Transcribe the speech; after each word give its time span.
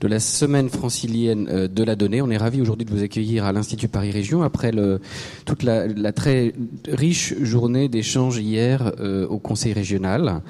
de 0.00 0.08
la 0.08 0.18
semaine 0.18 0.68
francilienne 0.68 1.46
euh, 1.48 1.68
de 1.68 1.84
la 1.84 1.94
donnée. 1.94 2.20
On 2.20 2.28
est 2.28 2.36
ravi 2.36 2.60
aujourd'hui 2.60 2.84
de 2.84 2.90
vous 2.90 3.04
accueillir 3.04 3.44
à 3.44 3.52
l'Institut 3.52 3.86
Paris 3.86 4.10
Région 4.10 4.42
après 4.42 4.72
toute 5.44 5.62
la, 5.62 6.12
très 6.12 6.54
riche 6.88 7.34
journée 7.42 7.88
d'échange 7.88 8.38
hier 8.38 8.90
euh, 8.98 9.28
au 9.28 9.38
Conseil 9.38 9.74
régional. 9.74 10.42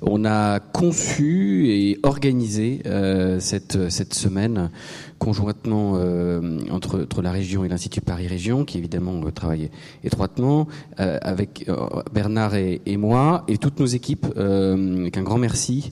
On 0.00 0.24
a 0.24 0.60
conçu 0.60 1.70
et 1.70 1.98
organisé 2.04 2.82
euh, 2.86 3.40
cette 3.40 4.14
semaine 4.14 4.70
conjointement 5.18 5.94
euh, 5.96 6.60
entre, 6.70 7.00
entre, 7.00 7.22
la 7.22 7.32
région 7.32 7.64
et 7.64 7.68
l'Institut 7.68 8.00
Paris 8.00 8.26
Région, 8.26 8.64
qui 8.64 8.78
évidemment 8.78 9.20
euh, 9.24 9.30
travaille 9.30 9.70
étroitement 10.04 10.68
euh, 11.00 11.18
avec 11.22 11.68
Bernard 12.12 12.54
et, 12.54 12.80
et, 12.86 12.96
moi 12.96 13.44
et 13.48 13.58
toutes 13.58 13.80
nos 13.80 13.86
équipes. 13.86 14.26
avec 14.36 15.16
un 15.16 15.22
grand 15.22 15.38
merci 15.38 15.90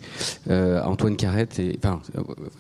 à 0.49 0.89
Antoine 0.89 1.17
Carrette. 1.17 1.59
Et, 1.59 1.79
enfin, 1.79 2.01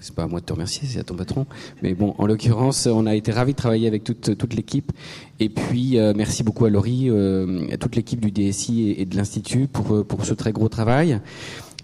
c'est 0.01 0.15
pas 0.15 0.25
à 0.25 0.27
moi 0.27 0.41
de 0.41 0.45
te 0.45 0.53
remercier, 0.53 0.87
c'est 0.89 1.01
à 1.01 1.05
ton 1.05 1.15
patron. 1.15 1.47
Mais 1.83 1.95
bon, 1.95 2.15
en 2.19 2.27
l'occurrence, 2.27 2.87
on 2.87 3.07
a 3.07 3.15
été 3.15 3.33
ravis 3.33 3.53
de 3.53 3.59
travailler 3.59 3.87
avec 3.87 4.05
toute, 4.05 4.37
toute 4.37 4.55
l'équipe. 4.55 4.93
Et 5.41 5.49
puis, 5.49 5.99
merci 6.15 6.43
beaucoup 6.43 6.65
à 6.65 6.71
Laurie, 6.71 7.11
à 7.11 7.77
toute 7.77 7.97
l'équipe 7.97 8.21
du 8.21 8.31
DSI 8.31 8.91
et, 8.91 9.03
et 9.03 9.05
de 9.05 9.17
l'Institut 9.17 9.67
pour, 9.67 10.05
pour 10.07 10.25
ce 10.25 10.35
très 10.35 10.53
gros 10.53 10.69
travail. 10.69 11.21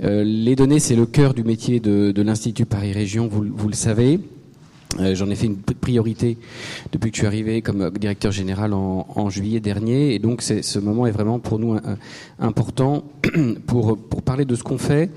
les 0.01 0.57
données, 0.57 0.81
c'est 0.81 0.97
le 0.97 1.07
cœur 1.07 1.35
du 1.35 1.45
métier 1.45 1.81
de, 1.81 2.13
de 2.13 2.23
l'Institut 2.23 2.67
Paris 2.67 2.93
Région, 2.93 3.29
vous, 3.29 3.45
vous 3.55 3.69
le 3.69 3.75
savez. 3.75 4.21
Euh, 4.99 5.15
J'en 5.15 5.31
ai 5.31 5.37
fait 5.37 5.47
une 5.47 5.57
priorité 5.57 6.37
depuis 6.93 7.11
que 7.11 7.17
je 7.17 7.21
suis 7.21 7.27
arrivé 7.27 7.63
comme 7.63 7.91
directeur 7.91 8.33
général 8.33 8.73
en, 8.73 9.07
en 9.15 9.31
juillet 9.31 9.61
dernier, 9.61 10.15
et 10.15 10.19
donc 10.19 10.43
ce 10.43 10.79
moment 10.79 11.07
est 11.07 11.13
vraiment 11.13 11.39
pour 11.39 11.59
nous 11.59 11.75
un, 11.75 11.99
important 12.39 13.05
pour, 13.67 13.97
parler 14.25 14.45
de 14.45 14.55
ce 14.55 14.63
qu'on 14.63 14.79
fait, 14.79 15.11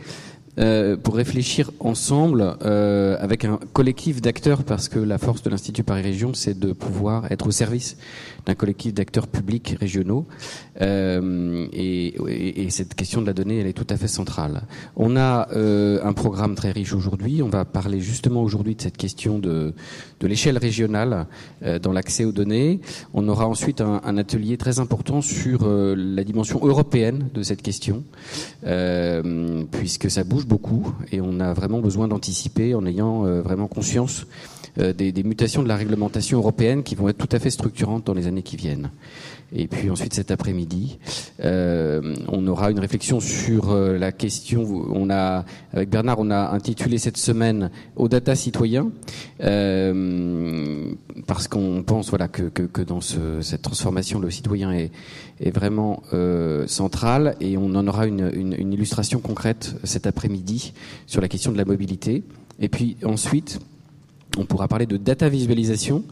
euh, 0.60 0.96
pour 0.96 1.16
réfléchir 1.16 1.72
ensemble 1.80 2.56
euh, 2.64 3.18
avec 3.20 3.46
un 3.46 3.60
collectif 3.74 4.22
d'acteurs, 4.22 4.64
parce 4.64 4.90
que 4.90 5.00
la 5.00 5.18
force 5.18 5.42
de 5.42 5.50
l'Institut 5.50 5.84
Paris 5.84 6.04
Région, 6.04 6.34
c'est 6.36 6.58
de 6.58 6.74
pouvoir 6.74 7.32
être 7.32 7.48
au 7.48 7.52
service 7.52 7.98
d'un 8.46 8.56
collectif 8.56 8.94
d'acteurs 8.94 9.28
publics 9.28 9.76
régionaux. 9.80 10.26
Euh, 10.82 11.68
et, 11.72 12.08
et, 12.08 12.64
et, 12.64 12.70
cette 12.70 12.96
question 12.96 13.22
de 13.22 13.28
la 13.28 13.34
donnée, 13.34 13.60
elle 13.60 13.68
est 13.68 13.74
tout 13.74 13.88
à 13.90 13.98
fait 13.98 14.08
centrale. 14.08 14.64
On 14.96 15.16
a 15.16 15.50
euh, 15.52 16.00
un 16.04 16.14
programme 16.14 16.56
très 16.56 16.72
riche 16.72 16.94
aujourd'hui. 16.94 17.42
On 17.42 17.50
va 17.50 17.66
parler 17.66 18.00
justement 18.00 18.42
aujourd'hui 18.42 18.76
de 18.76 18.82
cette 18.82 18.98
question 18.98 19.40
de, 19.40 19.74
de 20.20 20.28
l'échelle 20.28 20.58
régionale 20.58 21.28
euh, 21.64 21.80
dans 21.80 21.92
l'accès 21.92 22.26
aux 22.26 22.32
données. 22.32 22.80
On 23.14 23.28
aura 23.28 23.48
ensuite 23.48 23.82
un, 23.82 24.02
un 24.04 24.18
atelier 24.18 24.58
très 24.58 24.80
important 24.80 25.22
sur 25.22 25.62
euh, 25.64 25.96
la 25.96 26.24
dimension 26.24 26.60
européenne 26.66 27.30
de 27.34 27.44
cette 27.44 27.62
question, 27.62 28.04
euh, 28.66 29.64
puisque 29.72 30.10
ça 30.10 30.24
bouge 30.24 30.46
beaucoup 30.46 30.94
et 31.12 31.22
on 31.22 31.40
a 31.40 31.54
vraiment 31.54 31.80
besoin 31.80 32.08
d'anticiper 32.08 32.74
en 32.76 32.86
ayant 32.86 33.24
vraiment 33.42 33.68
conscience 33.68 34.26
des, 34.78 35.12
des, 35.12 35.24
mutations 35.24 35.64
de 35.64 35.68
la 35.68 35.76
réglementation 35.76 36.38
européenne 36.40 36.84
qui 36.84 36.96
vont 36.96 37.10
être 37.10 37.18
tout 37.18 37.36
à 37.36 37.40
fait 37.40 37.50
structurantes 37.50 38.06
dans 38.06 38.14
les 38.14 38.28
années 38.28 38.44
qui 38.44 38.58
viennent. 38.58 38.92
Et 39.56 39.68
puis 39.68 39.90
ensuite 39.90 40.14
cet 40.14 40.32
après-midi, 40.32 40.98
euh, 41.44 42.16
on 42.28 42.48
aura 42.48 42.72
une 42.72 42.80
réflexion 42.80 43.20
sur 43.20 43.70
euh, 43.70 43.98
la 44.00 44.12
question. 44.12 44.64
On 44.64 45.10
a 45.12 45.46
avec 45.74 45.90
Bernard, 45.90 46.18
on 46.20 46.32
a 46.32 46.50
intitulé 46.52 46.98
cette 46.98 47.18
semaine 47.18 47.70
au 47.96 48.08
data 48.08 48.36
citoyen 48.36 48.92
euh, 49.42 50.92
parce 51.28 51.48
qu'on 51.48 51.84
pense 51.86 52.10
voilà 52.10 52.28
que, 52.28 52.82
dans 52.82 53.02
ce, 53.02 53.42
cette 53.42 53.62
transformation, 53.62 54.20
le 54.20 54.32
citoyen 54.32 54.72
est, 54.72 54.92
vraiment 55.54 56.02
euh, 56.14 56.66
central 56.68 57.36
et 57.42 57.58
on 57.58 57.76
en 57.76 57.86
aura 57.86 58.08
une, 58.08 58.32
une 58.34 58.72
illustration 58.72 59.20
concrète 59.20 59.76
cet 59.84 60.08
après-midi 60.08 60.74
sur 61.06 61.22
la 61.22 61.28
question 61.28 61.52
de 61.52 61.58
la 61.58 61.66
mobilité. 61.66 62.24
Et 62.60 62.70
puis 62.70 62.96
ensuite, 63.04 63.60
on 64.38 64.46
pourra 64.46 64.68
parler 64.68 64.86
de 64.86 64.98
data 64.98 65.30
visualisation. 65.30 66.04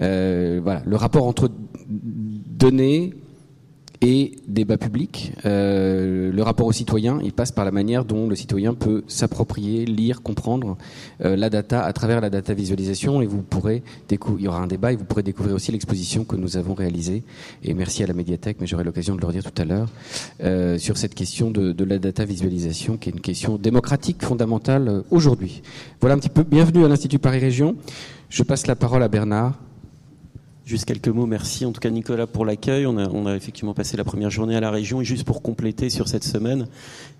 Euh, 0.00 0.60
voilà, 0.62 0.82
le 0.84 0.96
rapport 0.96 1.26
entre 1.26 1.50
données 1.88 3.14
et 4.00 4.36
débat 4.48 4.76
public. 4.76 5.32
Euh, 5.44 6.32
le 6.32 6.42
rapport 6.42 6.66
au 6.66 6.72
citoyen, 6.72 7.18
il 7.22 7.32
passe 7.32 7.52
par 7.52 7.64
la 7.64 7.70
manière 7.70 8.04
dont 8.04 8.28
le 8.28 8.34
citoyen 8.34 8.74
peut 8.74 9.04
s'approprier, 9.06 9.84
lire, 9.84 10.22
comprendre 10.22 10.76
euh, 11.24 11.36
la 11.36 11.50
data 11.50 11.84
à 11.84 11.92
travers 11.92 12.20
la 12.20 12.30
data 12.30 12.54
visualisation. 12.54 13.22
Et 13.22 13.26
vous 13.26 13.42
pourrez 13.42 13.82
découvrir, 14.08 14.40
il 14.40 14.44
y 14.44 14.48
aura 14.48 14.60
un 14.60 14.66
débat 14.66 14.92
et 14.92 14.96
vous 14.96 15.04
pourrez 15.04 15.22
découvrir 15.22 15.54
aussi 15.54 15.72
l'exposition 15.72 16.24
que 16.24 16.36
nous 16.36 16.56
avons 16.56 16.74
réalisée. 16.74 17.22
Et 17.62 17.74
merci 17.74 18.02
à 18.02 18.06
la 18.06 18.14
médiathèque, 18.14 18.58
mais 18.60 18.66
j'aurai 18.66 18.84
l'occasion 18.84 19.14
de 19.14 19.20
le 19.20 19.26
redire 19.26 19.44
tout 19.44 19.62
à 19.62 19.64
l'heure 19.64 19.88
euh, 20.42 20.78
sur 20.78 20.96
cette 20.96 21.14
question 21.14 21.50
de, 21.50 21.72
de, 21.72 21.84
la 21.84 21.98
data 21.98 22.24
visualisation, 22.24 22.96
qui 22.96 23.08
est 23.08 23.12
une 23.12 23.20
question 23.20 23.56
démocratique 23.56 24.24
fondamentale 24.24 24.88
euh, 24.88 25.02
aujourd'hui. 25.10 25.62
Voilà 26.00 26.16
un 26.16 26.18
petit 26.18 26.28
peu. 26.28 26.42
Bienvenue 26.42 26.84
à 26.84 26.88
l'Institut 26.88 27.18
Paris 27.18 27.38
Région. 27.38 27.76
Je 28.28 28.42
passe 28.42 28.66
la 28.66 28.76
parole 28.76 29.02
à 29.02 29.08
Bernard. 29.08 29.58
Juste 30.66 30.86
quelques 30.86 31.08
mots. 31.08 31.26
Merci 31.26 31.66
en 31.66 31.72
tout 31.72 31.80
cas 31.80 31.90
Nicolas 31.90 32.26
pour 32.26 32.46
l'accueil. 32.46 32.86
On 32.86 32.96
a, 33.26 33.36
effectivement 33.36 33.74
passé 33.74 33.98
la 33.98 34.04
première 34.04 34.30
journée 34.30 34.56
à 34.56 34.60
la 34.60 34.70
région 34.70 35.02
et 35.02 35.04
juste 35.04 35.24
pour 35.24 35.42
compléter 35.42 35.90
sur 35.90 36.08
cette 36.08 36.24
semaine, 36.24 36.68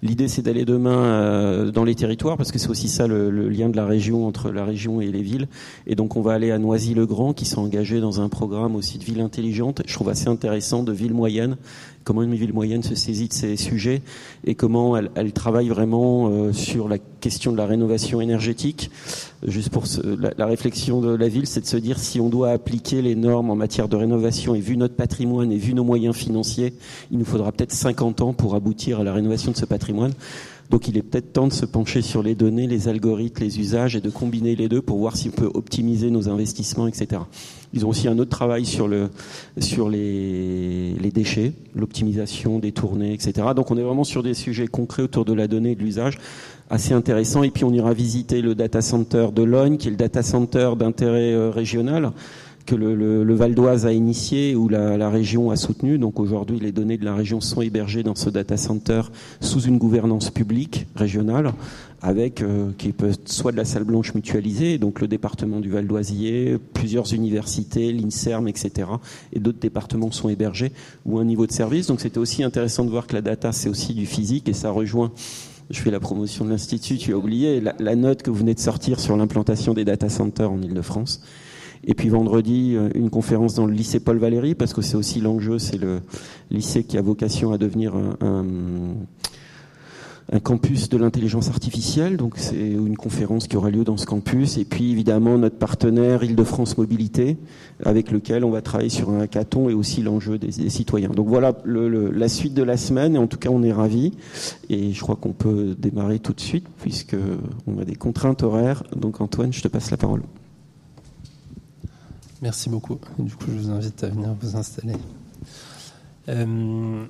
l'idée 0.03 0.28
c'est 0.28 0.41
d'aller 0.41 0.65
demain 0.65 1.05
euh, 1.05 1.71
dans 1.71 1.84
les 1.84 1.94
territoires 1.94 2.38
parce 2.38 2.53
que 2.53 2.59
c'est 2.59 2.71
aussi 2.71 2.88
ça 2.88 3.06
le, 3.06 3.31
le, 3.31 3.50
lien 3.50 3.69
de 3.69 3.77
la 3.77 3.84
région 3.84 4.27
entre 4.27 4.50
la 4.50 4.65
région 4.65 5.03
et 5.03 5.09
les 5.09 5.21
villes. 5.21 5.47
Et 5.87 5.94
donc 5.94 6.16
on 6.16 6.22
va 6.22 6.33
aller 6.33 6.53
à 6.53 6.59
Noisy-le-Grand 6.59 7.34
qui 7.34 7.44
sont 7.44 7.60
engagés 7.60 8.00
dans 8.00 8.22
un 8.22 8.31
programme 8.31 8.77
aussi 8.77 8.97
de 8.97 9.04
ville 9.04 9.21
intelligente. 9.21 9.83
Je 9.87 9.93
trouve 9.93 10.09
assez 10.09 10.28
intéressant 10.28 10.83
de 10.83 10.93
ville 10.93 11.12
moyenne 11.12 11.59
comment 12.04 12.22
une 12.22 12.34
ville 12.34 12.53
moyenne 12.53 12.82
se 12.82 12.94
saisit 12.94 13.28
de 13.28 13.32
ces 13.32 13.56
sujets 13.56 14.03
et 14.47 14.54
comment 14.54 14.97
elle, 14.97 15.32
travaille 15.32 15.69
vraiment 15.69 16.28
euh, 16.28 16.53
sur 16.53 16.88
la 16.88 16.98
question 16.98 17.50
de 17.50 17.56
la 17.56 17.66
rénovation 17.66 18.20
énergétique. 18.20 18.91
Juste 19.47 19.70
pour 19.70 19.87
ce, 19.87 20.00
la, 20.00 20.32
la, 20.37 20.47
réflexion 20.47 21.00
de 21.00 21.15
la 21.15 21.28
ville, 21.28 21.47
c'est 21.47 21.62
de 21.62 21.66
se 21.66 21.76
dire 21.76 21.98
si 21.98 22.20
on 22.20 22.28
doit 22.28 22.50
appliquer 22.50 23.03
les 23.03 23.15
normes 23.15 23.50
en 23.50 23.56
matière 23.56 23.88
de 23.88 23.97
rénovation 23.97 24.54
et 24.54 24.60
vu 24.60 24.76
notre 24.76 24.94
patrimoine 24.94 25.50
et 25.50 25.59
vu 25.59 25.75
nos 25.75 25.84
moyens 25.84 26.15
financiers, 26.15 26.75
il 27.10 27.19
nous 27.19 27.25
faudra 27.25 27.50
peut-être 27.53 27.72
50 27.72 28.21
ans 28.21 28.32
pour 28.32 28.54
aboutir 28.54 29.00
à 29.00 29.04
la 29.04 29.12
rénovation 29.12 29.50
de 29.50 29.56
ce 29.56 29.65
patrimoine. 29.66 30.12
Donc 30.74 30.88
il 30.88 30.98
est 30.98 31.02
peut-être 31.02 31.32
temps 31.32 31.46
de 31.46 31.52
se 31.52 31.66
pencher 31.66 32.02
sur 32.02 32.20
les 32.20 32.34
données, 32.34 32.66
les 32.66 32.88
algorithmes, 32.88 33.44
les 33.44 33.60
usages 33.60 33.94
et 33.94 34.00
de 34.00 34.10
combiner 34.10 34.56
les 34.56 34.68
deux 34.68 34.82
pour 34.82 34.98
voir 34.98 35.16
si 35.16 35.28
on 35.28 35.30
peut 35.30 35.50
optimiser 35.54 36.10
nos 36.10 36.28
investissements, 36.28 36.88
etc. 36.88 37.22
Ils 37.72 37.86
ont 37.86 37.90
aussi 37.90 38.08
un 38.08 38.18
autre 38.18 38.30
travail 38.30 38.66
sur, 38.66 38.88
le, 38.88 39.08
sur 39.60 39.88
les, 39.88 40.94
les 40.94 41.10
déchets, 41.12 41.52
l'optimisation 41.76 42.58
des 42.58 42.72
tournées, 42.72 43.12
etc. 43.12 43.46
Donc 43.54 43.70
on 43.70 43.78
est 43.78 43.84
vraiment 43.84 44.02
sur 44.02 44.24
des 44.24 44.34
sujets 44.34 44.66
concrets 44.66 45.04
autour 45.04 45.24
de 45.24 45.32
la 45.32 45.46
donnée 45.46 45.70
et 45.70 45.74
de 45.76 45.80
l'usage 45.80 46.18
assez 46.70 46.92
intéressant. 46.92 47.44
Et 47.44 47.52
puis 47.52 47.62
on 47.62 47.72
ira 47.72 47.94
visiter 47.94 48.42
le 48.42 48.56
data 48.56 48.82
center 48.82 49.28
de 49.32 49.44
Logne, 49.44 49.76
qui 49.76 49.86
est 49.86 49.92
le 49.92 49.96
data 49.96 50.24
center 50.24 50.72
d'intérêt 50.76 51.34
euh, 51.34 51.50
régional 51.50 52.10
que 52.66 52.75
le, 52.75 52.94
le, 52.94 53.25
le 53.25 53.34
Val 53.34 53.54
d'Oise 53.54 53.86
a 53.86 53.92
initié 53.92 54.54
ou 54.54 54.69
la, 54.69 54.97
la, 54.97 55.10
région 55.10 55.50
a 55.50 55.56
soutenu. 55.56 55.98
Donc 55.98 56.19
aujourd'hui, 56.20 56.58
les 56.58 56.72
données 56.72 56.97
de 56.97 57.04
la 57.04 57.14
région 57.14 57.41
sont 57.41 57.60
hébergées 57.60 58.02
dans 58.02 58.14
ce 58.14 58.30
data 58.30 58.56
center 58.56 59.02
sous 59.41 59.60
une 59.60 59.78
gouvernance 59.78 60.30
publique 60.30 60.86
régionale, 60.94 61.53
avec 62.00 62.42
euh, 62.42 62.70
qui 62.78 62.92
peut 62.92 63.10
être 63.10 63.30
soit 63.30 63.53
de 63.53 63.56
la 63.56 63.64
salle 63.64 63.84
blanche 63.84 64.14
mutualisée, 64.14 64.78
donc 64.78 65.00
le 65.00 65.08
département 65.08 65.60
du 65.60 65.70
Val 65.70 65.86
d'Oisier, 65.86 66.58
plusieurs 66.72 67.12
universités, 67.12 67.92
l'Inserm, 67.92 68.48
etc. 68.48 68.88
Et 69.32 69.41
d'autres 69.41 69.60
départements 69.60 70.10
sont 70.10 70.28
hébergés 70.28 70.72
ou 71.04 71.19
un 71.19 71.24
niveau 71.24 71.47
de 71.47 71.53
service. 71.53 71.86
Donc 71.86 72.00
c'était 72.00 72.19
aussi 72.19 72.42
intéressant 72.42 72.84
de 72.84 72.91
voir 72.91 73.06
que 73.06 73.14
la 73.14 73.22
data 73.22 73.53
c'est 73.53 73.69
aussi 73.69 73.94
du 73.94 74.06
physique 74.06 74.48
et 74.48 74.54
ça 74.54 74.70
rejoint 74.70 75.12
je 75.70 75.80
fais 75.80 75.91
la 75.91 75.98
promotion 75.98 76.44
de 76.44 76.50
l'Institut, 76.50 76.98
tu 76.98 77.14
as 77.14 77.16
oublié 77.16 77.58
la, 77.58 77.74
la, 77.78 77.97
note 77.97 78.22
que 78.22 78.28
vous 78.28 78.36
venez 78.36 78.53
de 78.53 78.60
sortir 78.60 79.00
sur 79.00 79.16
l'implantation 79.16 79.72
des 79.72 79.86
data 79.86 80.10
centers 80.10 80.50
en 80.50 80.60
Ile-de-France. 80.60 81.22
Et 81.87 81.95
puis 81.95 82.09
vendredi, 82.09 82.77
une 82.95 83.11
conférence 83.11 83.55
dans 83.55 83.67
le 83.67 83.72
lycée 83.72 84.00
Paul 84.00 84.19
Valéry, 84.19 84.55
parce 84.55 84.72
que 84.72 84.83
c'est 84.83 84.97
aussi 84.97 85.21
l'enjeu, 85.21 85.59
c'est 85.59 85.77
le 85.77 86.00
lycée 86.50 86.84
qui 86.84 86.97
a 86.97 87.03
vocation 87.03 87.53
à 87.53 87.59
devenir 87.59 87.95
un, 87.95 88.95
campus 90.43 90.89
de 90.89 90.97
l'intelligence 90.97 91.49
artificielle. 91.49 92.17
Donc 92.17 92.34
c'est 92.37 92.56
une 92.56 92.97
conférence 92.97 93.47
qui 93.47 93.56
aura 93.56 93.71
lieu 93.71 93.84
dans 93.84 93.99
ce 93.99 94.06
campus. 94.06 94.56
Et 94.56 94.65
puis 94.65 94.91
évidemment 94.91 95.36
notre 95.36 95.59
partenaire 95.59 96.25
Île-de-France 96.25 96.78
Mobilité, 96.78 97.36
avec 97.84 98.10
lequel 98.10 98.45
on 98.45 98.51
va 98.51 98.63
travailler 98.63 98.89
sur 98.89 99.10
un 99.10 99.21
hackathon 99.21 99.69
et 99.69 99.75
aussi 99.75 100.03
l'enjeu 100.03 100.39
des, 100.39 100.71
citoyens. 100.71 101.10
Donc 101.10 101.28
voilà 101.28 101.54
la 101.66 102.28
suite 102.28 102.54
de 102.54 102.63
la 102.63 102.78
semaine. 102.78 103.16
Et 103.16 103.19
en 103.19 103.27
tout 103.27 103.39
cas, 103.39 103.51
on 103.51 103.63
est 103.63 103.72
ravis. 103.72 104.13
Et 104.71 104.92
je 104.92 105.01
crois 105.01 105.16
qu'on 105.16 105.33
peut 105.33 105.77
démarrer 105.78 106.19
tout 106.19 106.33
de 106.33 106.41
suite, 106.41 106.66
puisque 106.80 107.16
on 107.66 107.78
a 107.78 107.84
des 107.84 107.97
contraintes 107.97 108.42
horaires. 108.42 108.83
Donc 108.97 109.21
Antoine, 109.21 109.53
je 109.53 109.60
te 109.60 109.69
passe 109.69 109.91
la 109.91 109.98
parole. 109.98 110.22
Merci 112.42 112.69
beaucoup. 112.69 112.98
Du 113.19 113.34
coup, 113.34 113.47
je 113.48 113.53
vous 113.53 113.71
invite 113.71 114.03
à 114.04 114.09
venir 114.09 114.34
vous 114.41 114.57
installer. 114.57 114.95
Euh, 116.28 117.04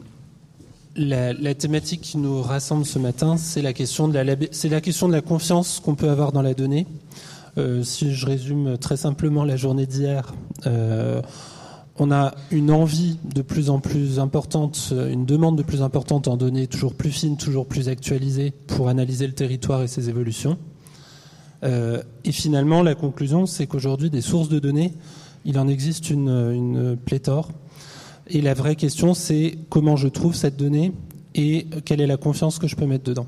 la, 0.97 1.55
thématique 1.55 2.03
qui 2.03 2.19
nous 2.19 2.43
rassemble 2.43 2.85
ce 2.85 2.99
matin, 2.99 3.37
c'est 3.37 3.63
la 3.63 3.73
question 3.73 4.09
de 4.09 4.19
la, 4.19 4.37
c'est 4.51 4.69
la 4.69 4.81
question 4.81 5.09
de 5.09 5.13
la 5.13 5.23
confiance 5.23 5.81
qu'on 5.81 5.95
peut 5.95 6.09
avoir 6.09 6.33
dans 6.33 6.43
la 6.43 6.55
donnée. 6.55 6.87
Euh, 7.57 7.83
si 7.83 8.15
je 8.15 8.27
résume 8.27 8.79
très 8.79 8.97
simplement 8.97 9.45
la 9.45 9.57
journée 9.57 9.87
d'hier, 9.87 10.35
euh, 10.67 11.23
on 11.99 12.11
a 12.11 12.35
une 12.51 12.71
envie 12.71 13.19
de 13.25 13.43
plus 13.43 13.71
en 13.71 13.79
plus 13.79 14.19
importante, 14.19 14.93
une 14.93 15.25
demande 15.25 15.57
de 15.57 15.63
plus 15.63 15.83
importante 15.83 16.27
en 16.27 16.37
données 16.37 16.67
toujours 16.67 16.95
plus 16.95 17.13
fines, 17.13 17.37
toujours 17.37 17.67
plus 17.67 17.89
actualisées 17.89 18.53
pour 18.67 18.89
analyser 18.89 19.27
le 19.27 19.33
territoire 19.33 19.83
et 19.83 19.87
ses 19.87 20.09
évolutions. 20.09 20.59
Et 21.63 22.33
finalement, 22.33 22.83
la 22.83 22.95
conclusion, 22.95 23.47
c'est 23.47 23.67
qu'aujourd'hui, 23.67 24.11
des 24.11 24.21
sources 24.21 24.51
de 24.51 24.59
données, 24.59 24.93
il 25.47 25.59
en 25.59 25.67
existe 25.67 26.11
une, 26.11 26.29
une 26.29 26.97
pléthore. 26.97 27.51
Et 28.27 28.41
la 28.41 28.55
vraie 28.55 28.77
question, 28.77 29.15
c'est 29.15 29.57
comment 29.71 29.97
je 29.97 30.09
trouve 30.09 30.35
cette 30.35 30.57
donnée 30.57 30.93
et 31.35 31.67
quelle 31.85 32.01
est 32.01 32.07
la 32.07 32.17
confiance 32.17 32.59
que 32.59 32.67
je 32.67 32.77
peux 32.77 32.87
mettre 32.87 33.05
dedans. 33.05 33.27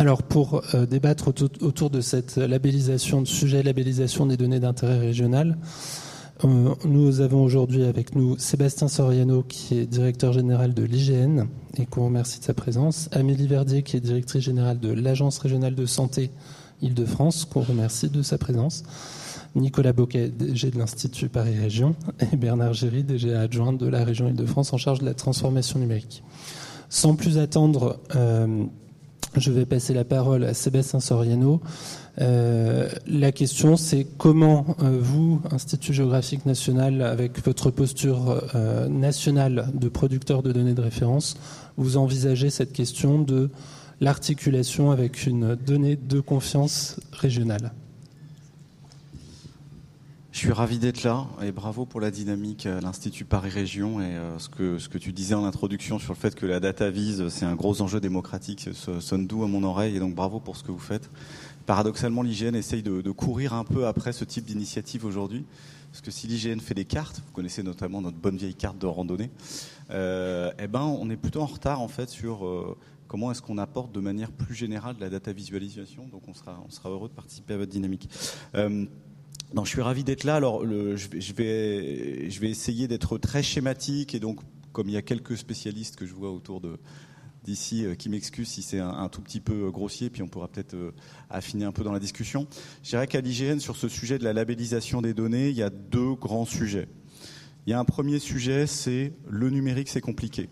Alors 0.00 0.22
pour 0.22 0.62
euh, 0.74 0.86
débattre 0.86 1.32
autour 1.60 1.90
de 1.90 2.00
cette 2.00 2.36
labellisation, 2.36 3.20
de 3.20 3.26
sujet 3.26 3.64
labellisation 3.64 4.26
des 4.26 4.36
données 4.36 4.60
d'intérêt 4.60 4.98
régional, 4.98 5.58
euh, 6.44 6.74
nous 6.84 7.20
avons 7.20 7.42
aujourd'hui 7.42 7.82
avec 7.82 8.14
nous 8.14 8.38
Sébastien 8.38 8.86
Soriano 8.86 9.42
qui 9.42 9.76
est 9.76 9.86
directeur 9.86 10.32
général 10.32 10.72
de 10.72 10.84
l'IGN 10.84 11.46
et 11.76 11.86
qu'on 11.86 12.04
remercie 12.04 12.38
de 12.38 12.44
sa 12.44 12.54
présence, 12.54 13.08
Amélie 13.10 13.48
Verdier 13.48 13.82
qui 13.82 13.96
est 13.96 14.00
directrice 14.00 14.44
générale 14.44 14.78
de 14.78 14.92
l'Agence 14.92 15.38
régionale 15.38 15.74
de 15.74 15.84
santé 15.84 16.30
Île-de-France 16.82 17.44
qu'on 17.44 17.62
remercie 17.62 18.08
de 18.08 18.22
sa 18.22 18.38
présence, 18.38 18.84
Nicolas 19.54 19.92
Boquet, 19.92 20.28
DG 20.28 20.70
de 20.70 20.78
l'Institut 20.78 21.28
Paris 21.28 21.58
Région 21.58 21.94
et 22.32 22.36
Bernard 22.36 22.74
Géry, 22.74 23.02
DG 23.02 23.34
adjoint 23.34 23.72
de 23.72 23.86
la 23.86 24.04
région 24.04 24.28
Île-de-France 24.28 24.72
en 24.72 24.76
charge 24.76 25.00
de 25.00 25.06
la 25.06 25.14
transformation 25.14 25.78
numérique. 25.78 26.22
Sans 26.88 27.16
plus 27.16 27.38
attendre, 27.38 27.98
euh, 28.16 28.64
je 29.36 29.52
vais 29.52 29.66
passer 29.66 29.92
la 29.92 30.04
parole 30.04 30.44
à 30.44 30.54
Sébastien 30.54 31.00
Soriano. 31.00 31.60
Euh, 32.20 32.88
la 33.06 33.30
question, 33.30 33.76
c'est 33.76 34.06
comment 34.16 34.76
euh, 34.82 34.98
vous, 35.00 35.40
Institut 35.50 35.92
géographique 35.92 36.46
national, 36.46 37.02
avec 37.02 37.44
votre 37.44 37.70
posture 37.70 38.42
nationale 38.88 39.68
de 39.74 39.88
producteur 39.88 40.42
de 40.42 40.52
données 40.52 40.74
de 40.74 40.80
référence, 40.80 41.36
vous 41.76 41.96
envisagez 41.96 42.50
cette 42.50 42.72
question 42.72 43.20
de 43.20 43.50
l'articulation 44.00 44.90
avec 44.90 45.26
une 45.26 45.54
donnée 45.54 45.96
de 45.96 46.20
confiance 46.20 47.00
régionale 47.12 47.72
je 50.38 50.44
suis 50.44 50.52
ravi 50.52 50.78
d'être 50.78 51.02
là 51.02 51.26
et 51.42 51.50
bravo 51.50 51.84
pour 51.84 52.00
la 52.00 52.12
dynamique 52.12 52.66
à 52.66 52.80
l'Institut 52.80 53.24
Paris 53.24 53.50
Région 53.50 54.00
et 54.00 54.04
euh, 54.04 54.38
ce 54.38 54.48
que 54.48 54.78
ce 54.78 54.88
que 54.88 54.96
tu 54.96 55.12
disais 55.12 55.34
en 55.34 55.44
introduction 55.44 55.98
sur 55.98 56.12
le 56.12 56.16
fait 56.16 56.36
que 56.36 56.46
la 56.46 56.60
data 56.60 56.90
vise, 56.90 57.26
c'est 57.26 57.44
un 57.44 57.56
gros 57.56 57.82
enjeu 57.82 57.98
démocratique, 57.98 58.70
ça 58.72 59.00
sonne 59.00 59.26
doux 59.26 59.42
à 59.42 59.48
mon 59.48 59.64
oreille 59.64 59.96
et 59.96 59.98
donc 59.98 60.14
bravo 60.14 60.38
pour 60.38 60.56
ce 60.56 60.62
que 60.62 60.70
vous 60.70 60.78
faites. 60.78 61.10
Paradoxalement, 61.66 62.22
l'IGN 62.22 62.54
essaye 62.54 62.84
de, 62.84 63.10
courir 63.10 63.52
un 63.52 63.64
peu 63.64 63.88
après 63.88 64.12
ce 64.12 64.24
type 64.24 64.44
d'initiative 64.44 65.04
aujourd'hui. 65.04 65.44
Parce 65.90 66.02
que 66.02 66.12
si 66.12 66.28
l'IGN 66.28 66.60
fait 66.60 66.74
des 66.74 66.84
cartes, 66.84 67.20
vous 67.26 67.32
connaissez 67.32 67.64
notamment 67.64 68.00
notre 68.00 68.18
bonne 68.18 68.36
vieille 68.36 68.54
carte 68.54 68.78
de 68.78 68.86
randonnée, 68.86 69.30
euh, 69.90 70.52
eh 70.60 70.68
ben 70.68 70.82
on 70.82 71.10
est 71.10 71.16
plutôt 71.16 71.40
en 71.40 71.46
retard 71.46 71.80
en 71.80 71.88
fait 71.88 72.10
sur 72.10 72.46
euh, 72.46 72.76
comment 73.08 73.32
est-ce 73.32 73.42
qu'on 73.42 73.58
apporte 73.58 73.92
de 73.92 74.00
manière 74.00 74.30
plus 74.30 74.54
générale 74.54 74.96
la 75.00 75.08
data 75.08 75.32
visualisation. 75.32 76.06
Donc 76.06 76.28
on 76.28 76.34
sera 76.34 76.90
heureux 76.90 77.08
de 77.08 77.14
participer 77.14 77.54
à 77.54 77.56
votre 77.56 77.72
dynamique. 77.72 78.08
Euh, 78.54 78.86
je 79.56 79.68
suis 79.68 79.80
ravi 79.80 80.04
d'être 80.04 80.24
là. 80.24 80.36
Alors, 80.36 80.64
je, 80.64 81.32
vais, 81.32 82.30
je 82.30 82.40
vais 82.40 82.50
essayer 82.50 82.86
d'être 82.86 83.16
très 83.18 83.42
schématique 83.42 84.14
et 84.14 84.20
donc, 84.20 84.40
comme 84.72 84.88
il 84.88 84.92
y 84.92 84.98
a 84.98 85.02
quelques 85.02 85.38
spécialistes 85.38 85.96
que 85.96 86.06
je 86.06 86.12
vois 86.12 86.30
autour 86.30 86.60
d'ici 87.44 87.86
euh, 87.86 87.94
qui 87.94 88.10
m'excusent 88.10 88.48
si 88.48 88.62
c'est 88.62 88.78
un, 88.78 89.08
tout 89.08 89.22
petit 89.22 89.40
peu 89.40 89.66
euh, 89.66 89.70
grossier, 89.70 90.10
puis 90.10 90.22
on 90.22 90.28
pourra 90.28 90.48
peut-être 90.48 90.76
affiner 91.30 91.64
un 91.64 91.72
peu 91.72 91.82
dans 91.82 91.92
la 91.92 91.98
discussion. 91.98 92.46
Je 92.82 92.90
dirais 92.90 93.06
qu'à 93.06 93.22
l'IGN, 93.22 93.58
sur 93.58 93.76
ce 93.76 93.88
sujet 93.88 94.18
de 94.18 94.24
la 94.24 94.34
labellisation 94.34 95.00
des 95.00 95.14
données, 95.14 95.48
il 95.48 95.56
y 95.56 95.62
a 95.62 95.70
deux 95.70 96.14
grands 96.14 96.44
sujets. 96.44 96.88
Il 97.66 97.70
y 97.70 97.72
a 97.72 97.80
un 97.80 97.84
premier 97.84 98.18
sujet, 98.18 98.66
c'est 98.66 99.14
le 99.28 99.48
numérique, 99.48 99.88
c'est 99.88 100.02
compliqué. 100.02 100.50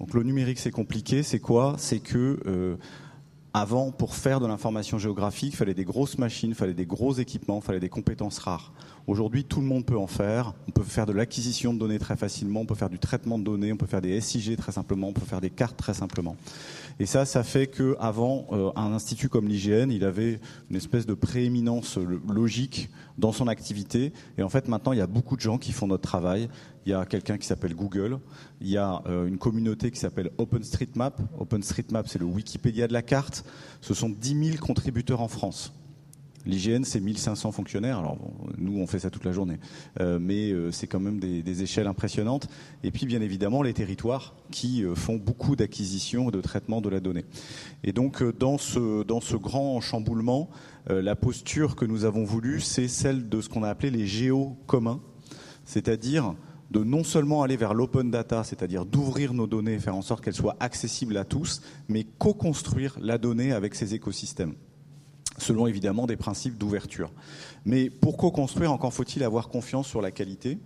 Donc 0.00 0.14
le 0.14 0.22
numérique, 0.22 0.58
c'est 0.58 0.70
compliqué, 0.70 1.22
c'est 1.22 1.40
quoi? 1.40 1.76
C'est 1.78 2.00
que 2.00 2.78
avant, 3.52 3.92
pour 3.92 4.16
faire 4.16 4.40
de 4.40 4.46
l'information 4.48 4.98
géographique, 4.98 5.52
il 5.52 5.56
fallait 5.56 5.74
des 5.74 5.84
grosses 5.84 6.18
machines, 6.18 6.50
il 6.50 6.56
fallait 6.56 6.74
des 6.74 6.86
gros 6.86 7.14
équipements, 7.14 7.60
il 7.62 7.64
fallait 7.64 7.78
des 7.78 7.88
compétences 7.88 8.38
rares. 8.38 8.72
Aujourd'hui, 9.06 9.44
tout 9.44 9.60
le 9.60 9.66
monde 9.66 9.84
peut 9.84 9.98
en 9.98 10.06
faire. 10.06 10.54
On 10.66 10.70
peut 10.70 10.82
faire 10.82 11.04
de 11.04 11.12
l'acquisition 11.12 11.74
de 11.74 11.78
données 11.78 11.98
très 11.98 12.16
facilement, 12.16 12.60
on 12.60 12.66
peut 12.66 12.74
faire 12.74 12.88
du 12.88 12.98
traitement 12.98 13.38
de 13.38 13.44
données, 13.44 13.70
on 13.70 13.76
peut 13.76 13.86
faire 13.86 14.00
des 14.00 14.18
SIG 14.18 14.56
très 14.56 14.72
simplement, 14.72 15.08
on 15.08 15.12
peut 15.12 15.26
faire 15.26 15.42
des 15.42 15.50
cartes 15.50 15.76
très 15.76 15.92
simplement. 15.92 16.36
Et 16.98 17.04
ça, 17.04 17.26
ça 17.26 17.42
fait 17.42 17.66
que 17.66 17.96
avant, 18.00 18.46
euh, 18.52 18.70
un 18.76 18.94
institut 18.94 19.28
comme 19.28 19.46
l'IGN, 19.46 19.90
il 19.90 20.04
avait 20.04 20.40
une 20.70 20.76
espèce 20.76 21.04
de 21.04 21.12
prééminence 21.12 21.98
logique 22.28 22.88
dans 23.18 23.32
son 23.32 23.46
activité. 23.46 24.14
Et 24.38 24.42
en 24.42 24.48
fait, 24.48 24.68
maintenant, 24.68 24.92
il 24.92 24.98
y 24.98 25.02
a 25.02 25.06
beaucoup 25.06 25.36
de 25.36 25.42
gens 25.42 25.58
qui 25.58 25.72
font 25.72 25.86
notre 25.86 26.04
travail. 26.04 26.48
Il 26.86 26.90
y 26.90 26.94
a 26.94 27.04
quelqu'un 27.04 27.36
qui 27.36 27.46
s'appelle 27.46 27.74
Google. 27.74 28.18
Il 28.62 28.68
y 28.68 28.78
a 28.78 29.02
euh, 29.06 29.26
une 29.26 29.36
communauté 29.36 29.90
qui 29.90 30.00
s'appelle 30.00 30.30
OpenStreetMap. 30.38 31.20
OpenStreetMap, 31.38 32.08
c'est 32.08 32.18
le 32.18 32.26
Wikipédia 32.26 32.88
de 32.88 32.94
la 32.94 33.02
carte. 33.02 33.44
Ce 33.82 33.92
sont 33.92 34.08
10 34.08 34.52
000 34.52 34.64
contributeurs 34.64 35.20
en 35.20 35.28
France. 35.28 35.74
L'IGN, 36.46 36.84
c'est 36.84 37.00
1500 37.00 37.52
fonctionnaires. 37.52 37.98
Alors, 37.98 38.18
nous, 38.58 38.78
on 38.78 38.86
fait 38.86 38.98
ça 38.98 39.10
toute 39.10 39.24
la 39.24 39.32
journée. 39.32 39.58
Euh, 40.00 40.18
mais 40.20 40.50
euh, 40.50 40.70
c'est 40.70 40.86
quand 40.86 41.00
même 41.00 41.18
des, 41.18 41.62
échelles 41.62 41.86
impressionnantes. 41.86 42.48
Et 42.82 42.90
puis, 42.90 43.06
bien 43.06 43.20
évidemment, 43.20 43.62
les 43.62 43.72
territoires 43.72 44.34
qui 44.50 44.84
font 44.94 45.16
beaucoup 45.16 45.56
d'acquisition 45.56 46.28
et 46.28 46.32
de 46.32 46.40
traitement 46.40 46.80
de 46.80 46.88
la 46.88 47.00
donnée. 47.00 47.24
Et 47.82 47.92
donc, 47.92 48.22
dans 48.38 48.58
ce, 48.58 49.02
dans 49.04 49.20
ce 49.20 49.36
grand 49.36 49.80
chamboulement, 49.80 50.50
la 50.88 51.16
posture 51.16 51.76
que 51.76 51.84
nous 51.84 52.04
avons 52.04 52.24
voulu, 52.24 52.60
c'est 52.60 52.88
celle 52.88 53.28
de 53.28 53.40
ce 53.40 53.48
qu'on 53.48 53.62
a 53.62 53.68
appelé 53.68 53.90
les 53.90 54.06
géos 54.06 54.56
communs. 54.66 55.00
C'est-à-dire 55.64 56.34
de 56.70 56.82
non 56.82 57.04
seulement 57.04 57.42
aller 57.42 57.56
vers 57.56 57.72
l'open 57.72 58.10
data, 58.10 58.42
c'est-à-dire 58.42 58.84
d'ouvrir 58.84 59.32
nos 59.32 59.46
données 59.46 59.78
faire 59.78 59.94
en 59.94 60.02
sorte 60.02 60.24
qu'elles 60.24 60.34
soient 60.34 60.56
accessibles 60.60 61.16
à 61.16 61.24
tous, 61.24 61.62
mais 61.88 62.04
co-construire 62.04 62.96
la 63.00 63.16
donnée 63.16 63.52
avec 63.52 63.74
ces 63.74 63.94
écosystèmes 63.94 64.54
selon 65.38 65.66
évidemment 65.66 66.06
des 66.06 66.16
principes 66.16 66.58
d'ouverture. 66.58 67.10
Mais 67.64 67.90
pour 67.90 68.16
co-construire, 68.16 68.72
encore 68.72 68.92
faut-il 68.92 69.22
avoir 69.22 69.48
confiance 69.48 69.86
sur 69.86 70.02
la 70.02 70.10
qualité. 70.10 70.58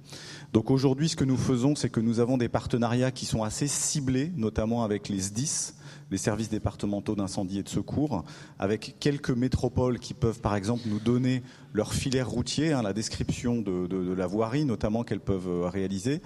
Donc 0.52 0.70
aujourd'hui, 0.70 1.08
ce 1.08 1.16
que 1.16 1.24
nous 1.24 1.36
faisons, 1.36 1.74
c'est 1.74 1.90
que 1.90 2.00
nous 2.00 2.20
avons 2.20 2.36
des 2.36 2.48
partenariats 2.48 3.10
qui 3.10 3.26
sont 3.26 3.42
assez 3.42 3.68
ciblés, 3.68 4.32
notamment 4.36 4.82
avec 4.82 5.08
les 5.08 5.20
SDIS, 5.20 5.74
les 6.10 6.18
services 6.18 6.48
départementaux 6.48 7.14
d'incendie 7.14 7.58
et 7.58 7.62
de 7.62 7.68
secours, 7.68 8.24
avec 8.58 8.96
quelques 8.98 9.30
métropoles 9.30 9.98
qui 9.98 10.14
peuvent 10.14 10.40
par 10.40 10.56
exemple 10.56 10.82
nous 10.86 11.00
donner 11.00 11.42
leur 11.72 11.92
filaire 11.92 12.28
routier, 12.28 12.72
hein, 12.72 12.82
la 12.82 12.92
description 12.92 13.60
de, 13.60 14.14
la 14.14 14.26
voirie 14.26 14.64
notamment 14.64 15.04
qu'elles 15.04 15.20
peuvent 15.20 15.48
euh, 15.48 15.68
réaliser. 15.68 16.22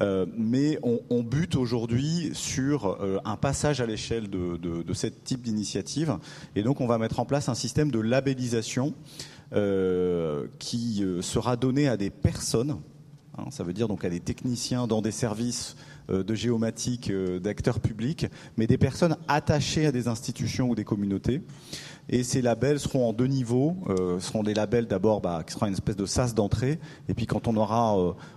Euh, 0.00 0.26
mais 0.36 0.78
on, 0.82 1.22
bute 1.22 1.56
aujourd'hui 1.56 2.30
sur 2.34 2.86
euh, 2.86 3.18
un 3.24 3.36
passage 3.36 3.80
à 3.80 3.86
l'échelle 3.86 4.28
de, 4.28 4.56
de, 4.56 4.94
ce 4.94 5.06
type 5.06 5.42
d'initiative. 5.42 6.18
Et 6.54 6.62
donc 6.62 6.80
on 6.80 6.86
va 6.86 6.98
mettre 6.98 7.18
en 7.18 7.24
place 7.24 7.48
un 7.48 7.54
système 7.54 7.90
de 7.90 8.00
labellisation 8.00 8.94
qui 10.58 11.04
sera 11.20 11.56
donné 11.56 11.86
à 11.86 11.96
des 11.96 12.10
personnes, 12.10 12.80
hein, 13.38 13.44
ça 13.50 13.62
veut 13.62 13.72
dire 13.72 13.86
donc 13.86 14.04
à 14.04 14.10
des 14.10 14.18
techniciens 14.18 14.88
dans 14.88 15.00
des 15.00 15.12
services 15.12 15.76
de 16.10 16.34
géomatique 16.34 17.10
euh, 17.10 17.40
d'acteurs 17.40 17.80
publics, 17.80 18.26
mais 18.58 18.66
des 18.66 18.76
personnes 18.76 19.16
attachées 19.26 19.86
à 19.86 19.92
des 19.92 20.06
institutions 20.06 20.68
ou 20.68 20.74
des 20.74 20.84
communautés. 20.84 21.40
Et 22.10 22.22
ces 22.22 22.42
labels 22.42 22.78
seront 22.78 23.08
en 23.08 23.12
deux 23.14 23.26
niveaux. 23.26 23.76
Euh, 23.88 24.20
seront 24.20 24.42
des 24.42 24.52
labels 24.52 24.86
d'abord 24.86 25.22
bah, 25.22 25.42
qui 25.46 25.54
sera 25.54 25.66
une 25.66 25.72
espèce 25.72 25.96
de 25.96 26.04
sas 26.04 26.34
d'entrée. 26.34 26.78
Et 27.08 27.14
puis 27.14 27.26
quand 27.26 27.48
on 27.48 27.56
aura 27.56 27.96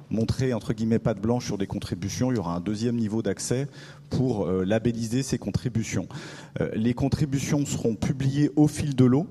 montré 0.09 0.53
entre 0.53 0.71
guillemets 0.71 0.99
pas 0.99 1.13
blanche 1.13 1.45
sur 1.45 1.57
des 1.57 1.67
contributions, 1.67 2.31
il 2.31 2.37
y 2.37 2.39
aura 2.39 2.55
un 2.55 2.61
deuxième 2.61 2.95
niveau 2.95 3.21
d'accès 3.21 3.67
pour 4.09 4.47
labelliser 4.49 5.21
ces 5.21 5.37
contributions. 5.37 6.07
les 6.73 6.93
contributions 6.93 7.65
seront 7.65 7.95
publiées 7.95 8.51
au 8.55 8.69
fil 8.69 8.95
de 8.95 9.03
l'eau, 9.03 9.27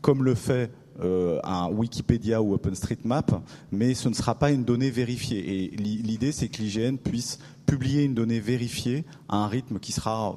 comme 0.00 0.22
le 0.22 0.36
fait 0.36 0.70
un 1.02 1.68
Wikipédia 1.68 2.42
ou 2.42 2.54
OpenStreetMap, 2.54 3.42
mais 3.72 3.94
ce 3.94 4.08
ne 4.08 4.14
sera 4.14 4.36
pas 4.36 4.52
une 4.52 4.64
donnée 4.64 4.90
vérifiée. 4.90 5.64
Et 5.64 5.76
l'idée, 5.76 6.30
c'est 6.30 6.48
que 6.48 6.62
l'IGN 6.62 6.96
puisse 6.96 7.40
publier 7.70 8.02
une 8.02 8.14
donnée 8.14 8.40
vérifiée 8.40 9.04
à 9.28 9.36
un 9.36 9.46
rythme 9.46 9.78
qui 9.78 9.92
sera, 9.92 10.36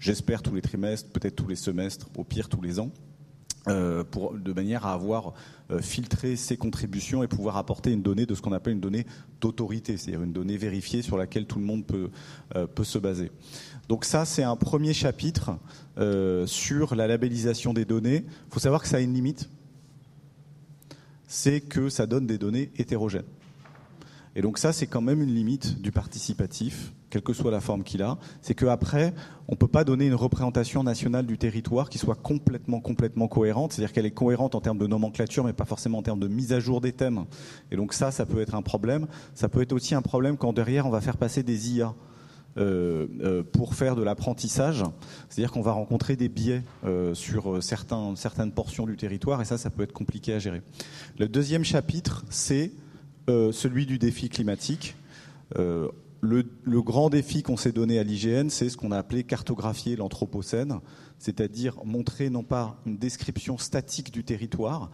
j'espère, 0.00 0.42
tous 0.42 0.52
les 0.52 0.60
trimestres, 0.60 1.08
peut-être 1.10 1.36
tous 1.36 1.46
les 1.46 1.54
semestres, 1.54 2.08
au 2.16 2.24
pire 2.24 2.48
tous 2.48 2.60
les 2.60 2.80
ans. 2.80 2.90
Euh, 3.68 4.02
pour, 4.02 4.32
de 4.32 4.52
manière 4.52 4.84
à 4.86 4.94
avoir 4.94 5.34
euh, 5.70 5.80
filtré 5.80 6.34
ces 6.34 6.56
contributions 6.56 7.22
et 7.22 7.28
pouvoir 7.28 7.56
apporter 7.56 7.92
une 7.92 8.02
donnée 8.02 8.26
de 8.26 8.34
ce 8.34 8.40
qu'on 8.40 8.52
appelle 8.52 8.72
une 8.72 8.80
donnée 8.80 9.06
d'autorité, 9.40 9.96
c'est-à-dire 9.96 10.22
une 10.22 10.32
donnée 10.32 10.56
vérifiée 10.56 11.02
sur 11.02 11.16
laquelle 11.16 11.46
tout 11.46 11.58
le 11.58 11.64
monde 11.66 11.86
peut, 11.86 12.10
euh, 12.56 12.66
peut 12.66 12.84
se 12.84 12.98
baser. 12.98 13.30
Donc 13.88 14.04
ça, 14.04 14.24
c'est 14.24 14.42
un 14.42 14.56
premier 14.56 14.92
chapitre 14.92 15.52
sur 16.46 16.96
la 16.96 17.06
labellisation 17.06 17.74
des 17.74 17.84
données. 17.84 18.24
Il 18.26 18.52
faut 18.52 18.60
savoir 18.60 18.82
que 18.82 18.88
ça 18.88 18.96
a 18.96 19.00
une 19.00 19.14
limite, 19.14 19.50
c'est 21.28 21.60
que 21.60 21.90
ça 21.90 22.06
donne 22.06 22.26
des 22.26 22.38
données 22.38 22.72
hétérogènes. 22.76 23.22
Et 24.36 24.42
donc 24.42 24.58
ça, 24.58 24.72
c'est 24.72 24.86
quand 24.86 25.00
même 25.00 25.22
une 25.22 25.34
limite 25.34 25.80
du 25.82 25.90
participatif, 25.90 26.92
quelle 27.10 27.22
que 27.22 27.32
soit 27.32 27.50
la 27.50 27.60
forme 27.60 27.82
qu'il 27.82 28.00
a. 28.02 28.16
C'est 28.42 28.54
qu'après, 28.54 29.12
on 29.48 29.52
ne 29.52 29.56
peut 29.56 29.66
pas 29.66 29.82
donner 29.82 30.06
une 30.06 30.14
représentation 30.14 30.84
nationale 30.84 31.26
du 31.26 31.36
territoire 31.36 31.90
qui 31.90 31.98
soit 31.98 32.14
complètement, 32.14 32.80
complètement 32.80 33.26
cohérente. 33.26 33.72
C'est-à-dire 33.72 33.92
qu'elle 33.92 34.06
est 34.06 34.12
cohérente 34.12 34.54
en 34.54 34.60
termes 34.60 34.78
de 34.78 34.86
nomenclature, 34.86 35.42
mais 35.42 35.52
pas 35.52 35.64
forcément 35.64 35.98
en 35.98 36.02
termes 36.02 36.20
de 36.20 36.28
mise 36.28 36.52
à 36.52 36.60
jour 36.60 36.80
des 36.80 36.92
thèmes. 36.92 37.24
Et 37.72 37.76
donc 37.76 37.92
ça, 37.92 38.12
ça 38.12 38.24
peut 38.24 38.40
être 38.40 38.54
un 38.54 38.62
problème. 38.62 39.08
Ça 39.34 39.48
peut 39.48 39.62
être 39.62 39.72
aussi 39.72 39.96
un 39.96 40.02
problème 40.02 40.36
quand 40.36 40.52
derrière, 40.52 40.86
on 40.86 40.90
va 40.90 41.00
faire 41.00 41.16
passer 41.16 41.42
des 41.42 41.72
IA. 41.72 41.94
pour 43.52 43.74
faire 43.74 43.96
de 43.96 44.02
l'apprentissage. 44.02 44.82
C'est-à-dire 45.28 45.52
qu'on 45.52 45.62
va 45.62 45.72
rencontrer 45.72 46.16
des 46.16 46.28
biais 46.28 46.62
sur 47.14 47.62
certains, 47.62 48.14
certaines 48.16 48.52
portions 48.52 48.86
du 48.86 48.96
territoire 48.96 49.40
et 49.40 49.44
ça, 49.44 49.58
ça 49.58 49.70
peut 49.70 49.82
être 49.82 49.92
compliqué 49.92 50.34
à 50.34 50.38
gérer. 50.38 50.62
Le 51.18 51.28
deuxième 51.28 51.64
chapitre, 51.64 52.24
c'est 52.30 52.72
celui 53.52 53.86
du 53.86 53.98
défi 53.98 54.28
climatique. 54.28 54.96
Le, 56.22 56.44
le, 56.62 56.82
grand 56.82 57.08
défi 57.08 57.42
qu'on 57.42 57.56
s'est 57.56 57.72
donné 57.72 57.98
à 57.98 58.02
l'IGN, 58.02 58.50
c'est 58.50 58.68
ce 58.68 58.76
qu'on 58.76 58.92
a 58.92 58.98
appelé 58.98 59.24
cartographier 59.24 59.96
l'Anthropocène, 59.96 60.80
c'est-à-dire 61.18 61.76
montrer 61.84 62.28
non 62.28 62.42
pas 62.42 62.78
une 62.84 62.98
description 62.98 63.56
statique 63.56 64.12
du 64.12 64.22
territoire 64.22 64.90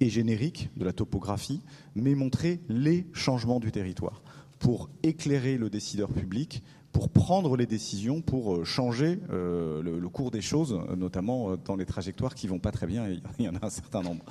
et 0.00 0.08
générique 0.08 0.70
de 0.76 0.84
la 0.84 0.92
topographie, 0.92 1.60
mais 1.94 2.14
montrer 2.14 2.60
les 2.68 3.06
changements 3.12 3.60
du 3.60 3.70
territoire 3.70 4.22
pour 4.58 4.90
éclairer 5.02 5.58
le 5.58 5.70
décideur 5.70 6.08
public, 6.08 6.62
pour 6.92 7.08
prendre 7.08 7.56
les 7.56 7.66
décisions, 7.66 8.20
pour 8.20 8.56
euh, 8.56 8.64
changer 8.64 9.18
euh, 9.30 9.82
le, 9.82 10.08
cours 10.08 10.30
des 10.30 10.40
choses, 10.40 10.78
notamment 10.96 11.50
euh, 11.52 11.56
dans 11.56 11.74
les 11.74 11.86
trajectoires 11.86 12.34
qui 12.34 12.46
vont 12.46 12.58
pas 12.58 12.70
très 12.70 12.86
bien, 12.86 13.08
et 13.08 13.20
il 13.38 13.44
y 13.44 13.48
en 13.48 13.54
a 13.56 13.66
un 13.66 13.70
certain 13.70 14.02
nombre. 14.02 14.24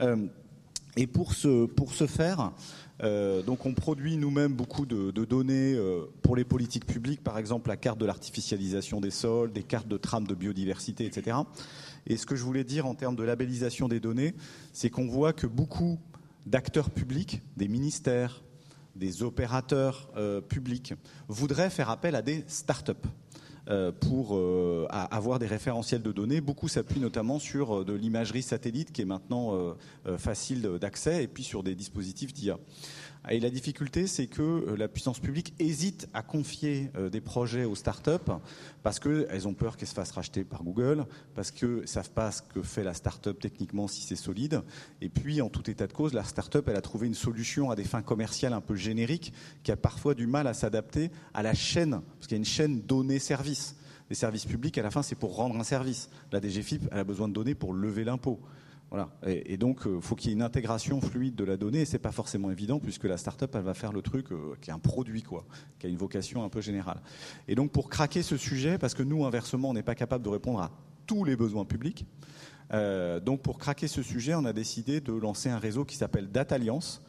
Euh, 0.00 0.26
et 0.96 1.06
pour 1.06 1.34
ce, 1.34 1.68
faire, 2.06 2.52
euh, 3.02 3.42
on 3.64 3.74
produit 3.74 4.16
nous-mêmes 4.16 4.54
beaucoup 4.54 4.86
de, 4.86 5.10
données 5.24 5.74
euh, 5.74 6.06
pour 6.22 6.34
les 6.34 6.44
politiques 6.44 6.86
publiques, 6.86 7.22
par 7.22 7.38
exemple 7.38 7.68
la 7.68 7.76
carte 7.76 7.98
de 7.98 8.06
l'artificialisation 8.06 9.00
des 9.00 9.10
sols, 9.10 9.52
des 9.52 9.62
cartes 9.62 9.88
de 9.88 9.96
trame 9.96 10.26
de 10.26 10.34
biodiversité, 10.34 11.04
etc. 11.06 11.36
Et 12.06 12.16
ce 12.16 12.26
que 12.26 12.34
je 12.34 12.42
voulais 12.42 12.64
dire 12.64 12.86
en 12.86 12.94
termes 12.94 13.16
de 13.16 13.22
labellisation 13.22 13.88
des 13.88 14.00
données, 14.00 14.34
c'est 14.72 14.90
qu'on 14.90 15.06
voit 15.06 15.32
que 15.32 15.46
beaucoup 15.46 15.98
d'acteurs 16.46 16.90
publics, 16.90 17.42
des 17.56 17.68
ministères, 17.68 18.42
des 18.96 19.22
opérateurs 19.22 20.10
euh, 20.16 20.40
publics, 20.40 20.94
voudraient 21.28 21.70
faire 21.70 21.90
appel 21.90 22.14
à 22.14 22.22
des 22.22 22.44
start-up 22.48 23.06
pour 24.00 24.34
euh, 24.34 24.86
avoir 24.90 25.38
des 25.38 25.46
référentiels 25.46 26.00
de 26.00 26.10
données. 26.10 26.40
Beaucoup 26.40 26.68
s'appuient 26.68 27.00
notamment 27.00 27.38
sur 27.38 27.80
euh, 27.80 27.84
de 27.84 27.92
l'imagerie 27.92 28.42
satellite 28.42 28.92
qui 28.92 29.02
est 29.02 29.06
maintenant 29.06 29.74
facile 30.16 30.62
d'accès 30.80 31.24
et 31.24 31.28
puis 31.28 31.42
sur 31.42 31.62
des 31.62 31.74
dispositifs 31.74 32.32
d'IA. 32.32 32.58
Et 33.30 33.40
la 33.40 33.50
difficulté, 33.50 34.06
c'est 34.06 34.26
que 34.26 34.74
la 34.78 34.88
puissance 34.88 35.18
publique 35.18 35.52
hésite 35.58 36.08
à 36.14 36.22
confier 36.22 36.90
des 37.12 37.20
projets 37.20 37.64
aux 37.64 37.74
startups 37.74 38.32
parce 38.82 38.98
qu'elles 38.98 39.46
ont 39.46 39.52
peur 39.52 39.76
qu'elles 39.76 39.88
se 39.88 39.94
fassent 39.94 40.12
racheter 40.12 40.44
par 40.44 40.62
Google, 40.62 41.04
parce 41.34 41.50
qu'elles 41.50 41.80
ne 41.80 41.86
savent 41.86 42.10
pas 42.10 42.30
ce 42.30 42.40
que 42.40 42.62
fait 42.62 42.84
la 42.84 42.94
startup 42.94 43.38
techniquement 43.38 43.86
si 43.86 44.00
c'est 44.00 44.16
solide. 44.16 44.62
Et 45.02 45.10
puis, 45.10 45.42
en 45.42 45.50
tout 45.50 45.68
état 45.70 45.86
de 45.86 45.92
cause, 45.92 46.14
la 46.14 46.24
startup, 46.24 46.66
elle 46.68 46.76
a 46.76 46.80
trouvé 46.80 47.06
une 47.06 47.14
solution 47.14 47.70
à 47.70 47.76
des 47.76 47.84
fins 47.84 48.02
commerciales 48.02 48.54
un 48.54 48.62
peu 48.62 48.76
génériques 48.76 49.32
qui 49.62 49.72
a 49.72 49.76
parfois 49.76 50.14
du 50.14 50.26
mal 50.26 50.46
à 50.46 50.54
s'adapter 50.54 51.10
à 51.34 51.42
la 51.42 51.54
chaîne, 51.54 52.00
parce 52.00 52.28
qu'il 52.28 52.32
y 52.32 52.34
a 52.34 52.38
une 52.38 52.44
chaîne 52.44 52.80
données-services. 52.80 53.76
Les 54.08 54.16
services 54.16 54.46
publics, 54.46 54.78
à 54.78 54.82
la 54.82 54.90
fin, 54.90 55.02
c'est 55.02 55.16
pour 55.16 55.36
rendre 55.36 55.56
un 55.56 55.64
service. 55.64 56.08
La 56.32 56.40
DGFIP, 56.40 56.88
elle 56.90 56.98
a 56.98 57.04
besoin 57.04 57.28
de 57.28 57.34
données 57.34 57.54
pour 57.54 57.74
lever 57.74 58.04
l'impôt. 58.04 58.40
Voilà. 58.90 59.10
Et, 59.26 59.58
donc, 59.58 59.80
il 59.84 59.90
euh, 59.90 60.00
faut 60.00 60.14
qu'il 60.14 60.30
y 60.30 60.32
ait 60.32 60.36
une 60.36 60.42
intégration 60.42 61.00
fluide 61.00 61.34
de 61.34 61.44
la 61.44 61.56
donnée. 61.56 61.82
Et 61.82 61.84
c'est 61.84 61.98
pas 61.98 62.12
forcément 62.12 62.50
évident 62.50 62.78
puisque 62.78 63.04
la 63.04 63.18
start-up, 63.18 63.54
elle 63.54 63.62
va 63.62 63.74
faire 63.74 63.92
le 63.92 64.00
truc 64.00 64.32
euh, 64.32 64.54
qui 64.60 64.70
est 64.70 64.72
un 64.72 64.78
produit, 64.78 65.22
quoi, 65.22 65.44
qui 65.78 65.86
a 65.86 65.90
une 65.90 65.98
vocation 65.98 66.42
un 66.42 66.48
peu 66.48 66.60
générale. 66.60 67.00
Et 67.48 67.54
donc, 67.54 67.70
pour 67.70 67.90
craquer 67.90 68.22
ce 68.22 68.36
sujet, 68.36 68.78
parce 68.78 68.94
que 68.94 69.02
nous, 69.02 69.24
inversement, 69.26 69.70
on 69.70 69.74
n'est 69.74 69.82
pas 69.82 69.94
capable 69.94 70.24
de 70.24 70.30
répondre 70.30 70.60
à 70.60 70.70
tous 71.06 71.24
les 71.24 71.36
besoins 71.36 71.64
publics. 71.64 72.06
Euh, 72.72 73.20
donc, 73.20 73.42
pour 73.42 73.58
craquer 73.58 73.88
ce 73.88 74.02
sujet, 74.02 74.34
on 74.34 74.44
a 74.44 74.52
décidé 74.52 75.00
de 75.00 75.12
lancer 75.12 75.50
un 75.50 75.58
réseau 75.58 75.84
qui 75.84 75.96
s'appelle 75.96 76.30
Data 76.30 76.54
Alliance 76.54 77.02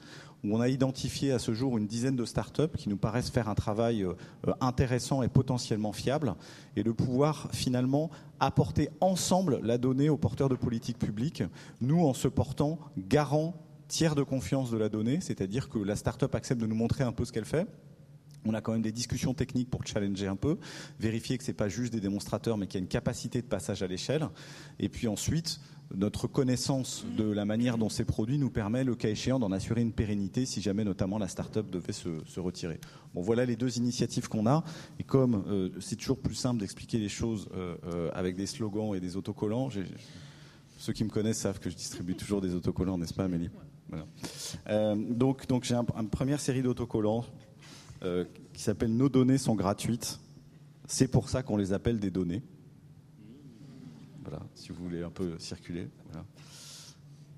où 0.43 0.55
on 0.55 0.61
a 0.61 0.69
identifié 0.69 1.31
à 1.31 1.39
ce 1.39 1.53
jour 1.53 1.77
une 1.77 1.87
dizaine 1.87 2.15
de 2.15 2.25
startups 2.25 2.75
qui 2.77 2.89
nous 2.89 2.97
paraissent 2.97 3.29
faire 3.29 3.49
un 3.49 3.55
travail 3.55 4.03
euh, 4.03 4.13
intéressant 4.61 5.21
et 5.21 5.27
potentiellement 5.27 5.93
fiable, 5.93 6.35
et 6.75 6.83
de 6.83 6.91
pouvoir 6.91 7.49
finalement 7.51 8.09
apporter 8.39 8.89
ensemble 9.01 9.59
la 9.63 9.77
donnée 9.77 10.09
aux 10.09 10.17
porteurs 10.17 10.49
de 10.49 10.55
politiques 10.55 10.99
publiques, 10.99 11.43
nous 11.81 12.05
en 12.05 12.13
se 12.13 12.27
portant 12.27 12.79
garant 12.97 13.55
tiers 13.87 14.15
de 14.15 14.23
confiance 14.23 14.71
de 14.71 14.77
la 14.77 14.87
donnée, 14.87 15.19
c'est-à-dire 15.21 15.67
que 15.67 15.79
la 15.79 15.95
startup 15.95 16.33
accepte 16.35 16.61
de 16.61 16.67
nous 16.67 16.75
montrer 16.75 17.03
un 17.03 17.11
peu 17.11 17.25
ce 17.25 17.31
qu'elle 17.31 17.45
fait, 17.45 17.67
on 18.45 18.53
a 18.53 18.61
quand 18.61 18.71
même 18.71 18.81
des 18.81 18.91
discussions 18.91 19.33
techniques 19.33 19.69
pour 19.69 19.85
challenger 19.85 20.27
un 20.27 20.35
peu, 20.35 20.57
vérifier 20.99 21.37
que 21.37 21.43
ce 21.43 21.51
n'est 21.51 21.55
pas 21.55 21.67
juste 21.67 21.91
des 21.91 21.99
démonstrateurs, 21.99 22.57
mais 22.57 22.67
qu'il 22.67 22.79
y 22.79 22.81
a 22.81 22.83
une 22.83 22.87
capacité 22.87 23.41
de 23.41 23.47
passage 23.47 23.83
à 23.83 23.87
l'échelle. 23.87 24.29
Et 24.79 24.87
puis 24.87 25.07
ensuite, 25.07 25.59
notre 25.95 26.27
connaissance 26.27 27.05
de 27.17 27.23
la 27.23 27.45
manière 27.45 27.77
dont 27.77 27.89
c'est 27.89 28.05
produit 28.05 28.37
nous 28.37 28.49
permet, 28.49 28.83
le 28.83 28.95
cas 28.95 29.09
échéant, 29.09 29.39
d'en 29.39 29.51
assurer 29.51 29.81
une 29.81 29.91
pérennité 29.91 30.45
si 30.45 30.61
jamais 30.61 30.83
notamment 30.83 31.17
la 31.17 31.27
start-up 31.27 31.69
devait 31.69 31.93
se, 31.93 32.09
se, 32.25 32.39
retirer. 32.39 32.79
Bon, 33.13 33.21
voilà 33.21 33.45
les 33.45 33.55
deux 33.55 33.77
initiatives 33.77 34.27
qu'on 34.27 34.45
a. 34.45 34.63
Et 34.99 35.03
comme 35.03 35.43
euh, 35.47 35.69
c'est 35.79 35.95
toujours 35.95 36.19
plus 36.19 36.35
simple 36.35 36.59
d'expliquer 36.59 36.99
les 36.99 37.09
choses 37.09 37.49
euh, 37.55 37.75
euh, 37.85 38.09
avec 38.13 38.35
des 38.35 38.45
slogans 38.45 38.93
et 38.95 38.99
des 38.99 39.17
autocollants, 39.17 39.69
ceux 40.77 40.93
qui 40.93 41.03
me 41.03 41.09
connaissent 41.09 41.39
savent 41.39 41.59
que 41.59 41.69
je 41.69 41.75
distribue 41.75 42.15
toujours 42.15 42.41
des 42.41 42.53
autocollants, 42.53 42.97
n'est-ce 42.97 43.13
pas, 43.13 43.25
Amélie? 43.25 43.49
Voilà. 43.89 44.95
Donc, 44.95 45.47
donc 45.47 45.63
j'ai 45.63 45.73
un, 45.73 45.85
une 45.99 46.09
première 46.09 46.39
série 46.39 46.61
d'autocollants 46.61 47.25
qui 48.53 48.61
s'appelle 48.61 48.95
Nos 48.95 49.09
données 49.09 49.39
sont 49.39 49.55
gratuites. 49.55 50.19
C'est 50.87 51.07
pour 51.07 51.29
ça 51.29 51.43
qu'on 51.43 51.57
les 51.57 51.73
appelle 51.73 51.99
des 51.99 52.11
données. 52.11 52.43
Voilà, 54.21 54.39
si 54.55 54.71
vous 54.71 54.83
voulez 54.83 55.03
un 55.03 55.09
peu 55.09 55.37
circuler. 55.39 55.89
Voilà. 56.05 56.25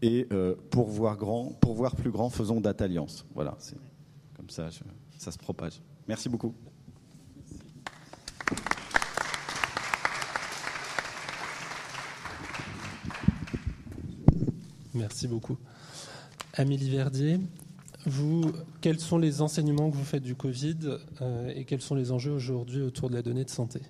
Et 0.02 0.28
euh, 0.32 0.56
pour 0.72 0.88
voir 0.90 1.16
grand, 1.16 1.52
pour 1.62 1.74
voir 1.76 1.96
plus 1.96 2.12
grand, 2.12 2.30
faisons 2.30 2.60
date 2.60 2.82
alliance. 2.82 3.26
Voilà, 3.36 3.56
c'est 3.60 3.78
comme 4.36 4.50
ça, 4.50 4.70
je, 4.70 4.80
ça 5.18 5.32
se 5.32 5.38
propage. 5.38 5.82
Merci 6.08 6.28
beaucoup. 6.30 6.56
Merci 14.94 15.28
beaucoup. 15.28 15.58
Amélie 16.54 16.90
Verdier, 16.90 17.40
vous, 18.06 18.52
quels 18.82 19.00
sont 19.00 19.18
les 19.18 19.42
enseignements 19.42 19.90
que 19.90 19.96
vous 19.96 20.04
faites 20.04 20.24
du 20.24 20.36
Covid 20.36 20.78
euh, 21.22 21.54
et 21.56 21.66
quels 21.66 21.82
sont 21.82 21.96
les 21.96 22.12
enjeux 22.12 22.32
aujourd'hui 22.32 22.82
autour 22.82 23.10
de 23.10 23.16
la 23.16 23.22
donnée 23.22 23.46
de 23.46 23.50
santé? 23.50 23.82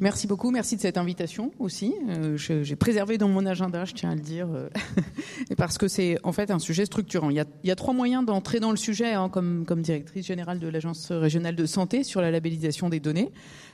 Merci 0.00 0.26
beaucoup, 0.26 0.50
merci 0.50 0.76
de 0.76 0.80
cette 0.80 0.96
invitation 0.96 1.52
aussi. 1.58 1.94
Euh, 2.08 2.34
J'ai 2.38 2.74
préservé 2.74 3.18
dans 3.18 3.28
mon 3.28 3.44
agenda, 3.44 3.84
je 3.84 3.92
tiens 3.92 4.10
à 4.10 4.14
le 4.14 4.22
dire, 4.22 4.48
euh, 4.50 4.70
parce 5.58 5.76
que 5.76 5.88
c'est 5.88 6.16
en 6.22 6.32
fait 6.32 6.50
un 6.50 6.58
sujet 6.58 6.86
structurant. 6.86 7.28
Il 7.28 7.36
y 7.36 7.70
a, 7.70 7.76
trois 7.76 7.92
moyens 7.92 8.24
d'entrer 8.24 8.60
dans 8.60 8.70
le 8.70 8.78
sujet 8.78 9.12
hein, 9.12 9.28
comme 9.28 9.82
directrice 9.82 10.26
générale 10.26 10.58
de 10.58 10.68
l'Agence 10.68 11.12
régionale 11.12 11.54
de 11.54 11.66
santé 11.66 12.02
sur 12.02 12.22
la 12.22 12.30
labellisation 12.30 12.88
des 12.88 12.98
données. 12.98 13.30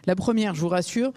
La 0.06 0.16
première, 0.16 0.56
je 0.56 0.62
vous 0.62 0.68
rassure, 0.68 1.12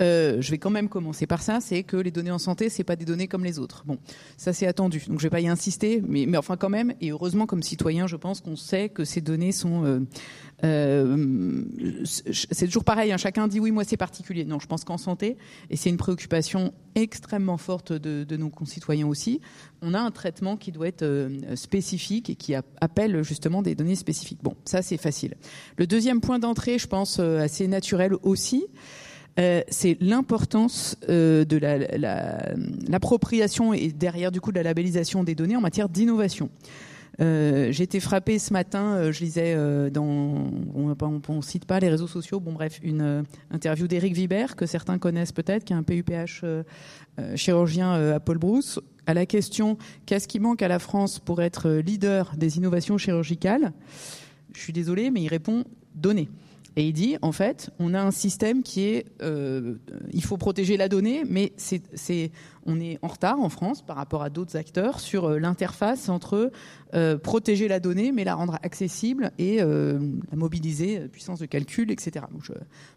euh, 0.00 0.40
je 0.40 0.50
vais 0.50 0.58
quand 0.58 0.70
même 0.70 0.88
commencer 0.88 1.26
par 1.26 1.42
ça, 1.42 1.60
c'est 1.60 1.82
que 1.82 1.96
les 1.96 2.10
données 2.10 2.30
en 2.30 2.38
santé, 2.38 2.68
c'est 2.68 2.84
pas 2.84 2.96
des 2.96 3.04
données 3.04 3.28
comme 3.28 3.44
les 3.44 3.58
autres. 3.58 3.84
Bon, 3.86 3.98
ça 4.36 4.52
c'est 4.52 4.66
attendu, 4.66 5.02
donc 5.08 5.18
je 5.18 5.24
vais 5.24 5.30
pas 5.30 5.40
y 5.40 5.48
insister, 5.48 6.02
mais, 6.06 6.26
mais 6.26 6.38
enfin 6.38 6.56
quand 6.56 6.68
même, 6.68 6.94
et 7.00 7.10
heureusement 7.10 7.46
comme 7.46 7.62
citoyen, 7.62 8.06
je 8.06 8.16
pense 8.16 8.40
qu'on 8.40 8.56
sait 8.56 8.88
que 8.88 9.04
ces 9.04 9.20
données 9.20 9.52
sont... 9.52 9.84
Euh, 9.84 10.00
euh, 10.64 11.64
c'est 12.32 12.66
toujours 12.66 12.84
pareil, 12.84 13.12
hein, 13.12 13.16
chacun 13.16 13.46
dit 13.46 13.60
oui, 13.60 13.70
moi 13.70 13.84
c'est 13.84 13.96
particulier. 13.96 14.44
Non, 14.44 14.58
je 14.58 14.66
pense 14.66 14.84
qu'en 14.84 14.98
santé, 14.98 15.36
et 15.70 15.76
c'est 15.76 15.88
une 15.88 15.96
préoccupation 15.96 16.72
extrêmement 16.96 17.58
forte 17.58 17.92
de, 17.92 18.24
de, 18.24 18.36
nos 18.36 18.48
concitoyens 18.50 19.06
aussi, 19.06 19.40
on 19.82 19.94
a 19.94 20.00
un 20.00 20.10
traitement 20.10 20.56
qui 20.56 20.72
doit 20.72 20.88
être 20.88 21.02
euh, 21.02 21.54
spécifique 21.54 22.30
et 22.30 22.34
qui 22.34 22.54
appelle 22.54 23.22
justement 23.22 23.62
des 23.62 23.74
données 23.74 23.94
spécifiques. 23.94 24.40
Bon, 24.42 24.56
ça 24.64 24.82
c'est 24.82 24.96
facile. 24.96 25.34
Le 25.76 25.86
deuxième 25.86 26.20
point 26.20 26.38
d'entrée, 26.38 26.78
je 26.78 26.88
pense 26.88 27.18
euh, 27.20 27.38
assez 27.38 27.68
naturel 27.68 28.14
aussi, 28.22 28.66
euh, 29.38 29.62
c'est 29.68 29.96
l'importance 30.00 30.96
euh, 31.08 31.44
de 31.44 31.58
l'appropriation 32.88 33.72
la, 33.72 33.78
la, 33.78 33.84
et 33.84 33.92
derrière 33.92 34.32
du 34.32 34.40
coup 34.40 34.50
de 34.50 34.56
la 34.56 34.64
labellisation 34.64 35.22
des 35.22 35.34
données 35.34 35.56
en 35.56 35.60
matière 35.60 35.88
d'innovation. 35.88 36.50
Euh, 37.20 37.72
J'ai 37.72 37.84
été 37.84 38.00
frappée 38.00 38.38
ce 38.38 38.52
matin, 38.52 39.10
je 39.10 39.20
lisais 39.20 39.56
dans, 39.90 40.50
on, 40.74 40.88
ne 40.88 41.42
cite 41.42 41.64
pas 41.64 41.80
les 41.80 41.88
réseaux 41.88 42.06
sociaux, 42.06 42.38
bon 42.40 42.52
bref, 42.52 42.78
une 42.82 43.24
interview 43.50 43.88
d'Éric 43.88 44.14
Vibert 44.14 44.54
que 44.56 44.66
certains 44.66 44.98
connaissent 44.98 45.32
peut-être, 45.32 45.64
qui 45.64 45.72
est 45.72 45.76
un 45.76 45.82
PUPH 45.82 46.44
chirurgien 47.34 48.14
à 48.14 48.20
Paul 48.20 48.38
Brousse, 48.38 48.78
à 49.06 49.14
la 49.14 49.26
question 49.26 49.78
qu'est-ce 50.06 50.28
qui 50.28 50.38
manque 50.38 50.62
à 50.62 50.68
la 50.68 50.78
France 50.78 51.18
pour 51.18 51.42
être 51.42 51.70
leader 51.70 52.32
des 52.36 52.56
innovations 52.56 52.98
chirurgicales? 52.98 53.72
Je 54.54 54.60
suis 54.60 54.72
désolée, 54.72 55.10
mais 55.10 55.22
il 55.22 55.28
répond 55.28 55.64
données. 55.96 56.28
Et 56.78 56.84
il 56.86 56.92
dit, 56.92 57.16
en 57.22 57.32
fait, 57.32 57.70
on 57.80 57.92
a 57.92 58.00
un 58.00 58.12
système 58.12 58.62
qui 58.62 58.82
est, 58.82 59.06
euh, 59.20 59.74
il 60.12 60.22
faut 60.22 60.36
protéger 60.36 60.76
la 60.76 60.88
donnée, 60.88 61.24
mais 61.28 61.52
on 62.66 62.78
est 62.78 63.00
en 63.02 63.08
retard 63.08 63.40
en 63.40 63.48
France 63.48 63.82
par 63.82 63.96
rapport 63.96 64.22
à 64.22 64.30
d'autres 64.30 64.56
acteurs 64.56 65.00
sur 65.00 65.28
l'interface 65.30 66.08
entre 66.08 66.52
protéger 67.22 67.66
la 67.66 67.80
donnée 67.80 68.12
mais 68.12 68.22
la 68.22 68.36
rendre 68.36 68.58
accessible 68.62 69.32
et 69.38 69.56
la 69.58 70.36
mobiliser, 70.36 71.00
puissance 71.08 71.40
de 71.40 71.46
calcul, 71.46 71.90
etc. 71.90 72.26
je 72.42 72.52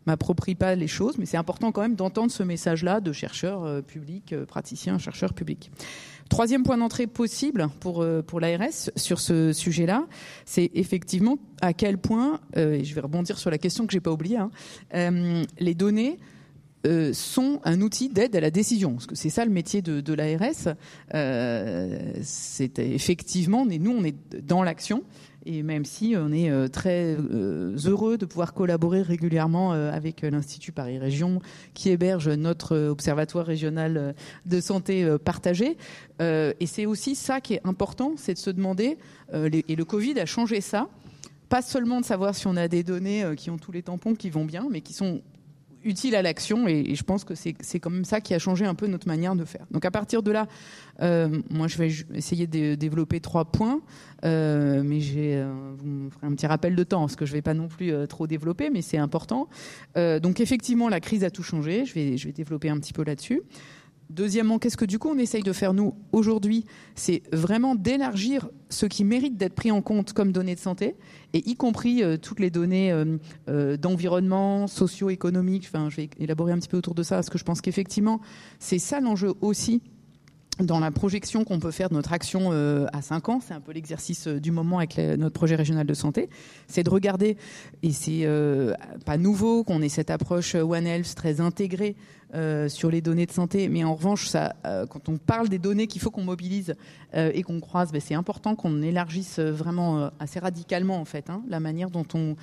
m'approprie 0.05 0.53
pas 0.53 0.75
les 0.75 0.88
choses, 0.88 1.17
mais 1.17 1.25
c'est 1.25 1.38
important 1.38 1.71
quand 1.71 1.81
même 1.81 1.95
d'entendre 1.95 2.31
ce 2.31 2.43
message-là 2.43 3.01
de 3.01 3.11
chercheurs 3.11 3.81
publics, 3.83 4.35
praticiens, 4.45 5.00
chercheurs 5.00 5.33
publics. 5.33 5.71
Troisième 6.31 6.63
point 6.63 6.77
d'entrée 6.77 7.07
possible 7.07 7.67
pour, 7.81 8.01
euh, 8.01 8.21
pour 8.21 8.39
l'ARS 8.39 8.89
sur 8.95 9.19
ce 9.19 9.51
sujet-là, 9.51 10.05
c'est 10.45 10.71
effectivement 10.75 11.38
à 11.61 11.73
quel 11.73 11.97
point, 11.97 12.39
euh, 12.55 12.75
et 12.75 12.85
je 12.85 12.95
vais 12.95 13.01
rebondir 13.01 13.38
sur 13.38 13.51
la 13.51 13.57
question 13.57 13.85
que 13.85 13.91
j'ai 13.91 14.00
pas 14.00 14.13
oubliée, 14.13 14.38
hein, 14.38 14.50
euh, 14.95 15.43
les 15.59 15.75
données 15.75 16.17
sont 17.13 17.59
un 17.63 17.79
outil 17.81 18.09
d'aide 18.09 18.35
à 18.35 18.39
la 18.39 18.50
décision. 18.50 18.93
Parce 18.93 19.05
que 19.05 19.13
c'est 19.13 19.29
ça 19.29 19.45
le 19.45 19.51
métier 19.51 19.83
de, 19.83 20.01
de 20.01 20.13
l'ARS. 20.13 20.73
c'est 22.23 22.79
effectivement, 22.79 23.67
nous, 23.67 23.91
on 23.91 24.03
est 24.03 24.15
dans 24.41 24.63
l'action. 24.63 25.03
Et 25.45 25.63
même 25.63 25.86
si 25.86 26.15
on 26.17 26.31
est 26.31 26.50
euh, 26.50 26.67
très 26.67 27.15
euh, 27.17 27.75
heureux 27.86 28.17
de 28.17 28.25
pouvoir 28.25 28.53
collaborer 28.53 29.01
régulièrement 29.01 29.74
euh, 29.74 29.91
avec 29.91 30.21
l'Institut 30.21 30.71
Paris 30.71 31.00
Région, 31.00 31.41
qui 31.74 31.89
héberge 31.89 32.29
notre 32.29 32.77
observatoire 32.77 33.45
régional 33.45 34.15
de 34.45 34.62
santé 34.62 35.17
partagé. 35.24 35.77
Et 36.19 36.65
c'est 36.65 36.86
aussi 36.86 37.15
ça 37.15 37.41
qui 37.41 37.55
est 37.55 37.62
important, 37.63 38.13
c'est 38.17 38.33
de 38.33 38.39
se 38.39 38.50
demander, 38.50 38.98
et 39.33 39.75
le 39.75 39.86
Covid 39.86 40.19
a 40.19 40.25
changé 40.25 40.62
ça, 40.62 40.88
pas 41.50 41.62
seulement 41.62 42.00
de 42.00 42.05
savoir 42.05 42.36
si 42.36 42.48
on 42.48 42.55
a 42.55 42.67
des 42.67 42.83
données 42.83 43.25
qui 43.38 43.50
ont 43.50 43.57
tous 43.57 43.71
les 43.71 43.81
tampons 43.81 44.15
qui 44.15 44.29
vont 44.29 44.45
bien, 44.45 44.67
mais 44.69 44.81
qui 44.81 44.93
sont 44.93 45.21
utile 45.83 46.15
à 46.15 46.21
l'action 46.21 46.67
et, 46.67 46.95
je 46.95 47.03
pense 47.03 47.23
que 47.23 47.33
c'est 47.35 47.79
quand 47.79 47.89
même 47.89 48.05
ça 48.05 48.21
qui 48.21 48.33
a 48.33 48.39
changé 48.39 48.65
un 48.65 48.75
peu 48.75 48.88
notre 48.88 49.07
manière 49.07 49.35
de 49.35 49.45
faire. 49.45 49.65
Donc 49.71 49.85
à 49.85 49.91
partir 49.91 50.23
de 50.23 50.31
là, 50.31 50.47
euh, 51.01 51.41
moi 51.50 51.67
je 51.67 51.77
vais 51.77 51.91
essayer 52.13 52.47
de 52.47 52.75
développer 52.75 53.19
trois 53.19 53.45
points, 53.45 53.81
euh, 54.25 54.83
mais 54.83 55.00
j'ai 55.00 55.35
euh, 55.35 55.51
vous 55.77 55.88
me 55.88 56.09
ferez 56.09 56.27
un 56.27 56.33
petit 56.33 56.47
rappel 56.47 56.75
de 56.75 56.83
temps 56.83 57.01
parce 57.01 57.15
que 57.15 57.25
je 57.25 57.33
vais 57.33 57.41
pas 57.41 57.53
non 57.53 57.67
plus 57.67 57.93
trop 58.07 58.27
développer, 58.27 58.69
mais 58.69 58.81
c'est 58.81 58.97
important. 58.97 59.47
donc 59.95 60.39
effectivement 60.39 60.89
la 60.89 61.00
crise 61.00 61.23
a 61.23 61.29
tout 61.29 61.43
changé. 61.43 61.85
Je 61.85 61.93
vais 61.93 62.17
je 62.17 62.27
vais 62.27 62.33
développer 62.33 62.69
un 62.69 62.77
petit 62.77 62.93
peu 62.93 63.03
là-dessus. 63.03 63.41
Deuxièmement, 64.12 64.60
qu'est-ce 64.60 64.75
que 64.75 64.84
du 64.84 65.00
coup 65.00 65.10
on 65.10 65.18
essaye 65.18 65.41
de 65.41 65.53
faire 65.53 65.74
nous 65.74 65.96
aujourd'hui? 66.12 66.65
C'est 66.96 67.24
vraiment 67.32 67.75
d'élargir 67.75 68.50
ce 68.70 68.86
qui 68.86 69.06
mérite 69.06 69.38
d'être 69.38 69.56
pris 69.56 69.72
en 69.72 69.82
compte 69.82 70.12
comme 70.12 70.34
données 70.34 70.56
de 70.56 70.60
santé, 70.60 70.96
et 71.34 71.50
y 71.50 71.56
compris 71.56 72.03
euh, 72.03 72.18
toutes 72.18 72.41
les 72.41 72.50
données 72.50 72.91
euh, 72.91 73.18
euh, 73.48 73.77
d'environnement, 73.77 74.68
socio-économique. 74.68 75.70
Enfin, 75.74 75.89
je 75.89 75.96
vais 75.96 76.10
élaborer 76.20 76.51
un 76.51 76.58
petit 76.58 76.68
peu 76.68 76.77
autour 76.77 76.94
de 76.94 77.03
ça, 77.03 77.15
parce 77.15 77.30
que 77.30 77.38
je 77.38 77.46
pense 77.46 77.62
qu'effectivement, 77.62 78.20
c'est 78.60 78.80
ça 78.80 79.00
l'enjeu 79.00 79.34
aussi 79.39 79.82
dans 80.60 80.82
la 80.82 80.91
projection 80.91 81.46
qu'on 81.46 81.60
peut 81.60 81.72
faire 81.72 81.88
de 81.88 81.96
notre 81.96 82.12
action 82.12 82.51
à 82.51 83.01
5 83.01 83.30
ans, 83.30 83.39
c'est 83.39 83.53
un 83.53 83.62
peu 83.62 83.72
l'exercice 83.72 84.27
du 84.27 84.51
moment 84.51 84.77
avec 84.77 84.98
notre 84.98 85.34
projet 85.34 85.56
régional 85.56 85.88
de 85.88 85.94
santé, 85.96 86.30
c'est 86.68 86.84
de 86.84 86.89
regarder, 86.89 87.38
et 87.82 87.91
c'est 87.91 88.27
pas 89.06 89.18
nouveau 89.18 89.63
qu'on 89.63 89.82
ait 89.82 89.89
cette 89.89 90.12
approche 90.12 90.53
One 90.53 90.86
Health 90.86 91.15
très 91.15 91.41
intégrée 91.41 91.96
sur 92.67 92.89
les 92.89 93.01
données 93.01 93.25
de 93.25 93.31
santé, 93.31 93.67
mais 93.67 93.83
en 93.83 93.95
revanche, 93.95 94.27
ça, 94.27 94.55
quand 94.89 95.09
on 95.09 95.17
parle 95.17 95.50
des 95.50 95.59
données 95.59 95.88
qu'il 95.88 96.01
faut 96.01 96.11
qu'on 96.11 96.23
mobilise 96.23 96.75
et 97.13 97.43
qu'on 97.43 97.59
croise, 97.59 97.91
ben, 97.91 98.01
c'est 98.01 98.15
important 98.15 98.55
qu'on 98.55 98.81
élargisse 98.81 99.39
vraiment 99.39 100.11
assez 100.19 100.39
radicalement 100.39 100.97
en 100.97 101.05
fait 101.05 101.29
hein, 101.29 101.43
la 101.50 101.59
manière 101.59 101.89
dont 101.89 102.05
on 102.13 102.35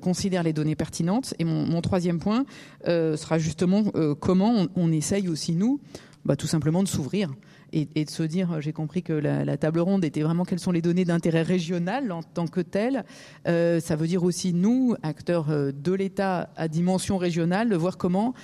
considère 0.00 0.42
les 0.42 0.52
données 0.52 0.76
pertinentes. 0.76 1.34
Et 1.38 1.44
mon, 1.44 1.80
troisième 1.80 2.18
point 2.18 2.44
sera 2.84 3.38
justement 3.38 3.84
comment 4.20 4.66
on, 4.76 4.92
essaye 4.92 5.28
aussi, 5.28 5.54
nous, 5.54 5.80
bah, 6.24 6.36
tout 6.36 6.46
simplement 6.46 6.82
de 6.82 6.88
s'ouvrir 6.88 7.30
et, 7.72 8.04
de 8.04 8.10
se 8.10 8.22
dire, 8.22 8.60
j'ai 8.60 8.72
compris 8.72 9.02
que 9.02 9.12
la, 9.12 9.56
table 9.56 9.80
ronde 9.80 10.04
était 10.04 10.22
vraiment 10.22 10.44
quelles 10.44 10.58
sont 10.58 10.72
les 10.72 10.82
données 10.82 11.04
d'intérêt 11.04 11.42
régional 11.42 12.12
en 12.12 12.22
tant 12.22 12.46
que 12.46 12.60
telles. 12.60 13.04
Euh, 13.46 13.80
ça 13.80 13.96
veut 13.96 14.06
dire 14.06 14.22
aussi, 14.22 14.52
nous, 14.52 14.94
acteurs 15.02 15.50
euh, 15.50 15.72
de 15.72 15.92
l'État 15.92 16.50
à 16.56 16.68
dimension 16.68 17.18
régionale, 17.18 17.68
de 17.68 17.76
voir 17.76 17.98
comment 17.98 18.34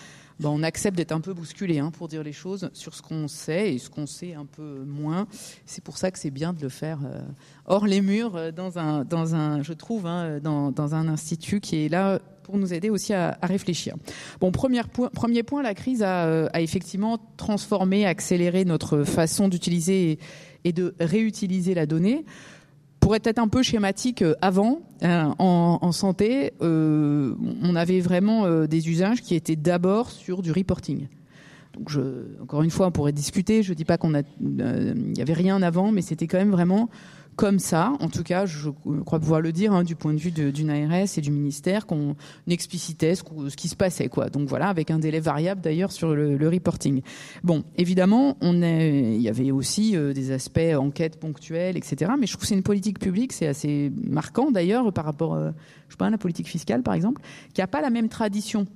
bah, 0.41 0.49
on 0.51 0.63
accepte 0.63 0.97
d'être 0.97 1.13
un 1.13 1.21
peu 1.21 1.33
bousculé 1.33 1.79
hein, 1.79 1.91
pour 1.91 2.09
dire 2.09 2.23
les 2.23 2.33
choses 2.33 2.71
sur 2.73 2.95
ce 2.95 3.03
qu'on 3.03 3.29
sait 3.29 3.75
et 3.75 3.79
ce 3.79 3.89
qu'on 3.89 4.07
sait 4.07 4.35
un 4.35 4.47
peu 4.47 4.85
moins. 4.85 5.27
C'est 5.67 5.83
pour 5.83 5.97
ça 5.97 6.11
que 6.11 6.19
c'est 6.19 6.31
bien 6.31 6.53
de 6.53 6.61
le 6.61 6.69
faire 6.69 6.99
euh, 7.05 7.21
hors 7.67 7.87
les 7.87 8.01
murs, 8.01 8.53
dans 8.53 8.79
un, 8.79 9.05
dans 9.05 9.35
un 9.35 9.63
je 9.63 9.73
trouve, 9.73 10.07
hein, 10.07 10.41
dans, 10.41 10.95
un 10.95 11.09
institut 11.09 11.61
qui 11.61 11.85
est 11.85 11.89
là 11.89 12.19
pour 12.43 12.59
nous 12.59 12.75
aider 12.75 12.91
aussi 12.91 13.15
à, 13.15 13.39
réfléchir. 13.43 13.95
Bon, 14.41 14.51
premier 14.51 14.83
point, 14.83 15.09
premier 15.09 15.43
point 15.43 15.63
la 15.63 15.75
crise 15.75 16.03
a, 16.03 16.47
a, 16.47 16.61
effectivement 16.61 17.19
transformé, 17.37 18.05
accéléré 18.05 18.65
notre 18.65 19.05
façon 19.05 19.49
d'utiliser 19.49 20.19
et, 20.65 20.73
de 20.73 20.95
réutiliser 21.01 21.75
la 21.75 21.87
donnée. 21.87 22.25
Pour 23.05 23.15
être 23.15 23.39
un 23.39 23.49
peu 23.49 23.63
schématique, 23.63 24.23
euh, 24.23 24.35
avant, 24.41 24.81
euh, 25.03 25.25
en, 25.39 25.93
santé, 25.93 26.55
euh, 26.63 27.35
on 27.63 27.77
avait 27.77 28.01
vraiment 28.01 28.65
des 28.65 28.89
usages 28.89 29.21
qui 29.21 29.35
étaient 29.35 29.57
d'abord 29.57 30.11
sur 30.11 30.41
du 30.41 30.51
reporting. 30.51 31.09
Donc 31.75 31.91
encore 32.41 32.63
une 32.63 32.71
fois, 32.71 32.87
on 32.87 32.93
pourrait 32.93 33.13
discuter. 33.13 33.63
Je 33.63 33.75
dis 33.75 33.85
pas 33.85 33.99
qu'on 33.99 34.15
a, 34.15 34.23
il 34.41 35.19
y 35.19 35.21
avait 35.21 35.35
rien 35.35 35.61
avant, 35.61 35.93
mais 35.93 36.01
c'était 36.01 36.27
quand 36.27 36.39
même 36.39 36.53
vraiment 36.53 36.89
comme 37.37 37.59
ça, 37.59 37.93
en 38.01 38.09
tout 38.09 38.23
cas, 38.23 38.47
je 38.47 38.71
crois 39.05 39.19
pouvoir 39.19 39.41
le 39.41 39.53
dire, 39.53 39.73
hein, 39.73 39.85
du 39.85 39.97
point 39.97 40.13
de 40.13 40.19
vue 40.19 40.31
d'une 40.31 40.71
ARS 40.71 41.07
et 41.17 41.21
du 41.21 41.31
ministère, 41.31 41.87
qu'on 41.87 42.17
explicitait 42.49 43.15
ce, 43.15 43.23
qui 43.57 43.69
se 43.69 43.77
passait. 43.77 44.11
Donc 44.33 44.49
voilà, 44.49 44.69
avec 44.69 44.91
un 44.91 44.99
délai 44.99 45.21
variable 45.21 45.61
d'ailleurs 45.61 45.93
sur 45.93 46.15
le, 46.15 46.49
reporting. 46.49 47.03
Bon, 47.43 47.65
évidemment, 47.77 48.37
il 48.43 49.21
y 49.21 49.29
avait 49.29 49.51
aussi 49.51 49.97
euh, 49.97 50.13
des 50.13 50.31
aspects 50.31 50.61
enquête 50.77 51.19
ponctuelle, 51.19 51.77
etc. 51.77 52.13
Mais 52.19 52.27
je 52.27 52.33
trouve 52.33 52.43
que 52.43 52.49
c'est 52.49 52.55
une 52.55 52.63
politique 52.63 52.99
publique, 52.99 53.33
c'est 53.33 53.47
assez 53.47 53.93
marquant 53.97 54.51
d'ailleurs 54.51 54.93
par 54.93 55.05
rapport, 55.05 55.35
euh, 55.35 55.51
à 56.01 56.11
la 56.11 56.19
politique 56.19 56.49
fiscale 56.49 56.83
par 56.83 56.95
exemple, 56.95 57.23
qui 57.55 57.63
a 57.63 57.67
pas 57.67 57.81
la 57.81 57.91
même 57.91 58.09
tradition 58.09 58.67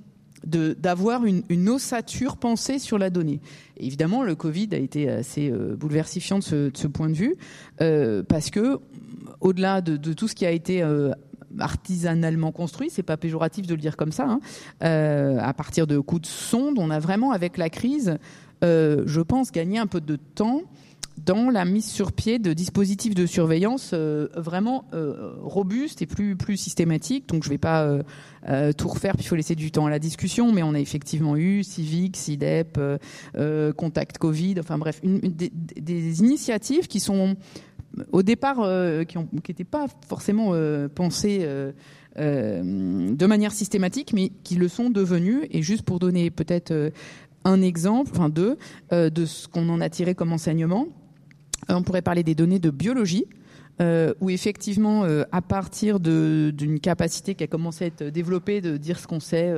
d'avoir 0.45 1.25
une, 1.25 1.69
ossature 1.69 2.37
pensée 2.37 2.79
sur 2.79 2.97
la 2.97 3.09
donnée. 3.09 3.39
évidemment, 3.77 4.23
le 4.23 4.35
Covid 4.35 4.69
a 4.71 4.77
été 4.77 5.09
assez 5.09 5.49
euh, 5.49 5.75
bouleversifiant 5.75 6.39
de 6.39 6.43
ce, 6.43 6.87
point 6.87 7.09
de 7.09 7.13
vue, 7.13 7.35
euh, 7.81 8.23
parce 8.23 8.49
que 8.49 8.79
au-delà 9.41 9.81
de, 9.81 10.13
tout 10.13 10.27
ce 10.27 10.35
qui 10.35 10.45
a 10.45 10.51
été 10.51 10.81
euh, 10.81 11.11
artisanalement 11.59 12.51
construit, 12.51 12.89
c'est 12.89 13.03
pas 13.03 13.17
péjoratif 13.17 13.67
de 13.67 13.73
le 13.73 13.81
dire 13.81 13.97
comme 13.97 14.11
ça, 14.11 14.25
hein, 14.25 14.39
euh, 14.83 15.37
à 15.39 15.53
partir 15.53 15.87
de 15.87 15.99
coups 15.99 16.21
de 16.21 16.27
sonde, 16.27 16.77
on 16.77 16.89
a 16.89 16.99
vraiment, 16.99 17.31
avec 17.31 17.57
la 17.57 17.69
crise, 17.69 18.17
je 18.61 19.21
pense, 19.21 19.51
gagné 19.51 19.77
un 19.77 19.87
peu 19.87 20.01
de 20.01 20.15
temps 20.15 20.63
dans 21.29 21.51
la 21.51 21.63
mise 21.63 21.85
sur 21.85 22.11
pied 22.11 22.39
de 22.39 22.53
dispositifs 22.53 23.13
de 23.13 23.27
surveillance 23.27 23.91
euh, 23.93 24.29
vraiment 24.35 24.85
euh, 24.95 25.35
robustes 25.43 26.01
et 26.01 26.07
plus 26.07 26.35
plus 26.35 26.57
systématiques. 26.57 27.29
Donc 27.29 27.43
je 27.43 27.49
vais 27.49 27.59
pas 27.59 27.85
euh, 28.47 28.73
tout 28.73 28.87
refaire, 28.87 29.13
puis 29.13 29.25
il 29.25 29.27
faut 29.27 29.35
laisser 29.35 29.53
du 29.53 29.69
temps 29.69 29.85
à 29.85 29.91
la 29.91 29.99
discussion, 29.99 30.51
mais 30.51 30.63
on 30.63 30.73
a 30.73 30.79
effectivement 30.79 31.37
eu 31.37 31.63
Civic, 31.63 32.17
CIDEP, 32.17 32.79
Contact 33.77 34.17
Covid, 34.17 34.55
enfin 34.59 34.79
bref, 34.79 35.01
des, 35.03 35.51
des, 35.51 36.19
initiatives 36.19 36.87
qui 36.87 36.99
sont 36.99 37.35
au 38.11 38.23
départ 38.23 38.67
qui 39.07 39.17
n'étaient 39.19 39.63
pas 39.63 39.85
forcément 40.07 40.53
pensées 40.95 41.47
de 42.17 43.25
manière 43.27 43.51
systématique, 43.51 44.13
mais 44.13 44.31
qui 44.43 44.55
le 44.55 44.67
sont 44.67 44.89
devenues. 44.89 45.45
Et 45.51 45.61
juste 45.61 45.83
pour 45.83 45.99
donner 45.99 46.31
peut-être 46.31 46.91
un 47.43 47.61
exemple, 47.61 48.09
enfin 48.15 48.29
deux, 48.29 48.57
de 48.91 49.25
ce 49.25 49.47
qu'on 49.47 49.69
en 49.69 49.79
a 49.79 49.89
tiré 49.89 50.15
comme 50.15 50.33
enseignement. 50.33 50.87
Euh, 51.69 51.75
on 51.75 51.83
pourrait 51.83 52.01
parler 52.01 52.23
des 52.23 52.35
données 52.35 52.59
de 52.59 52.69
biologie. 52.69 53.25
Euh, 53.81 54.13
où 54.19 54.29
effectivement, 54.29 55.05
euh, 55.05 55.23
à 55.31 55.41
partir 55.41 56.01
d'une 56.01 56.81
capacité 56.81 57.33
qui 57.33 57.45
a 57.45 57.47
commencé 57.47 57.85
à 57.85 57.87
être 57.87 58.03
développée, 58.03 58.59
de 58.59 58.75
dire 58.75 58.99
ce 58.99 59.07
qu'on 59.07 59.21
sait, 59.21 59.53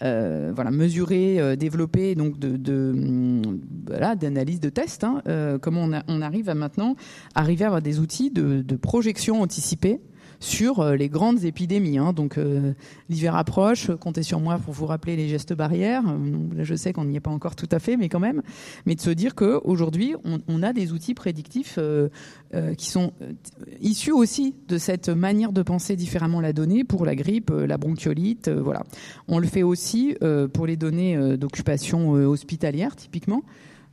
voilà, 0.00 0.70
mesurer, 0.70 1.54
développer, 1.58 2.14
donc 2.14 2.38
de, 2.38 2.92
mm, 2.92 3.60
voilà, 3.88 4.16
d'analyse 4.16 4.60
de 4.60 4.70
tests, 4.70 5.04
hein, 5.04 5.22
comment 5.60 5.86
on, 6.08 6.22
arrive 6.22 6.48
à 6.48 6.54
maintenant 6.54 6.96
arriver 7.34 7.64
à 7.64 7.66
avoir 7.66 7.82
des 7.82 8.00
outils 8.00 8.30
de 8.30 8.76
projection 8.76 9.42
anticipée 9.42 10.00
sur 10.40 10.80
euh, 10.80 10.96
les 10.96 11.08
grandes 11.08 11.44
épidémies. 11.44 11.98
Hein. 11.98 12.12
Donc 12.12 12.38
euh, 12.38 12.72
l'hiver 13.08 13.36
approche, 13.36 13.90
comptez 14.00 14.22
sur 14.22 14.40
moi 14.40 14.58
pour 14.58 14.74
vous 14.74 14.86
rappeler 14.86 15.16
les 15.16 15.28
gestes 15.28 15.52
barrières. 15.52 16.02
Là, 16.02 16.64
je 16.64 16.74
sais 16.74 16.92
qu'on 16.92 17.04
n'y 17.04 17.16
est 17.16 17.20
pas 17.20 17.30
encore 17.30 17.56
tout 17.56 17.68
à 17.70 17.78
fait, 17.78 17.96
mais 17.96 18.08
quand 18.08 18.20
même. 18.20 18.42
Mais 18.86 18.94
de 18.94 19.00
se 19.00 19.10
dire 19.10 19.34
qu'aujourd'hui, 19.34 20.14
on, 20.24 20.38
on 20.48 20.62
a 20.62 20.72
des 20.72 20.92
outils 20.92 21.14
prédictifs 21.14 21.78
euh, 21.78 22.08
qui 22.76 22.86
sont 22.86 23.12
issus 23.80 24.12
aussi 24.12 24.54
de 24.68 24.78
cette 24.78 25.08
manière 25.08 25.52
de 25.52 25.62
penser 25.62 25.96
différemment 25.96 26.40
la 26.40 26.52
donnée 26.52 26.84
pour 26.84 27.04
la 27.04 27.14
grippe, 27.14 27.50
la 27.50 27.76
bronchiolite. 27.78 28.48
voilà. 28.48 28.84
On 29.26 29.38
le 29.38 29.46
fait 29.46 29.62
aussi 29.62 30.16
pour 30.52 30.66
les 30.66 30.76
données 30.76 31.36
d'occupation 31.36 32.10
hospitalière, 32.10 32.96
typiquement. 32.96 33.42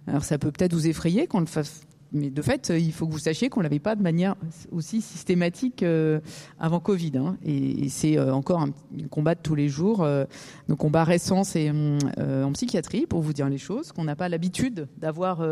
Alors 0.08 0.24
ça 0.24 0.38
peut 0.38 0.52
peut-être 0.52 0.74
vous 0.74 0.88
effrayer 0.88 1.28
qu'on 1.28 1.40
le 1.40 1.46
fasse 1.46 1.82
mais 2.16 2.30
de 2.30 2.42
fait, 2.42 2.72
il 2.76 2.94
faut 2.94 3.06
que 3.06 3.12
vous 3.12 3.20
sachiez 3.20 3.50
qu'on 3.50 3.62
l'avait 3.62 3.80
pas 3.80 3.96
de 3.96 4.02
manière 4.02 4.36
aussi 4.72 5.02
systématique 5.02 5.84
euh, 5.84 6.20
avant 6.60 6.80
Covid. 6.80 7.12
Hein. 7.18 7.38
et, 7.46 7.90
c'est 7.90 8.18
euh, 8.18 8.34
encore 8.34 8.62
un, 8.62 8.72
combat 9.10 9.36
de 9.36 9.42
tous 9.42 9.56
les 9.56 9.68
jours. 9.68 10.02
Euh, 10.02 10.24
nos 10.70 10.76
combats 10.76 11.04
récents, 11.04 11.44
c'est 11.44 11.70
en 11.70 12.52
psychiatrie, 12.54 13.06
pour 13.06 13.22
vous 13.22 13.34
dire 13.34 13.50
les 13.50 13.58
choses, 13.58 13.92
qu'on 13.92 14.06
n'a 14.06 14.16
pas 14.16 14.30
l'habitude 14.30 14.88
d'avoir 14.98 15.46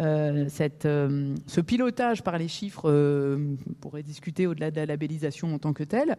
euh, 0.00 0.48
euh, 0.84 1.34
ce 1.46 1.60
pilotage 1.60 2.22
par 2.22 2.38
les 2.38 2.48
chiffres, 2.48 2.88
euh, 2.88 3.56
on 3.68 3.72
pourrait 3.74 4.02
discuter 4.02 4.46
au-delà 4.46 4.70
de 4.70 4.76
la 4.76 4.86
labellisation 4.86 5.54
en 5.54 5.58
tant 5.58 5.72
que 5.72 5.84
telle, 5.84 6.16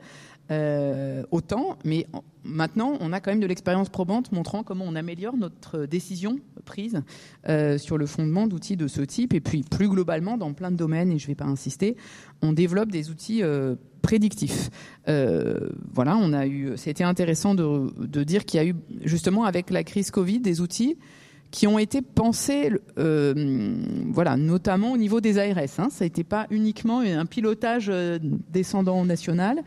autant, 1.31 1.77
mais 1.85 2.07
maintenant 2.43 2.97
on 2.99 3.13
a 3.13 3.21
quand 3.21 3.31
même 3.31 3.39
de 3.39 3.47
l'expérience 3.47 3.87
probante 3.87 4.33
montrant 4.33 4.63
comment 4.63 4.83
on 4.85 4.95
améliore 4.95 5.37
notre 5.37 5.85
décision 5.85 6.39
prise 6.65 7.01
sur 7.77 7.97
le 7.97 8.05
fondement 8.05 8.47
d'outils 8.47 8.75
de 8.75 8.87
ce 8.87 9.01
type, 9.01 9.33
et 9.33 9.39
puis 9.39 9.63
plus 9.63 9.87
globalement 9.87 10.37
dans 10.37 10.51
plein 10.51 10.69
de 10.69 10.75
domaines, 10.75 11.11
et 11.11 11.19
je 11.19 11.25
ne 11.25 11.27
vais 11.27 11.35
pas 11.35 11.45
insister, 11.45 11.95
on 12.41 12.51
développe 12.51 12.91
des 12.91 13.09
outils 13.09 13.41
prédictifs. 14.01 14.69
voilà, 15.07 16.17
on 16.17 16.33
a 16.33 16.45
eu, 16.45 16.73
c'était 16.75 17.05
intéressant 17.05 17.55
de 17.55 18.23
dire 18.23 18.43
qu'il 18.43 18.57
y 18.57 18.63
a 18.63 18.65
eu 18.65 18.75
justement 19.05 19.45
avec 19.45 19.69
la 19.69 19.85
crise 19.85 20.11
Covid 20.11 20.41
des 20.41 20.59
outils 20.59 20.97
qui 21.51 21.67
ont 21.67 21.77
été 21.77 22.01
pensés, 22.01 22.71
euh, 22.97 23.75
voilà, 24.07 24.37
notamment 24.37 24.93
au 24.93 24.97
niveau 24.97 25.19
des 25.21 25.37
ARS. 25.37 25.79
Hein. 25.79 25.89
Ça 25.91 26.05
n'était 26.05 26.23
pas 26.23 26.47
uniquement 26.49 27.01
un 27.01 27.25
pilotage 27.25 27.87
euh, 27.89 28.17
descendant 28.49 29.03
national, 29.05 29.61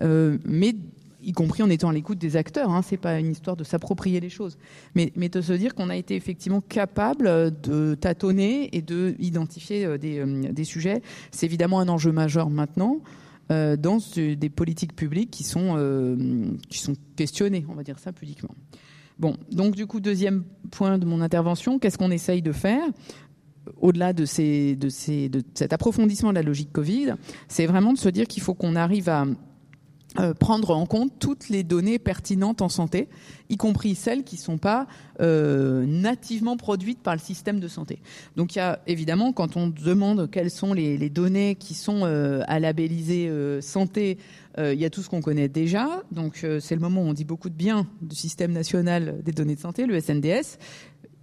euh, 0.00 0.38
mais 0.44 0.74
y 1.22 1.32
compris 1.32 1.62
en 1.62 1.70
étant 1.70 1.88
à 1.88 1.92
l'écoute 1.92 2.18
des 2.18 2.36
acteurs. 2.36 2.70
Hein. 2.70 2.82
C'est 2.82 2.96
pas 2.98 3.18
une 3.18 3.32
histoire 3.32 3.56
de 3.56 3.64
s'approprier 3.64 4.20
les 4.20 4.28
choses, 4.28 4.56
mais, 4.94 5.10
de 5.10 5.40
se 5.40 5.52
dire 5.54 5.74
qu'on 5.74 5.90
a 5.90 5.96
été 5.96 6.14
effectivement 6.14 6.60
capable 6.60 7.52
de 7.62 7.94
tâtonner 7.94 8.68
et 8.76 8.82
de 8.82 9.16
identifier 9.18 9.98
des 9.98 10.64
sujets. 10.64 11.02
C'est 11.32 11.46
évidemment 11.46 11.80
un 11.80 11.88
enjeu 11.88 12.12
majeur 12.12 12.50
maintenant. 12.50 13.00
Dans 13.48 13.98
des 14.16 14.48
politiques 14.48 14.96
publiques 14.96 15.30
qui 15.30 15.44
sont, 15.44 16.56
qui 16.68 16.78
sont 16.78 16.94
questionnées, 17.16 17.64
on 17.68 17.74
va 17.74 17.82
dire 17.82 17.98
ça 17.98 18.12
publiquement. 18.12 18.54
Bon, 19.18 19.36
donc 19.52 19.76
du 19.76 19.86
coup, 19.86 20.00
deuxième 20.00 20.44
point 20.70 20.98
de 20.98 21.06
mon 21.06 21.20
intervention, 21.20 21.78
qu'est-ce 21.78 21.98
qu'on 21.98 22.10
essaye 22.10 22.42
de 22.42 22.52
faire 22.52 22.82
au-delà 23.80 24.12
de, 24.12 24.24
ces, 24.24 24.76
de, 24.76 24.88
ces, 24.88 25.28
de 25.28 25.42
cet 25.54 25.72
approfondissement 25.72 26.30
de 26.30 26.34
la 26.34 26.42
logique 26.42 26.72
Covid, 26.72 27.14
c'est 27.48 27.66
vraiment 27.66 27.92
de 27.92 27.98
se 27.98 28.08
dire 28.08 28.26
qu'il 28.26 28.42
faut 28.42 28.54
qu'on 28.54 28.76
arrive 28.76 29.08
à 29.08 29.24
euh, 30.18 30.34
prendre 30.34 30.70
en 30.70 30.86
compte 30.86 31.12
toutes 31.18 31.48
les 31.48 31.62
données 31.62 31.98
pertinentes 31.98 32.62
en 32.62 32.68
santé, 32.68 33.08
y 33.48 33.56
compris 33.56 33.94
celles 33.94 34.24
qui 34.24 34.36
ne 34.36 34.40
sont 34.40 34.58
pas 34.58 34.86
euh, 35.20 35.84
nativement 35.86 36.56
produites 36.56 37.00
par 37.00 37.14
le 37.14 37.20
système 37.20 37.60
de 37.60 37.68
santé. 37.68 38.00
Donc 38.36 38.54
il 38.54 38.58
y 38.58 38.60
a 38.60 38.80
évidemment, 38.86 39.32
quand 39.32 39.56
on 39.56 39.68
demande 39.68 40.30
quelles 40.30 40.50
sont 40.50 40.72
les, 40.72 40.96
les 40.96 41.10
données 41.10 41.56
qui 41.56 41.74
sont 41.74 42.02
euh, 42.04 42.42
à 42.46 42.60
labelliser 42.60 43.28
euh, 43.28 43.60
santé 43.60 44.18
euh, 44.58 44.72
il 44.72 44.78
y 44.78 44.84
a 44.84 44.90
tout 44.90 45.02
ce 45.02 45.10
qu'on 45.10 45.20
connaît 45.20 45.48
déjà. 45.48 46.04
Donc 46.12 46.46
c'est 46.60 46.74
le 46.76 46.80
moment 46.80 47.02
où 47.02 47.06
on 47.06 47.12
dit 47.12 47.24
beaucoup 47.24 47.48
de 47.48 47.56
bien 47.56 47.88
du 48.02 48.14
système 48.14 48.52
national 48.52 49.20
des 49.24 49.32
données 49.32 49.56
de 49.56 49.60
santé, 49.60 49.84
le 49.84 50.00
SNDS 50.00 50.58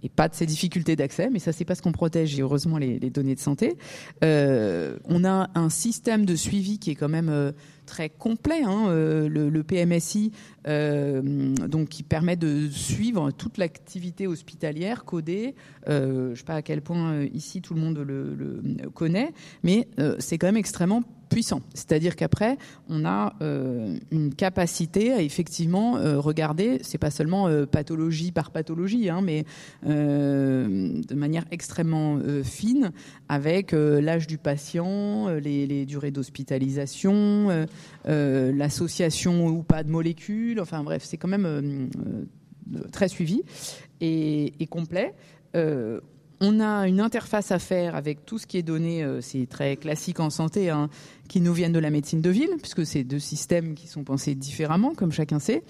et 0.02 0.08
pas 0.08 0.28
de 0.28 0.34
ces 0.34 0.46
difficultés 0.46 0.96
d'accès, 0.96 1.30
mais 1.30 1.38
ça 1.38 1.52
c'est 1.52 1.64
parce 1.64 1.80
qu'on 1.80 1.92
protège 1.92 2.38
heureusement 2.40 2.78
les, 2.78 2.98
les, 2.98 3.10
données 3.10 3.34
de 3.34 3.40
santé. 3.40 3.76
Euh, 4.24 4.96
on 5.04 5.24
a 5.24 5.50
un 5.54 5.70
système 5.70 6.26
de 6.26 6.34
suivi 6.34 6.78
qui 6.78 6.90
est 6.90 6.94
quand 6.94 7.08
même 7.08 7.28
euh, 7.28 7.52
très 7.92 8.08
complet, 8.08 8.62
hein, 8.64 8.86
euh, 8.88 9.28
le, 9.28 9.62
PMSI, 9.62 10.32
euh, 10.66 11.20
donc 11.68 11.90
qui 11.90 12.02
permet 12.02 12.36
de 12.36 12.70
suivre 12.70 13.30
toute 13.32 13.58
l'activité 13.58 14.26
hospitalière 14.26 15.04
codée. 15.04 15.54
je 15.86 16.30
ne 16.30 16.34
sais 16.34 16.44
pas 16.44 16.54
à 16.54 16.62
quel 16.62 16.80
point 16.80 17.24
ici 17.34 17.60
tout 17.60 17.74
le 17.74 17.80
monde 17.82 17.98
le 17.98 18.88
connaît, 18.94 19.34
mais 19.62 19.88
c'est 20.20 20.38
quand 20.38 20.46
même 20.46 20.56
extrêmement 20.56 21.02
C'est-à-dire 21.74 22.16
qu'après, 22.16 22.58
on 22.88 23.04
a 23.04 23.34
euh, 23.40 23.96
une 24.10 24.34
capacité 24.34 25.12
à 25.12 25.22
effectivement 25.22 25.96
euh, 25.96 26.18
regarder, 26.18 26.78
c'est 26.82 26.98
pas 26.98 27.10
seulement 27.10 27.48
euh, 27.48 27.66
pathologie 27.66 28.32
par 28.32 28.50
pathologie, 28.50 29.08
hein, 29.08 29.20
mais 29.22 29.44
de 29.84 31.14
manière 31.14 31.44
extrêmement 31.50 32.18
fine, 32.44 32.92
avec 33.28 33.72
l'âge 33.72 34.26
du 34.26 34.38
patient, 34.38 35.28
les, 35.28 35.86
durées 35.86 36.10
d'hospitalisation, 36.10 37.66
l'association 38.06 39.46
ou 39.46 39.62
pas 39.62 39.82
de 39.82 39.90
molécules, 39.90 40.60
enfin 40.60 40.82
bref, 40.82 41.02
c'est 41.04 41.16
quand 41.16 41.28
même 41.28 41.88
très 42.90 43.08
suivi 43.08 43.42
et 44.00 44.66
complet. 44.70 45.14
On 46.44 46.58
a 46.58 46.88
une 46.88 47.00
interface 47.00 47.52
à 47.52 47.60
faire 47.60 47.94
avec 47.94 48.26
tout 48.26 48.36
ce 48.36 48.48
qui 48.48 48.58
est 48.58 48.64
donné, 48.64 49.04
euh, 49.04 49.20
c'est 49.20 49.46
très 49.46 49.76
classique 49.76 50.18
en 50.18 50.28
santé, 50.28 50.70
hein, 50.70 50.90
qui 51.28 51.40
nous 51.40 51.52
viennent 51.52 51.72
de 51.72 51.78
la 51.78 51.90
médecine 51.90 52.20
de 52.20 52.30
ville, 52.30 52.50
puisque 52.58 52.84
c'est 52.84 53.04
deux 53.04 53.20
systèmes 53.20 53.76
qui 53.76 53.86
sont 53.86 54.02
pensés 54.02 54.34
différemment, 54.34 54.92
comme 54.92 55.12
chacun 55.12 55.38
sait, 55.38 55.62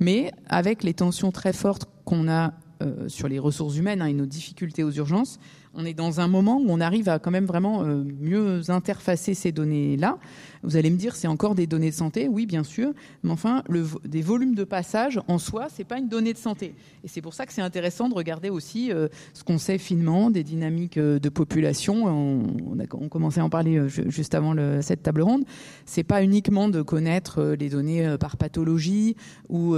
mais 0.00 0.30
avec 0.50 0.82
les 0.82 0.92
tensions 0.92 1.32
très 1.32 1.54
fortes 1.54 1.86
qu'on 2.04 2.28
a 2.28 2.52
euh, 2.82 3.08
sur 3.08 3.26
les 3.26 3.38
ressources 3.38 3.78
humaines 3.78 4.02
hein, 4.02 4.06
et 4.06 4.12
nos 4.12 4.26
difficultés 4.26 4.84
aux 4.84 4.90
urgences, 4.90 5.40
on 5.72 5.86
est 5.86 5.94
dans 5.94 6.20
un 6.20 6.28
moment 6.28 6.58
où 6.58 6.66
on 6.68 6.80
arrive 6.80 7.08
à 7.08 7.18
quand 7.18 7.30
même 7.30 7.46
vraiment 7.46 7.82
euh, 7.84 8.04
mieux 8.20 8.70
interfacer 8.70 9.32
ces 9.32 9.50
données-là. 9.50 10.18
Vous 10.62 10.76
allez 10.76 10.90
me 10.90 10.96
dire, 10.96 11.16
c'est 11.16 11.28
encore 11.28 11.54
des 11.54 11.66
données 11.66 11.90
de 11.90 11.94
santé 11.94 12.28
Oui, 12.28 12.46
bien 12.46 12.64
sûr, 12.64 12.92
mais 13.22 13.30
enfin, 13.30 13.62
des 14.04 14.22
volumes 14.22 14.54
de 14.54 14.64
passage 14.64 15.20
en 15.28 15.38
soi, 15.38 15.68
c'est 15.72 15.84
pas 15.84 15.98
une 15.98 16.08
donnée 16.08 16.32
de 16.32 16.38
santé. 16.38 16.74
Et 17.04 17.08
c'est 17.08 17.22
pour 17.22 17.34
ça 17.34 17.46
que 17.46 17.52
c'est 17.52 17.62
intéressant 17.62 18.08
de 18.08 18.14
regarder 18.14 18.50
aussi 18.50 18.92
euh, 18.92 19.08
ce 19.34 19.44
qu'on 19.44 19.58
sait 19.58 19.78
finement 19.78 20.30
des 20.30 20.44
dynamiques 20.44 20.98
euh, 20.98 21.18
de 21.18 21.28
population. 21.28 22.06
On, 22.06 22.78
a, 22.78 22.86
commençait 22.86 23.40
à 23.40 23.44
en 23.44 23.50
parler 23.50 23.76
euh, 23.76 23.88
juste 23.88 24.34
avant 24.34 24.54
cette 24.82 25.02
table 25.02 25.22
ronde. 25.22 25.44
C'est 25.84 26.02
pas 26.02 26.22
uniquement 26.22 26.68
de 26.68 26.82
connaître 26.82 27.56
les 27.58 27.68
données 27.68 28.16
par 28.18 28.36
pathologie 28.36 29.16
ou 29.48 29.76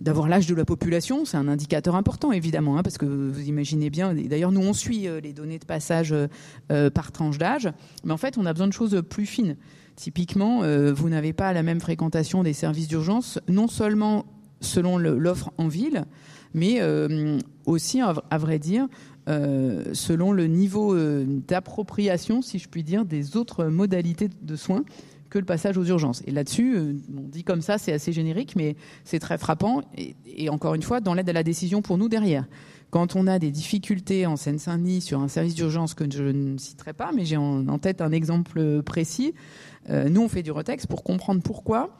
d'avoir 0.00 0.28
l'âge 0.28 0.46
de 0.46 0.54
la 0.54 0.64
population. 0.64 1.24
C'est 1.24 1.36
un 1.36 1.48
indicateur 1.48 1.94
important, 1.96 2.32
évidemment, 2.32 2.78
hein, 2.78 2.82
parce 2.82 2.98
que 2.98 3.06
vous 3.06 3.48
imaginez 3.48 3.90
bien. 3.90 4.14
D'ailleurs, 4.14 4.52
nous 4.52 4.60
on 4.60 4.72
suit 4.72 5.06
les 5.22 5.32
données 5.32 5.58
de 5.58 5.64
passage 5.64 6.14
par 6.68 7.12
tranche 7.12 7.38
d'âge, 7.38 7.68
mais 8.04 8.12
en 8.12 8.16
fait, 8.16 8.38
on 8.38 8.46
a 8.46 8.52
besoin 8.52 8.68
de 8.68 8.72
choses 8.72 9.02
plus 9.08 9.26
fines. 9.26 9.56
Typiquement, 9.96 10.62
euh, 10.62 10.92
vous 10.92 11.08
n'avez 11.08 11.32
pas 11.32 11.54
la 11.54 11.62
même 11.62 11.80
fréquentation 11.80 12.42
des 12.42 12.52
services 12.52 12.86
d'urgence, 12.86 13.40
non 13.48 13.66
seulement 13.66 14.26
selon 14.60 14.98
l'offre 14.98 15.50
en 15.56 15.68
ville, 15.68 16.04
mais 16.52 16.80
euh, 16.80 17.38
aussi, 17.64 18.00
à 18.00 18.38
vrai 18.38 18.58
dire, 18.58 18.88
euh, 19.28 19.84
selon 19.94 20.32
le 20.32 20.46
niveau 20.46 20.96
d'appropriation, 21.26 22.42
si 22.42 22.58
je 22.58 22.68
puis 22.68 22.82
dire, 22.82 23.04
des 23.06 23.36
autres 23.36 23.64
modalités 23.64 24.28
de 24.42 24.56
soins 24.56 24.84
que 25.30 25.38
le 25.38 25.44
passage 25.44 25.76
aux 25.76 25.84
urgences. 25.84 26.22
Et 26.26 26.30
là-dessus, 26.30 26.78
on 27.16 27.28
dit 27.28 27.42
comme 27.42 27.62
ça, 27.62 27.78
c'est 27.78 27.92
assez 27.92 28.12
générique, 28.12 28.54
mais 28.54 28.76
c'est 29.04 29.18
très 29.18 29.38
frappant. 29.38 29.82
Et, 30.26 30.48
encore 30.48 30.74
une 30.74 30.82
fois, 30.82 31.00
dans 31.00 31.14
l'aide 31.14 31.28
à 31.28 31.32
la 31.32 31.42
décision 31.42 31.82
pour 31.82 31.98
nous 31.98 32.08
derrière. 32.08 32.46
Quand 32.90 33.16
on 33.16 33.26
a 33.26 33.38
des 33.38 33.50
difficultés 33.50 34.26
en 34.26 34.36
Seine-Saint-Denis 34.36 35.00
sur 35.00 35.20
un 35.20 35.28
service 35.28 35.54
d'urgence 35.54 35.94
que 35.94 36.04
je 36.10 36.22
ne 36.22 36.56
citerai 36.56 36.92
pas, 36.92 37.10
mais 37.12 37.24
j'ai 37.24 37.36
en, 37.36 37.78
tête 37.78 38.00
un 38.00 38.12
exemple 38.12 38.82
précis, 38.82 39.34
euh, 39.90 40.08
nous, 40.08 40.22
on 40.22 40.28
fait 40.28 40.42
du 40.42 40.52
retex 40.52 40.86
pour 40.86 41.02
comprendre 41.02 41.42
pourquoi 41.42 41.90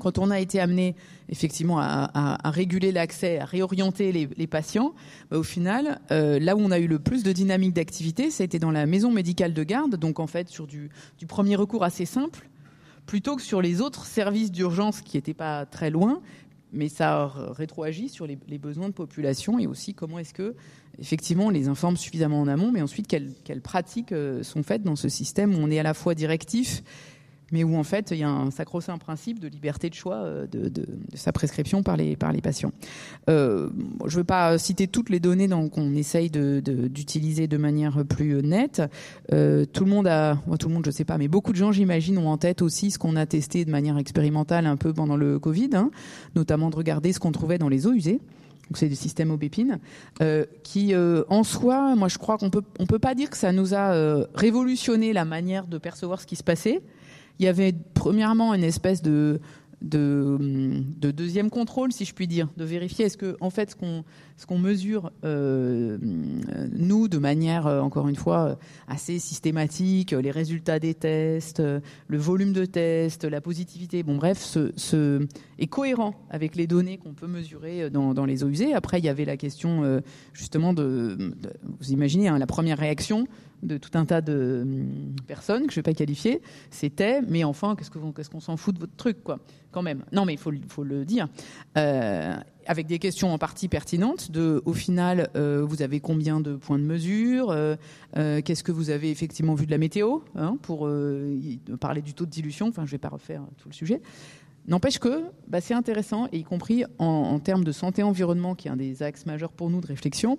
quand 0.00 0.18
on 0.18 0.32
a 0.32 0.40
été 0.40 0.58
amené 0.58 0.96
effectivement 1.28 1.78
à, 1.78 2.50
réguler 2.50 2.90
l'accès, 2.90 3.38
à 3.38 3.44
réorienter 3.44 4.10
les, 4.12 4.46
patients, 4.48 4.92
bah, 5.30 5.38
au 5.38 5.44
final, 5.44 6.00
euh, 6.10 6.40
là 6.40 6.56
où 6.56 6.60
on 6.60 6.72
a 6.72 6.80
eu 6.80 6.88
le 6.88 6.98
plus 6.98 7.22
de 7.22 7.30
dynamique 7.30 7.74
d'activité, 7.74 8.28
été 8.40 8.58
dans 8.58 8.72
la 8.72 8.86
maison 8.86 9.12
médicale 9.12 9.54
de 9.54 9.62
garde, 9.62 9.94
donc 9.94 10.18
en 10.18 10.26
fait 10.26 10.48
sur 10.48 10.66
du 10.66 10.90
premier 11.28 11.54
recours 11.54 11.84
assez 11.84 12.06
simple, 12.06 12.48
plutôt 13.06 13.36
que 13.36 13.42
sur 13.42 13.60
les 13.62 13.80
autres 13.80 14.06
services 14.06 14.50
d'urgence 14.50 15.00
qui 15.00 15.16
n'étaient 15.16 15.34
pas 15.34 15.66
très 15.66 15.90
loin, 15.90 16.20
mais 16.74 16.88
ça 16.88 17.32
rétroagit 17.52 18.08
sur 18.08 18.26
les, 18.26 18.36
besoins 18.58 18.88
de 18.88 18.94
population 18.94 19.58
et 19.58 19.66
aussi 19.66 19.94
comment 19.94 20.18
est-ce 20.18 20.34
que 20.34 20.54
effectivement 20.98 21.46
on 21.46 21.50
les 21.50 21.68
informe 21.68 21.96
suffisamment 21.96 22.40
en 22.40 22.48
amont, 22.48 22.70
mais 22.72 22.82
ensuite 22.82 23.06
quelles, 23.06 23.32
quelles 23.44 23.60
pratiques 23.60 24.12
euh, 24.12 24.42
sont 24.42 24.62
faites 24.62 24.82
dans 24.82 24.96
ce 24.96 25.08
système 25.08 25.54
où 25.54 25.58
on 25.58 25.70
est 25.70 25.78
à 25.78 25.82
la 25.82 25.94
fois 25.94 26.14
directif 26.14 26.82
mais 27.52 27.64
où 27.64 27.76
en 27.76 27.84
fait 27.84 28.10
il 28.10 28.18
y 28.18 28.22
a 28.22 28.28
un 28.28 28.50
sacro-saint 28.50 28.98
principe 28.98 29.38
de 29.38 29.48
liberté 29.48 29.88
de 29.88 29.94
choix 29.94 30.16
euh, 30.16 30.46
de, 30.46 30.86
sa 31.14 31.32
prescription 31.32 31.82
par 31.82 31.96
les, 31.96 32.16
patients. 32.42 32.72
Euh, 33.30 33.68
je 34.06 34.14
ne 34.14 34.20
veux 34.20 34.24
pas 34.24 34.58
citer 34.58 34.88
toutes 34.88 35.10
les 35.10 35.20
données 35.20 35.48
qu'on 35.48 35.94
essaye 35.94 36.30
d'utiliser 36.30 37.46
de, 37.46 37.56
manière 37.56 38.04
plus 38.04 38.42
nette. 38.42 38.82
Euh, 39.32 39.64
tout 39.64 39.84
le 39.84 39.90
monde 39.90 40.06
a, 40.06 40.38
tout 40.58 40.68
le 40.68 40.74
monde 40.74 40.84
je 40.84 40.90
sais 40.90 41.04
pas, 41.04 41.18
mais 41.18 41.28
beaucoup 41.28 41.52
de 41.52 41.56
gens 41.56 41.72
j'imagine 41.72 42.18
ont 42.18 42.28
en 42.28 42.38
tête 42.38 42.62
aussi 42.62 42.90
ce 42.90 42.98
qu'on 42.98 43.16
a 43.16 43.26
testé 43.26 43.64
de 43.64 43.70
manière 43.70 43.98
expérimentale 43.98 44.66
un 44.66 44.76
peu 44.76 44.92
pendant 44.92 45.16
le 45.16 45.38
Covid, 45.38 45.70
hein, 45.74 45.90
notamment 46.34 46.70
de 46.70 46.76
regarder 46.76 47.12
ce 47.12 47.20
qu'on 47.20 47.32
trouvait 47.32 47.58
dans 47.58 47.68
les 47.68 47.86
eaux 47.86 47.92
usées 47.92 48.20
c'est 48.74 48.88
du 48.88 48.96
système 48.96 49.30
Aubépine, 49.30 49.78
euh, 50.22 50.46
qui 50.62 50.94
en 50.96 51.44
soi, 51.44 51.94
moi 51.96 52.08
je 52.08 52.16
crois 52.16 52.38
qu'on 52.38 52.48
peut 52.48 52.62
on 52.78 52.86
peut 52.86 52.98
pas 52.98 53.14
dire 53.14 53.28
que 53.28 53.36
ça 53.36 53.52
nous 53.52 53.74
a 53.74 54.24
révolutionné 54.34 55.12
la 55.12 55.26
manière 55.26 55.66
de 55.66 55.76
percevoir 55.76 56.22
ce 56.22 56.26
qui 56.26 56.34
se 56.34 56.42
passait, 56.42 56.80
il 57.38 57.44
y 57.44 57.48
avait 57.48 57.74
premièrement 57.94 58.54
une 58.54 58.64
espèce 58.64 59.02
de 59.02 59.40
de, 59.84 60.38
de, 60.98 61.10
deuxième 61.10 61.50
contrôle, 61.50 61.92
si 61.92 62.06
je 62.06 62.14
puis 62.14 62.26
dire, 62.26 62.48
de 62.56 62.64
vérifier 62.64 63.04
est-ce 63.04 63.18
que 63.18 63.36
en 63.40 63.50
fait 63.50 63.76
ce 64.36 64.46
qu'on 64.46 64.58
mesure 64.58 65.12
euh, 65.24 65.98
nous 66.72 67.06
de 67.06 67.18
manière 67.18 67.66
encore 67.66 68.08
une 68.08 68.16
fois 68.16 68.58
assez 68.88 69.18
systématique, 69.18 70.12
les 70.12 70.30
résultats 70.30 70.78
des 70.78 70.94
tests, 70.94 71.60
le 71.60 72.18
volume 72.18 72.54
de 72.54 72.64
tests, 72.64 73.24
la 73.24 73.42
positivité, 73.42 74.02
bon 74.02 74.16
bref, 74.16 74.38
ce, 74.38 75.26
est 75.58 75.66
cohérent 75.66 76.14
avec 76.30 76.56
les 76.56 76.66
données 76.66 76.96
qu'on 76.96 77.12
peut 77.12 77.26
mesurer 77.26 77.90
dans, 77.90 78.14
dans, 78.14 78.24
les 78.24 78.42
eaux 78.42 78.48
usées. 78.48 78.72
Après, 78.72 78.98
il 79.00 79.04
y 79.04 79.10
avait 79.10 79.26
la 79.26 79.36
question 79.36 80.00
justement 80.32 80.72
de, 80.72 81.34
vous 81.78 81.92
imaginez 81.92 82.28
hein, 82.28 82.38
la 82.38 82.46
première 82.46 82.78
réaction 82.78 83.26
de 83.62 83.78
tout 83.78 83.90
un 83.94 84.04
tas 84.04 84.20
de 84.20 84.62
hum, 84.62 85.16
personnes 85.26 85.66
que 85.66 85.72
je 85.72 85.78
ne 85.78 85.82
vais 85.82 85.92
pas 85.92 85.94
qualifier, 85.94 86.42
c'était 86.70 87.20
mais 87.22 87.44
enfin 87.44 87.76
qu'est-ce 87.76 88.30
qu'on 88.30 88.40
s'en 88.40 88.56
fout 88.56 88.74
de 88.74 88.80
votre 88.80 88.96
truc 88.96 89.22
quoi 89.22 89.38
quand 89.74 89.82
même. 89.82 90.04
Non 90.12 90.24
mais 90.24 90.34
il 90.34 90.38
faut, 90.38 90.84
le 90.84 91.04
dire. 91.04 91.28
Euh, 91.76 92.36
avec 92.66 92.86
des 92.86 92.98
questions 92.98 93.34
en 93.34 93.38
partie 93.38 93.68
pertinentes 93.68 94.30
de 94.30 94.62
au 94.64 94.72
final 94.72 95.28
euh, 95.36 95.64
vous 95.68 95.82
avez 95.82 96.00
combien 96.00 96.40
de 96.40 96.54
points 96.54 96.78
de 96.78 96.84
mesure 96.84 97.50
euh, 97.50 97.76
qu'est-ce 98.14 98.62
que 98.62 98.72
vous 98.72 98.88
avez 98.88 99.10
effectivement 99.10 99.54
vu 99.54 99.66
de 99.66 99.70
la 99.70 99.76
météo 99.76 100.20
hein, 100.34 100.56
pour 100.62 100.88
parler 101.78 102.00
du 102.00 102.14
taux 102.14 102.24
de 102.24 102.30
dilution 102.30 102.68
enfin 102.68 102.86
je 102.86 102.92
vais 102.92 102.98
pas 102.98 103.10
refaire 103.10 103.42
tout 103.58 103.68
le 103.68 103.74
sujet 103.74 104.00
N'empêche 104.66 104.98
que 104.98 105.24
bah, 105.46 105.60
c'est 105.60 105.74
intéressant, 105.74 106.26
et 106.32 106.38
y 106.38 106.42
compris 106.42 106.86
en, 106.98 107.04
en, 107.04 107.38
termes 107.38 107.64
de 107.64 107.72
santé 107.72 108.02
environnement, 108.02 108.54
qui 108.54 108.68
est 108.68 108.70
un 108.70 108.76
des 108.76 109.02
axes 109.02 109.26
majeurs 109.26 109.52
pour 109.52 109.68
nous 109.68 109.82
de 109.82 109.86
réflexion, 109.86 110.38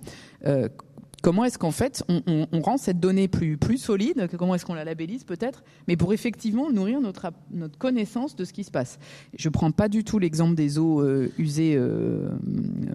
comment 1.26 1.44
est-ce 1.44 1.58
qu'en 1.58 1.72
fait 1.72 2.04
on, 2.08 2.62
rend 2.62 2.78
cette 2.78 3.00
donnée 3.00 3.28
plus, 3.28 3.80
solide, 3.80 4.30
comment 4.38 4.54
est-ce 4.54 4.64
qu'on 4.64 4.76
la 4.76 4.84
labellise 4.86 5.24
peut-être, 5.24 5.64
mais 5.88 5.98
pour 5.98 6.14
effectivement 6.14 6.72
nourrir 6.72 7.02
notre, 7.02 7.32
notre 7.50 7.80
connaissance 7.80 8.36
de 8.36 8.46
ce 8.46 8.54
qui 8.54 8.64
se 8.64 8.70
passe. 8.70 9.00
Je 9.36 9.50
ne 9.50 9.52
prends 9.52 9.72
pas 9.72 9.90
du 9.90 10.04
tout 10.04 10.20
l'exemple 10.20 10.54
des 10.54 10.78
eaux 10.78 11.02
euh, 11.02 11.32
usées 11.40 11.78
euh, 11.78 12.30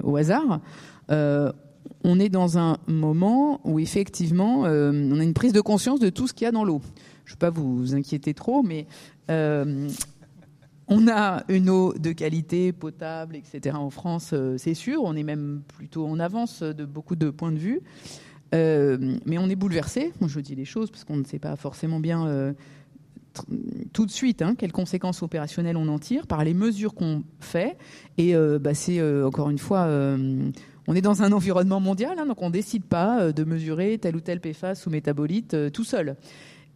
au 0.04 0.14
hasard. 0.14 0.60
Euh, 1.10 1.50
on 2.04 2.20
est 2.20 2.28
dans 2.28 2.56
un 2.56 2.76
moment 2.86 3.60
où 3.64 3.80
effectivement 3.80 4.60
on 4.60 5.18
a 5.18 5.24
une 5.24 5.34
prise 5.34 5.52
de 5.52 5.60
conscience 5.60 5.98
de 5.98 6.08
tout 6.08 6.28
ce 6.28 6.32
qu'il 6.32 6.44
y 6.44 6.48
a 6.48 6.52
dans 6.52 6.64
l'eau. 6.64 6.80
Je 7.24 7.32
ne 7.32 7.34
veux 7.34 7.38
pas 7.38 7.50
vous 7.50 7.96
inquiéter 7.96 8.32
trop, 8.32 8.62
mais 8.62 8.86
on 10.90 11.06
a 11.06 11.44
une 11.48 11.70
eau 11.70 11.94
de 11.94 12.10
qualité, 12.10 12.72
potable, 12.72 13.36
etc. 13.36 13.76
en 13.76 13.90
France, 13.90 14.30
euh, 14.32 14.58
c'est 14.58 14.74
sûr. 14.74 15.02
On 15.04 15.14
est 15.14 15.22
même 15.22 15.62
plutôt 15.76 16.04
en 16.04 16.18
avance 16.18 16.62
de 16.62 16.84
beaucoup 16.84 17.14
de 17.14 17.30
points 17.30 17.52
de 17.52 17.58
vue. 17.58 17.80
Euh, 18.52 19.16
mais 19.24 19.38
on 19.38 19.48
est 19.48 19.54
bouleversé. 19.54 20.12
Je 20.26 20.40
dis 20.40 20.56
les 20.56 20.64
choses 20.64 20.90
parce 20.90 21.04
qu'on 21.04 21.16
ne 21.16 21.24
sait 21.24 21.38
pas 21.38 21.54
forcément 21.54 22.00
bien 22.00 22.26
euh, 22.26 22.52
tout 23.92 24.04
de 24.04 24.10
suite 24.10 24.42
hein, 24.42 24.56
quelles 24.58 24.72
conséquences 24.72 25.22
opérationnelles 25.22 25.76
on 25.76 25.86
en 25.86 26.00
tire 26.00 26.26
par 26.26 26.42
les 26.42 26.54
mesures 26.54 26.94
qu'on 26.94 27.22
fait. 27.38 27.78
Et 28.18 28.34
bah, 28.60 28.74
c'est 28.74 29.00
encore 29.22 29.50
une 29.50 29.58
fois, 29.58 29.86
on 30.88 30.94
est 30.96 31.00
dans 31.00 31.22
un 31.22 31.30
environnement 31.30 31.78
mondial, 31.78 32.18
hein, 32.18 32.26
donc 32.26 32.42
on 32.42 32.48
ne 32.48 32.52
décide 32.52 32.84
pas 32.84 33.32
de 33.32 33.44
mesurer 33.44 33.98
tel 33.98 34.16
ou 34.16 34.20
tel 34.20 34.40
PFAS 34.40 34.82
ou 34.88 34.90
métabolite 34.90 35.56
tout 35.72 35.84
seul. 35.84 36.16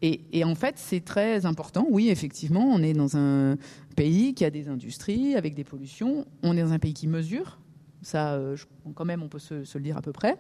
Et, 0.07 0.45
en 0.45 0.55
fait, 0.55 0.75
c'est 0.77 1.03
très 1.03 1.47
important. 1.47 1.87
Oui, 1.89 2.11
effectivement, 2.11 2.67
on 2.67 2.83
est 2.83 2.93
dans 2.93 3.17
un 3.17 3.57
pays 3.97 4.35
qui 4.35 4.45
a 4.45 4.51
des 4.51 4.69
industries 4.69 5.35
avec 5.35 5.55
des 5.55 5.65
pollutions. 5.65 6.27
On 6.43 6.55
est 6.59 6.61
dans 6.61 6.73
un 6.73 6.79
pays 6.79 6.93
qui 6.93 7.07
mesure. 7.07 7.59
Ça, 8.03 8.35
euh, 8.35 8.55
quand 8.95 9.07
même, 9.07 9.23
on 9.23 9.29
peut 9.29 9.39
se, 9.39 9.55
le 9.55 9.81
dire 9.81 9.97
à 9.97 10.03
peu 10.03 10.13
près. 10.13 10.37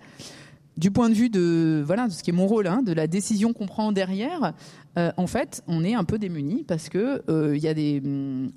Du 0.77 0.91
point 0.91 1.09
de 1.09 1.15
vue 1.15 1.31
de 1.31 1.83
voilà 1.87 2.09
de 2.09 2.13
ce 2.13 2.23
qui 2.23 2.29
est 2.29 2.35
mon 2.35 2.47
rôle, 2.47 2.67
hein, 2.67 2.83
de 2.83 2.93
la 2.93 3.07
décision 3.07 3.55
qu'on 3.55 3.67
prend 3.67 3.91
derrière, 3.93 4.53
euh, 4.99 5.13
en 5.17 5.27
fait, 5.27 5.63
on 5.67 5.83
est 5.83 5.95
un 5.95 6.05
peu 6.05 6.19
démuni 6.19 6.65
parce 6.65 6.91
que 6.91 7.23
euh, 7.31 7.57
il 7.57 7.63
y 7.63 7.69
a 7.69 7.75
des, 7.75 8.03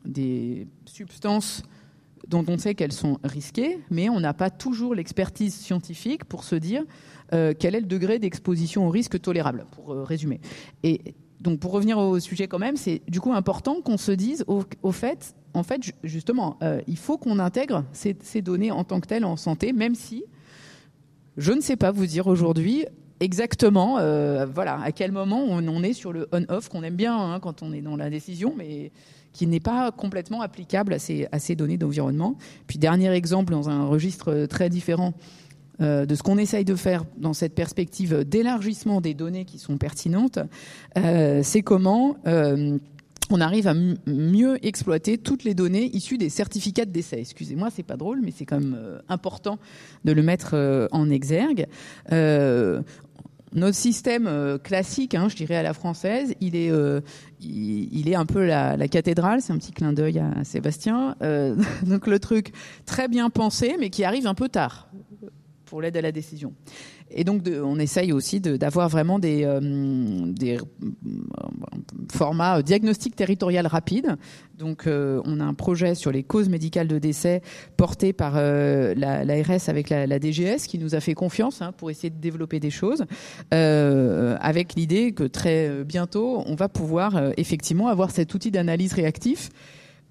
des 0.04 0.67
substances 0.86 1.63
dont 2.28 2.43
on 2.48 2.58
sait 2.58 2.76
qu'elles 2.76 2.91
sont 2.91 3.20
risquées, 3.24 3.80
mais 3.91 4.10
on 4.10 4.20
n'a 4.20 4.34
pas 4.34 4.50
toujours 4.50 4.96
l'expertise 4.96 5.54
scientifique 5.54 6.26
pour 6.26 6.43
se 6.43 6.56
dire 6.56 6.84
euh, 7.34 7.54
quel 7.58 7.76
est 7.76 7.82
le 7.82 7.88
degré 7.88 8.20
d'exposition 8.20 8.88
au 8.88 8.90
risque 8.90 9.20
tolérable, 9.20 9.66
pour 9.72 9.92
euh, 9.92 10.04
résumer. 10.04 10.40
Et 10.84 11.16
donc 11.42 11.60
pour 11.60 11.72
revenir 11.72 11.98
au 11.98 12.20
sujet 12.20 12.48
quand 12.48 12.60
même, 12.60 12.78
c'est 12.78 13.02
du 13.08 13.20
coup 13.20 13.34
important 13.34 13.82
qu'on 13.82 13.98
se 13.98 14.12
dise 14.12 14.46
au, 14.48 14.92
fait, 14.92 15.36
en 15.54 15.63
fait 15.63 15.82
justement, 16.04 16.58
euh, 16.63 16.82
il 16.88 16.98
faut 16.98 17.18
qu'on 17.18 17.40
intègre 17.40 17.84
ces, 17.92 18.42
données 18.42 18.72
en 18.72 18.84
tant 18.84 19.00
que 19.00 19.08
telles 19.08 19.26
en 19.26 19.36
santé, 19.36 19.74
même 19.74 19.94
si 19.94 20.24
je 21.36 21.52
ne 21.52 21.62
sais 21.62 21.76
pas 21.76 21.92
vous 21.92 22.06
dire 22.06 22.28
aujourd'hui 22.28 22.86
exactement 23.20 23.96
voilà 24.46 24.80
à 24.82 24.92
quel 24.92 25.12
moment 25.12 25.44
on, 25.44 25.84
est 25.84 25.94
sur 25.94 26.13
le 26.13 26.28
on-off 26.32 26.70
qu'on 26.70 26.84
aime 26.84 26.96
bien 26.96 27.18
hein, 27.18 27.40
quand 27.40 27.62
on 27.62 27.74
est 27.74 27.82
dans 27.82 27.96
la 27.96 28.10
décision, 28.10 28.54
mais 28.56 28.92
qui 29.34 29.46
n'est 29.46 29.60
pas 29.60 29.92
complètement 29.92 30.42
applicable 30.42 30.94
à 30.94 31.00
ces, 31.00 31.56
données 31.56 31.78
d'environnement. 31.78 32.38
Puis 32.66 32.80
dernier 32.80 33.12
exemple 33.12 33.54
dans 33.54 33.70
un 33.70 33.86
registre 33.86 34.48
très 34.48 34.70
différent 34.70 35.13
de 35.80 36.16
ce 36.16 36.24
qu'on 36.24 36.38
essaye 36.38 36.66
de 36.66 36.76
faire 36.76 37.06
dans 37.18 37.34
cette 37.34 37.54
perspective 37.54 38.24
d'élargissement 38.24 39.02
des 39.02 39.13
données 39.13 39.46
qui 39.46 39.60
sont 39.60 39.78
pertinentes, 39.78 40.40
euh, 40.98 41.42
c'est 41.44 41.62
comment 41.62 42.18
euh, 42.26 42.78
on 43.30 43.42
arrive 43.42 43.68
à 43.68 43.74
mieux 44.06 44.66
exploiter 44.66 45.18
toutes 45.18 45.44
les 45.44 45.54
données 45.54 45.90
issues 45.94 46.18
des 46.18 46.30
certificats 46.30 46.86
de 46.86 46.92
décès. 46.92 47.20
Excusez-moi, 47.20 47.70
c'est 47.76 47.84
pas 47.84 47.98
drôle, 47.98 48.22
mais 48.24 48.32
c'est 48.36 48.46
quand 48.46 48.60
même 48.60 49.02
important 49.10 49.60
de 50.06 50.13
le 50.13 50.24
mettre 50.24 50.88
en 50.94 51.10
exergue. 51.10 51.68
notre 52.10 53.76
système 53.76 54.58
classique, 54.63 55.13
hein, 55.13 55.28
je 55.28 55.36
dirais 55.36 55.58
à 55.58 55.63
la 55.63 55.74
française, 55.74 56.36
il 56.40 56.56
est, 56.56 58.16
un 58.16 58.26
peu 58.26 58.46
la 58.46 58.88
cathédrale. 58.88 59.42
C'est 59.42 59.52
un 59.52 59.58
petit 59.58 59.74
clin 59.74 59.92
d'œil 59.92 60.20
à 60.20 60.46
Sébastien. 60.46 61.18
donc 61.86 62.08
le 62.08 62.20
truc 62.20 62.54
très 62.86 63.10
bien 63.10 63.30
pensé, 63.30 63.76
mais 63.78 63.90
qui 63.90 64.06
arrive 64.06 64.26
un 64.26 64.36
peu 64.36 64.48
tard 64.48 64.88
pour 65.67 65.82
l'aide 65.82 65.97
à 65.97 66.01
la 66.01 66.12
décision. 66.12 66.53
Et 67.12 67.23
donc, 67.23 67.43
on 67.47 67.80
essaye 67.80 68.12
aussi 68.12 68.39
d'avoir 68.41 68.89
vraiment 68.89 69.19
des, 69.19 69.43
euh, 69.43 69.60
euh, 70.43 70.58
formats 72.12 72.62
diagnostiques 72.62 73.15
territorial 73.15 73.67
rapides. 73.67 74.17
Donc, 74.58 74.88
euh, 74.88 75.21
on 75.25 75.39
a 75.39 75.43
un 75.43 75.53
projet 75.53 75.95
sur 75.95 76.12
les 76.12 76.23
causes 76.23 76.49
médicales 76.49 76.88
de 76.88 76.99
décès 76.99 77.41
porté 77.77 78.12
par 78.12 78.36
l'ARS 78.36 79.67
avec 79.69 79.89
la, 79.89 80.19
DGS 80.19 80.65
qui 80.67 80.80
nous 80.80 80.95
a 80.95 80.99
fait 80.99 81.13
confiance 81.13 81.62
hein, 81.62 81.71
pour 81.71 81.91
essayer 81.91 82.10
de 82.10 82.19
développer 82.19 82.60
des 82.60 82.71
choses, 82.71 83.06
avec 83.51 84.73
l'idée 84.75 85.12
que 85.12 85.23
très 85.23 85.84
bientôt, 85.84 86.43
on 86.45 86.56
va 86.56 86.69
pouvoir 86.69 87.32
effectivement 87.38 87.88
avoir 87.88 88.12
cet 88.12 88.34
outil 88.34 88.51
d'analyse 88.51 88.93
réactif 88.93 89.49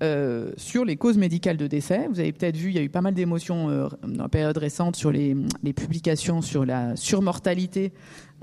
euh, 0.02 0.50
sur 0.58 0.84
les 0.84 0.96
causes 0.96 1.16
médicales 1.16 1.56
de 1.56 1.66
décès. 1.66 2.06
Vous 2.10 2.20
avez 2.20 2.30
peut-être 2.32 2.56
vu, 2.56 2.68
il 2.68 2.76
y 2.76 2.78
a 2.78 2.82
eu 2.82 2.90
pas 2.90 3.00
mal 3.00 3.14
d'émotions 3.14 3.70
euh, 3.70 3.88
dans 4.06 4.24
la 4.24 4.28
période 4.28 4.58
récente 4.58 4.94
sur 4.94 5.10
les, 5.10 5.34
publications 5.74 6.42
sur 6.42 6.66
la 6.66 6.96
surmortalité 6.96 7.94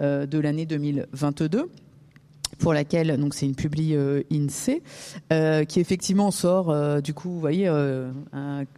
euh, 0.01 0.25
de 0.25 0.39
l'année 0.39 0.65
2022 0.65 1.69
pour 2.63 2.73
laquelle 2.73 3.17
donc 3.17 3.33
c'est 3.33 3.45
une 3.45 3.55
publi 3.55 3.95
INSEE 4.31 4.81
qui 5.67 5.79
effectivement 5.79 6.31
sort 6.31 7.01
du 7.01 7.13
coup 7.13 7.29
vous 7.29 7.39
voyez 7.39 7.69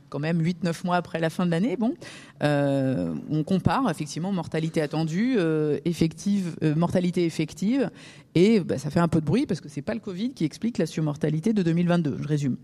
quand 0.09 0.19
même 0.19 0.41
8 0.41 0.63
9 0.63 0.83
mois 0.83 0.95
après 0.97 1.19
la 1.19 1.29
fin 1.29 1.45
de 1.45 1.51
l'année 1.51 1.77
bon 1.77 1.93
on 2.41 3.43
compare 3.45 3.89
effectivement 3.89 4.31
mortalité 4.31 4.81
attendue 4.81 5.37
effective 5.85 6.55
mortalité 6.75 7.25
effective 7.25 7.89
et 8.35 8.59
bah, 8.59 8.77
ça 8.77 8.89
fait 8.89 8.99
un 8.99 9.07
peu 9.07 9.21
de 9.21 9.25
bruit 9.25 9.45
parce 9.45 9.61
que 9.61 9.69
c'est 9.69 9.81
pas 9.81 9.93
le 9.93 10.01
Covid 10.01 10.33
qui 10.33 10.43
explique 10.43 10.77
la 10.77 10.85
surmortalité 10.85 11.53
de 11.53 11.63
2022. 11.63 12.17
Je 12.21 12.27
résume. 12.27 12.57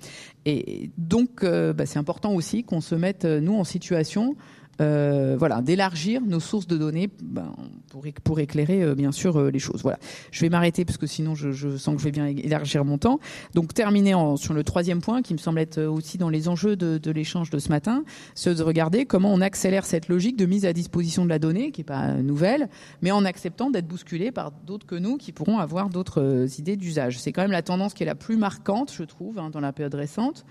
Et 0.45 0.91
donc, 0.97 1.43
euh, 1.43 1.71
bah, 1.71 1.85
c'est 1.85 1.97
important 1.97 2.33
aussi 2.33 2.63
qu'on 2.65 2.81
se 2.81 2.93
mette 2.93 3.23
euh, 3.23 3.39
nous 3.39 3.55
en 3.55 3.63
situation 3.63 4.35
euh, 4.79 5.35
voilà, 5.37 5.61
d'élargir 5.61 6.21
nos 6.21 6.39
sources 6.39 6.65
de 6.65 6.77
données 6.77 7.09
ben, 7.21 7.53
pour, 7.89 8.03
pour, 8.23 8.39
éclairer 8.39 8.81
euh, 8.81 8.95
bien 8.95 9.11
sûr 9.11 9.37
euh, 9.37 9.51
les 9.51 9.59
choses. 9.59 9.81
Voilà, 9.81 9.99
je 10.31 10.41
vais 10.41 10.49
m'arrêter 10.49 10.85
parce 10.85 10.97
que 10.97 11.05
sinon 11.05 11.35
je, 11.35 11.77
sens 11.77 11.95
que 11.95 11.99
je 11.99 12.05
vais 12.05 12.11
bien 12.11 12.25
élargir 12.25 12.85
mon 12.85 12.97
temps. 12.97 13.19
Donc 13.53 13.73
terminer 13.73 14.15
sur 14.37 14.53
le 14.53 14.63
troisième 14.63 15.01
point 15.01 15.21
qui 15.21 15.33
me 15.33 15.37
semble 15.37 15.59
être 15.59 15.81
aussi 15.83 16.17
dans 16.17 16.29
les 16.29 16.47
enjeux 16.47 16.75
de, 16.75 17.11
l'échange 17.11 17.49
de 17.49 17.59
ce 17.59 17.69
matin, 17.69 18.03
c'est 18.33 18.55
de 18.55 18.63
regarder 18.63 19.05
comment 19.05 19.33
on 19.33 19.41
accélère 19.41 19.85
cette 19.85 20.07
logique 20.07 20.37
de 20.37 20.45
mise 20.45 20.65
à 20.65 20.73
disposition 20.73 21.25
de 21.25 21.29
la 21.29 21.39
donnée 21.39 21.71
qui 21.71 21.81
est 21.81 21.85
pas 21.85 22.13
nouvelle, 22.13 22.69
mais 23.01 23.11
en 23.11 23.25
acceptant 23.25 23.69
d'être 23.69 23.87
bousculé 23.87 24.31
par 24.31 24.51
d'autres 24.51 24.87
que 24.87 24.95
nous 24.95 25.17
qui 25.17 25.31
pourront 25.31 25.59
avoir 25.59 25.89
d'autres 25.89 26.47
idées 26.57 26.77
d'usage. 26.77 27.19
C'est 27.19 27.31
quand 27.31 27.41
même 27.41 27.51
la 27.51 27.61
tendance 27.61 27.93
qui 27.93 28.03
est 28.03 28.07
la 28.07 28.15
plus 28.15 28.37
marquante, 28.37 28.93
je 28.95 29.03
trouve, 29.03 29.37
hein, 29.37 29.49
dans 29.49 29.59
la 29.59 29.73
période 29.73 29.95
récente. 29.95 30.45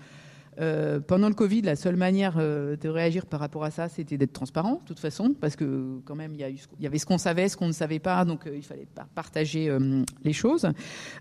Euh, 0.59 0.99
pendant 0.99 1.29
le 1.29 1.33
Covid, 1.33 1.61
la 1.61 1.75
seule 1.75 1.95
manière 1.95 2.35
euh, 2.37 2.75
de 2.75 2.89
réagir 2.89 3.25
par 3.25 3.39
rapport 3.39 3.63
à 3.63 3.71
ça, 3.71 3.87
c'était 3.87 4.17
d'être 4.17 4.33
transparent, 4.33 4.75
de 4.75 4.85
toute 4.85 4.99
façon, 4.99 5.33
parce 5.39 5.55
que 5.55 5.99
quand 6.05 6.15
même, 6.15 6.33
il 6.33 6.39
y, 6.79 6.87
avait 6.87 6.97
ce 6.97 7.05
qu'on 7.05 7.17
savait, 7.17 7.47
ce 7.47 7.55
qu'on 7.55 7.67
ne 7.67 7.71
savait 7.71 7.99
pas, 7.99 8.25
donc 8.25 8.47
euh, 8.47 8.55
il 8.55 8.63
fallait 8.63 8.87
partager 9.15 9.75
les 10.23 10.33
choses. 10.33 10.67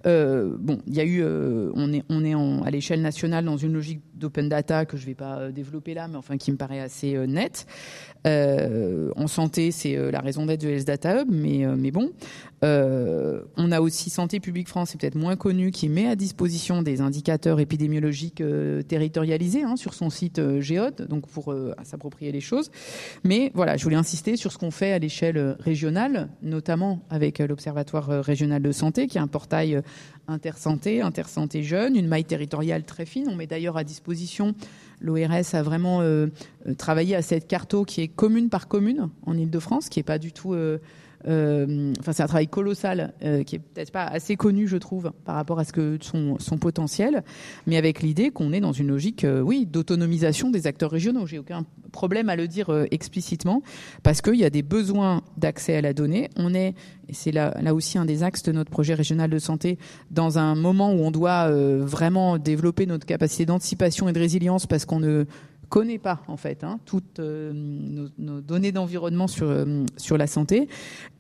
bon, 0.05 0.79
il 0.87 0.95
y 0.95 1.01
a 1.01 1.05
eu, 1.05 1.23
on 1.25 1.93
est, 1.93 2.05
on 2.09 2.25
est 2.25 2.35
à 2.67 2.71
l'échelle 2.71 3.03
nationale 3.03 3.45
dans 3.45 3.57
une 3.57 3.73
logique 3.73 4.03
d'open 4.21 4.49
data 4.49 4.85
que 4.85 4.97
je 4.97 5.03
ne 5.03 5.07
vais 5.07 5.15
pas 5.15 5.51
développer 5.51 5.95
là, 5.95 6.07
mais 6.09 6.17
enfin 6.17 6.37
qui 6.37 6.53
me 6.53 6.57
paraît 6.57 6.81
assez 6.81 7.17
net. 7.27 7.67
en 8.25 9.27
santé, 9.27 9.73
c'est 9.73 9.97
la 10.11 10.21
raison 10.21 10.47
d'être 10.47 10.61
du 10.61 10.69
Health 10.69 10.87
Data 10.87 11.23
Hub, 11.23 11.29
mais, 11.31 11.65
mais 11.77 11.91
bon. 11.91 12.11
on 12.63 13.73
a 13.73 13.81
aussi 13.81 14.11
Santé 14.11 14.41
publique 14.41 14.69
France, 14.69 14.91
c'est 14.91 15.01
peut-être 15.01 15.17
moins 15.17 15.37
connu, 15.37 15.71
qui 15.71 15.89
met 15.89 16.07
à 16.07 16.17
disposition 16.17 16.83
des 16.83 17.01
indicateurs 17.01 17.61
épidémiologiques 17.61 18.43
territorialisés 18.87 19.63
hein, 19.63 19.77
sur 19.77 19.95
son 19.95 20.11
site 20.11 20.61
Géode, 20.61 21.07
donc 21.09 21.27
pour 21.27 21.55
s'approprier 21.83 22.31
les 22.31 22.41
choses. 22.41 22.71
Mais 23.25 23.51
voilà, 23.55 23.77
je 23.77 23.85
voulais 23.85 23.97
insister 23.97 24.37
sur 24.37 24.53
ce 24.53 24.59
qu'on 24.59 24.71
fait 24.71 24.93
à 24.93 24.99
l'échelle 24.99 25.57
régionale, 25.59 26.29
notamment 26.43 27.01
avec 27.11 27.39
l'Observatoire 27.39 28.09
régional 28.23 28.63
de 28.63 28.73
santé, 28.73 29.07
qui 29.07 29.19
est 29.19 29.21
un 29.21 29.27
portail 29.27 29.81
intersanté, 30.31 31.03
intersanté 31.03 31.63
jeune, 31.63 31.97
une 31.97 32.09
maille 32.09 32.25
territoriale 32.25 32.85
très 32.85 33.07
fine. 33.07 33.29
On 33.29 33.35
met 33.35 33.47
d'ailleurs 33.47 33.77
à 33.77 33.85
disposition, 33.85 34.55
l'ORS 35.01 35.55
a 35.55 35.63
vraiment 35.63 36.01
euh, 36.01 36.27
euh, 36.67 36.75
travaillé 36.75 37.15
à 37.15 37.23
cette 37.23 37.47
carte 37.47 37.85
qui 37.87 38.01
est 38.01 38.09
commune 38.09 38.49
par 38.49 38.69
commune 38.69 39.09
en 39.27 39.37
Ile-de-France, 39.37 39.89
qui 39.89 39.99
n'est 39.99 40.05
pas 40.05 40.19
du 40.19 40.33
tout 40.33 40.55
euh, 40.55 40.79
enfin, 41.25 42.13
c'est 42.13 42.23
un 42.23 42.27
travail 42.27 42.49
colossal 42.49 43.13
euh, 43.23 43.43
qui 43.43 43.57
est 43.57 43.59
peut-être 43.59 43.93
pas 43.93 44.05
assez 44.05 44.37
connu, 44.37 44.67
je 44.69 44.77
trouve, 44.77 45.13
par 45.25 45.35
rapport 45.35 45.59
à 45.59 45.65
ce 45.65 45.73
que 45.73 45.99
son, 46.01 46.39
son 46.39 46.59
potentiel, 46.59 47.23
mais 47.67 47.77
avec 47.77 48.03
l'idée 48.03 48.31
qu'on 48.31 48.53
est 48.53 48.61
dans 48.61 48.73
une 48.73 48.89
logique, 48.89 49.25
euh, 49.25 49.41
oui, 49.41 49.67
d'autonomisation 49.67 50.51
des 50.51 50.67
acteurs 50.67 50.91
régionaux. 50.91 51.27
J'ai 51.27 51.39
aucun 51.39 51.65
problème 51.93 52.29
à 52.29 52.37
le 52.37 52.49
dire 52.49 52.71
explicitement, 52.91 53.63
parce 54.03 54.23
qu'il 54.23 54.37
y 54.37 54.45
a 54.45 54.51
des 54.51 54.63
besoins 54.63 55.23
d'accès 55.37 55.77
à 55.77 55.81
la 55.81 55.93
donnée. 55.93 56.31
On 56.37 56.55
est, 56.55 56.75
et 57.09 57.13
c'est 57.13 57.33
là, 57.33 57.55
là 57.61 57.75
aussi 57.75 57.99
un 57.99 58.05
des 58.05 58.23
axes 58.23 58.43
de 58.45 58.53
notre 58.53 58.71
projet 58.71 58.95
régional 58.95 59.29
de 59.29 59.39
santé, 59.39 59.79
dans 60.11 60.39
un 60.39 60.55
moment 60.55 60.93
où 60.93 60.99
on 60.99 61.11
doit 61.11 61.51
vraiment 61.51 62.39
développer 62.39 62.87
notre 62.87 63.07
capacité 63.07 63.45
d'anticipation 63.45 64.09
et 64.09 64.13
de 64.13 64.21
résilience, 64.21 64.67
parce 64.67 64.85
qu'on 64.85 65.01
ne 65.01 65.25
connaît 65.71 65.99
pas 65.99 66.21
en 66.27 66.37
fait 66.37 66.65
hein, 66.65 66.79
toutes 66.85 67.21
euh, 67.21 67.53
nos, 67.55 68.41
données 68.41 68.73
d'environnement 68.73 69.29
sur 69.29 69.49
euh, 69.49 69.87
sur 69.97 70.19
la 70.19 70.27
santé. 70.27 70.69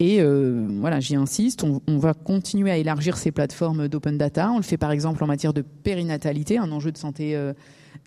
Et 0.00 0.20
euh, 0.20 0.66
voilà, 0.80 1.00
j'y 1.00 1.14
insiste, 1.16 1.64
on, 1.64 1.98
va 1.98 2.12
continuer 2.12 2.70
à 2.70 2.76
élargir 2.76 3.16
ces 3.16 3.30
plateformes 3.30 3.88
d'open 3.88 4.18
data. 4.18 4.50
On 4.50 4.56
le 4.56 4.62
fait 4.62 4.76
par 4.76 4.90
exemple 4.90 5.24
en 5.24 5.26
matière 5.26 5.54
de 5.54 5.62
périnatalité, 5.62 6.58
un 6.58 6.70
enjeu 6.72 6.92
de 6.92 6.98
santé 6.98 7.38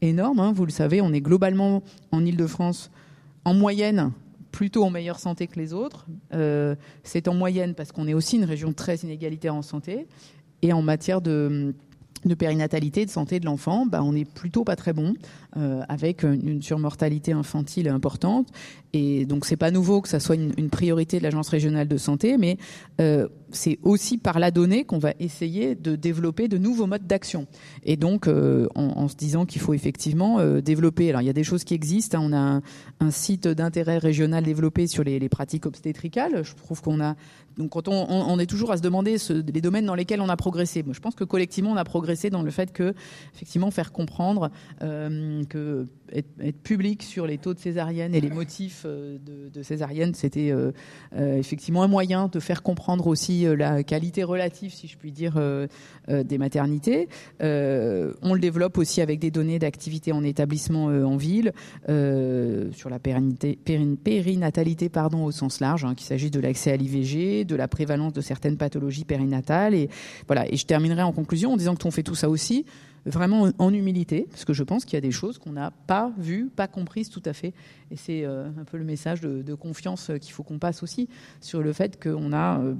énorme. 0.01 0.39
Hein. 0.39 0.51
vous 0.53 0.65
le 0.65 0.71
savez, 0.71 1.01
on 1.01 1.13
est 1.13 1.21
globalement 1.21 1.82
en 2.12 2.25
Île-de-France 2.25 2.91
en 3.45 3.53
moyenne 3.53 4.12
plutôt 4.51 4.84
en 4.84 4.89
meilleure 4.89 5.19
santé 5.19 5.47
que 5.47 5.60
les 5.60 5.73
autres. 5.73 6.08
c'est 7.03 7.27
en 7.27 7.34
moyenne 7.34 7.73
parce 7.73 7.91
qu'on 7.91 8.08
est 8.08 8.13
aussi 8.13 8.38
une 8.38 8.45
région 8.45 8.73
très 8.73 8.97
inégalitaire 8.97 9.56
en 9.56 9.62
santé. 9.62 10.08
Et 10.62 10.73
en 10.73 10.82
matière 10.82 11.21
de 11.21 11.73
de 12.25 12.36
périnatalité, 12.36 13.05
de 13.05 13.09
santé 13.09 13.39
de 13.39 13.45
l'enfant, 13.45 13.86
bah, 13.86 14.01
on 14.03 14.15
est 14.15 14.29
plutôt 14.29 14.63
pas 14.63 14.75
très 14.75 14.93
bon, 14.93 15.13
euh, 15.57 15.81
avec 15.89 16.23
une 16.23 16.62
surmortalité 16.62 17.31
infantile 17.31 17.88
importante. 17.88 18.47
Et 18.93 19.25
donc 19.25 19.45
c'est 19.45 19.57
pas 19.57 19.71
nouveau 19.71 20.01
que 20.01 20.09
ça 20.09 20.19
soit 20.19 20.36
une, 20.36 20.69
priorité 20.69 21.17
de 21.17 21.23
l'agence 21.23 21.49
régionale 21.49 21.88
de 21.88 21.97
santé, 21.97 22.38
mais 22.38 22.57
euh, 23.01 23.27
c'est 23.55 23.79
aussi 23.83 24.17
par 24.17 24.39
la 24.39 24.51
donnée 24.51 24.83
qu'on 24.83 24.99
va 24.99 25.13
essayer 25.19 25.75
de 25.75 25.95
développer 25.95 26.47
de 26.47 26.57
nouveaux 26.57 26.87
modes 26.87 27.07
d'action. 27.07 27.47
Et 27.83 27.97
donc 27.97 28.27
euh, 28.27 28.67
en, 28.75 29.07
se 29.07 29.15
disant 29.15 29.45
qu'il 29.45 29.61
faut 29.61 29.73
effectivement 29.73 30.43
développer. 30.61 31.09
Alors 31.09 31.21
il 31.21 31.25
y 31.25 31.29
a 31.29 31.33
des 31.33 31.43
choses 31.43 31.63
qui 31.63 31.73
existent. 31.73 32.19
Hein. 32.19 32.29
on 32.29 32.33
a 32.33 33.05
un, 33.05 33.11
site 33.11 33.47
d'intérêt 33.47 33.97
régional 33.97 34.43
développé 34.43 34.87
sur 34.87 35.03
les, 35.03 35.29
pratiques 35.29 35.65
obstétricales. 35.65 36.43
Je 36.43 36.55
trouve 36.55 36.81
qu'on 36.81 36.99
a 36.99 37.15
donc 37.57 37.71
quand 37.71 37.87
on, 37.87 38.39
est 38.39 38.47
toujours 38.47 38.71
à 38.71 38.77
se 38.77 38.81
demander 38.81 39.17
les 39.29 39.61
domaines 39.61 39.85
dans 39.85 39.95
lesquels 39.95 40.21
on 40.21 40.29
a 40.29 40.35
progressé. 40.35 40.83
je 40.89 40.99
pense 40.99 41.13
que 41.13 41.23
collectivement 41.23 41.71
on 41.71 41.75
a 41.75 41.83
progressé 41.83 42.31
dans 42.31 42.41
le 42.41 42.49
fait 42.49 42.73
que 42.73 42.93
effectivement 43.35 43.69
faire 43.69 43.91
comprendre 43.91 44.49
euh, 44.81 45.43
être, 46.11 46.61
public 46.63 47.03
sur 47.03 47.27
les 47.27 47.37
taux 47.37 47.53
de 47.53 47.59
césarienne 47.59 48.15
et 48.15 48.21
les 48.21 48.29
motifs 48.29 48.83
euh, 48.85 49.17
de, 49.25 49.49
de 49.49 49.63
césarienne, 49.63 50.13
c'était 50.13 50.51
euh, 50.51 50.71
euh, 51.15 51.37
effectivement 51.37 51.83
un 51.83 51.87
moyen 51.87 52.27
de 52.27 52.39
faire 52.39 52.63
comprendre 52.63 53.07
aussi 53.07 53.42
euh, 53.45 53.56
la 53.56 53.84
qualité 53.84 54.23
relative, 54.23 54.73
si 54.73 54.88
je 54.88 54.97
puis 54.97 55.12
dire, 55.12 55.39
des 56.08 56.38
maternités. 56.38 57.08
on 57.39 58.34
le 58.34 58.39
développe 58.39 58.77
aussi 58.77 59.01
avec 59.01 59.19
des 59.19 59.32
données 59.32 59.60
d'activité 59.60 60.12
en 60.12 60.23
établissement 60.23 60.86
en 60.86 61.17
ville 61.17 61.53
sur 61.88 62.89
la 62.89 62.99
pérennité, 62.99 63.58
périnatalité 64.03 64.89
pardon 64.89 65.25
au 65.25 65.32
sens 65.32 65.60
large, 65.60 65.86
hein, 65.86 65.95
qu'il 65.95 66.06
s'agisse 66.06 66.32
de 66.32 66.39
l'accès 66.39 66.71
à 66.71 66.77
l'IVG 66.77 67.45
de 67.45 67.56
la 67.56 67.67
prévalence 67.67 68.13
de 68.13 68.21
certaines 68.21 68.58
pathologies 68.58 69.06
périnatales. 69.06 69.75
Et 69.75 69.89
voilà. 70.27 70.51
Et 70.51 70.58
je 70.58 70.65
terminerai 70.65 71.03
en 71.03 71.12
conclusion 71.12 71.53
en 71.53 71.58
disant 71.58 71.75
que 71.75 71.84
on 71.86 71.91
fait 71.91 72.03
tout 72.03 72.15
ça 72.15 72.29
aussi 72.29 72.65
vraiment 73.05 73.49
en 73.57 73.73
humilité, 73.73 74.27
parce 74.29 74.45
que 74.45 74.53
je 74.53 74.63
pense 74.63 74.85
qu'il 74.85 74.93
y 74.93 74.97
a 74.97 75.01
des 75.01 75.11
choses 75.11 75.37
qu'on 75.37 75.51
n'a 75.51 75.71
pas 75.71 76.11
vues, 76.17 76.49
pas 76.55 76.67
comprises 76.67 77.09
tout 77.09 77.21
à 77.25 77.33
fait. 77.33 77.53
Et 77.91 77.97
c'est 77.97 78.23
euh, 78.23 78.47
un 78.57 78.63
peu 78.63 78.77
le 78.77 78.83
message 78.83 79.21
de, 79.21 79.53
confiance 79.53 80.11
qu'il 80.19 80.33
faut 80.33 80.43
qu'on 80.43 80.57
passe 80.57 80.83
aussi 80.83 81.09
sur 81.39 81.61
le 81.61 81.73
fait 81.73 82.01
qu'on 82.01 82.33
a, 82.33 82.59
euh, 82.59 82.75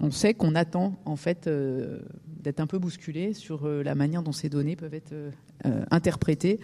on 0.00 0.10
sait 0.10 0.34
qu'on 0.34 0.54
attend 0.54 0.96
en 1.04 1.16
fait 1.16 1.46
euh, 1.46 2.00
d'être 2.42 2.60
un 2.60 2.66
peu 2.66 2.78
bousculé 2.78 3.34
sur 3.34 3.68
la 3.68 3.94
manière 3.94 4.22
dont 4.22 4.32
ces 4.32 4.48
données 4.48 4.74
peuvent 4.74 4.94
être 4.94 5.14
interprétées, 5.92 6.58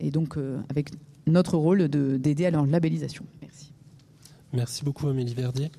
et 0.00 0.10
donc 0.10 0.38
avec 0.70 0.90
notre 1.26 1.58
rôle 1.58 1.88
d'aider 1.88 2.46
à 2.46 2.50
leur 2.50 2.64
labellisation. 2.64 3.26
Merci. 3.42 3.72
Merci 4.54 4.84
beaucoup, 4.84 5.06
Amélie 5.06 5.34
Verdier. 5.34 5.70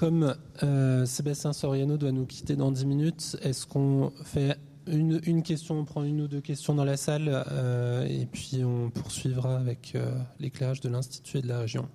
Comme 0.00 0.34
euh, 0.62 1.04
Sébastien 1.04 1.52
Soriano 1.52 1.98
doit 1.98 2.10
nous 2.10 2.24
quitter 2.24 2.56
dans 2.56 2.72
10 2.72 2.86
minutes, 2.86 3.36
est-ce 3.42 3.66
qu'on 3.66 4.10
fait 4.24 4.56
une, 4.86 5.42
question, 5.42 5.78
on 5.78 5.84
prend 5.84 6.04
une 6.04 6.22
ou 6.22 6.26
deux 6.26 6.40
questions 6.40 6.74
dans 6.74 6.86
la 6.86 6.96
salle 6.96 7.44
euh, 7.50 8.06
et 8.06 8.24
puis 8.24 8.64
on 8.64 8.88
poursuivra 8.88 9.58
avec 9.58 9.92
euh, 9.94 10.18
l'éclairage 10.38 10.80
de 10.80 10.88
l'Institut 10.88 11.36
et 11.36 11.42
de 11.42 11.48
la 11.48 11.58
région? 11.58 11.86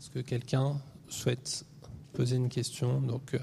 Est-ce 0.00 0.08
que 0.08 0.20
quelqu'un 0.20 0.80
souhaite 1.10 1.66
poser 2.14 2.36
une 2.36 2.48
question? 2.48 3.02
Donc, 3.02 3.38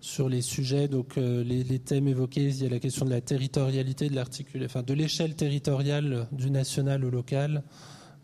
sur 0.00 0.28
les 0.28 0.40
sujets, 0.40 0.86
donc 0.86 1.16
les, 1.16 1.80
thèmes 1.80 2.06
évoqués, 2.06 2.44
il 2.44 2.62
y 2.62 2.66
a 2.66 2.68
la 2.68 2.78
question 2.78 3.06
de 3.06 3.10
la 3.10 3.22
territorialité, 3.22 4.08
de 4.08 4.14
l'articulation, 4.14 4.66
enfin 4.66 4.84
de 4.84 4.94
l'échelle 4.94 5.34
territoriale 5.34 6.28
du 6.30 6.52
national 6.52 7.04
au 7.04 7.10
local, 7.10 7.64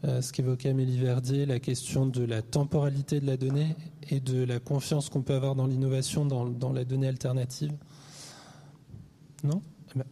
euh, 0.05 0.23
ce 0.23 0.33
qu'évoquait 0.33 0.71
Amélie 0.71 0.99
Verdier, 0.99 1.45
la 1.45 1.61
question 1.61 2.07
de 2.07 2.25
la 2.25 2.41
temporalité 2.41 3.21
de 3.21 3.27
la 3.27 3.37
donnée 3.37 3.77
et 4.09 4.21
de 4.21 4.43
la 4.43 4.59
confiance 4.59 5.11
qu'on 5.11 5.21
peut 5.21 5.35
avoir 5.35 5.55
dans 5.55 5.67
l'innovation, 5.67 6.25
dans, 6.25 6.73
la 6.73 6.85
donnée 6.85 7.09
alternative. 7.09 7.73
Non? 9.45 9.61
Eh 9.95 9.99
ben. 9.99 10.05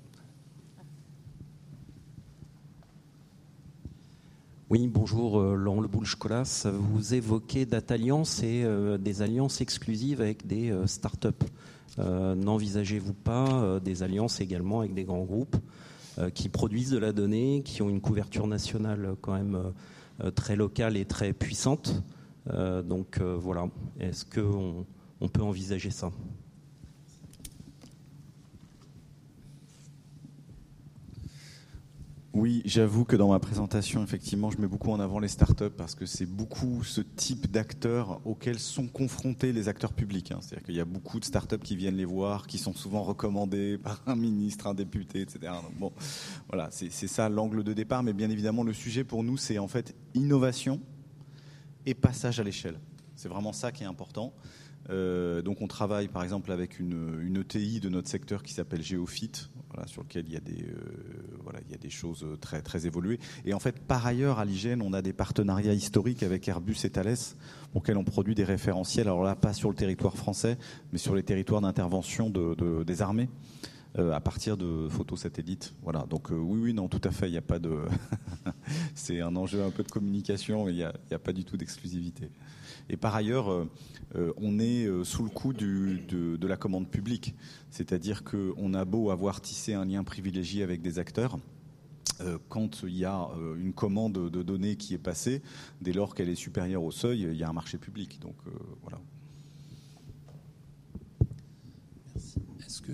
Oui, 4.69 4.89
bonjour 4.89 5.41
euh, 5.41 5.55
Laurent 5.55 5.81
Le 5.81 5.89
Colas. 6.19 6.67
Vous 6.71 7.15
évoquez 7.15 7.65
Data 7.65 7.95
Alliance 7.95 8.43
et 8.43 8.65
euh, 8.65 8.99
des 8.99 9.23
alliances 9.23 9.63
exclusives 9.63 10.21
avec 10.21 10.47
des 10.47 10.75
startups. 10.87 11.29
N'envisagez-vous 11.97 13.15
pas 13.15 13.81
des 13.81 14.05
alliances 14.05 14.41
également 14.41 14.81
avec 14.81 14.95
des 14.95 15.03
grands 15.03 15.25
groupes? 15.25 15.57
euh, 15.57 15.88
qui 16.35 16.49
produisent 16.49 16.91
de 16.91 16.99
la 16.99 17.13
donnée, 17.13 17.63
qui 17.65 17.83
ont 17.83 17.89
une 17.89 18.01
couverture 18.01 18.47
nationale 18.47 19.15
quand 19.21 19.35
même 19.35 19.55
euh, 19.55 19.71
euh, 20.25 20.31
très 20.31 20.57
locale 20.57 20.97
et 20.97 21.05
très 21.05 21.33
puissante. 21.33 22.03
donc 22.85 23.21
voilà, 23.21 23.69
est-ce 24.01 24.25
qu'on 24.25 24.87
on 25.21 25.29
peut 25.29 25.43
envisager 25.43 25.91
ça? 25.91 26.11
Oui, 32.35 32.61
j'avoue 32.67 33.07
que 33.07 33.17
dans 33.17 33.31
ma 33.31 33.39
présentation, 33.39 34.05
effectivement, 34.05 34.51
je 34.51 34.59
mets 34.59 34.67
beaucoup 34.67 34.91
en 34.91 35.01
avant 35.01 35.19
les 35.19 35.29
startups 35.29 35.71
parce 35.71 35.95
que 35.95 36.05
c'est 36.05 36.27
beaucoup 36.27 36.85
ce 36.85 37.01
type 37.01 37.51
d'acteurs 37.51 38.21
auxquels 38.27 38.59
sont 38.59 38.87
confrontés 38.87 39.53
les 39.53 39.69
acteurs 39.69 39.95
publics. 39.95 40.31
Hein. 40.31 40.39
C'est-à-dire 40.43 40.67
qu'il 40.67 40.75
y 40.75 40.81
a 40.81 40.85
beaucoup 40.85 41.21
de 41.21 41.25
startups 41.25 41.59
qui 41.59 41.75
viennent 41.75 41.97
les 41.97 42.05
voir, 42.05 42.47
qui 42.47 42.59
sont 42.59 42.75
souvent 42.75 43.03
recommandés 43.03 43.79
par 43.83 44.03
un 44.07 44.15
ministre, 44.15 44.67
un 44.67 44.75
député, 44.75 45.23
etc. 45.23 45.53
bon, 45.81 45.91
voilà, 46.49 46.69
c'est 46.71 46.91
ça 46.91 47.31
l'angle 47.31 47.65
de 47.65 47.73
départ. 47.73 48.03
Mais 48.03 48.13
bien 48.13 48.29
évidemment, 48.29 48.63
le 48.63 48.75
sujet 48.75 49.05
pour 49.05 49.25
nous, 49.25 49.39
c'est 49.39 49.59
en 49.59 49.69
fait 49.69 49.97
innovation 50.15 50.81
et 51.87 51.95
passage 51.95 52.41
à 52.41 52.45
l'échelle. 52.45 52.79
C'est 53.17 53.29
vraiment 53.29 53.55
ça 53.55 53.73
qui 53.73 53.85
est 53.85 53.87
important. 53.87 54.35
Euh, 54.91 55.43
donc 55.43 55.61
on 55.61 55.67
travaille 55.67 56.09
par 56.09 56.23
exemple 56.23 56.51
avec 56.51 56.81
une, 56.81 57.37
ETI 57.39 57.81
de 57.81 57.89
notre 57.89 58.09
secteur 58.09 58.43
qui 58.43 58.55
s'appelle 58.55 58.83
Geofit, 58.83 59.33
sur 59.87 60.03
lequel 60.03 60.25
il 60.27 60.33
y 60.33 60.37
a 60.37 60.41
des 60.41 60.65
euh, 60.65 61.91
choses 61.91 62.27
très 62.41 62.87
évoluées. 62.87 63.19
Et 63.45 63.55
en 63.55 63.59
fait, 63.61 63.79
par 63.79 64.07
ailleurs, 64.07 64.39
à 64.39 64.45
l'hygiène, 64.45 64.83
on 64.83 64.93
a 64.93 65.03
des 65.03 65.13
partenariats 65.13 65.75
historiques 65.75 66.23
avec 66.23 66.49
Airbus 66.49 66.77
et 66.85 66.91
Thales, 66.91 67.17
pour 67.73 67.83
lesquels 67.83 67.97
on 67.97 68.05
produit 68.05 68.35
des 68.35 68.45
référentiels. 68.45 69.07
Alors 69.07 69.23
là, 69.23 69.37
pas 69.37 69.53
sur 69.53 69.69
le 69.69 69.75
territoire 69.75 70.17
français, 70.17 70.59
mais 70.93 70.99
sur 70.99 71.15
les 71.15 71.23
territoires 71.23 71.61
d'intervention 71.61 72.31
de, 72.31 72.55
de, 72.55 72.85
des 72.85 73.03
armées. 73.03 73.29
À 73.97 74.21
partir 74.21 74.57
de 74.57 74.89
photos 74.89 75.21
satellites. 75.21 75.75
Voilà. 75.83 76.07
Donc 76.09 76.29
oui, 76.31 76.61
oui, 76.61 76.75
non, 76.75 76.89
tout 76.89 77.01
à 77.05 77.11
fait. 77.11 77.29
Il 77.29 77.33
n'y 77.33 77.39
a 77.39 77.43
pas 77.43 77.59
de. 77.59 77.77
c'est 78.95 79.21
un 79.21 79.35
enjeu 79.35 79.63
un 79.63 79.71
peu 79.71 79.83
de 79.83 79.91
communication, 79.91 80.69
il 80.69 80.77
n'y 80.77 80.85
a, 80.85 81.19
pas 81.19 81.33
du 81.33 81.45
tout 81.45 81.57
d'exclusivité. 81.57 82.31
Et 82.91 82.97
par 82.97 83.15
ailleurs, 83.15 83.67
on 84.15 84.59
est 84.59 84.89
sous 85.05 85.25
le 85.25 85.31
coup 85.31 85.53
de, 85.53 86.47
la 86.47 86.57
commande 86.57 86.89
publique, 86.89 87.35
c'est-à-dire 87.71 88.25
qu'on 88.25 88.75
a 88.75 88.85
beau 88.85 89.11
avoir 89.11 89.41
tissé 89.41 89.75
un 89.75 89.85
lien 89.85 90.05
privilégié 90.05 90.63
avec 90.63 90.81
des 90.81 90.99
acteurs. 90.99 91.39
Euh, 92.21 92.39
quand 92.49 92.83
il 92.83 92.97
y 92.97 93.05
a 93.05 93.29
euh, 93.37 93.57
une 93.57 93.73
commande 93.73 94.31
de 94.31 94.43
données 94.43 94.77
qui 94.77 94.95
est 94.95 94.99
passée, 94.99 95.43
dès 95.81 95.93
lors 95.93 96.15
qu'elle 96.15 96.29
est 96.29 96.35
supérieure 96.35 96.83
au 96.83 96.91
seuil, 96.91 97.23
il 97.23 97.37
y 97.37 97.45
a 97.45 97.49
un 97.49 97.53
marché 97.53 97.79
public. 97.79 98.19
Donc 98.21 98.35
euh, 98.47 98.51
voilà. 98.83 99.01
Merci. 102.15 102.41
Est-ce 102.67 102.83
que 102.83 102.93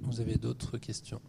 vous 0.00 0.20
avez 0.20 0.36
d'autres 0.36 0.78
questions 0.78 1.20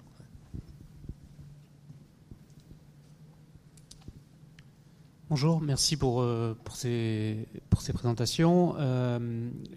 Bonjour, 5.29 5.59
merci 5.59 5.97
pour, 5.97 6.25
pour, 6.63 6.75
ces, 6.77 7.49
pour 7.69 7.81
ces 7.81 7.91
présentations. 7.91 8.75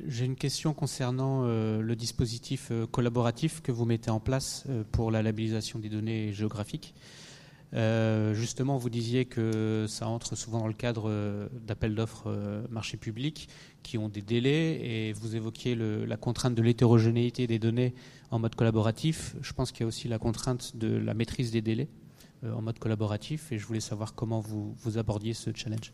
J'ai 0.07 0.25
une 0.25 0.37
question 0.37 0.75
concernant 0.75 1.43
le 1.43 1.95
dispositif 1.97 2.71
collaboratif 2.93 3.61
que 3.61 3.73
vous 3.73 3.85
mettez 3.85 4.11
en 4.11 4.21
place 4.21 4.69
pour 4.93 5.11
la 5.11 5.23
labellisation 5.23 5.81
des 5.81 5.89
données 5.89 6.33
géographiques. 6.33 6.95
Euh, 7.75 8.35
justement, 8.35 8.77
vous 8.77 8.91
disiez 8.91 9.27
que 9.27 9.87
ça 9.89 10.09
entre 10.09 10.35
souvent 10.35 10.61
dans 10.61 10.67
le 10.67 10.73
cadre 10.75 11.09
euh, 11.09 11.49
d'appels 11.53 11.95
d'offres 11.95 12.25
euh, 12.27 12.67
marché 12.71 12.97
public 12.97 13.49
qui 13.83 13.99
ont 13.99 14.09
des 14.09 14.23
délais 14.23 14.81
et 14.83 15.13
vous 15.13 15.37
évoquiez 15.37 15.75
la 15.75 16.17
contrainte 16.17 16.55
de 16.55 16.63
l'hétérogénéité 16.63 17.47
des 17.47 17.59
données 17.59 17.95
en 18.31 18.39
mode 18.39 18.55
collaboratif. 18.55 19.37
Je 19.41 19.53
pense 19.53 19.73
qu'il 19.73 19.83
y 19.83 19.85
a 19.85 19.87
aussi 19.87 20.09
la 20.09 20.19
contrainte 20.19 20.77
de 20.77 20.97
la 20.97 21.15
maîtrise 21.15 21.51
des 21.51 21.63
délais 21.63 21.89
en 22.45 22.63
mode 22.63 22.79
collaboratif 22.79 23.53
et 23.53 23.59
je 23.59 23.67
voulais 23.67 23.81
savoir 23.81 24.15
comment 24.15 24.41
vous, 24.41 24.75
vous 24.81 24.99
abordiez 24.99 25.35
ce 25.35 25.51
challenge. 25.55 25.93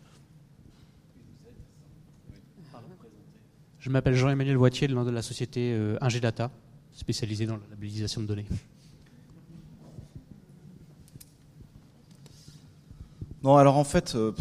Je 3.79 3.91
m'appelle 3.91 4.15
Jean-Emmanuel 4.15 4.57
nom 4.57 5.05
de 5.05 5.11
la 5.11 5.23
société 5.23 5.77
Ingedata, 6.01 6.51
spécialisée 6.93 7.47
dans 7.47 7.57
la 7.57 7.67
labellisation 7.71 8.21
de 8.21 8.27
données. 8.27 8.47
Non, 13.47 13.57
alors 13.59 13.77
en 13.77 13.85
fait, 13.85 14.17
euh, 14.17 14.33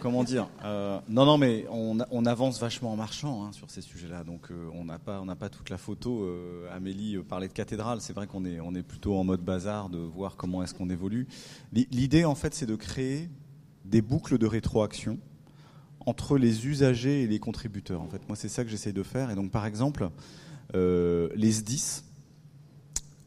comment 0.00 0.24
dire 0.24 0.48
euh, 0.64 1.00
Non, 1.08 1.26
non, 1.26 1.38
mais 1.38 1.66
on, 1.70 2.26
avance 2.26 2.60
vachement 2.60 2.92
en 2.92 2.96
marchant 2.96 3.44
hein, 3.44 3.52
sur 3.52 3.70
ces 3.70 3.80
sujets-là. 3.80 4.24
Donc 4.24 4.50
euh, 4.50 4.68
on 4.74 4.84
n'a 4.84 4.98
pas, 4.98 5.22
pas 5.38 5.48
toute 5.48 5.70
la 5.70 5.78
photo. 5.78 6.28
Amélie 6.72 7.18
parlait 7.18 7.48
de 7.48 7.52
cathédrale. 7.52 8.00
C'est 8.00 8.12
vrai 8.12 8.26
qu'on 8.26 8.44
est, 8.44 8.60
on 8.60 8.74
est 8.74 8.82
plutôt 8.82 9.16
en 9.16 9.24
mode 9.24 9.42
bazar 9.42 9.88
de 9.88 9.98
voir 9.98 10.36
comment 10.36 10.62
est-ce 10.62 10.74
qu'on 10.74 10.90
évolue. 10.90 11.26
L'idée, 11.72 12.24
en 12.24 12.34
fait, 12.34 12.54
c'est 12.54 12.66
de 12.66 12.76
créer 12.76 13.28
des 13.84 14.02
boucles 14.02 14.38
de 14.38 14.46
rétroaction 14.46 15.18
entre 16.06 16.38
les 16.38 16.66
usagers 16.66 17.22
et 17.22 17.26
les 17.26 17.38
contributeurs. 17.38 18.00
En 18.00 18.08
fait, 18.08 18.26
moi, 18.28 18.36
c'est 18.36 18.48
ça 18.48 18.64
que 18.64 18.70
j'essaie 18.70 18.92
de 18.92 19.02
faire. 19.02 19.30
Et 19.30 19.34
donc, 19.34 19.50
par 19.50 19.66
exemple, 19.66 20.10
les 20.74 21.52
SDIS 21.52 22.02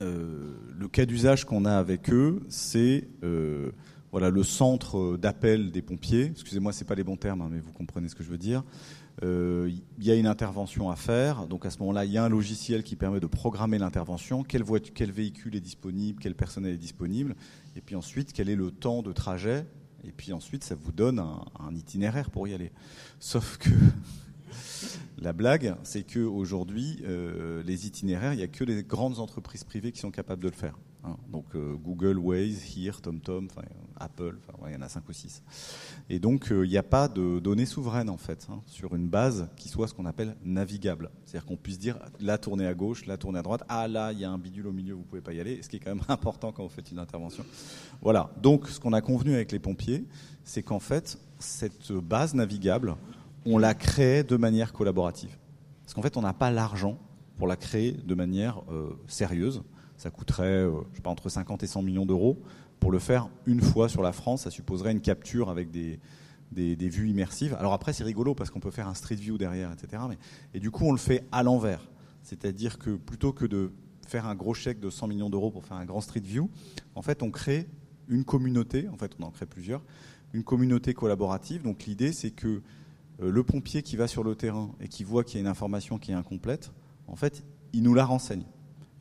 euh, 0.01 0.53
le 0.79 0.87
cas 0.87 1.05
d'usage 1.05 1.45
qu'on 1.45 1.65
a 1.65 1.73
avec 1.73 2.11
eux, 2.11 2.41
c'est 2.49 3.07
euh, 3.23 3.71
voilà 4.11 4.29
le 4.29 4.43
centre 4.43 5.17
d'appel 5.17 5.71
des 5.71 5.81
pompiers. 5.81 6.25
Excusez-moi, 6.25 6.73
c'est 6.73 6.85
pas 6.85 6.95
les 6.95 7.03
bons 7.03 7.15
termes, 7.15 7.41
hein, 7.41 7.49
mais 7.49 7.59
vous 7.59 7.71
comprenez 7.71 8.09
ce 8.09 8.15
que 8.15 8.23
je 8.23 8.29
veux 8.29 8.37
dire. 8.37 8.63
Euh, 9.23 9.71
il 9.97 10.03
y 10.03 10.11
a 10.11 10.15
une 10.15 10.27
intervention 10.27 10.89
à 10.89 10.95
faire, 10.95 11.47
donc 11.47 11.65
à 11.65 11.69
ce 11.69 11.79
moment-là, 11.79 12.05
il 12.05 12.11
y 12.11 12.17
a 12.17 12.23
un 12.23 12.29
logiciel 12.29 12.83
qui 12.83 12.95
permet 12.95 13.19
de 13.19 13.27
programmer 13.27 13.77
l'intervention, 13.77 14.43
quel, 14.43 14.63
quel 14.93 15.11
véhicule 15.11 15.55
est 15.55 15.61
disponible, 15.61 16.19
quel 16.21 16.35
personnel 16.35 16.73
est 16.73 16.77
disponible, 16.77 17.35
et 17.75 17.81
puis 17.81 17.95
ensuite 17.95 18.33
quel 18.33 18.49
est 18.49 18.55
le 18.55 18.71
temps 18.71 19.01
de 19.01 19.11
trajet, 19.11 19.65
et 20.03 20.11
puis 20.11 20.33
ensuite 20.33 20.63
ça 20.63 20.75
vous 20.75 20.91
donne 20.91 21.19
un 21.19 21.75
itinéraire 21.75 22.31
pour 22.31 22.47
y 22.47 22.53
aller. 22.53 22.71
Sauf 23.19 23.57
que 23.57 23.69
la 25.19 25.33
blague, 25.33 25.75
c'est 25.83 26.03
qu'aujourd'hui, 26.03 26.99
euh, 27.03 27.61
les 27.63 27.85
itinéraires, 27.85 28.33
il 28.33 28.37
n'y 28.37 28.43
a 28.43 28.47
que 28.47 28.63
les 28.63 28.83
grandes 28.83 29.19
entreprises 29.19 29.63
privées 29.63 29.91
qui 29.91 29.99
sont 29.99 30.11
capables 30.11 30.41
de 30.41 30.49
le 30.49 30.55
faire. 30.55 30.77
Hein. 31.03 31.15
Donc 31.29 31.45
euh, 31.55 31.75
Google, 31.75 32.17
Waze, 32.17 32.61
Here, 32.75 33.01
TomTom, 33.01 33.47
Apple, 33.99 34.37
il 34.67 34.73
y 34.73 34.75
en 34.75 34.81
a 34.81 34.89
5 34.89 35.07
ou 35.07 35.13
6. 35.13 35.43
Et 36.09 36.19
donc 36.19 36.51
euh, 36.51 36.65
il 36.65 36.69
n'y 36.69 36.77
a 36.77 36.83
pas 36.83 37.07
de 37.07 37.39
données 37.39 37.65
souveraines 37.65 38.09
en 38.09 38.17
fait, 38.17 38.47
hein, 38.49 38.61
sur 38.67 38.95
une 38.95 39.07
base 39.07 39.47
qui 39.55 39.69
soit 39.69 39.87
ce 39.87 39.93
qu'on 39.93 40.05
appelle 40.05 40.35
navigable. 40.43 41.09
C'est-à-dire 41.25 41.47
qu'on 41.47 41.57
puisse 41.57 41.79
dire 41.79 41.97
la 42.19 42.37
tournée 42.37 42.67
à 42.67 42.73
gauche, 42.73 43.05
la 43.05 43.17
tournée 43.17 43.39
à 43.39 43.41
droite, 43.41 43.63
ah 43.67 43.87
là 43.87 44.11
il 44.11 44.19
y 44.19 44.25
a 44.25 44.31
un 44.31 44.37
bidule 44.37 44.67
au 44.67 44.71
milieu, 44.71 44.93
vous 44.93 45.01
ne 45.01 45.05
pouvez 45.05 45.21
pas 45.21 45.33
y 45.33 45.39
aller, 45.39 45.61
ce 45.61 45.69
qui 45.69 45.77
est 45.77 45.79
quand 45.79 45.95
même 45.95 46.05
important 46.09 46.51
quand 46.51 46.63
vous 46.63 46.69
faites 46.69 46.91
une 46.91 46.99
intervention. 46.99 47.45
Voilà, 48.01 48.31
donc 48.41 48.67
ce 48.67 48.79
qu'on 48.79 48.93
a 48.93 49.01
convenu 49.01 49.33
avec 49.33 49.51
les 49.51 49.59
pompiers, 49.59 50.05
c'est 50.43 50.63
qu'en 50.63 50.79
fait, 50.79 51.17
cette 51.39 51.91
base 51.91 52.33
navigable, 52.33 52.95
on 53.45 53.57
la 53.57 53.73
crée 53.73 54.23
de 54.23 54.37
manière 54.37 54.73
collaborative. 54.73 55.35
Parce 55.83 55.93
qu'en 55.93 56.01
fait, 56.01 56.17
on 56.17 56.21
n'a 56.21 56.33
pas 56.33 56.51
l'argent 56.51 56.97
pour 57.37 57.47
la 57.47 57.55
créer 57.55 57.93
de 57.93 58.13
manière 58.13 58.61
euh, 58.69 58.91
sérieuse. 59.07 59.63
Ça 60.01 60.09
coûterait, 60.09 60.65
euh, 60.65 60.81
je 60.89 60.95
sais 60.95 61.01
pas, 61.03 61.11
entre 61.11 61.29
50 61.29 61.61
et 61.61 61.67
100 61.67 61.83
millions 61.83 62.07
d'euros. 62.07 62.41
Pour 62.79 62.91
le 62.91 62.97
faire 62.97 63.29
une 63.45 63.61
fois 63.61 63.87
sur 63.87 64.01
la 64.01 64.13
France, 64.13 64.41
ça 64.41 64.49
supposerait 64.49 64.91
une 64.91 64.99
capture 64.99 65.51
avec 65.51 65.69
des, 65.69 65.99
vues 66.51 67.07
immersives. 67.07 67.55
Alors 67.59 67.71
après, 67.73 67.93
c'est 67.93 68.03
rigolo 68.03 68.33
parce 68.33 68.49
qu'on 68.49 68.59
peut 68.59 68.71
faire 68.71 68.87
un 68.87 68.95
street 68.95 69.17
view 69.17 69.37
derrière, 69.37 69.71
etc. 69.71 70.01
Et 70.55 70.59
du 70.59 70.71
coup, 70.71 70.85
on 70.85 70.91
le 70.91 70.97
fait 70.97 71.23
à 71.31 71.43
l'envers. 71.43 71.87
C'est-à-dire 72.23 72.79
que 72.79 72.95
plutôt 72.95 73.31
que 73.31 73.45
de 73.45 73.71
faire 74.07 74.25
un 74.25 74.33
gros 74.33 74.55
chèque 74.55 74.79
de 74.79 74.89
100 74.89 75.05
millions 75.05 75.29
d'euros 75.29 75.51
pour 75.51 75.65
faire 75.65 75.77
un 75.77 75.85
grand 75.85 76.01
street 76.01 76.21
view, 76.21 76.49
en 76.95 77.03
fait, 77.03 77.21
on 77.21 77.29
crée 77.29 77.67
une 78.07 78.25
communauté. 78.25 78.89
En 78.89 78.97
fait, 78.97 79.11
on 79.19 79.23
en 79.25 79.29
crée 79.29 79.45
plusieurs. 79.45 79.83
Une 80.33 80.43
communauté 80.43 80.95
collaborative. 80.95 81.61
Donc 81.61 81.85
l'idée, 81.85 82.11
c'est 82.11 82.31
que 82.31 82.63
euh, 83.21 83.29
le 83.29 83.43
pompier 83.43 83.83
qui 83.83 83.97
va 83.97 84.07
sur 84.07 84.23
le 84.23 84.33
terrain 84.33 84.71
et 84.79 84.87
qui 84.87 85.03
voit 85.03 85.23
qu'il 85.23 85.35
y 85.35 85.37
a 85.37 85.41
une 85.41 85.47
information 85.47 85.99
qui 85.99 86.09
est 86.09 86.15
incomplète, 86.15 86.71
en 87.05 87.15
fait, 87.15 87.43
il 87.71 87.83
nous 87.83 87.93
la 87.93 88.05
renseigne. 88.05 88.45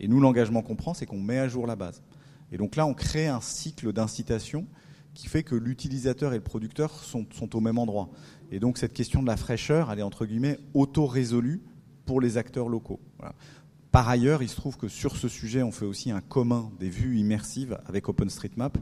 Et 0.00 0.08
nous, 0.08 0.20
l'engagement 0.20 0.62
qu'on 0.62 0.76
prend, 0.76 0.94
c'est 0.94 1.06
qu'on 1.06 1.20
met 1.20 1.38
à 1.38 1.48
jour 1.48 1.66
la 1.66 1.76
base. 1.76 2.02
Et 2.50 2.56
donc 2.56 2.76
là, 2.76 2.86
on 2.86 2.94
crée 2.94 3.28
un 3.28 3.40
cycle 3.40 3.92
d'incitation 3.92 4.66
qui 5.14 5.28
fait 5.28 5.42
que 5.42 5.54
l'utilisateur 5.54 6.32
et 6.32 6.36
le 6.36 6.42
producteur 6.42 6.92
sont, 7.04 7.26
au 7.54 7.60
même 7.60 7.78
endroit. 7.78 8.10
Et 8.50 8.60
donc 8.60 8.78
cette 8.78 8.92
question 8.92 9.22
de 9.22 9.26
la 9.26 9.36
fraîcheur, 9.36 9.90
elle 9.90 9.98
est 9.98 10.02
entre 10.02 10.24
guillemets 10.24 10.58
auto-résolue 10.74 11.62
pour 12.06 12.20
les 12.20 12.38
acteurs 12.38 12.68
locaux. 12.68 13.00
Par 13.92 14.08
ailleurs, 14.08 14.42
il 14.42 14.48
se 14.48 14.56
trouve 14.56 14.76
que 14.76 14.88
sur 14.88 15.16
ce 15.16 15.28
sujet, 15.28 15.62
on 15.62 15.72
fait 15.72 15.84
aussi 15.84 16.10
un 16.10 16.20
commun 16.20 16.70
des 16.78 16.88
vues 16.88 17.18
immersives 17.18 17.78
avec 17.86 18.08
OpenStreetMap, 18.08 18.78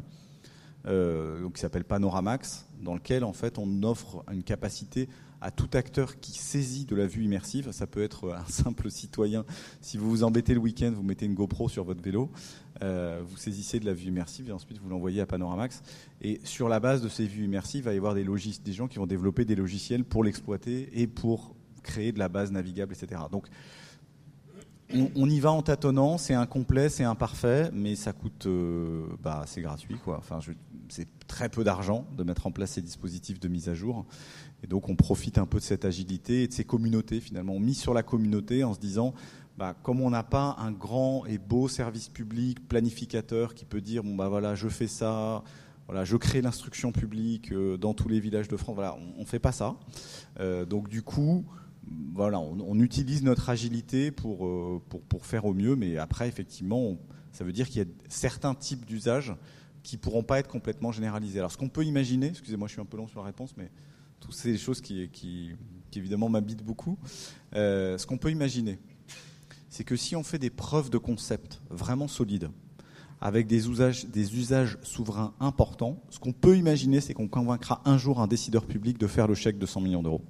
euh, 0.87 1.49
qui 1.51 1.61
s'appelle 1.61 1.85
Panoramax, 1.85 2.67
dans 2.83 2.95
lequel 2.95 3.25
en 3.25 3.33
fait 3.33 3.59
on 3.59 3.83
offre 3.83 4.23
une 4.31 4.43
capacité 4.43 5.09
à 5.41 5.51
tout 5.51 5.69
acteur 5.75 6.21
qui 6.21 6.33
saisit 6.33 6.85
de 6.85 6.97
la 6.97 7.07
vue 7.07 7.25
immersive. 7.25 7.71
Ça 7.73 7.87
peut 7.87 8.03
être 8.03 8.33
un 8.33 8.51
simple 8.51 8.91
citoyen. 8.91 9.45
Si 9.81 9.97
vous 9.97 10.11
vous 10.11 10.25
embêtez 10.25 10.55
le 10.55 10.61
week-end, 10.61 10.93
vous 10.95 11.03
mettez 11.03 11.27
une 11.27 11.35
GoPro 11.35 11.69
sur 11.69 11.85
votre 11.85 12.03
vélo, 12.03 12.31
euh, 12.83 13.23
vous 13.27 13.37
saisissez 13.37 13.81
de 13.81 13.87
la 13.87 13.95
vue 13.95 14.09
immersive 14.09 14.49
et 14.49 14.53
ensuite 14.53 14.79
vous 14.79 14.89
l'envoyez 14.89 15.21
à 15.21 15.27
Panoramax. 15.27 15.83
Et 16.23 16.41
sur 16.45 16.69
la 16.69 16.81
base 16.81 17.03
de 17.03 17.09
ces 17.09 17.27
vues 17.27 17.45
immersives, 17.45 17.83
il 17.83 17.85
va 17.85 17.95
y 17.95 17.97
avoir 17.97 18.15
des, 18.15 18.25
gens 18.73 18.89
qui 18.89 18.99
vont 18.99 19.07
développer 19.07 19.45
des 19.45 19.57
logiciels 19.57 20.05
pour 20.05 20.25
l'exploiter 20.25 20.89
et 21.01 21.07
pour 21.07 21.55
créer 21.83 22.13
de 22.13 22.19
la 22.19 22.29
base 22.29 22.53
navigable, 22.53 22.95
etc. 22.95 23.23
Donc 23.31 23.47
on, 25.15 25.29
y 25.29 25.39
va 25.39 25.53
en 25.53 25.63
tâtonnant, 25.63 26.17
c'est 26.17 26.35
incomplet, 26.35 26.89
c'est 26.89 27.05
imparfait, 27.05 27.71
mais 27.73 27.95
ça 27.95 28.13
coûte, 28.15 28.47
euh, 28.47 29.07
bah, 29.23 29.45
c'est 29.47 29.61
gratuit, 29.61 29.99
quoi. 30.03 30.17
Enfin, 30.19 30.39
c'est 30.89 31.09
très 31.27 31.51
peu 31.51 31.63
d'argent 31.63 32.07
de 32.17 32.25
mettre 32.25 32.47
en 32.47 32.53
place 32.53 32.73
ces 32.73 32.83
dispositifs 32.83 33.39
de 33.39 33.49
mise 33.49 33.69
à 33.69 33.75
jour. 33.75 34.07
Et 34.63 34.67
donc 34.67 34.89
on 34.89 34.97
profite 34.97 35.39
un 35.39 35.47
peu 35.47 35.59
de 35.59 35.65
cette 35.65 35.85
agilité 35.85 36.43
et 36.43 36.49
de 36.49 36.53
ces 36.53 36.65
communautés 36.65 37.21
finalement. 37.21 37.55
On 37.55 37.61
mise 37.61 37.79
sur 37.79 37.95
la 37.95 38.03
communauté 38.03 38.65
en 38.65 38.75
se 38.75 38.81
disant, 38.81 39.15
bah, 39.57 39.75
comme 39.83 40.01
on 40.01 40.11
n'a 40.11 40.23
pas 40.23 40.57
un 40.59 40.73
grand 40.73 41.27
et 41.27 41.39
beau 41.39 41.69
service 41.69 42.09
public 42.09 42.67
planificateur 42.69 43.55
qui 43.55 43.65
peut 43.65 43.81
dire, 43.81 44.05
bon 44.05 44.15
bah 44.15 44.29
voilà, 44.29 44.55
je 44.55 44.69
fais 44.69 44.87
ça, 44.87 45.43
voilà, 45.87 46.05
je 46.05 46.17
crée 46.17 46.43
l'instruction 46.43 46.93
publique 46.93 47.53
euh, 47.53 47.77
dans 47.77 47.95
tous 47.95 48.09
les 48.09 48.21
villages 48.21 48.49
de 48.49 48.57
France. 48.57 48.75
Voilà, 48.75 48.97
on, 49.17 49.21
ne 49.21 49.27
fait 49.27 49.39
pas 49.39 49.53
ça. 49.53 49.77
Euh, 50.39 50.65
donc 50.65 50.89
du 50.89 51.03
coup, 51.03 51.45
voilà, 52.15 52.39
on, 52.39 52.79
utilise 52.79 53.23
notre 53.23 53.49
agilité 53.49 54.11
pour, 54.11 54.47
euh, 54.47 54.83
pour, 54.89 55.03
pour, 55.03 55.27
faire 55.27 55.45
au 55.45 55.55
mieux, 55.55 55.75
mais 55.75 55.99
après 55.99 56.29
effectivement, 56.29 56.97
ça 57.33 57.45
veut 57.45 57.53
dire 57.53 57.69
qu'il 57.69 57.83
y 57.83 57.85
a 57.85 57.89
certains 58.09 58.55
types 58.55 58.85
d'usages 58.85 59.35
qui 59.83 59.97
pourront 59.97 60.23
pas 60.23 60.39
être 60.39 60.49
complètement 60.49 60.93
généralisés. 60.93 61.39
Alors 61.39 61.51
ce 61.51 61.57
qu'on 61.57 61.69
peut 61.69 61.85
imaginer, 61.85 62.27
excusez-moi, 62.27 62.69
je 62.69 62.75
suis 62.75 62.81
un 62.81 62.87
peu 62.87 62.97
long 62.97 63.09
sur 63.09 63.21
la 63.21 63.27
réponse, 63.27 63.55
mais 63.57 63.71
toutes 64.21 64.35
ces 64.35 64.57
choses 64.57 64.81
qui, 64.81 65.57
évidemment 65.95 66.29
m'habitent 66.29 66.65
beaucoup. 66.65 66.99
Euh, 67.55 67.99
ce 67.99 68.07
qu'on 68.07 68.19
peut 68.19 68.31
imaginer, 68.31 68.79
c'est 69.69 69.85
que 69.85 69.97
si 69.97 70.17
on 70.17 70.23
fait 70.23 70.39
des 70.39 70.51
preuves 70.51 70.91
de 70.91 70.99
concept 70.99 71.61
vraiment 71.71 72.09
solides, 72.09 72.51
avec 73.21 73.47
des 73.47 73.69
usages, 73.69 74.07
des 74.07 74.37
usages 74.37 74.79
souverains 74.83 75.35
importants, 75.41 76.01
ce 76.11 76.19
qu'on 76.19 76.33
peut 76.33 76.57
imaginer, 76.57 77.01
c'est 77.01 77.15
qu'on 77.15 77.29
convaincra 77.29 77.83
un 77.85 77.99
jour 77.99 78.21
un 78.21 78.29
décideur 78.29 78.65
public 78.65 78.99
de 78.99 79.07
faire 79.07 79.27
le 79.27 79.35
chèque 79.35 79.59
de 79.59 79.67
100 79.67 79.81
millions 79.81 80.03
d'euros. 80.03 80.23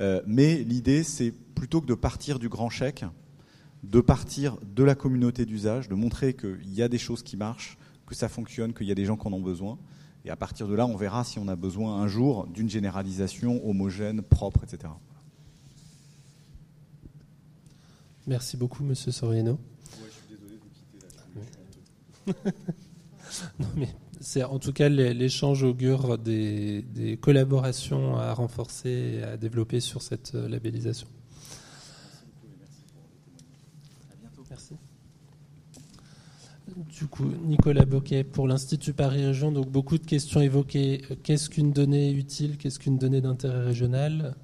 Euh, 0.00 0.22
mais 0.26 0.56
l'idée, 0.56 1.02
c'est 1.02 1.32
plutôt 1.54 1.80
que 1.80 1.86
de 1.86 1.94
partir 1.94 2.38
du 2.38 2.48
grand 2.48 2.70
chèque, 2.70 3.04
de 3.82 4.00
partir 4.00 4.56
de 4.62 4.82
la 4.82 4.94
communauté 4.94 5.44
d'usage, 5.44 5.88
de 5.88 5.94
montrer 5.94 6.34
qu'il 6.34 6.72
y 6.72 6.82
a 6.82 6.88
des 6.88 6.98
choses 6.98 7.22
qui 7.22 7.36
marchent, 7.36 7.78
que 8.06 8.14
ça 8.14 8.28
fonctionne, 8.28 8.72
qu'il 8.72 8.86
y 8.86 8.92
a 8.92 8.94
des 8.94 9.04
gens 9.04 9.16
qui 9.16 9.26
en 9.26 9.32
ont 9.32 9.40
besoin. 9.40 9.78
Et 10.28 10.30
à 10.30 10.36
partir 10.36 10.68
de 10.68 10.74
là, 10.74 10.86
on 10.86 10.94
verra 10.94 11.24
si 11.24 11.38
on 11.38 11.48
a 11.48 11.56
besoin 11.56 12.02
un 12.02 12.06
jour 12.06 12.46
d'une 12.48 12.68
généralisation 12.68 13.66
homogène, 13.66 14.20
propre, 14.20 14.62
etc. 14.62 14.92
Merci 18.26 18.58
beaucoup, 18.58 18.84
Monsieur 18.84 19.10
Soriano. 19.10 19.58
non, 22.26 23.68
mais 23.74 23.88
c'est 24.20 24.44
en 24.44 24.58
tout 24.58 24.74
cas 24.74 24.90
l'échange 24.90 25.62
augure 25.62 26.18
des, 26.18 26.82
des, 26.82 27.16
collaborations 27.16 28.18
à 28.18 28.34
renforcer 28.34 29.20
et 29.20 29.22
à 29.22 29.38
développer 29.38 29.80
sur 29.80 30.02
cette 30.02 30.34
euh, 30.34 30.46
labellisation. 30.46 31.08
Merci. 34.50 34.74
Du 36.98 37.06
coup, 37.06 37.30
Nicolas 37.44 37.84
Boquet 37.84 38.24
pour 38.24 38.48
l'Institut 38.48 38.92
Paris 38.92 39.24
Région. 39.24 39.52
Donc 39.52 39.70
beaucoup 39.70 39.98
de 39.98 40.04
questions 40.04 40.40
évoquées. 40.40 41.02
Qu'est-ce 41.22 41.48
qu'une 41.48 41.72
donnée 41.72 42.10
utile? 42.10 42.56
Qu'est-ce 42.56 42.80
qu'une 42.80 42.98
donnée 42.98 43.20
d'intérêt 43.20 43.62
régional? 43.66 44.34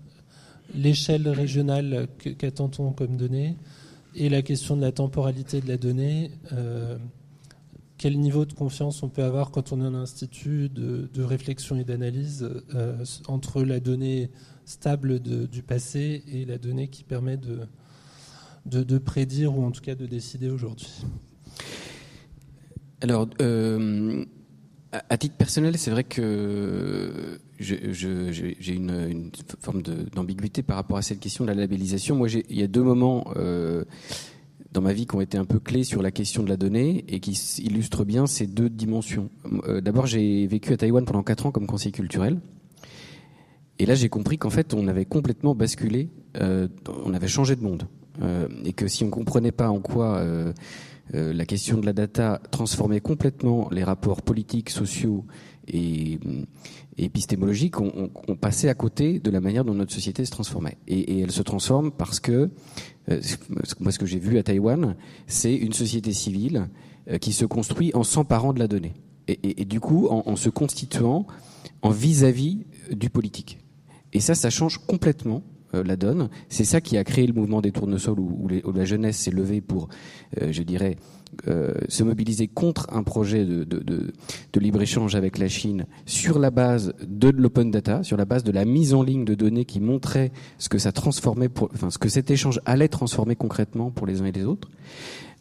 L'échelle 0.72 1.28
régionale, 1.28 2.06
qu'attend-on 2.38 2.92
comme 2.92 3.16
donnée? 3.16 3.56
Et 4.14 4.28
la 4.28 4.42
question 4.42 4.76
de 4.76 4.82
la 4.82 4.92
temporalité 4.92 5.60
de 5.60 5.66
la 5.66 5.76
donnée. 5.76 6.30
Euh, 6.52 6.96
quel 7.98 8.20
niveau 8.20 8.44
de 8.44 8.52
confiance 8.52 9.02
on 9.02 9.08
peut 9.08 9.24
avoir 9.24 9.50
quand 9.50 9.72
on 9.72 9.80
est 9.80 9.86
un 9.86 9.94
institut 9.94 10.68
de, 10.68 11.22
réflexion 11.22 11.74
et 11.74 11.82
d'analyse 11.82 12.48
euh, 12.74 13.04
entre 13.26 13.64
la 13.64 13.80
donnée 13.80 14.30
stable 14.64 15.18
du 15.18 15.62
passé 15.64 16.22
et 16.28 16.44
la 16.44 16.58
donnée 16.58 16.86
qui 16.86 17.02
permet 17.02 17.36
de, 17.36 18.98
prédire 18.98 19.58
ou 19.58 19.64
en 19.64 19.72
tout 19.72 19.80
cas 19.80 19.96
de 19.96 20.06
décider 20.06 20.50
aujourd'hui? 20.50 20.88
Alors, 23.00 23.28
euh, 23.40 24.24
à 24.92 25.16
titre 25.18 25.36
personnel, 25.36 25.76
c'est 25.76 25.90
vrai 25.90 26.04
que 26.04 27.40
j'ai 27.58 28.74
une, 28.74 29.30
forme 29.60 29.82
d'ambiguïté 29.82 30.62
par 30.62 30.76
rapport 30.76 30.96
à 30.96 31.02
cette 31.02 31.20
question 31.20 31.44
de 31.44 31.50
la 31.50 31.54
labellisation. 31.54 32.16
Moi, 32.16 32.28
il 32.30 32.58
y 32.58 32.62
a 32.62 32.68
deux 32.68 32.82
moments. 32.82 33.32
Euh, 33.36 33.84
dans 34.72 34.80
ma 34.80 34.92
vie 34.92 35.06
qui 35.06 35.14
ont 35.14 35.20
été 35.20 35.38
un 35.38 35.44
peu 35.44 35.60
clés 35.60 35.84
sur 35.84 36.02
la 36.02 36.10
question 36.10 36.42
de 36.42 36.48
la 36.48 36.56
donnée 36.56 37.04
et 37.06 37.20
qui 37.20 37.38
illustrent 37.62 38.04
bien 38.04 38.26
ces 38.26 38.48
deux 38.48 38.68
dimensions. 38.68 39.30
Euh, 39.68 39.80
d'abord, 39.80 40.06
j'ai 40.06 40.48
vécu 40.48 40.72
à 40.72 40.76
Taïwan 40.76 41.04
pendant 41.04 41.22
quatre 41.22 41.46
ans 41.46 41.52
comme 41.52 41.68
conseiller 41.68 41.92
culturel. 41.92 42.40
Et 43.78 43.86
là, 43.86 43.94
j'ai 43.94 44.08
compris 44.08 44.36
qu'en 44.36 44.50
fait, 44.50 44.74
on 44.74 44.88
avait 44.88 45.04
complètement 45.04 45.54
basculé, 45.54 46.08
on 46.40 47.14
avait 47.14 47.28
changé 47.28 47.54
de 47.54 47.62
monde. 47.62 47.86
Et 48.64 48.72
que 48.72 48.88
si 48.88 49.04
on 49.04 49.10
comprenait 49.10 49.52
pas 49.52 49.68
en 49.68 49.78
quoi 49.78 50.24
la 51.12 51.44
question 51.44 51.78
de 51.78 51.86
la 51.86 51.92
data 51.92 52.40
transformait 52.50 53.00
complètement 53.00 53.68
les 53.70 53.84
rapports 53.84 54.22
politiques, 54.22 54.70
sociaux 54.70 55.24
et, 55.68 56.18
épistémologiques, 56.96 57.80
on, 57.80 58.36
passait 58.36 58.68
à 58.68 58.74
côté 58.74 59.18
de 59.18 59.30
la 59.30 59.40
manière 59.40 59.64
dont 59.64 59.74
notre 59.74 59.92
société 59.92 60.24
se 60.24 60.30
transformait. 60.30 60.78
Et, 60.86 61.20
elle 61.20 61.32
se 61.32 61.42
transforme 61.42 61.90
parce 61.90 62.20
que 62.20 62.50
euh, 63.10 63.20
ce 63.22 63.98
que 63.98 64.06
j'ai 64.06 64.18
vu 64.18 64.38
à 64.38 64.42
Taïwan, 64.42 64.96
c'est 65.26 65.54
une 65.54 65.72
société 65.72 66.12
civile 66.12 66.68
euh, 67.10 67.18
qui 67.18 67.32
se 67.32 67.44
construit 67.44 67.90
en 67.94 68.04
s'emparant 68.04 68.52
de 68.52 68.58
la 68.58 68.68
donnée. 68.68 68.94
Et, 69.26 69.64
du 69.64 69.80
coup, 69.80 70.06
en, 70.08 70.22
en, 70.26 70.36
se 70.36 70.50
constituant 70.50 71.26
en 71.80 71.88
vis-à-vis 71.88 72.66
du 72.90 73.08
politique. 73.08 73.58
Et 74.12 74.20
ça, 74.20 74.34
ça 74.34 74.50
change 74.50 74.78
complètement 74.86 75.36
euh, 75.36 75.53
la 75.82 75.96
donne. 75.96 76.28
C'est 76.48 76.64
ça 76.64 76.80
qui 76.80 76.96
a 76.96 77.04
créé 77.04 77.26
le 77.26 77.32
mouvement 77.32 77.60
des 77.60 77.72
tournesols 77.72 78.20
où, 78.20 78.48
la 78.48 78.84
jeunesse 78.84 79.16
s'est 79.16 79.30
levée 79.30 79.60
pour, 79.60 79.88
je 80.40 80.62
dirais, 80.62 80.96
euh, 81.48 81.72
se 81.88 82.02
mobiliser 82.04 82.48
contre 82.48 82.86
un 82.92 83.02
projet 83.02 83.44
de, 83.44 84.12
libre-échange 84.56 85.14
avec 85.14 85.38
la 85.38 85.48
Chine 85.48 85.86
sur 86.06 86.38
la 86.38 86.50
base 86.50 86.94
de 87.06 87.28
l'open 87.28 87.70
data, 87.70 88.02
sur 88.02 88.16
la 88.16 88.24
base 88.24 88.44
de 88.44 88.52
la 88.52 88.64
mise 88.64 88.94
en 88.94 89.02
ligne 89.02 89.24
de 89.24 89.34
données 89.34 89.64
qui 89.64 89.80
montrait 89.80 90.32
ce 90.58 90.68
que 90.68 90.78
ça 90.78 90.92
transformait, 90.92 91.48
pour, 91.48 91.70
ce 91.90 91.98
que 91.98 92.08
cet 92.08 92.30
échange 92.30 92.60
allait 92.64 92.88
transformer 92.88 93.36
concrètement 93.36 93.90
pour 93.90 94.06
les 94.06 94.22
uns 94.22 94.26
et 94.26 94.32
les 94.32 94.44
autres. 94.44 94.68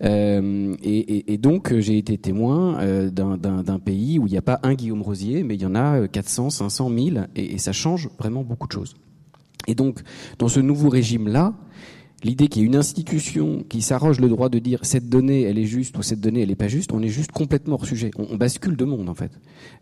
Euh, 0.03 0.75
et, 0.83 1.37
donc 1.37 1.73
j'ai 1.77 1.97
été 1.97 2.17
témoin 2.17 2.79
euh, 2.79 3.09
d'un 3.09 3.79
pays 3.79 4.19
où 4.19 4.27
il 4.27 4.31
n'y 4.31 4.37
a 4.37 4.41
pas 4.41 4.59
un 4.63 4.73
Guillaume 4.73 5.01
Rosier, 5.01 5.43
mais 5.43 5.55
il 5.55 5.61
y 5.61 5.65
en 5.65 5.75
a 5.75 6.07
400, 6.07 6.49
500, 6.49 6.89
1000, 6.89 7.29
et, 7.35 7.53
et 7.53 7.57
ça 7.57 7.71
change 7.71 8.09
vraiment 8.17 8.43
beaucoup 8.43 8.67
de 8.67 8.73
choses. 8.73 8.95
Et 9.67 9.75
donc 9.75 10.01
dans 10.39 10.47
ce 10.47 10.59
nouveau 10.59 10.89
régime-là, 10.89 11.53
l'idée 12.23 12.47
qu'il 12.47 12.61
y 12.61 12.65
ait 12.65 12.67
une 12.67 12.75
institution 12.75 13.63
qui 13.67 13.81
s'arroge 13.81 14.19
le 14.19 14.29
droit 14.29 14.49
de 14.49 14.59
dire 14.59 14.79
cette 14.83 15.09
donnée 15.09 15.43
elle 15.43 15.57
est 15.57 15.65
juste 15.65 15.97
ou 15.97 16.03
cette 16.03 16.21
donnée 16.21 16.41
elle 16.41 16.49
n'est 16.49 16.55
pas 16.55 16.67
juste, 16.67 16.93
on 16.93 17.01
est 17.01 17.09
juste 17.09 17.31
complètement 17.31 17.75
hors 17.75 17.85
sujet. 17.85 18.11
On, 18.17 18.35
bascule 18.35 18.75
de 18.75 18.85
monde 18.85 19.09
en 19.09 19.13
fait. 19.13 19.31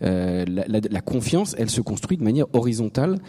Euh, 0.01 0.45
la, 0.47 1.01
confiance, 1.01 1.55
elle 1.57 1.69
se 1.69 1.81
construit 1.81 2.17
de 2.17 2.23
manière 2.23 2.47
horizontale 2.53 3.19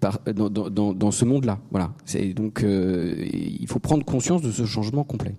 dans, 0.00 1.10
ce 1.10 1.24
monde-là. 1.24 1.60
Voilà. 1.70 1.92
Donc 2.34 2.62
euh, 2.62 3.14
il 3.32 3.66
faut 3.68 3.78
prendre 3.78 4.04
conscience 4.04 4.42
de 4.42 4.50
ce 4.50 4.64
changement 4.64 5.04
complet. 5.04 5.34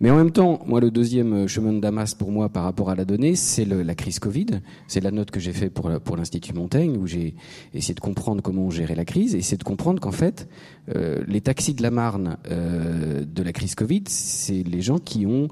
Mais 0.00 0.10
en 0.10 0.16
même 0.16 0.30
temps, 0.30 0.60
moi, 0.66 0.80
le 0.80 0.90
deuxième 0.90 1.32
euh, 1.32 1.46
chemin 1.46 1.72
de 1.72 1.80
Damas 1.80 2.14
pour 2.14 2.30
moi 2.30 2.50
par 2.50 2.64
rapport 2.64 2.90
à 2.90 2.94
la 2.94 3.06
donnée, 3.06 3.34
c'est 3.34 3.64
la 3.64 3.94
crise 3.94 4.18
Covid. 4.18 4.46
C'est 4.88 5.00
la 5.00 5.10
note 5.10 5.30
que 5.30 5.40
j'ai 5.40 5.52
fait 5.52 5.70
pour, 5.70 6.16
l'Institut 6.16 6.52
Montaigne, 6.52 6.98
où 6.98 7.06
j'ai 7.06 7.34
essayé 7.72 7.94
de 7.94 8.00
comprendre 8.00 8.42
comment 8.42 8.62
on 8.62 8.70
gérait 8.70 8.94
la 8.94 9.06
crise, 9.06 9.34
et 9.34 9.40
c'est 9.40 9.56
de 9.56 9.64
comprendre 9.64 10.00
qu'en 10.00 10.12
fait, 10.12 10.48
euh, 10.94 11.22
les 11.26 11.40
taxis 11.40 11.74
de 11.74 11.82
la 11.82 11.90
Marne 11.90 12.36
euh, 12.50 13.24
de 13.24 13.42
la 13.42 13.52
crise 13.52 13.74
Covid, 13.74 14.04
c'est 14.06 14.62
les 14.62 14.82
gens 14.82 14.98
qui 14.98 15.26
ont 15.26 15.48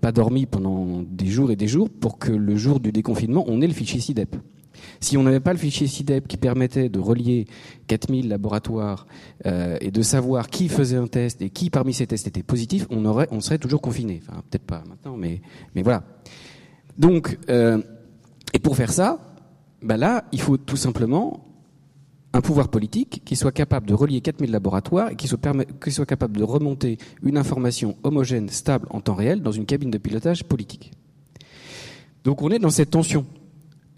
pas 0.00 0.12
dormi 0.12 0.46
pendant 0.46 1.02
des 1.02 1.26
jours 1.26 1.50
et 1.50 1.56
des 1.56 1.66
jours 1.66 1.90
pour 1.90 2.18
que 2.18 2.30
le 2.30 2.56
jour 2.56 2.78
du 2.78 2.92
déconfinement, 2.92 3.44
on 3.48 3.60
ait 3.60 3.66
le 3.66 3.72
fichier 3.72 4.00
SIDEP. 4.00 4.36
Si 5.00 5.16
on 5.16 5.22
n'avait 5.22 5.40
pas 5.40 5.52
le 5.52 5.58
fichier 5.58 5.86
SIDEP 5.86 6.26
qui 6.26 6.36
permettait 6.36 6.88
de 6.88 6.98
relier 6.98 7.46
4000 7.86 8.28
laboratoires 8.28 9.06
euh, 9.46 9.76
et 9.80 9.90
de 9.90 10.02
savoir 10.02 10.48
qui 10.48 10.68
faisait 10.68 10.96
un 10.96 11.06
test 11.06 11.40
et 11.42 11.50
qui 11.50 11.70
parmi 11.70 11.94
ces 11.94 12.06
tests 12.06 12.26
était 12.26 12.42
positif, 12.42 12.86
on, 12.90 13.40
serait 13.40 13.58
toujours 13.58 13.80
confiné. 13.80 14.20
Enfin, 14.22 14.42
peut-être 14.50 14.64
pas 14.64 14.82
maintenant, 14.88 15.16
mais, 15.16 15.40
mais 15.74 15.82
voilà. 15.82 16.02
Donc, 16.96 17.38
euh, 17.48 17.80
et 18.52 18.58
pour 18.58 18.76
faire 18.76 18.92
ça, 18.92 19.20
bah 19.82 19.96
là, 19.96 20.24
il 20.32 20.40
faut 20.40 20.56
tout 20.56 20.76
simplement 20.76 21.44
un 22.32 22.40
pouvoir 22.40 22.68
politique 22.68 23.22
qui 23.24 23.36
soit 23.36 23.52
capable 23.52 23.86
de 23.86 23.94
relier 23.94 24.20
4000 24.20 24.50
laboratoires 24.50 25.10
et 25.10 25.16
qui 25.16 25.28
soit, 25.28 25.40
qui 25.82 25.90
soit 25.92 26.06
capable 26.06 26.36
de 26.36 26.44
remonter 26.44 26.98
une 27.22 27.38
information 27.38 27.96
homogène, 28.02 28.48
stable, 28.48 28.86
en 28.90 29.00
temps 29.00 29.14
réel 29.14 29.42
dans 29.42 29.52
une 29.52 29.64
cabine 29.64 29.90
de 29.90 29.98
pilotage 29.98 30.44
politique. 30.44 30.92
Donc 32.24 32.42
on 32.42 32.50
est 32.50 32.58
dans 32.58 32.70
cette 32.70 32.90
tension 32.90 33.24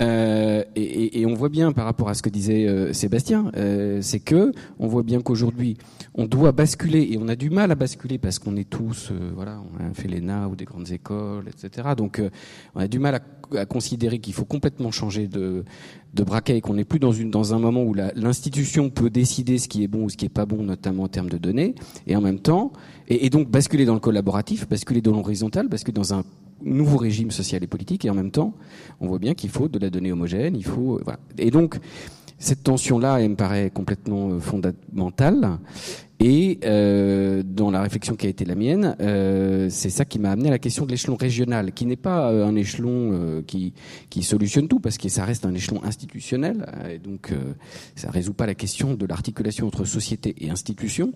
euh, 0.01 0.65
et, 0.77 1.27
on 1.27 1.35
voit 1.35 1.49
bien 1.49 1.73
par 1.73 1.85
rapport 1.85 2.09
à 2.09 2.15
ce 2.15 2.23
que 2.23 2.31
disait 2.31 2.67
euh, 2.67 2.93
Sébastien, 2.93 3.51
euh, 3.57 4.01
c'est 4.01 4.21
que 4.21 4.53
on 4.79 4.89
voit 4.89 5.03
bien 5.03 5.21
qu'aujourd'hui 5.21 5.77
on 6.15 6.27
doit 6.27 6.53
basculer 6.53 7.09
et 7.13 7.19
on 7.19 7.29
a 7.29 7.37
du 7.37 7.51
mal 7.51 7.71
à 7.71 7.75
basculer 7.75 8.19
parce 8.19 8.39
qu'on 8.39 8.57
est 8.57 8.69
tous, 8.69 9.13
voilà, 9.35 9.61
on 9.61 9.91
a 9.91 9.95
fait 9.95 10.09
l'ENA 10.09 10.49
ou 10.49 10.57
des 10.57 10.65
grandes 10.65 10.91
écoles, 10.91 11.45
etc. 11.49 11.91
Donc 11.97 12.21
on 12.75 12.81
a 12.81 12.89
du 12.89 12.99
mal 12.99 13.15
à, 13.15 13.21
à 13.57 13.67
considérer 13.67 14.19
qu'il 14.19 14.35
faut 14.35 14.45
complètement 14.45 14.91
changer 14.91 15.27
de, 15.29 15.65
de 16.15 16.23
braquet 16.25 16.57
et 16.57 16.61
qu'on 16.61 16.75
n'est 16.75 16.85
plus 16.85 16.99
dans, 16.99 17.13
une, 17.13 17.31
dans 17.31 17.55
un 17.55 17.59
moment 17.59 17.83
où 17.83 17.95
l'institution 17.95 18.91
peut 18.91 19.11
décider 19.11 19.59
ce 19.59 19.69
qui 19.69 19.83
est 19.83 19.89
bon 19.89 20.05
ou 20.05 20.09
ce 20.09 20.17
qui 20.17 20.27
est 20.27 20.31
pas 20.31 20.47
bon, 20.47 20.63
notamment 20.63 21.05
en 21.05 21.09
termes 21.09 21.29
de 21.31 21.39
données, 21.39 21.75
et 22.07 22.17
en 22.17 22.21
même 22.21 22.41
temps, 22.41 22.73
et, 23.09 23.27
et 23.27 23.31
donc 23.31 23.51
basculer 23.51 23.85
dans 23.85 23.95
le 23.95 24.01
collaboratif, 24.01 24.69
basculer 24.69 25.01
dans 25.01 25.13
l'horizontal, 25.13 25.69
basculer 25.69 25.95
dans 25.95 26.15
un 26.15 26.25
nouveau 26.63 26.99
régime 26.99 27.31
social 27.31 27.63
et 27.63 27.67
politique, 27.67 28.05
et 28.05 28.11
en 28.11 28.15
même 28.15 28.31
temps, 28.31 28.55
on 29.01 29.07
voit 29.07 29.19
bien 29.19 29.35
qu'il 29.35 29.51
faut 29.51 29.69
de 29.69 29.79
la 29.79 29.91
donnée 29.91 30.13
homogène, 30.13 30.57
il 30.57 30.65
faut, 30.65 31.01
voilà. 31.05 31.19
Et 31.39 31.51
donc, 31.51 31.79
cette 32.39 32.63
tension-là, 32.63 33.21
elle 33.21 33.31
me 33.31 33.37
paraît 33.37 33.71
complètement 33.71 34.31
euh, 34.31 34.41
fondamentale. 34.41 35.59
Et 36.23 36.59
euh, 36.65 37.43
dans 37.43 37.71
la 37.71 37.81
réflexion 37.81 38.15
qui 38.15 38.27
a 38.27 38.29
été 38.29 38.45
la 38.45 38.55
mienne, 38.55 38.95
euh, 39.01 39.69
c'est 39.71 39.89
ça 39.89 40.05
qui 40.05 40.19
m'a 40.19 40.31
amené 40.31 40.49
à 40.49 40.51
la 40.51 40.59
question 40.59 40.85
de 40.85 40.91
l'échelon 40.91 41.17
régional, 41.17 41.73
qui 41.73 41.87
n'est 41.87 41.97
pas 41.97 42.31
euh, 42.31 42.45
un 42.45 42.57
échelon 42.57 43.13
euh, 43.13 43.43
qui, 43.43 43.73
qui 44.11 44.23
solutionne 44.23 44.69
tout, 44.69 44.81
parce 44.81 44.99
que 44.99 45.09
ça 45.09 45.25
reste 45.25 45.47
un 45.47 45.55
échelon 45.55 45.83
institutionnel, 45.83 46.67
et 46.91 46.99
donc 46.99 47.33
ça 47.95 48.11
résout 48.11 48.35
pas 48.35 48.47
la 48.47 48.55
question 48.55 48.95
de 48.95 49.07
l'articulation 49.07 49.67
entre 49.67 49.85
société 49.87 50.35
et 50.39 50.51
institution. 50.51 51.13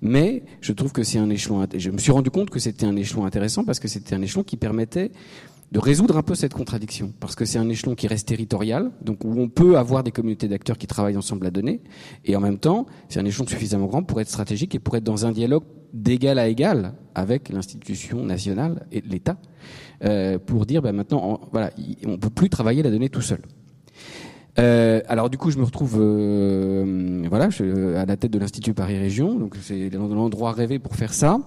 Mais 0.00 0.42
je 0.62 0.72
trouve 0.72 0.92
que 0.92 1.02
c'est 1.02 1.18
un 1.18 1.28
échelon. 1.28 1.66
Je 1.76 1.90
me 1.90 1.98
suis 1.98 2.12
rendu 2.12 2.30
compte 2.30 2.48
que 2.48 2.58
c'était 2.58 2.86
un 2.86 2.96
échelon 2.96 3.26
intéressant 3.26 3.64
parce 3.64 3.78
que 3.78 3.88
c'était 3.88 4.14
un 4.14 4.22
échelon 4.22 4.42
qui 4.42 4.56
permettait 4.56 5.10
de 5.72 5.78
résoudre 5.78 6.16
un 6.16 6.22
peu 6.22 6.34
cette 6.34 6.54
contradiction, 6.54 7.12
parce 7.18 7.34
que 7.34 7.44
c'est 7.44 7.58
un 7.58 7.68
échelon 7.68 7.94
qui 7.94 8.06
reste 8.06 8.28
territorial, 8.28 8.90
donc 9.02 9.24
où 9.24 9.40
on 9.40 9.48
peut 9.48 9.76
avoir 9.76 10.04
des 10.04 10.12
communautés 10.12 10.48
d'acteurs 10.48 10.78
qui 10.78 10.86
travaillent 10.86 11.16
ensemble 11.16 11.46
à 11.46 11.50
donner, 11.50 11.80
et 12.24 12.36
en 12.36 12.40
même 12.40 12.58
temps, 12.58 12.86
c'est 13.08 13.18
un 13.18 13.24
échelon 13.24 13.46
suffisamment 13.46 13.86
grand 13.86 14.02
pour 14.02 14.20
être 14.20 14.28
stratégique 14.28 14.74
et 14.74 14.78
pour 14.78 14.96
être 14.96 15.04
dans 15.04 15.26
un 15.26 15.32
dialogue 15.32 15.64
d'égal 15.92 16.38
à 16.38 16.48
égal 16.48 16.94
avec 17.14 17.48
l'institution 17.48 18.22
nationale 18.24 18.86
et 18.92 19.00
l'État, 19.00 19.38
euh, 20.04 20.38
pour 20.38 20.66
dire, 20.66 20.82
ben 20.82 20.92
maintenant, 20.92 21.40
on, 21.42 21.48
voilà, 21.50 21.70
on 22.06 22.18
peut 22.18 22.30
plus 22.30 22.48
travailler 22.48 22.82
la 22.82 22.90
donnée 22.90 23.08
tout 23.08 23.22
seul. 23.22 23.40
Euh, 24.58 25.00
alors 25.08 25.28
du 25.28 25.36
coup, 25.36 25.50
je 25.50 25.58
me 25.58 25.64
retrouve 25.64 25.98
euh, 26.00 27.24
voilà, 27.28 27.48
à 28.00 28.06
la 28.06 28.16
tête 28.16 28.30
de 28.30 28.38
l'Institut 28.38 28.72
Paris 28.72 28.98
Région, 28.98 29.34
donc 29.34 29.56
c'est 29.60 29.90
l'endroit 29.90 30.52
rêvé 30.52 30.78
pour 30.78 30.94
faire 30.96 31.12
ça. 31.12 31.40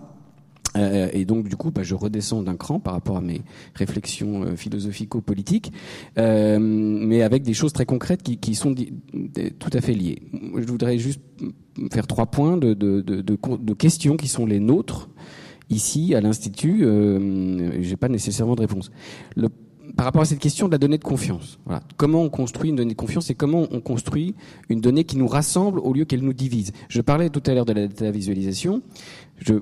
Euh, 0.75 1.09
et 1.13 1.25
donc, 1.25 1.47
du 1.47 1.55
coup, 1.55 1.71
bah, 1.71 1.83
je 1.83 1.95
redescends 1.95 2.43
d'un 2.43 2.55
cran 2.55 2.79
par 2.79 2.93
rapport 2.93 3.17
à 3.17 3.21
mes 3.21 3.41
réflexions 3.75 4.43
euh, 4.43 4.55
philosophico-politiques, 4.55 5.71
euh, 6.17 6.59
mais 6.59 7.21
avec 7.21 7.43
des 7.43 7.53
choses 7.53 7.73
très 7.73 7.85
concrètes 7.85 8.23
qui, 8.23 8.37
qui 8.37 8.55
sont 8.55 8.75
tout 8.75 9.69
à 9.73 9.81
fait 9.81 9.93
liées. 9.93 10.21
Je 10.55 10.65
voudrais 10.65 10.97
juste 10.97 11.21
faire 11.91 12.07
trois 12.07 12.27
points 12.27 12.57
de, 12.57 12.73
de, 12.73 13.01
de, 13.01 13.21
de 13.21 13.73
questions 13.73 14.17
qui 14.17 14.27
sont 14.27 14.45
les 14.45 14.59
nôtres 14.59 15.09
ici 15.69 16.15
à 16.15 16.21
l'Institut. 16.21 16.83
Euh, 16.83 17.81
J'ai 17.81 17.97
pas 17.97 18.09
nécessairement 18.09 18.55
de 18.55 18.61
réponse. 18.61 18.91
Par 19.95 20.05
rapport 20.05 20.21
à 20.21 20.25
cette 20.25 20.39
question 20.39 20.67
de 20.67 20.71
la 20.71 20.77
donnée 20.77 20.97
de 20.97 21.03
confiance. 21.03 21.59
Voilà. 21.65 21.81
Comment 21.97 22.21
on 22.21 22.29
construit 22.29 22.69
une 22.69 22.75
donnée 22.75 22.93
de 22.93 22.97
confiance 22.97 23.29
et 23.29 23.35
comment 23.35 23.67
on 23.71 23.81
construit 23.81 24.35
une 24.69 24.81
donnée 24.81 25.03
qui 25.03 25.17
nous 25.17 25.27
rassemble 25.27 25.79
au 25.79 25.93
lieu 25.93 26.05
qu'elle 26.05 26.23
nous 26.23 26.33
divise. 26.33 26.71
Je 26.87 27.01
parlais 27.01 27.29
tout 27.29 27.43
à 27.45 27.53
l'heure 27.53 27.65
de 27.65 27.73
la 27.73 27.87
data 27.87 28.11
visualisation. 28.11 28.81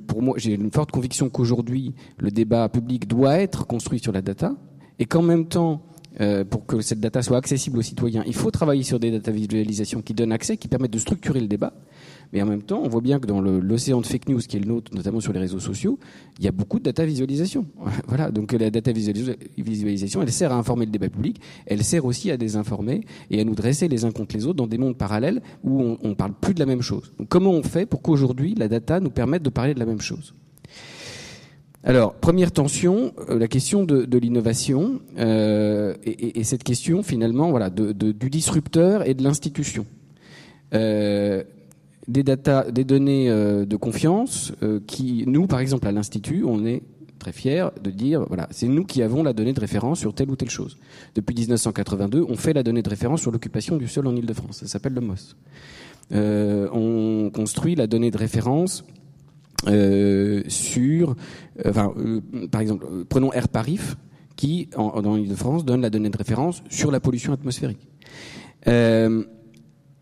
Pour 0.07 0.21
moi, 0.21 0.35
j'ai 0.37 0.53
une 0.53 0.71
forte 0.71 0.91
conviction 0.91 1.29
qu'aujourd'hui, 1.29 1.93
le 2.17 2.31
débat 2.31 2.67
public 2.69 3.07
doit 3.07 3.37
être 3.37 3.67
construit 3.67 3.99
sur 3.99 4.11
la 4.11 4.21
data 4.21 4.55
et 4.99 5.05
qu'en 5.05 5.21
même 5.21 5.47
temps, 5.47 5.83
euh, 6.19 6.43
pour 6.43 6.65
que 6.65 6.81
cette 6.81 6.99
data 6.99 7.21
soit 7.21 7.37
accessible 7.37 7.77
aux 7.77 7.83
citoyens, 7.83 8.23
il 8.25 8.33
faut 8.33 8.49
travailler 8.49 8.81
sur 8.81 8.99
des 8.99 9.11
data 9.11 9.31
visualisations 9.31 10.01
qui 10.01 10.15
donnent 10.15 10.31
accès, 10.31 10.57
qui 10.57 10.67
permettent 10.67 10.93
de 10.93 10.99
structurer 10.99 11.39
le 11.39 11.47
débat. 11.47 11.73
Mais 12.33 12.41
en 12.41 12.45
même 12.45 12.61
temps, 12.61 12.81
on 12.83 12.89
voit 12.89 13.01
bien 13.01 13.19
que 13.19 13.27
dans 13.27 13.41
l'océan 13.41 14.01
de 14.01 14.05
fake 14.05 14.29
news 14.29 14.39
qui 14.39 14.57
est 14.57 14.59
le 14.59 14.67
nôtre, 14.67 14.93
notamment 14.93 15.19
sur 15.19 15.33
les 15.33 15.39
réseaux 15.39 15.59
sociaux, 15.59 15.99
il 16.39 16.45
y 16.45 16.47
a 16.47 16.51
beaucoup 16.51 16.79
de 16.79 16.83
data 16.83 17.05
visualisation. 17.05 17.65
voilà. 18.07 18.31
Donc 18.31 18.51
la 18.53 18.69
data 18.69 18.91
visualisation, 18.91 20.21
elle 20.21 20.31
sert 20.31 20.51
à 20.51 20.55
informer 20.55 20.85
le 20.85 20.91
débat 20.91 21.09
public, 21.09 21.39
elle 21.65 21.83
sert 21.83 22.05
aussi 22.05 22.31
à 22.31 22.37
désinformer 22.37 23.01
et 23.29 23.39
à 23.39 23.43
nous 23.43 23.55
dresser 23.55 23.87
les 23.87 24.05
uns 24.05 24.11
contre 24.11 24.35
les 24.35 24.45
autres 24.45 24.57
dans 24.57 24.67
des 24.67 24.77
mondes 24.77 24.97
parallèles 24.97 25.41
où 25.63 25.81
on, 25.81 25.97
on 26.01 26.15
parle 26.15 26.33
plus 26.33 26.53
de 26.53 26.59
la 26.59 26.65
même 26.65 26.81
chose. 26.81 27.13
Donc 27.17 27.29
comment 27.29 27.51
on 27.51 27.63
fait 27.63 27.85
pour 27.85 28.01
qu'aujourd'hui 28.01 28.55
la 28.55 28.67
data 28.67 28.99
nous 28.99 29.11
permette 29.11 29.43
de 29.43 29.49
parler 29.49 29.73
de 29.73 29.79
la 29.79 29.85
même 29.85 30.01
chose? 30.01 30.33
Alors, 31.83 32.15
première 32.15 32.51
tension, 32.51 33.13
euh, 33.29 33.39
la 33.39 33.47
question 33.47 33.85
de, 33.85 34.17
l'innovation 34.17 34.99
euh, 35.19 35.93
et, 36.03 36.39
et, 36.39 36.43
cette 36.43 36.65
question 36.65 37.01
finalement, 37.01 37.49
voilà, 37.49 37.69
de, 37.69 37.93
du 37.93 38.29
disrupteur 38.29 39.07
et 39.07 39.13
de 39.13 39.23
l'institution. 39.23 39.85
Euh, 40.73 41.43
des 42.07 42.23
data, 42.23 42.69
des 42.71 42.83
données 42.83 43.29
euh, 43.29 43.65
de 43.65 43.75
confiance 43.75 44.53
euh, 44.63 44.79
qui, 44.85 45.25
nous, 45.27 45.47
par 45.47 45.59
exemple, 45.59 45.87
à 45.87 45.91
l'institut, 45.91 46.43
on 46.45 46.65
est 46.65 46.83
très 47.19 47.31
fiers 47.31 47.67
de 47.83 47.89
dire, 47.91 48.25
voilà, 48.27 48.47
c'est 48.51 48.67
nous 48.67 48.85
qui 48.85 49.01
avons 49.01 49.23
la 49.23 49.33
donnée 49.33 49.53
de 49.53 49.59
référence 49.59 49.99
sur 49.99 50.13
telle 50.13 50.29
ou 50.29 50.35
telle 50.35 50.49
chose. 50.49 50.77
Depuis 51.15 51.35
1982, 51.35 52.25
on 52.27 52.35
fait 52.35 52.53
la 52.53 52.63
donnée 52.63 52.81
de 52.81 52.89
référence 52.89 53.21
sur 53.21 53.31
l'occupation 53.31 53.77
du 53.77 53.87
sol 53.87 54.07
en 54.07 54.15
Ile-de-France. 54.15 54.59
Ça 54.59 54.67
s'appelle 54.67 54.93
le 54.93 55.01
MOS. 55.01 55.35
Euh, 56.13 56.69
on 56.71 57.29
construit 57.31 57.75
la 57.75 57.87
donnée 57.87 58.11
de 58.11 58.17
référence 58.17 58.85
euh, 59.67 60.43
sur, 60.47 61.15
enfin, 61.65 61.93
par 62.51 62.61
exemple, 62.61 62.85
prenons 63.09 63.33
Air 63.33 63.49
Parif, 63.49 63.97
qui, 64.37 64.69
en, 64.77 65.01
dans 65.01 65.15
l'Île-de-France, 65.15 65.65
donne 65.65 65.81
la 65.81 65.89
donnée 65.89 66.09
de 66.09 66.17
référence 66.17 66.63
sur 66.69 66.91
la 66.91 66.99
pollution 66.99 67.33
atmosphérique. 67.33 67.89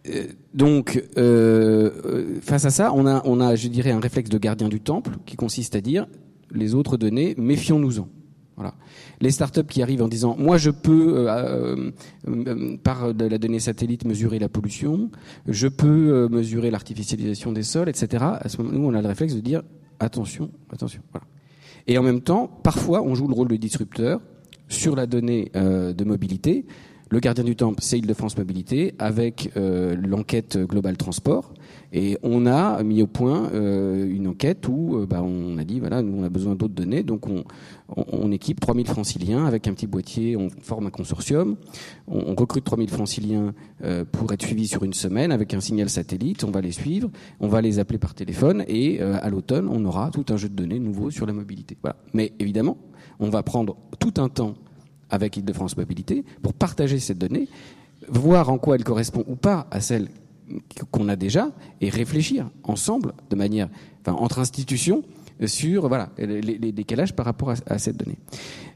Euh, 0.08 0.16
euh, 0.16 0.28
donc, 0.53 1.03
euh, 1.18 1.91
euh, 2.06 2.39
face 2.41 2.66
à 2.66 2.70
ça, 2.70 2.93
on 2.93 3.06
a, 3.06 3.22
on 3.26 3.39
a, 3.41 3.56
je 3.56 3.68
dirais, 3.68 3.91
un 3.91 3.99
réflexe 3.99 4.30
de 4.30 4.38
gardien 4.38 4.70
du 4.70 4.80
temple 4.80 5.12
qui 5.26 5.36
consiste 5.36 5.76
à 5.76 5.82
dire 5.82 6.08
les 6.51 6.76
autres 6.76 6.97
données, 6.97 7.36
méfions-nous-en. 7.38 8.08
Voilà. 8.56 8.74
Les 9.20 9.32
startups 9.32 9.66
qui 9.68 9.82
arrivent 9.82 10.01
en 10.01 10.08
disant 10.08 10.38
moi 10.39 10.58
je 10.58 10.70
peux 10.70 11.28
euh, 11.28 11.91
euh, 12.28 12.78
par 12.78 13.14
de 13.14 13.26
la 13.26 13.38
donnée 13.38 13.60
satellite 13.60 14.06
mesurer 14.06 14.39
la 14.39 14.47
pollution, 14.47 15.10
je 15.45 15.68
peux 15.68 16.10
euh, 16.14 16.30
mesurer 16.30 16.72
l'artificialisation 16.72 17.51
des 17.51 17.64
sols, 17.64 17.89
etc. 17.89 18.24
À 18.39 18.47
ce 18.47 18.62
moment, 18.62 18.72
nous 18.72 18.88
on 18.88 18.93
a 18.93 19.01
le 19.01 19.08
réflexe 19.10 19.36
de 19.36 19.41
dire 19.41 19.62
attention, 19.99 20.51
attention. 20.72 21.01
Voilà. 21.12 21.28
Et 21.88 21.97
en 21.97 22.03
même 22.03 22.22
temps, 22.22 22.47
parfois 22.47 23.01
on 23.01 23.14
joue 23.14 23.28
le 23.28 23.34
rôle 23.34 23.49
de 23.49 23.58
disrupteur 23.58 24.22
sur 24.70 24.95
la 24.95 25.06
donnée 25.06 25.51
de 25.53 26.03
mobilité 26.06 26.66
le 27.12 27.20
gardien 27.20 27.43
du 27.43 27.56
temple, 27.56 27.80
c'est 27.82 27.99
Île-de-France 27.99 28.38
Mobilité, 28.38 28.95
avec 28.97 29.51
euh, 29.58 29.95
l'enquête 29.95 30.58
Global 30.58 30.97
Transport. 30.97 31.53
Et 31.93 32.18
on 32.24 32.47
a 32.47 32.82
mis 32.82 33.03
au 33.03 33.08
point 33.08 33.51
euh, 33.53 34.10
une 34.10 34.28
enquête 34.28 34.68
où 34.68 34.97
euh, 34.97 35.06
bah, 35.06 35.22
on 35.22 35.58
a 35.60 35.64
dit, 35.64 35.80
voilà, 35.80 36.01
nous 36.01 36.20
on 36.20 36.24
a 36.24 36.30
besoin 36.30 36.56
d'autres 36.56 36.74
données, 36.74 37.03
donc 37.03 37.28
on, 37.28 37.43
on, 37.95 38.06
on, 38.12 38.32
équipe 38.32 38.60
3000 38.60 38.88
franciliens 38.88 39.45
avec 39.45 39.68
un 39.68 39.74
petit 39.74 39.86
boîtier, 39.86 40.36
on 40.36 40.49
forme 40.49 40.88
un 40.88 40.89
consortium, 40.89 41.58
on, 42.08 42.32
on 42.32 42.36
recrute 42.36 42.64
3000 42.64 42.89
franciliens 42.89 43.53
pour 44.12 44.34
être 44.34 44.41
suivis 44.41 44.68
sur 44.68 44.84
une 44.84 44.93
semaine 44.93 45.32
avec 45.32 45.53
un 45.53 45.62
signal 45.62 45.89
satellite, 45.89 46.43
on 46.43 46.51
va 46.51 46.62
les 46.62 46.72
suivre, 46.72 47.10
on 47.39 47.47
va 47.47 47.62
les 47.62 47.78
appeler 47.78 47.99
par 47.99 48.16
téléphone 48.16 48.66
et 48.68 48.99
à 48.99 49.30
l'automne, 49.30 49.70
on 49.70 49.86
aura 49.86 50.10
tout 50.12 50.26
un 50.30 50.38
jeu 50.38 50.49
de 50.49 50.56
données 50.56 50.80
nouveau 50.80 51.12
sur 51.12 51.26
la 51.28 51.34
mobilité. 51.34 51.78
Mais 52.14 52.34
évidemment, 52.39 52.78
on 53.20 53.30
va 53.30 53.43
prendre 53.43 53.78
tout 53.99 54.14
un 54.18 54.28
temps 54.28 54.56
avec 55.10 55.38
Île-de-France 55.38 55.78
Mobilité 55.78 56.24
pour 56.41 56.53
partager 56.53 56.99
cette 56.99 57.18
donnée, 57.18 57.47
voir 58.08 58.49
en 58.49 58.58
quoi 58.58 58.76
elle 58.76 58.84
correspond 58.84 59.24
ou 59.28 59.36
pas 59.36 59.68
à 59.72 59.82
celle 59.82 60.10
qu'on 60.91 61.10
a 61.10 61.16
déjà 61.16 61.51
et 61.82 61.89
réfléchir 61.89 62.49
ensemble 62.64 63.14
de 63.30 63.36
manière, 63.36 63.70
enfin, 64.01 64.14
entre 64.14 64.39
institutions 64.39 65.03
sur 65.46 65.88
voilà 65.88 66.10
les, 66.18 66.72
décalages 66.72 67.14
par 67.14 67.26
rapport 67.26 67.54
à, 67.68 67.78
cette 67.78 67.98
donnée. 67.98 68.18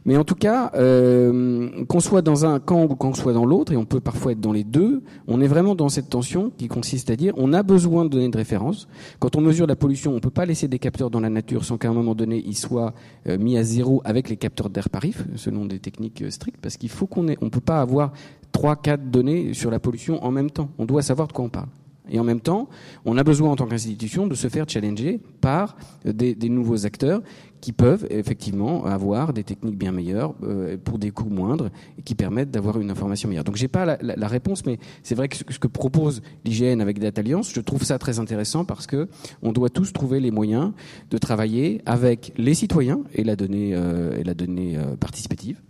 Mais 0.05 0.17
en 0.17 0.23
tout 0.23 0.35
cas, 0.35 0.71
euh, 0.75 1.85
qu'on 1.87 1.99
soit 1.99 2.21
dans 2.21 2.45
un 2.45 2.59
camp 2.59 2.83
ou 2.83 2.95
qu'on 2.95 3.13
soit 3.13 3.33
dans 3.33 3.45
l'autre, 3.45 3.73
et 3.73 3.77
on 3.77 3.85
peut 3.85 3.99
parfois 3.99 4.31
être 4.31 4.39
dans 4.39 4.53
les 4.53 4.63
deux, 4.63 5.03
on 5.27 5.41
est 5.41 5.47
vraiment 5.47 5.75
dans 5.75 5.89
cette 5.89 6.09
tension 6.09 6.51
qui 6.57 6.67
consiste 6.67 7.09
à 7.09 7.15
dire 7.15 7.33
on 7.37 7.53
a 7.53 7.63
besoin 7.63 8.05
de 8.05 8.09
données 8.09 8.29
de 8.29 8.37
référence. 8.37 8.87
Quand 9.19 9.35
on 9.35 9.41
mesure 9.41 9.67
la 9.67 9.75
pollution, 9.75 10.13
on 10.15 10.19
peut 10.19 10.29
pas 10.29 10.45
laisser 10.45 10.67
des 10.67 10.79
capteurs 10.79 11.09
dans 11.09 11.19
la 11.19 11.29
nature 11.29 11.65
sans 11.65 11.77
qu'à 11.77 11.89
un 11.89 11.93
moment 11.93 12.15
donné 12.15 12.41
ils 12.45 12.57
soient 12.57 12.93
euh, 13.27 13.37
mis 13.37 13.57
à 13.57 13.63
zéro 13.63 14.01
avec 14.05 14.29
les 14.29 14.37
capteurs 14.37 14.69
d'air 14.69 14.89
parif, 14.89 15.25
selon 15.35 15.65
des 15.65 15.79
techniques 15.79 16.21
euh, 16.21 16.29
strictes, 16.29 16.59
parce 16.61 16.77
qu'il 16.77 16.89
faut 16.89 17.07
qu'on 17.07 17.27
ait, 17.27 17.37
on 17.41 17.49
peut 17.49 17.59
pas 17.59 17.81
avoir 17.81 18.11
trois, 18.51 18.75
quatre 18.75 19.09
données 19.09 19.53
sur 19.53 19.71
la 19.71 19.79
pollution 19.79 20.23
en 20.23 20.31
même 20.31 20.51
temps. 20.51 20.69
On 20.77 20.85
doit 20.85 21.01
savoir 21.01 21.27
de 21.27 21.33
quoi 21.33 21.45
on 21.45 21.49
parle. 21.49 21.67
Et 22.09 22.19
en 22.19 22.23
même 22.23 22.41
temps, 22.41 22.69
on 23.05 23.17
a 23.17 23.23
besoin 23.23 23.51
en 23.51 23.55
tant 23.55 23.65
qu'institution 23.65 24.27
de 24.27 24.35
se 24.35 24.47
faire 24.47 24.65
challenger 24.67 25.19
par 25.41 25.77
des, 26.05 26.35
des, 26.35 26.49
nouveaux 26.49 26.85
acteurs 26.85 27.21
qui 27.61 27.71
peuvent 27.73 28.07
effectivement 28.09 28.85
avoir 28.85 29.33
des 29.33 29.43
techniques 29.43 29.77
bien 29.77 29.91
meilleures 29.91 30.33
euh, 30.43 30.77
pour 30.77 30.97
des 30.97 31.11
coûts 31.11 31.29
moindres 31.29 31.69
et 31.97 32.01
qui 32.01 32.15
permettent 32.15 32.51
d'avoir 32.51 32.79
une 32.79 32.89
information 32.89 33.27
meilleure. 33.29 33.43
Donc 33.43 33.57
j'ai 33.57 33.67
pas 33.67 33.97
la, 34.01 34.27
réponse, 34.27 34.65
mais 34.65 34.79
c'est 35.03 35.15
vrai 35.15 35.27
que 35.27 35.35
ce, 35.37 35.43
que 35.43 35.67
propose 35.67 36.21
l'IGN 36.45 36.79
avec 36.79 36.99
Data 36.99 37.21
Alliance, 37.21 37.51
je 37.53 37.61
trouve 37.61 37.83
ça 37.83 37.97
très 37.99 38.19
intéressant 38.19 38.65
parce 38.65 38.87
que 38.87 39.07
on 39.41 39.51
doit 39.51 39.69
tous 39.69 39.91
trouver 39.91 40.19
les 40.19 40.31
moyens 40.31 40.71
de 41.09 41.17
travailler 41.17 41.81
avec 41.85 42.33
les 42.37 42.53
citoyens 42.53 43.01
et 43.13 43.23
la 43.23 43.35
donnée 43.35 43.71
euh, 43.75 44.23
euh, 44.25 44.95
participative, 44.95 45.61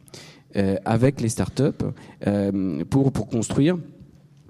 euh, 0.55 0.77
avec 0.85 1.21
les 1.21 1.29
startups 1.29 1.85
euh, 2.25 2.83
pour 2.89 3.11
construire, 3.27 3.77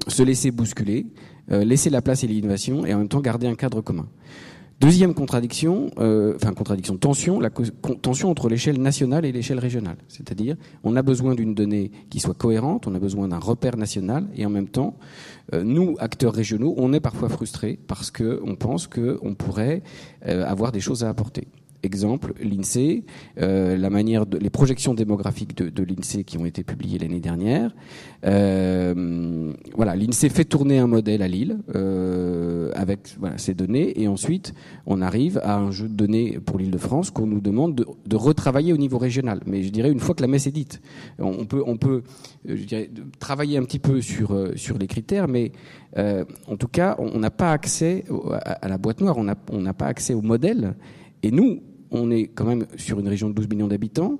se 0.08 0.24
laisser 0.24 0.50
bousculer 0.52 1.08
euh, 1.52 1.64
laisser 1.64 1.90
la 1.90 2.02
place 2.02 2.24
à 2.24 2.28
l'innovation 2.28 2.86
et 2.86 2.94
en 2.94 3.00
même 3.00 3.08
temps 3.08 3.22
garder 3.22 3.48
un 3.48 3.56
cadre 3.56 3.82
commun. 3.82 4.08
Deuxième 4.80 5.14
contradiction, 5.14 5.92
euh, 6.00 6.36
enfin 6.36 6.54
contradiction, 6.54 6.96
tension, 6.96 7.42
la 7.42 7.50
tension 7.50 8.32
entre 8.32 8.48
l'échelle 8.48 8.82
nationale 8.82 9.26
et 9.26 9.34
l'échelle 9.34 9.60
régionale. 9.60 9.98
C'est-à-dire, 10.08 10.56
on 10.86 10.96
a 10.96 11.02
besoin 11.02 11.36
d'une 11.36 11.54
donnée 11.54 11.92
qui 12.10 12.22
soit 12.22 12.34
cohérente, 12.34 12.88
on 12.88 12.96
a 12.96 13.00
besoin 13.00 13.28
d'un 13.28 13.40
repère 13.40 13.76
national, 13.76 14.28
et 14.38 14.46
en 14.46 14.50
même 14.50 14.70
temps, 14.70 14.96
euh, 15.54 15.64
nous, 15.66 15.96
acteurs 16.00 16.34
régionaux, 16.34 16.76
on 16.78 16.94
est 16.94 17.02
parfois 17.02 17.28
frustrés 17.28 17.78
parce 17.88 18.10
que 18.10 18.40
on 18.46 18.56
pense 18.56 18.88
qu'on 18.88 19.36
pourrait 19.36 19.84
avoir 20.22 20.72
des 20.72 20.80
choses 20.80 21.04
à 21.04 21.10
apporter. 21.10 21.48
Exemple, 21.82 22.34
l'INSEE, 22.42 23.06
euh, 23.40 23.78
la 23.78 23.90
manière 23.90 24.26
de, 24.26 24.38
les 24.38 24.50
projections 24.50 24.94
démographiques 24.94 25.56
de, 25.56 25.70
de 25.70 25.84
l'INSEE 25.84 26.26
qui 26.26 26.38
ont 26.38 26.46
été 26.46 26.62
publiées 26.64 27.00
l'année 27.00 27.22
dernière. 27.22 27.74
Euh, 28.26 29.54
voilà, 29.76 29.96
l'INSEE 29.96 30.28
fait 30.28 30.44
tourner 30.44 30.80
un 30.80 30.88
modèle 30.88 31.22
à 31.22 31.30
Lille 31.30 31.60
euh, 31.76 32.72
avec 32.76 33.16
voilà, 33.18 33.38
ces 33.38 33.54
données 33.54 34.02
et 34.02 34.10
ensuite 34.10 34.54
on 34.86 35.02
arrive 35.02 35.40
à 35.42 35.56
un 35.56 35.72
jeu 35.72 35.88
de 35.88 35.94
données 35.94 36.40
pour 36.46 36.60
l'Île-de-France 36.60 37.12
qu'on 37.12 37.28
nous 37.28 37.40
demande 37.40 37.76
de, 37.76 37.86
de, 38.06 38.16
retravailler 38.18 38.74
au 38.74 38.78
niveau 38.78 38.98
régional. 38.98 39.40
Mais 39.46 39.64
je 39.64 39.70
dirais 39.70 39.90
une 39.90 40.02
fois 40.02 40.16
que 40.16 40.22
la 40.22 40.28
messe 40.28 40.48
est 40.48 40.52
dite, 40.52 40.82
on 41.18 41.46
peut, 41.46 41.64
on 41.66 41.78
peut, 41.78 42.04
travailler 43.20 43.58
un 43.58 43.64
petit 43.64 43.80
peu 43.80 44.02
sur 44.02 44.38
sur 44.56 44.78
les 44.78 44.88
critères, 44.88 45.30
mais 45.30 45.54
en 45.96 46.58
tout 46.58 46.68
cas, 46.68 46.96
on 47.00 47.20
n'a 47.20 47.32
pas 47.32 47.52
accès 47.54 48.04
à, 48.44 48.68
la 48.68 48.78
boîte 48.78 49.00
noire, 49.00 49.18
on 49.18 49.24
n'a 49.24 49.36
on 49.52 49.64
pas 49.74 49.88
accès 49.88 50.14
au 50.14 50.22
modèle. 50.22 50.76
Et 51.24 51.32
nous, 51.32 51.62
on 51.92 52.12
est 52.12 52.28
quand 52.28 52.46
même 52.46 52.66
sur 52.78 53.00
une 53.00 53.08
région 53.08 53.30
de 53.30 53.34
12 53.34 53.50
millions 53.50 53.68
d'habitants, 53.68 54.20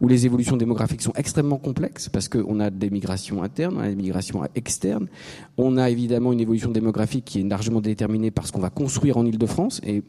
où 0.00 0.08
les 0.08 0.26
évolutions 0.26 0.56
démographiques 0.56 1.02
sont 1.02 1.12
extrêmement 1.14 1.58
complexes, 1.58 2.08
parce 2.08 2.28
qu'on 2.28 2.60
a 2.60 2.70
des 2.70 2.90
migrations 2.90 3.42
internes, 3.42 3.76
on 3.76 3.80
a 3.80 3.88
des 3.88 3.96
migrations 3.96 4.42
externes. 4.54 5.08
On 5.56 5.76
a 5.76 5.90
évidemment 5.90 6.32
une 6.32 6.40
évolution 6.40 6.70
démographique 6.70 7.24
qui 7.24 7.40
est 7.40 7.48
largement 7.48 7.80
déterminée 7.80 8.30
par 8.30 8.46
ce 8.46 8.52
qu'on 8.52 8.60
va 8.60 8.70
construire 8.70 9.16
en 9.16 9.26
Ile-de-France. 9.26 9.80
Et 9.84 10.02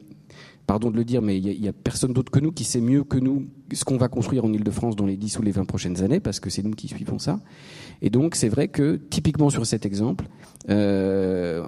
pardon 0.65 0.91
de 0.91 0.95
le 0.95 1.03
dire, 1.03 1.21
mais 1.21 1.37
il 1.37 1.61
n'y 1.61 1.67
a, 1.67 1.73
personne 1.73 2.13
d'autre 2.13 2.31
que 2.31 2.39
nous 2.39 2.51
qui 2.51 2.63
sait 2.63 2.81
mieux 2.81 3.03
que 3.03 3.17
nous 3.17 3.47
ce 3.73 3.83
qu'on 3.83 3.97
va 3.97 4.07
construire 4.07 4.45
en 4.45 4.53
Ile-de-France 4.53 4.95
dans 4.95 5.05
les 5.05 5.17
10 5.17 5.39
ou 5.39 5.41
les 5.41 5.51
20 5.51 5.65
prochaines 5.65 6.01
années, 6.01 6.19
parce 6.19 6.39
que 6.39 6.49
c'est 6.49 6.63
nous 6.63 6.71
qui 6.71 6.87
suivons 6.87 7.19
ça. 7.19 7.39
Et 8.01 8.09
donc, 8.09 8.35
c'est 8.35 8.49
vrai 8.49 8.67
que, 8.67 8.95
typiquement 9.09 9.49
sur 9.49 9.65
cet 9.65 9.85
exemple, 9.85 10.25
euh, 10.69 11.63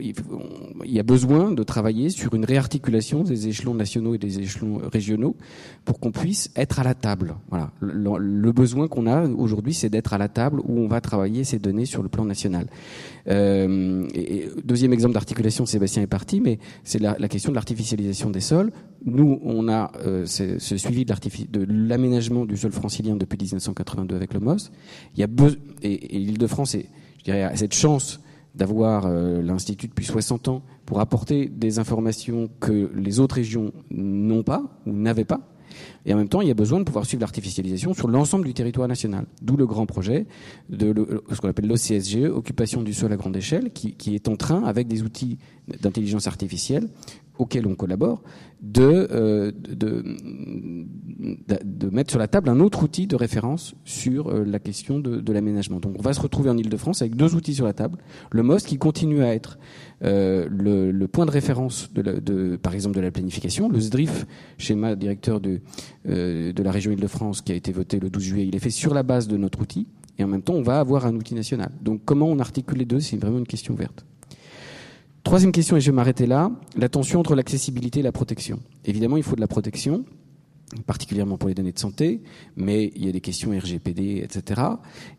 il 0.00 0.92
y 0.92 1.00
a 1.00 1.02
besoin 1.02 1.50
de 1.50 1.62
travailler 1.62 2.10
sur 2.10 2.34
une 2.34 2.44
réarticulation 2.44 3.22
des 3.22 3.48
échelons 3.48 3.74
nationaux 3.74 4.14
et 4.14 4.18
des 4.18 4.38
échelons 4.38 4.80
régionaux 4.92 5.36
pour 5.84 5.98
qu'on 5.98 6.12
puisse 6.12 6.50
être 6.54 6.78
à 6.78 6.84
la 6.84 6.94
table. 6.94 7.34
Voilà. 7.48 7.72
Le, 7.80 8.52
besoin 8.52 8.88
qu'on 8.88 9.06
a 9.06 9.26
aujourd'hui, 9.26 9.74
c'est 9.74 9.88
d'être 9.88 10.12
à 10.12 10.18
la 10.18 10.28
table 10.28 10.60
où 10.60 10.78
on 10.78 10.86
va 10.86 11.00
travailler 11.00 11.44
ces 11.44 11.58
données 11.58 11.86
sur 11.86 12.02
le 12.02 12.08
plan 12.08 12.24
national. 12.24 12.66
Euh, 13.28 14.06
deuxième 14.64 14.92
exemple 14.92 15.14
d'articulation, 15.14 15.66
Sébastien 15.66 16.02
est 16.02 16.08
parti, 16.08 16.40
mais 16.40 16.58
c'est 16.84 16.98
la, 17.00 17.14
question 17.28 17.50
de 17.50 17.56
l'artificialisation 17.56 18.30
des 18.30 18.40
sols. 18.40 18.72
Nous, 19.04 19.40
on 19.42 19.68
a 19.68 19.92
euh, 20.04 20.26
ce, 20.26 20.58
suivi 20.58 21.04
de 21.04 21.66
l'aménagement 21.68 22.44
du 22.44 22.56
sol 22.56 22.72
francilien 22.72 23.16
depuis 23.16 23.38
1982 23.38 24.14
avec 24.14 24.34
le 24.34 24.40
MOS. 24.40 24.70
Il 25.16 25.20
y 25.20 25.24
a 25.24 25.28
et, 25.82 26.16
et 26.16 26.18
l'Île-de-France, 26.18 26.76
je 27.20 27.24
dirais, 27.24 27.42
a 27.42 27.54
cette 27.54 27.74
chance 27.74 28.20
d'avoir 28.54 29.06
euh, 29.06 29.42
l'Institut 29.42 29.88
depuis 29.88 30.06
60 30.06 30.48
ans 30.48 30.62
pour 30.86 31.00
apporter 31.00 31.46
des 31.46 31.78
informations 31.78 32.48
que 32.60 32.90
les 32.96 33.20
autres 33.20 33.36
régions 33.36 33.72
n'ont 33.90 34.42
pas 34.42 34.62
ou 34.86 34.92
n'avaient 34.92 35.24
pas. 35.24 35.40
Et 36.04 36.14
en 36.14 36.16
même 36.16 36.28
temps, 36.28 36.40
il 36.40 36.48
y 36.48 36.50
a 36.50 36.54
besoin 36.54 36.80
de 36.80 36.84
pouvoir 36.84 37.04
suivre 37.04 37.20
l'artificialisation 37.20 37.94
sur 37.94 38.08
l'ensemble 38.08 38.44
du 38.44 38.54
territoire 38.54 38.88
national. 38.88 39.26
D'où 39.40 39.56
le 39.56 39.66
grand 39.66 39.86
projet 39.86 40.26
de 40.68 41.22
ce 41.30 41.40
qu'on 41.40 41.48
appelle 41.48 41.68
l'OCSGE, 41.68 42.24
occupation 42.24 42.82
du 42.82 42.92
sol 42.92 43.12
à 43.12 43.16
grande 43.16 43.36
échelle, 43.36 43.70
qui 43.70 44.14
est 44.14 44.28
en 44.28 44.34
train, 44.34 44.64
avec 44.64 44.88
des 44.88 45.02
outils 45.02 45.38
d'intelligence 45.80 46.26
artificielle 46.26 46.88
auxquels 47.38 47.66
on 47.66 47.74
collabore, 47.74 48.22
de, 48.62 49.08
euh, 49.10 49.52
de, 49.54 50.02
mettre 51.90 52.10
sur 52.10 52.18
la 52.18 52.28
table 52.28 52.48
un 52.48 52.60
autre 52.60 52.82
outil 52.82 53.06
de 53.06 53.16
référence 53.16 53.74
sur 53.84 54.28
euh, 54.28 54.44
la 54.44 54.58
question 54.58 54.98
de, 54.98 55.32
l'aménagement. 55.32 55.80
Donc 55.80 55.96
on 55.98 56.02
va 56.02 56.12
se 56.12 56.20
retrouver 56.20 56.50
en 56.50 56.56
Ile-de-France 56.56 57.02
avec 57.02 57.16
deux 57.16 57.34
outils 57.34 57.54
sur 57.54 57.64
la 57.64 57.72
table. 57.72 57.98
Le 58.30 58.42
MOS 58.42 58.58
qui 58.58 58.78
continue 58.78 59.22
à 59.22 59.34
être 59.34 59.58
euh, 60.02 60.46
le, 60.50 61.06
point 61.08 61.26
de 61.26 61.30
référence, 61.30 61.90
par 62.62 62.74
exemple, 62.74 62.96
de 62.96 63.00
la 63.00 63.10
planification. 63.10 63.68
Le 63.68 63.80
SDRIF, 63.80 64.26
schéma 64.58 64.94
directeur 64.96 65.40
de, 65.40 65.60
euh, 66.08 66.52
la 66.56 66.70
région 66.70 66.92
Ile-de-France, 66.92 67.42
qui 67.42 67.52
a 67.52 67.54
été 67.54 67.72
voté 67.72 67.98
le 67.98 68.10
12 68.10 68.22
juillet, 68.22 68.46
il 68.46 68.56
est 68.56 68.60
fait 68.60 68.70
sur 68.70 68.94
la 68.94 69.02
base 69.02 69.28
de 69.28 69.36
notre 69.36 69.60
outil. 69.60 69.86
Et 70.18 70.24
en 70.24 70.28
même 70.28 70.42
temps, 70.42 70.54
on 70.54 70.62
va 70.62 70.80
avoir 70.80 71.06
un 71.06 71.14
outil 71.14 71.34
national. 71.34 71.70
Donc 71.82 72.02
comment 72.04 72.26
on 72.26 72.38
articule 72.38 72.78
les 72.78 72.84
deux, 72.84 73.00
c'est 73.00 73.16
vraiment 73.16 73.38
une 73.38 73.46
question 73.46 73.74
ouverte. 73.74 74.04
Troisième 75.22 75.52
question, 75.52 75.76
et 75.76 75.80
je 75.80 75.90
vais 75.90 75.94
m'arrêter 75.94 76.26
là, 76.26 76.50
la 76.76 76.88
tension 76.88 77.20
entre 77.20 77.34
l'accessibilité 77.34 78.00
et 78.00 78.02
la 78.02 78.12
protection. 78.12 78.60
Évidemment, 78.86 79.18
il 79.18 79.22
faut 79.22 79.36
de 79.36 79.40
la 79.40 79.46
protection, 79.46 80.04
particulièrement 80.86 81.36
pour 81.36 81.48
les 81.48 81.54
données 81.54 81.72
de 81.72 81.78
santé, 81.78 82.22
mais 82.56 82.90
il 82.96 83.04
y 83.04 83.08
a 83.08 83.12
des 83.12 83.20
questions 83.20 83.50
RGPD, 83.50 84.22
etc. 84.24 84.62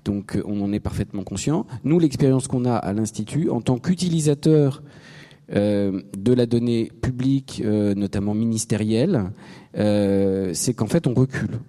Donc 0.04 0.40
on 0.46 0.62
en 0.62 0.74
est 0.74 0.80
parfaitement 0.80 1.24
conscient. 1.24 1.68
Nous, 1.84 2.00
l'expérience 2.00 2.48
qu'on 2.48 2.66
a 2.66 2.76
à 2.76 2.94
l'Institut, 2.94 3.50
en 3.50 3.62
tant 3.62 3.78
qu'utilisateur 3.78 4.82
euh, 4.82 5.11
de 5.52 6.34
la 6.34 6.46
donnée 6.46 6.92
publique, 7.02 7.62
euh, 7.66 7.94
notamment 7.94 8.34
ministérielle, 8.34 9.32
euh, 9.78 10.52
c'est 10.54 10.74
qu'en 10.74 10.88
fait 10.88 11.08
on 11.08 11.14
recule. 11.14 11.60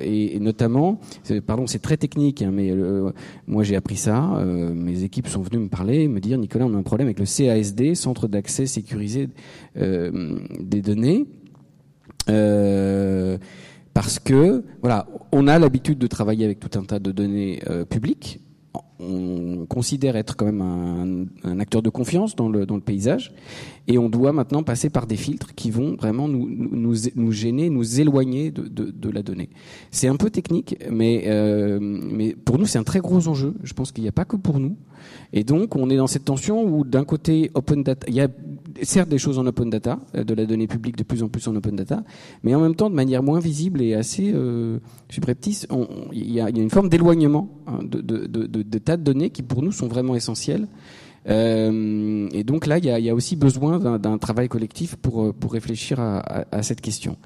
Et, 0.00 0.36
et, 0.36 0.40
notamment, 0.40 1.00
pardon, 1.46 1.66
c'est 1.66 1.78
très 1.78 1.96
technique, 1.96 2.42
hein, 2.42 2.50
mais 2.52 2.72
moi 3.46 3.62
j'ai 3.62 3.76
appris 3.76 3.96
ça. 3.96 4.42
mes 4.44 5.04
équipes 5.04 5.28
sont 5.28 5.42
venues 5.42 5.58
me 5.58 5.68
parler, 5.68 6.08
me 6.08 6.20
dire 6.20 6.38
Nicolas, 6.38 6.66
on 6.66 6.74
a 6.74 6.76
un 6.76 6.82
problème 6.82 7.06
avec 7.06 7.20
le 7.20 7.26
CASD, 7.26 7.94
Centre 7.94 8.26
d'accès 8.28 8.66
sécurisé 8.66 9.28
des 9.76 10.82
données. 10.82 11.26
parce 13.94 14.18
que 14.18 14.64
voilà, 14.80 15.06
on 15.32 15.46
a 15.46 15.58
l'habitude 15.58 15.98
de 15.98 16.06
travailler 16.06 16.44
avec 16.44 16.58
tout 16.58 16.78
un 16.78 16.84
tas 16.84 16.98
de 16.98 17.12
données 17.12 17.60
publiques 17.88 18.40
on 19.00 19.66
considère 19.66 20.16
être 20.16 20.36
quand 20.36 20.46
même 20.46 21.28
un, 21.42 21.58
acteur 21.58 21.82
de 21.82 21.90
confiance 21.90 22.36
dans 22.36 22.48
le, 22.48 22.66
paysage, 22.80 23.32
et 23.88 23.98
on 23.98 24.08
doit 24.08 24.32
maintenant 24.32 24.62
passer 24.62 24.90
par 24.90 25.06
des 25.06 25.16
filtres 25.16 25.54
qui 25.54 25.70
vont 25.70 25.96
vraiment 25.96 26.28
nous, 26.28 27.32
gêner, 27.32 27.70
nous 27.70 28.00
éloigner 28.00 28.50
de, 28.50 29.10
la 29.10 29.22
donnée. 29.22 29.50
C'est 29.90 30.08
un 30.08 30.16
peu 30.16 30.30
technique, 30.30 30.76
euh, 30.90 31.78
mais 31.80 32.36
pour 32.44 32.58
nous 32.58 32.66
c'est 32.66 32.78
un 32.78 32.84
très 32.84 33.00
gros 33.00 33.28
enjeu. 33.28 33.54
Je 33.62 33.72
pense 33.74 33.92
qu'il 33.92 34.02
n'y 34.02 34.08
a 34.08 34.12
pas 34.12 34.24
que 34.24 34.36
pour 34.36 34.60
nous. 34.60 34.76
Et 35.34 35.44
donc 35.44 35.76
on 35.76 35.90
est 35.90 35.96
dans 35.96 36.06
cette 36.06 36.24
tension 36.24 36.64
où 36.64 36.84
d'un 36.84 37.04
côté 37.04 37.50
open 37.54 37.82
data, 37.82 38.06
il 38.08 38.14
y 38.14 38.20
a 38.20 38.28
certes 38.82 39.08
des 39.08 39.18
choses 39.18 39.38
en 39.38 39.46
open 39.46 39.68
data, 39.68 39.98
euh, 40.14 40.24
de 40.24 40.32
la 40.32 40.46
donnée 40.46 40.68
publique 40.68 40.96
de 40.96 41.02
plus 41.02 41.22
en 41.22 41.28
plus 41.28 41.46
en 41.48 41.56
open 41.56 41.74
data, 41.76 42.04
mais 42.44 42.54
en 42.54 42.60
même 42.60 42.76
temps 42.76 42.88
de 42.88 42.94
manière 42.94 43.22
moins 43.22 43.40
visible 43.40 43.82
et 43.82 43.94
assez 43.94 44.32
euh, 44.32 44.78
subreptice, 45.10 45.66
il 46.12 46.30
y, 46.30 46.34
y, 46.34 46.40
a 46.40 46.48
une 46.48 46.70
forme 46.70 46.88
d'éloignement 46.88 47.48
hein, 47.66 47.80
de, 47.82 48.00
de, 48.00 48.26
de, 48.26 48.46
de, 48.46 48.78
tas 48.78 48.96
de 48.96 49.02
données 49.02 49.30
qui 49.30 49.42
pour 49.42 49.60
nous 49.60 49.72
sont 49.72 49.88
vraiment 49.88 50.14
essentielles. 50.14 50.68
Euh, 51.26 52.28
et 52.32 52.44
donc 52.44 52.66
là, 52.66 52.78
il 52.78 52.84
y 52.84 52.90
a, 52.90 52.98
y 52.98 53.10
a 53.10 53.14
aussi 53.14 53.36
besoin 53.36 53.98
d'un 53.98 54.18
travail 54.18 54.48
collectif 54.48 54.96
pour, 54.96 55.24
euh, 55.24 55.32
pour 55.32 55.52
réfléchir 55.52 56.00
à, 56.00 56.18
à, 56.18 56.44
à 56.58 56.62
cette 56.62 56.80
question. 56.80 57.16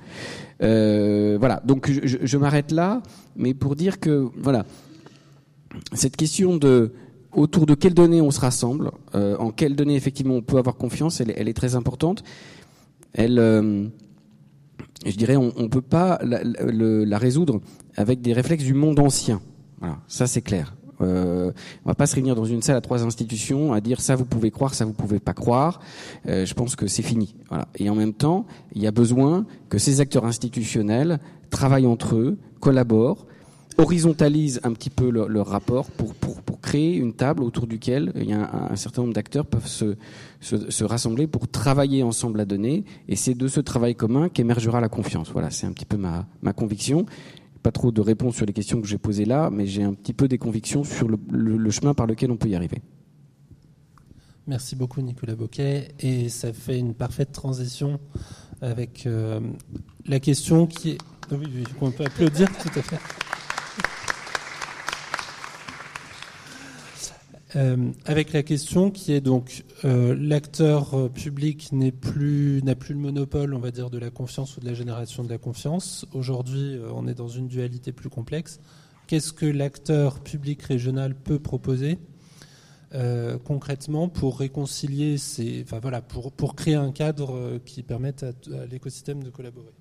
Euh, 0.63 1.37
voilà, 1.39 1.61
donc 1.65 1.91
je, 1.91 2.17
je 2.23 2.39
m'arrête 2.39 2.71
là, 2.71 3.03
mais 3.37 3.55
pour 3.55 3.77
dire 3.77 4.01
que 4.01 4.29
voilà, 4.37 4.65
cette 5.93 6.17
question 6.17 6.57
de 6.57 6.93
autour 7.33 7.67
de 7.67 7.75
quelles 7.75 7.95
données 7.95 8.21
on 8.21 8.31
se 8.31 8.41
rassemble, 8.41 8.91
euh, 9.15 9.37
en 9.39 9.51
quelles 9.51 9.77
données 9.77 9.97
effectivement 9.97 10.35
on 10.35 10.43
peut 10.43 10.59
avoir 10.59 10.77
confiance, 10.77 11.21
elle, 11.21 11.49
est 11.49 11.57
très 11.57 11.75
importante. 11.75 12.23
Elle, 13.13 13.39
euh, 13.39 13.87
je 15.05 15.17
dirais, 15.17 15.37
on 15.37 15.53
ne 15.57 15.69
peut 15.69 15.83
pas 15.83 16.19
la, 16.23 17.19
résoudre 17.19 17.61
avec 17.97 18.21
des 18.21 18.33
réflexes 18.33 18.65
du 18.65 18.75
monde 18.75 18.99
ancien. 18.99 19.41
Voilà, 19.81 19.99
ça 20.09 20.27
c'est 20.27 20.43
clair. 20.43 20.75
Euh, 21.01 21.53
on 21.85 21.89
va 21.89 21.95
pas 21.95 22.07
se 22.07 22.15
réunir 22.15 22.35
dans 22.35 22.45
une 22.45 22.63
salle 22.63 22.77
à 22.77 22.81
trois 22.81 23.05
institutions 23.05 23.73
à 23.73 23.81
dire 23.81 24.01
ça 24.01 24.17
vous 24.17 24.25
pouvez 24.25 24.51
croire, 24.51 24.75
ça 24.75 24.85
vous 24.85 24.93
pouvez 24.93 25.21
pas 25.21 25.35
croire. 25.35 25.81
Euh, 26.27 26.45
je 26.45 26.55
pense 26.55 26.77
que 26.77 26.87
c'est 26.87 27.03
fini. 27.03 27.37
Et 27.77 27.89
en 27.91 27.95
même 27.95 28.13
temps, 28.13 28.47
il 28.75 28.83
y 28.83 28.87
a 28.87 28.91
besoin 28.91 29.47
que 29.69 29.79
ces 29.79 30.01
acteurs 30.01 30.25
institutionnels 30.25 31.21
travaillent 31.51 31.87
entre 31.87 32.17
eux, 32.17 32.39
collaborent, 32.61 33.27
horizontalisent 33.79 34.61
un 34.65 34.73
petit 34.73 34.91
peu 34.91 35.11
leur, 35.11 35.47
rapport 35.47 35.91
pour, 35.91 36.15
pour, 36.15 36.43
pour, 36.43 36.61
créer 36.61 36.97
une 36.97 37.15
table 37.15 37.43
autour 37.43 37.67
duquel 37.67 38.13
il 38.17 38.29
y 38.29 38.33
a 38.33 38.69
un, 38.71 38.77
certain 38.77 39.03
nombre 39.03 39.15
d'acteurs 39.15 39.47
peuvent 39.47 39.67
se, 39.67 39.97
se, 40.41 40.71
se, 40.71 40.85
rassembler 40.85 41.27
pour 41.27 41.49
travailler 41.49 42.03
ensemble 42.03 42.39
la 42.39 42.45
donnée. 42.45 42.85
Et 43.09 43.17
c'est 43.17 43.35
de 43.35 43.49
ce 43.49 43.61
travail 43.61 43.95
commun 43.95 44.29
qu'émergera 44.29 44.81
la 44.81 44.89
confiance. 44.89 45.31
Voilà, 45.33 45.51
c'est 45.51 45.67
un 45.67 45.73
petit 45.73 45.87
peu 45.87 45.97
ma, 45.97 46.27
ma 46.43 46.53
conviction 46.53 47.07
pas 47.63 47.73
trop 47.73 47.91
de 47.91 48.01
réponses 48.01 48.37
sur 48.37 48.47
les 48.47 48.53
questions 48.53 48.81
que 48.81 48.87
j'ai 48.87 48.99
posées 48.99 49.25
là, 49.25 49.51
mais 49.51 49.67
j'ai 49.67 49.83
un 49.83 49.93
petit 49.93 50.13
peu 50.13 50.29
des 50.29 50.39
convictions 50.39 50.85
sur 50.85 51.09
le, 51.09 51.71
chemin 51.71 51.95
par 51.95 52.07
lequel 52.07 52.31
on 52.31 52.37
peut 52.37 52.49
y 52.49 52.55
arriver. 52.55 52.81
Merci 54.47 54.77
beaucoup 54.77 55.03
Nicolas 55.03 55.35
Boquet, 55.35 55.89
et 56.01 56.29
ça 56.31 56.53
fait 56.53 56.79
une 56.79 56.95
parfaite 56.95 57.33
transition 57.33 58.01
avec 58.63 59.07
euh, 59.07 59.41
la 60.07 60.21
question 60.21 60.67
qui 60.67 60.93
est... 60.93 60.99
Oui, 61.31 61.47
oui, 61.55 61.65
on 61.83 61.91
peut 61.91 62.05
applaudir 62.05 62.49
tout 62.57 62.79
à 62.79 62.83
fait. 62.83 62.99
Euh, 67.57 67.93
avec 68.05 68.35
la 68.35 68.43
question 68.43 68.91
qui 68.91 69.13
est 69.13 69.23
donc 69.23 69.65
euh, 69.85 70.15
l'acteur 70.19 70.93
euh, 70.95 71.09
public 71.09 71.73
n'est 71.73 71.93
plus 71.93 72.63
n'a 72.63 72.75
plus 72.75 72.93
le 72.93 73.01
monopole, 73.01 73.55
on 73.55 73.59
va 73.59 73.71
dire, 73.71 73.89
de 73.89 73.99
la 73.99 74.11
confiance 74.11 74.57
ou 74.57 74.61
de 74.61 74.67
la 74.67 74.75
génération 74.75 75.25
de 75.25 75.31
la 75.31 75.39
confiance. 75.39 76.05
Aujourd'hui, 76.13 76.79
on 76.95 77.07
est 77.07 77.15
dans 77.15 77.29
une 77.29 77.49
dualité 77.49 77.93
plus 77.93 78.11
complexe. 78.11 78.61
Qu'est-ce 79.07 79.33
que 79.33 79.47
l'acteur 79.47 80.21
public 80.21 80.63
régional 80.63 81.15
peut 81.15 81.39
proposer 81.39 81.99
concrètement 83.45 84.09
pour 84.09 84.39
réconcilier 84.39 85.19
ces, 85.19 85.63
enfin 85.63 85.79
voilà, 85.79 86.01
pour 86.01 86.33
pour 86.33 86.55
créer 86.55 86.75
un 86.75 86.91
cadre 86.91 87.59
qui 87.65 87.83
permette 87.83 88.23
à, 88.23 88.29
à 88.29 88.67
l'écosystème 88.67 89.23
de 89.23 89.31
collaborer? 89.31 89.73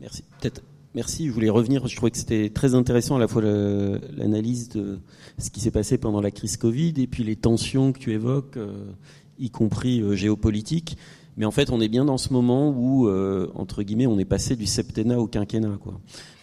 Merci. 0.00 0.24
Peut-être 0.40 0.62
Merci. 0.94 1.26
Je 1.26 1.32
voulais 1.32 1.48
revenir. 1.48 1.86
Je 1.86 1.96
trouvais 1.96 2.10
que 2.10 2.18
c'était 2.18 2.50
très 2.50 2.74
intéressant 2.74 3.16
à 3.16 3.18
la 3.18 3.26
fois 3.26 3.40
l'analyse 3.40 4.68
de 4.68 4.98
ce 5.38 5.48
qui 5.50 5.60
s'est 5.60 5.70
passé 5.70 5.96
pendant 5.96 6.20
la 6.20 6.30
crise 6.30 6.58
Covid 6.58 6.92
et 6.98 7.06
puis 7.06 7.24
les 7.24 7.36
tensions 7.36 7.92
que 7.92 7.98
tu 7.98 8.12
évoques, 8.12 8.58
euh, 8.58 8.92
y 9.38 9.48
compris 9.48 10.02
euh, 10.02 10.14
géopolitiques. 10.14 10.98
Mais 11.38 11.46
en 11.46 11.50
fait, 11.50 11.70
on 11.70 11.80
est 11.80 11.88
bien 11.88 12.04
dans 12.04 12.18
ce 12.18 12.34
moment 12.34 12.74
où, 12.76 13.08
euh, 13.08 13.50
entre 13.54 13.82
guillemets, 13.82 14.06
on 14.06 14.18
est 14.18 14.26
passé 14.26 14.54
du 14.54 14.66
septennat 14.66 15.18
au 15.18 15.26
quinquennat. 15.26 15.78
Quoi. 15.80 15.98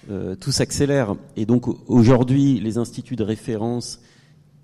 Euh, 0.09 0.35
tout 0.35 0.51
s'accélère. 0.51 1.15
Et 1.35 1.45
donc, 1.45 1.67
aujourd'hui, 1.87 2.59
les 2.59 2.79
instituts 2.79 3.15
de 3.15 3.23
référence, 3.23 4.01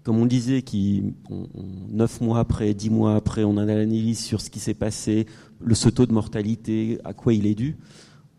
comme 0.02 0.18
on 0.18 0.26
disait, 0.26 0.64
qui, 0.64 1.14
on, 1.30 1.48
on, 1.54 1.96
neuf 1.96 2.22
mois 2.22 2.40
après, 2.40 2.74
dix 2.74 2.90
mois 2.90 3.14
après, 3.14 3.44
on 3.44 3.58
a 3.58 3.66
l'analyse 3.66 4.20
sur 4.20 4.42
ce 4.42 4.50
qui 4.50 4.58
s'est 4.58 4.74
passé, 4.74 5.28
le 5.62 5.76
ce 5.76 5.90
taux 5.90 6.08
de 6.08 6.14
mortalité, 6.14 6.98
à 7.04 7.14
quoi 7.14 7.36
il 7.36 7.46
est 7.46 7.56
dû 7.56 7.78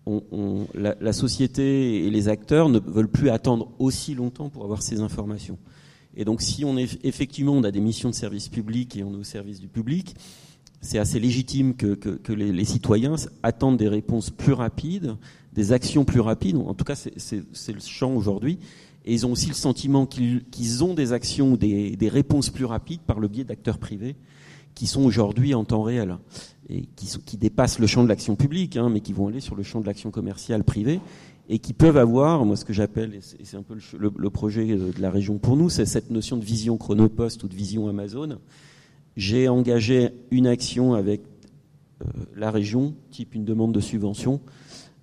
on, 0.07 0.67
la, 0.75 1.13
société 1.13 2.07
et 2.07 2.11
les 2.11 2.29
acteurs 2.29 2.69
ne 2.69 2.79
veulent 2.79 3.11
plus 3.11 3.31
attendre 3.31 3.73
aussi 3.79 4.15
longtemps 4.15 4.49
pour 4.49 4.65
avoir 4.65 4.83
ces 4.83 5.01
informations. 5.01 5.59
Et 6.17 6.25
donc, 6.25 6.43
si 6.43 6.65
on 6.65 6.77
est 6.77 7.05
effectivement 7.05 7.53
on 7.53 7.65
a 7.65 7.71
des 7.71 7.81
missions 7.81 8.09
de 8.09 8.15
service 8.15 8.49
public 8.49 8.97
et 8.97 9.03
on 9.03 9.13
est 9.13 9.19
au 9.19 9.25
service 9.25 9.61
du 9.61 9.69
public, 9.69 10.15
c'est 10.81 10.99
assez 10.99 11.19
légitime 11.19 11.75
que, 11.75 11.99
les, 12.33 12.65
citoyens 12.65 13.17
attendent 13.43 13.77
des 13.77 13.89
réponses 13.89 14.31
plus 14.31 14.53
rapides, 14.53 15.17
des 15.53 15.73
actions 15.73 16.05
plus 16.05 16.21
rapides. 16.21 16.57
En 16.57 16.75
tout 16.75 16.85
cas, 16.85 16.95
c'est 16.95 17.73
le 17.73 17.81
champ 17.81 18.15
aujourd'hui. 18.15 18.59
Et 19.07 19.15
ils 19.15 19.25
ont 19.25 19.33
aussi 19.33 19.49
le 19.49 19.55
sentiment 19.55 20.05
qu'ils 20.07 20.85
ont 20.85 20.95
des 20.95 21.13
actions, 21.13 21.57
des, 21.57 21.97
des, 21.97 22.09
réponses 22.09 22.51
plus 22.51 22.65
rapides 22.65 23.03
par 23.03 23.21
le 23.21 23.29
biais 23.29 23.45
d'acteurs 23.45 23.79
privés 23.79 24.17
qui 24.75 24.87
sont 24.87 25.05
aujourd'hui 25.05 25.55
en 25.55 25.65
temps 25.65 25.83
réel 25.83 26.19
et 26.69 26.83
qui, 26.97 27.37
dépassent 27.37 27.79
le 27.79 27.87
champ 27.87 28.03
de 28.05 28.09
l'action 28.09 28.37
publique, 28.37 28.77
hein, 28.77 28.91
mais 28.91 29.01
qui 29.01 29.13
vont 29.13 29.29
aller 29.29 29.41
sur 29.41 29.55
le 29.55 29.63
champ 29.63 29.81
de 29.81 29.87
l'action 29.87 30.11
commerciale 30.11 30.65
privée 30.65 31.01
et 31.49 31.61
qui 31.61 31.73
peuvent 31.73 31.97
avoir, 31.97 32.45
moi 32.45 32.57
ce 32.57 32.65
que 32.65 32.73
j'appelle, 32.73 33.15
et 33.15 33.45
c'est 33.45 33.57
un 33.57 33.63
peu 33.63 33.77
le, 33.97 34.13
le, 34.17 34.31
projet 34.31 34.67
de 34.67 35.01
la 35.01 35.11
région 35.11 35.39
pour 35.39 35.57
nous, 35.57 35.71
c'est 35.71 35.87
cette 35.87 36.11
notion 36.11 36.37
de 36.37 36.45
vision 36.45 36.77
chronopost 36.77 37.43
ou 37.45 37.49
de 37.49 37.55
vision 37.55 37.89
Amazon. 37.89 38.39
J'ai 39.17 39.49
engagé 39.49 40.11
une 40.31 40.47
action 40.47 40.95
avec 40.95 41.23
euh, 42.03 42.09
la 42.35 42.51
région, 42.51 42.95
type 43.11 43.35
une 43.35 43.45
demande 43.45 43.73
de 43.73 43.81
subvention. 43.81 44.41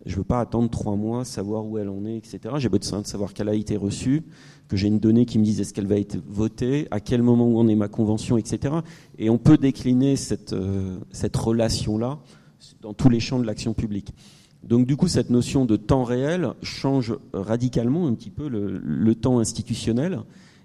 Je 0.05 0.11
ne 0.11 0.17
veux 0.17 0.23
pas 0.23 0.41
attendre 0.41 0.69
trois 0.69 0.95
mois, 0.95 1.23
savoir 1.23 1.65
où 1.65 1.77
elle 1.77 1.89
en 1.89 2.05
est, 2.05 2.17
etc. 2.17 2.39
J'ai 2.57 2.69
besoin 2.69 3.01
de 3.01 3.07
savoir 3.07 3.33
qu'elle 3.33 3.49
a 3.49 3.53
été 3.53 3.77
reçue, 3.77 4.23
que 4.67 4.75
j'ai 4.75 4.87
une 4.87 4.99
donnée 4.99 5.25
qui 5.25 5.39
me 5.39 5.43
dise 5.43 5.61
est-ce 5.61 5.73
qu'elle 5.73 5.87
va 5.87 5.97
être 5.97 6.17
votée, 6.27 6.87
à 6.91 6.99
quel 6.99 7.21
moment 7.21 7.47
où 7.47 7.57
en 7.57 7.67
est 7.67 7.75
ma 7.75 7.87
convention, 7.87 8.37
etc. 8.37 8.75
Et 9.17 9.29
on 9.29 9.37
peut 9.37 9.57
décliner 9.57 10.15
cette, 10.17 10.53
euh, 10.53 10.97
cette 11.11 11.37
relation-là 11.37 12.19
dans 12.81 12.93
tous 12.93 13.09
les 13.09 13.19
champs 13.19 13.39
de 13.39 13.45
l'action 13.45 13.73
publique. 13.73 14.13
Donc 14.63 14.87
du 14.87 14.95
coup, 14.95 15.07
cette 15.07 15.29
notion 15.29 15.65
de 15.65 15.75
temps 15.75 16.03
réel 16.03 16.53
change 16.61 17.15
radicalement 17.33 18.07
un 18.07 18.13
petit 18.13 18.29
peu 18.29 18.47
le, 18.47 19.15
temps 19.15 19.39
institutionnel. 19.39 20.19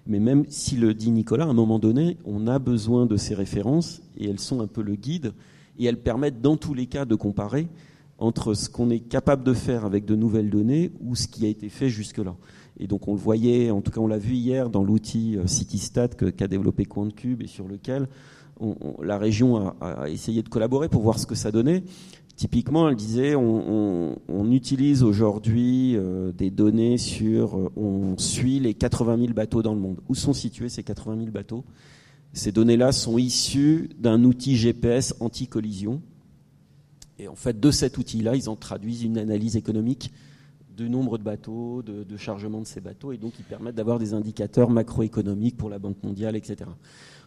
Mais 0.07 0.19
même 0.19 0.45
si 0.47 0.75
le 0.77 0.93
dit 0.93 1.11
Nicolas, 1.11 1.43
à 1.43 1.49
un 1.49 1.53
moment 1.53 1.79
donné, 1.79 2.17
on 2.25 2.47
a 2.47 2.59
besoin 2.59 3.05
de 3.05 3.17
ces 3.17 3.35
références 3.35 4.01
et 4.17 4.29
elles 4.29 4.39
sont 4.39 4.61
un 4.61 4.67
peu 4.67 4.81
le 4.81 4.95
guide 4.95 5.33
et 5.77 5.85
elles 5.85 5.99
permettent 5.99 6.41
dans 6.41 6.57
tous 6.57 6.73
les 6.73 6.87
cas 6.87 7.05
de 7.05 7.15
comparer 7.15 7.67
entre 8.19 8.53
ce 8.53 8.69
qu'on 8.69 8.89
est 8.89 8.99
capable 8.99 9.43
de 9.43 9.53
faire 9.53 9.85
avec 9.85 10.05
de 10.05 10.15
nouvelles 10.15 10.49
données 10.49 10.91
ou 11.01 11.15
ce 11.15 11.27
qui 11.27 11.45
a 11.45 11.49
été 11.49 11.69
fait 11.69 11.89
jusque-là. 11.89 12.35
Et 12.79 12.87
donc 12.87 13.07
on 13.07 13.13
le 13.13 13.19
voyait, 13.19 13.71
en 13.71 13.81
tout 13.81 13.91
cas 13.91 13.99
on 13.99 14.07
l'a 14.07 14.17
vu 14.17 14.33
hier 14.33 14.69
dans 14.69 14.83
l'outil 14.83 15.37
euh, 15.37 15.47
CityStat 15.47 16.09
qu'a 16.09 16.47
développé 16.47 16.85
QuantCube 16.85 17.41
et 17.41 17.47
sur 17.47 17.67
lequel 17.67 18.07
la 19.01 19.17
région 19.17 19.55
a, 19.55 19.75
a, 19.79 20.09
essayé 20.09 20.43
de 20.43 20.49
collaborer 20.49 20.89
pour 20.89 21.01
voir 21.01 21.17
ce 21.17 21.25
que 21.25 21.35
ça 21.35 21.49
donnait. 21.49 21.83
Typiquement, 22.39 22.87
elle 22.87 22.95
disait, 22.95 23.35
on, 23.35 24.15
utilise 24.49 25.03
aujourd'hui 25.03 25.97
euh, 25.97 26.31
des 26.31 26.49
données 26.49 26.97
sur, 26.97 27.57
euh, 27.57 27.69
on 27.75 28.17
suit 28.17 28.61
les 28.61 28.73
80 28.73 29.17
000 29.17 29.33
bateaux 29.33 29.61
dans 29.61 29.73
le 29.73 29.81
monde. 29.81 29.97
Où 30.07 30.15
sont 30.15 30.31
situés 30.31 30.69
ces 30.69 30.81
80 30.81 31.17
000 31.17 31.31
bateaux? 31.31 31.65
Ces 32.31 32.53
données-là 32.53 32.93
sont 32.93 33.17
issues 33.17 33.89
d'un 33.99 34.23
outil 34.23 34.55
GPS 34.55 35.15
anti-collision. 35.19 36.01
Et 37.19 37.27
en 37.27 37.35
fait, 37.35 37.59
de 37.59 37.71
cet 37.71 37.97
outil-là, 37.97 38.35
ils 38.35 38.49
en 38.49 38.55
traduisent 38.55 39.03
une 39.03 39.17
analyse 39.17 39.57
économique 39.57 40.11
du 40.77 40.89
nombre 40.89 41.17
de 41.17 41.23
bateaux, 41.23 41.83
de, 41.83 42.17
chargement 42.17 42.61
de 42.61 42.65
ces 42.65 42.79
bateaux, 42.79 43.11
et 43.11 43.17
donc 43.17 43.33
ils 43.37 43.43
permettent 43.43 43.75
d'avoir 43.75 43.99
des 43.99 44.13
indicateurs 44.13 44.69
macroéconomiques 44.69 45.57
pour 45.57 45.69
la 45.69 45.77
Banque 45.77 46.01
mondiale, 46.03 46.37
etc. 46.37 46.69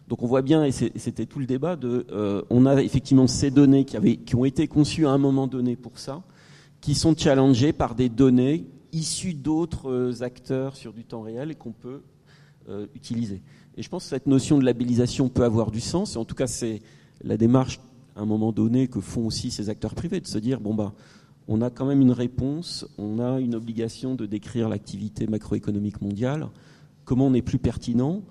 Donc 0.09 0.22
on 0.22 0.26
voit 0.26 0.40
bien, 0.40 0.64
et 0.64 0.72
c'était 0.72 1.26
tout 1.26 1.38
le 1.38 1.45
débat, 1.45 1.76
de, 1.76 2.07
euh, 2.11 2.43
on 2.49 2.64
a 2.64 2.82
effectivement 2.82 3.26
ces 3.26 3.51
données 3.51 3.84
qui 3.84 4.34
ont 4.34 4.45
été 4.47 4.66
conçues 4.68 5.07
à 5.07 5.11
un 5.11 5.18
moment 5.18 5.47
donné 5.47 5.76
pour 5.76 5.99
ça, 5.99 6.22
qui 6.80 6.95
sont 6.95 7.14
challengées 7.14 7.74
par 7.74 7.95
des 7.95 8.09
données 8.09 8.66
issues 8.93 9.34
d'autres 9.34 9.90
euh, 9.90 10.22
acteurs 10.22 10.76
sur 10.76 10.95
du 10.95 11.05
temps 11.05 11.22
réel 11.22 11.51
et 11.51 11.55
qu'on 11.55 11.72
peut 11.72 12.01
euh, 12.68 12.86
utiliser. 12.95 13.43
Et 13.76 13.82
je 13.82 13.88
pense 13.88 14.05
que 14.05 14.11
cette 14.11 14.26
notion 14.26 14.59
de 14.59 14.64
labellisation 14.64 15.28
peut 15.28 15.45
avoir 15.45 15.70
du 15.70 15.80
sens, 15.80 16.14
et 16.14 16.18
en 16.18 16.24
tout 16.24 16.34
cas 16.34 16.47
c'est 16.47 16.80
la 17.22 17.36
démarche 17.36 17.78
à 18.16 18.22
un 18.22 18.26
moment 18.26 18.52
donné 18.52 18.88
que 18.88 19.00
font 19.00 19.26
aussi 19.26 19.50
ces 19.50 19.68
acteurs 19.68 19.94
privés, 19.94 20.20
de 20.20 20.26
se 20.26 20.38
dire, 20.38 20.60
bon 20.60 20.74
bah, 20.74 20.92
on 21.48 21.60
a 21.60 21.70
quand 21.70 21.86
même 21.86 22.00
une 22.00 22.12
réponse, 22.12 22.86
on 22.98 23.18
a 23.18 23.40
une 23.40 23.54
obligation 23.54 24.14
de 24.14 24.26
décrire 24.26 24.68
l'activité 24.68 25.26
macroéconomique 25.26 26.00
mondiale, 26.00 26.48
comment 27.04 27.26
on 27.26 27.34
est 27.34 27.42
plus 27.42 27.58
pertinent, 27.58 28.22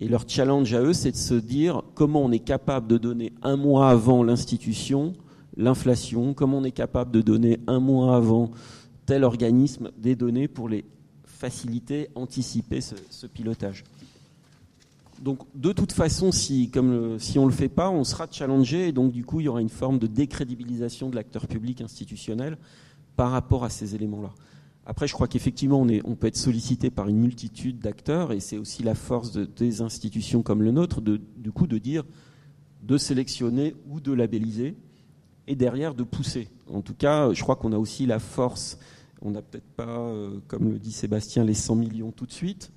et 0.00 0.08
leur 0.08 0.28
challenge 0.28 0.72
à 0.74 0.80
eux, 0.82 0.92
c'est 0.92 1.12
de 1.12 1.16
se 1.16 1.34
dire 1.34 1.82
comment 1.94 2.22
on 2.22 2.32
est 2.32 2.38
capable 2.38 2.86
de 2.86 2.98
donner 2.98 3.32
un 3.42 3.56
mois 3.56 3.90
avant 3.90 4.22
l'institution 4.22 5.12
l'inflation, 5.56 6.34
comment 6.34 6.58
on 6.58 6.64
est 6.64 6.70
capable 6.70 7.10
de 7.10 7.20
donner 7.20 7.60
un 7.66 7.80
mois 7.80 8.16
avant 8.16 8.50
tel 9.06 9.24
organisme 9.24 9.90
des 9.98 10.16
données 10.16 10.48
pour 10.48 10.68
les 10.68 10.84
faciliter, 11.24 12.08
anticiper 12.14 12.80
ce, 12.80 13.26
pilotage. 13.26 13.84
Donc 15.20 15.40
de 15.54 15.72
toute 15.72 15.92
façon, 15.92 16.32
si, 16.32 16.70
on 16.76 16.82
ne 16.82 17.46
le 17.46 17.50
fait 17.50 17.68
pas, 17.68 17.90
on 17.90 18.04
sera 18.04 18.26
challengé 18.30 18.88
et 18.88 18.92
donc 18.92 19.12
du 19.12 19.24
coup 19.24 19.40
il 19.40 19.44
y 19.44 19.48
aura 19.48 19.60
une 19.60 19.68
forme 19.68 19.98
de 19.98 20.06
décrédibilisation 20.06 21.10
de 21.10 21.16
l'acteur 21.16 21.46
public 21.46 21.82
institutionnel 21.82 22.56
par 23.16 23.30
rapport 23.30 23.64
à 23.64 23.68
ces 23.68 23.94
éléments-là. 23.94 24.30
Après, 24.86 25.06
je 25.06 25.12
crois 25.12 25.28
qu'effectivement, 25.28 25.86
on, 26.04 26.14
peut 26.16 26.26
être 26.26 26.38
sollicité 26.38 26.90
par 26.90 27.06
une 27.06 27.18
multitude 27.18 27.78
d'acteurs, 27.78 28.32
et 28.32 28.40
c'est 28.40 28.56
aussi 28.56 28.82
la 28.82 28.94
force 28.94 29.30
de, 29.30 29.44
des 29.44 29.82
institutions 29.82 30.42
comme 30.42 30.62
le 30.62 30.72
nôtre, 30.72 31.00
de, 31.00 31.20
du 31.36 31.52
coup, 31.52 31.66
de 31.66 31.78
dire, 31.78 32.02
de 32.82 32.96
sélectionner 32.96 33.76
ou 33.88 34.00
de 34.00 34.12
labelliser, 34.12 34.74
et 35.46 35.54
derrière 35.54 35.94
de 35.94 36.02
pousser. 36.02 36.48
En 36.72 36.80
tout 36.80 36.94
cas, 36.94 37.32
je 37.32 37.42
crois 37.42 37.56
qu'on 37.56 37.72
a 37.72 37.78
aussi 37.78 38.06
la 38.06 38.18
force, 38.18 38.78
on 39.20 39.30
n'a 39.30 39.42
peut-être 39.42 39.68
pas, 39.76 39.98
euh, 39.98 40.40
comme 40.48 40.72
le 40.72 40.78
dit 40.78 40.92
Sébastien, 40.92 41.44
les 41.44 41.54
100 41.54 41.76
millions 41.76 42.10
tout 42.10 42.26
de 42.26 42.32
suite, 42.32 42.72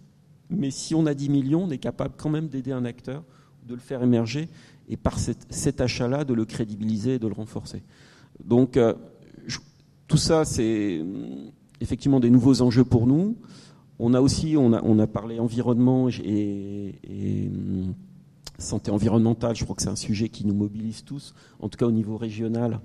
mais 0.55 0.71
si 0.71 0.95
on 0.95 1.05
a 1.05 1.13
10 1.13 1.29
millions, 1.29 1.63
on 1.63 1.69
est 1.69 1.77
capable 1.77 2.15
quand 2.17 2.29
même 2.29 2.47
d'aider 2.47 2.71
un 2.71 2.85
acteur, 2.85 3.23
de 3.67 3.73
le 3.73 3.79
faire 3.79 4.03
émerger, 4.03 4.49
et 4.89 4.97
par 4.97 5.17
cet 5.19 5.81
achat-là, 5.81 6.25
de 6.25 6.33
le 6.33 6.45
crédibiliser 6.45 7.15
et 7.15 7.19
de 7.19 7.27
le 7.27 7.33
renforcer. 7.33 7.83
Donc, 8.43 8.77
euh, 8.77 8.93
tout 10.07 10.17
ça, 10.17 10.45
c'est 10.45 11.01
effectivement 11.81 12.19
des 12.19 12.29
nouveaux 12.29 12.61
enjeux 12.61 12.83
pour 12.83 13.07
nous. 13.07 13.37
On 13.99 14.13
a 14.13 14.21
aussi, 14.21 14.55
on 14.57 14.99
a, 14.99 15.07
parlé 15.07 15.39
environnement 15.39 16.09
et, 16.09 16.95
hum, 17.47 17.93
santé 18.57 18.91
environnementale. 18.91 19.55
Je 19.55 19.63
crois 19.63 19.75
que 19.75 19.81
c'est 19.81 19.89
un 19.89 19.95
sujet 19.95 20.29
qui 20.29 20.45
nous 20.45 20.53
mobilise 20.53 21.03
tous, 21.03 21.33
en 21.59 21.69
tout 21.69 21.77
cas 21.77 21.85
au 21.85 21.91
niveau 21.91 22.17
régional. 22.17 22.79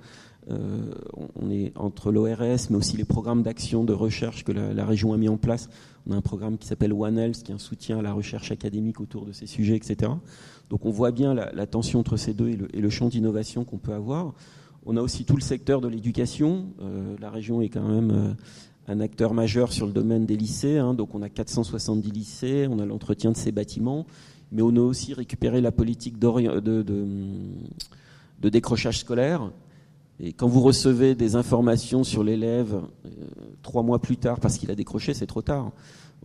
Euh, 0.51 0.93
on 1.36 1.51
est 1.51 1.72
entre 1.76 2.11
l'ORS, 2.11 2.70
mais 2.70 2.76
aussi 2.76 2.97
les 2.97 3.05
programmes 3.05 3.43
d'action 3.43 3.84
de 3.84 3.93
recherche 3.93 4.45
que 4.45 4.53
la, 4.53 4.86
région 4.86 5.12
a 5.12 5.16
mis 5.16 5.28
en 5.28 5.36
place. 5.36 5.68
On 6.07 6.12
a 6.12 6.16
un 6.16 6.22
programme 6.22 6.57
qui 6.57 6.66
s'appelle 6.66 6.93
One 6.93 7.18
Health, 7.18 7.43
qui 7.43 7.53
est 7.53 7.55
un 7.55 7.59
soutien 7.59 7.99
à 7.99 8.03
la 8.03 8.12
recherche 8.12 8.51
académique 8.51 9.01
autour 9.01 9.26
de 9.26 9.32
ces 9.32 9.47
sujets, 9.47 9.76
etc. 9.76 10.11
Donc 10.70 10.86
on 10.86 10.91
voit 10.91 11.11
bien 11.11 11.34
la, 11.34 11.66
tension 11.66 12.01
entre 12.01 12.16
ces 12.16 12.34
deux 12.34 12.49
et 12.49 12.80
le, 12.80 12.91
champ 12.91 13.09
d'innovation 13.09 13.64
qu'on 13.64 13.78
peut 13.78 13.93
avoir. 13.93 14.34
On 14.86 14.97
a 14.97 15.03
aussi 15.03 15.24
tout 15.24 15.36
le 15.36 15.43
secteur 15.43 15.80
de 15.80 15.89
l'éducation. 15.89 16.66
Euh, 16.80 17.16
la 17.20 17.30
région 17.30 17.61
est 17.61 17.68
quand 17.68 17.86
même 17.86 18.11
euh, 18.11 18.32
un 18.86 19.01
acteur 19.01 19.34
majeur 19.34 19.72
sur 19.72 19.86
le 19.86 19.93
domaine 19.93 20.24
des 20.24 20.36
lycées. 20.36 20.78
Hein. 20.78 20.95
donc 20.95 21.14
on 21.14 21.20
a 21.20 21.28
470 21.28 22.11
lycées, 22.11 22.66
on 22.70 22.78
a 22.78 22.86
l'entretien 22.86 23.32
de 23.32 23.36
ces 23.36 23.53
bâtiments, 23.53 24.07
mais 24.51 24.62
on 24.62 24.74
a 24.76 24.80
aussi 24.80 25.12
récupéré 25.12 25.61
la 25.61 25.72
politique 25.72 26.18
de, 26.18 26.43
décrochage 28.43 29.01
scolaire. 29.01 29.51
Et 30.21 30.33
quand 30.33 30.49
vous 30.49 30.61
recevez 30.61 31.14
des 31.14 31.37
informations 31.37 32.03
sur 32.03 32.25
l'élève 32.25 32.75
euh, 33.07 33.11
trois 33.62 33.83
mois 33.83 34.01
plus 34.01 34.16
tard 34.16 34.41
parce 34.41 34.59
qu'il 34.59 34.71
a 34.71 34.75
décroché, 34.75 35.14
c'est 35.14 35.27
trop 35.27 35.43
tard. 35.43 35.71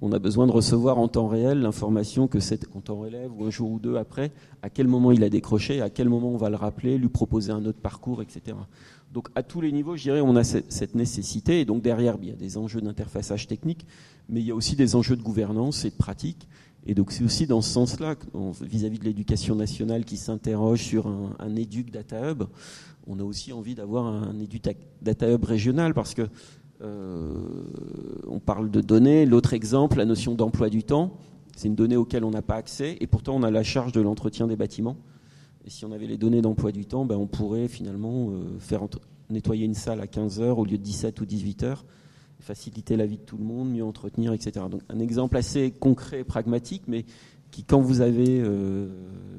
On 0.01 0.11
a 0.11 0.19
besoin 0.19 0.47
de 0.47 0.51
recevoir 0.51 0.97
en 0.97 1.07
temps 1.07 1.27
réel 1.27 1.61
l'information 1.61 2.27
que 2.27 2.39
c'est 2.39 2.65
en 2.75 2.81
temps 2.81 2.99
réel 2.99 3.29
ou 3.37 3.45
un 3.45 3.51
jour 3.51 3.71
ou 3.71 3.79
deux 3.79 3.95
après, 3.95 4.31
à 4.63 4.69
quel 4.69 4.87
moment 4.87 5.11
il 5.11 5.23
a 5.23 5.29
décroché, 5.29 5.81
à 5.81 5.89
quel 5.89 6.09
moment 6.09 6.29
on 6.29 6.37
va 6.37 6.49
le 6.49 6.55
rappeler, 6.55 6.97
lui 6.97 7.09
proposer 7.09 7.51
un 7.51 7.63
autre 7.65 7.79
parcours, 7.79 8.21
etc. 8.21 8.57
Donc 9.13 9.29
à 9.35 9.43
tous 9.43 9.61
les 9.61 9.71
niveaux, 9.71 9.95
je 9.95 10.03
dirais, 10.03 10.21
on 10.21 10.35
a 10.35 10.43
cette 10.43 10.95
nécessité. 10.95 11.61
Et 11.61 11.65
donc 11.65 11.83
derrière, 11.83 12.17
il 12.21 12.29
y 12.29 12.31
a 12.31 12.35
des 12.35 12.57
enjeux 12.57 12.81
d'interfaçage 12.81 13.47
technique, 13.47 13.85
mais 14.27 14.41
il 14.41 14.47
y 14.47 14.51
a 14.51 14.55
aussi 14.55 14.75
des 14.75 14.95
enjeux 14.95 15.15
de 15.15 15.21
gouvernance 15.21 15.85
et 15.85 15.91
de 15.91 15.95
pratique. 15.95 16.47
Et 16.85 16.95
donc 16.95 17.11
c'est 17.11 17.23
aussi 17.23 17.47
dans 17.47 17.61
ce 17.61 17.69
sens-là, 17.71 18.15
vis-à-vis 18.61 18.99
de 18.99 19.05
l'éducation 19.05 19.55
nationale 19.55 20.03
qui 20.03 20.17
s'interroge 20.17 20.81
sur 20.81 21.07
un, 21.07 21.35
un 21.39 21.55
éduc 21.55 21.91
data 21.91 22.31
hub, 22.31 22.43
on 23.07 23.19
a 23.19 23.23
aussi 23.23 23.51
envie 23.51 23.75
d'avoir 23.75 24.05
un 24.05 24.39
éduc 24.39 24.63
data 25.01 25.29
hub 25.29 25.43
régional 25.43 25.93
parce 25.93 26.13
que 26.13 26.27
euh, 26.81 27.31
on 28.27 28.39
parle 28.39 28.71
de 28.71 28.81
données. 28.81 29.25
L'autre 29.25 29.53
exemple, 29.53 29.97
la 29.97 30.05
notion 30.05 30.35
d'emploi 30.35 30.69
du 30.69 30.83
temps, 30.83 31.17
c'est 31.55 31.67
une 31.67 31.75
donnée 31.75 31.97
auquel 31.97 32.23
on 32.23 32.31
n'a 32.31 32.41
pas 32.41 32.55
accès 32.55 32.97
et 32.99 33.07
pourtant 33.07 33.35
on 33.35 33.43
a 33.43 33.51
la 33.51 33.63
charge 33.63 33.91
de 33.91 34.01
l'entretien 34.01 34.47
des 34.47 34.55
bâtiments. 34.55 34.97
Et 35.65 35.69
si 35.69 35.85
on 35.85 35.91
avait 35.91 36.07
les 36.07 36.17
données 36.17 36.41
d'emploi 36.41 36.71
du 36.71 36.85
temps, 36.85 37.05
ben 37.05 37.15
on 37.15 37.27
pourrait 37.27 37.67
finalement 37.67 38.31
euh, 38.31 38.59
faire 38.59 38.81
nettoyer 39.29 39.65
une 39.65 39.75
salle 39.75 40.01
à 40.01 40.07
15 40.07 40.41
heures 40.41 40.59
au 40.59 40.65
lieu 40.65 40.77
de 40.77 40.83
17 40.83 41.21
ou 41.21 41.25
18 41.25 41.63
heures, 41.63 41.85
faciliter 42.39 42.97
la 42.97 43.05
vie 43.05 43.17
de 43.17 43.23
tout 43.23 43.37
le 43.37 43.43
monde, 43.43 43.71
mieux 43.71 43.83
entretenir, 43.83 44.33
etc. 44.33 44.65
Donc 44.69 44.81
un 44.89 44.99
exemple 44.99 45.37
assez 45.37 45.71
concret, 45.71 46.23
pragmatique, 46.23 46.83
mais 46.87 47.05
qui, 47.51 47.63
quand 47.63 47.79
vous 47.79 48.01
avez 48.01 48.41
euh, 48.41 48.89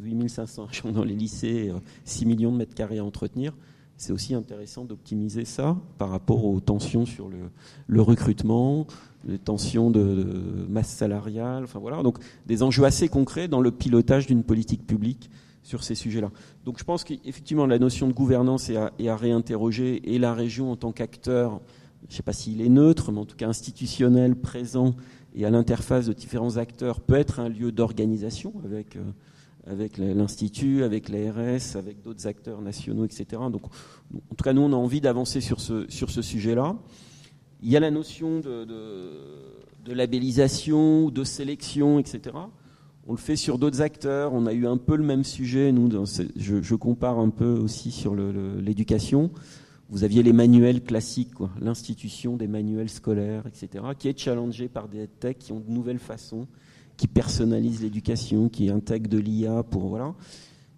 8500 0.03 0.69
chambres 0.71 0.95
dans 0.95 1.05
les 1.05 1.15
lycées, 1.15 1.73
6 2.05 2.25
euh, 2.25 2.29
millions 2.29 2.53
de 2.53 2.57
mètres 2.57 2.75
carrés 2.75 2.99
à 2.99 3.05
entretenir, 3.05 3.55
c'est 3.97 4.13
aussi 4.13 4.35
intéressant 4.35 4.85
d'optimiser 4.85 5.45
ça 5.45 5.77
par 5.99 6.11
rapport 6.11 6.45
aux 6.45 6.61
tensions 6.61 7.07
sur 7.07 7.29
le, 7.29 8.03
recrutement, 8.03 8.87
les 9.27 9.39
tensions 9.39 9.91
de, 9.91 10.67
masse 10.69 10.91
salariale, 10.91 11.65
enfin 11.65 11.79
voilà, 11.79 12.03
donc 12.03 12.19
des 12.47 12.63
enjeux 12.63 12.85
assez 12.85 13.09
concrets 13.09 13.49
dans 13.49 13.61
le 13.61 13.71
pilotage 13.71 14.27
d'une 14.27 14.43
politique 14.43 14.87
publique 14.87 15.31
sur 15.63 15.83
ces 15.83 15.95
sujets-là. 15.95 16.31
Donc 16.65 16.79
je 16.79 16.85
pense 16.85 17.05
qu'effectivement 17.05 17.67
la 17.67 17.79
notion 17.79 18.09
de 18.09 18.13
gouvernance 18.13 18.69
est 18.69 18.77
à, 18.77 19.17
réinterroger 19.17 20.13
et 20.13 20.19
la 20.19 20.35
région 20.35 20.73
en 20.73 20.77
tant 20.77 20.93
qu'acteur, 20.93 21.61
je 22.09 22.13
ne 22.13 22.17
sais 22.17 22.23
pas 22.23 22.33
s'il 22.33 22.61
est 22.61 22.69
neutre, 22.69 23.13
mais 23.13 23.21
en 23.21 23.25
tout 23.25 23.37
cas 23.37 23.49
institutionnel, 23.49 24.37
présent 24.37 24.95
et 25.35 25.45
à 25.45 25.51
l'interface 25.51 26.07
de 26.07 26.13
différents 26.13 26.57
acteurs 26.59 27.01
peut 27.01 27.15
être 27.15 27.41
un 27.41 27.49
lieu 27.49 27.73
d'organisation 27.73 28.53
avec, 28.65 28.97
euh, 28.97 29.03
avec 29.67 29.99
l'Institut, 29.99 30.85
avec 30.85 31.09
l'ARS, 31.09 31.77
avec 31.77 32.03
d'autres 32.03 32.27
acteurs 32.27 32.61
nationaux, 32.61 33.05
etc. 33.05 33.43
Donc 33.51 33.67
en 33.67 34.35
tout 34.37 34.45
cas 34.45 34.53
nous 34.53 34.63
on 34.63 34.73
a 34.73 34.77
envie 34.77 35.01
d'avancer 35.01 35.41
sur 35.41 35.61
ce, 35.61 35.87
sur 35.89 36.11
ce 36.11 36.23
sujet-là. 36.23 36.77
Il 37.63 37.71
y 37.71 37.77
a 37.77 37.81
la 37.81 37.91
notion 37.91 38.41
de, 38.41 38.67
labellisation, 39.87 41.09
de 41.09 41.25
sélection, 41.25 41.99
etc. 41.99 42.37
On 43.07 43.13
le 43.13 43.19
fait 43.19 43.37
sur 43.37 43.59
d'autres 43.59 43.81
acteurs. 43.81 44.35
On 44.35 44.45
a 44.45 44.53
eu 44.53 44.67
un 44.67 44.77
peu 44.77 44.97
le 44.97 45.03
même 45.03 45.25
sujet. 45.25 45.73
Nous, 45.73 45.91
je, 46.37 46.75
compare 46.75 47.19
un 47.19 47.31
peu 47.31 47.55
aussi 47.55 47.91
sur 47.91 48.15
l'éducation. 48.15 49.31
Vous 49.91 50.03
aviez 50.03 50.23
les 50.23 50.33
manuels 50.33 50.83
classiques, 50.83 51.33
l'institution 51.61 52.37
des 52.37 52.47
manuels 52.47 52.89
scolaires, 52.89 53.45
etc., 53.47 53.85
qui 53.99 54.09
est 54.09 54.19
challengée 54.19 54.69
par 54.69 54.89
des 54.89 55.07
techs 55.07 55.39
qui 55.39 55.53
ont 55.53 55.61
de 55.61 55.71
nouvelles 55.71 55.99
façons, 55.99 56.47
qui 56.97 57.07
personnalisent 57.07 57.83
l'éducation, 57.83 58.49
qui 58.49 58.71
intègrent 58.71 59.11
de 59.11 59.19
l'IA 59.19 59.63
pour 59.63 59.89
voilà. 59.89 60.15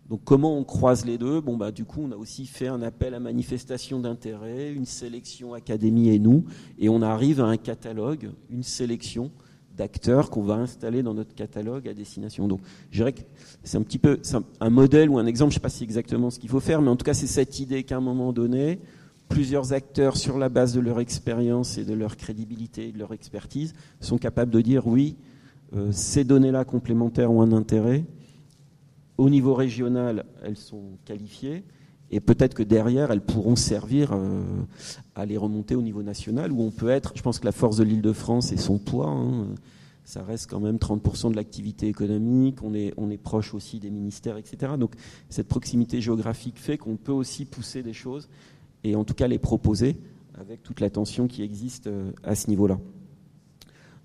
Donc 0.09 0.21
comment 0.25 0.57
on 0.59 0.65
croise 0.65 1.05
les 1.05 1.19
deux? 1.19 1.41
Bon 1.41 1.57
bah 1.57 1.73
du 1.73 1.85
coup 1.85 2.01
on 2.03 2.13
a 2.13 2.17
aussi 2.17 2.47
fait 2.47 2.69
un 2.69 2.83
appel 2.83 3.15
à 3.15 3.21
manifestation 3.21 4.01
d'intérêt, 4.01 4.73
une 4.73 4.87
sélection 4.87 5.55
académie 5.55 6.11
et 6.11 6.19
nous, 6.19 6.45
et 6.79 6.89
on 6.89 7.03
arrive 7.03 7.41
à 7.41 7.47
un 7.47 7.57
catalogue, 7.57 8.31
une 8.51 8.63
sélection 8.63 9.31
d'acteurs 9.77 10.31
qu'on 10.31 10.43
va 10.43 10.55
installer 10.55 11.03
dans 11.03 11.15
notre 11.15 11.35
catalogue 11.35 11.87
à 11.87 11.95
destination. 11.95 12.49
Donc, 12.49 12.61
je 12.91 12.99
dirais 12.99 13.13
que 13.13 13.21
c'est 13.63 13.77
un 13.77 13.83
petit 13.83 13.99
peu 13.99 14.21
un 14.61 14.71
modèle 14.71 15.11
ou 15.11 15.19
un 15.19 15.27
exemple, 15.27 15.51
je 15.53 15.57
ne 15.57 15.61
sais 15.61 15.63
pas 15.63 15.69
si 15.69 15.85
exactement 15.85 16.31
ce 16.31 16.39
qu'il 16.39 16.49
faut 16.49 16.61
faire, 16.61 16.81
mais 16.81 16.89
en 16.89 16.97
tout 16.97 17.05
cas, 17.05 17.15
c'est 17.15 17.27
cette 17.27 17.61
idée 17.61 17.85
qu'à 17.85 17.99
un 17.99 18.01
moment 18.01 18.33
donné, 18.33 18.81
plusieurs 19.29 19.73
acteurs, 19.73 20.17
sur 20.17 20.39
la 20.39 20.49
base 20.49 20.75
de 20.75 20.81
leur 20.81 21.01
expérience 21.01 21.79
et 21.79 21.85
de 21.85 21.95
leur 21.95 22.17
crédibilité 22.17 22.89
et 22.89 22.93
de 22.93 22.99
leur 22.99 23.13
expertise, 23.13 23.75
sont 24.01 24.19
capables 24.19 24.51
de 24.51 24.61
dire 24.61 24.87
oui, 24.87 25.17
euh, 25.75 25.91
ces 25.93 26.25
données-là 26.25 26.65
complémentaires 26.65 27.31
ont 27.31 27.43
un 27.43 27.53
intérêt. 27.53 28.05
Au 29.19 29.31
niveau 29.31 29.55
régional, 29.55 30.27
elles 30.45 30.57
sont 30.57 30.99
qualifiées. 31.05 31.65
Et 32.11 32.21
peut-être 32.21 32.55
que 32.55 32.63
derrière, 32.63 33.11
elles 33.11 33.21
pourront 33.21 33.57
servir 33.57 34.13
euh, 34.13 34.43
à 35.17 35.27
les 35.27 35.37
remonter 35.37 35.75
au 35.75 35.83
niveau 35.83 36.03
national, 36.03 36.53
où 36.53 36.63
on 36.63 36.71
peut 36.71 36.89
être, 36.89 37.13
je 37.17 37.23
pense 37.23 37.41
que 37.41 37.45
la 37.47 37.53
force 37.53 37.79
de 37.79 37.85
l'île 37.85 38.03
de 38.03 38.13
France 38.13 38.53
et 38.53 38.57
son 38.57 38.79
poids, 38.79 39.09
hein, 39.09 39.49
ça 40.05 40.23
reste 40.23 40.49
quand 40.49 40.61
même 40.61 40.77
30% 40.77 41.33
de 41.33 41.37
l'activité 41.37 41.89
économique, 41.89 42.63
on 42.63 42.75
est, 42.75 42.95
on 42.97 43.11
est 43.11 43.17
proche 43.17 43.55
aussi 43.55 43.81
des 43.81 43.91
ministères, 43.91 44.37
etc. 44.37 44.75
Donc 44.79 44.95
cette 45.29 45.49
proximité 45.49 46.01
géographique 46.01 46.61
fait 46.61 46.79
qu'on 46.79 46.97
peut 46.97 47.13
aussi 47.13 47.45
pousser 47.45 47.83
des 47.83 47.93
choses, 47.93 48.29
et 48.87 48.97
en 48.97 49.05
tout 49.05 49.15
cas 49.15 49.27
les 49.27 49.39
proposer, 49.39 49.97
avec 50.39 50.63
toute 50.63 50.81
l'attention 50.81 51.27
qui 51.27 51.43
existe 51.43 51.89
euh, 51.89 52.13
à 52.23 52.35
ce 52.35 52.49
niveau-là. 52.49 52.79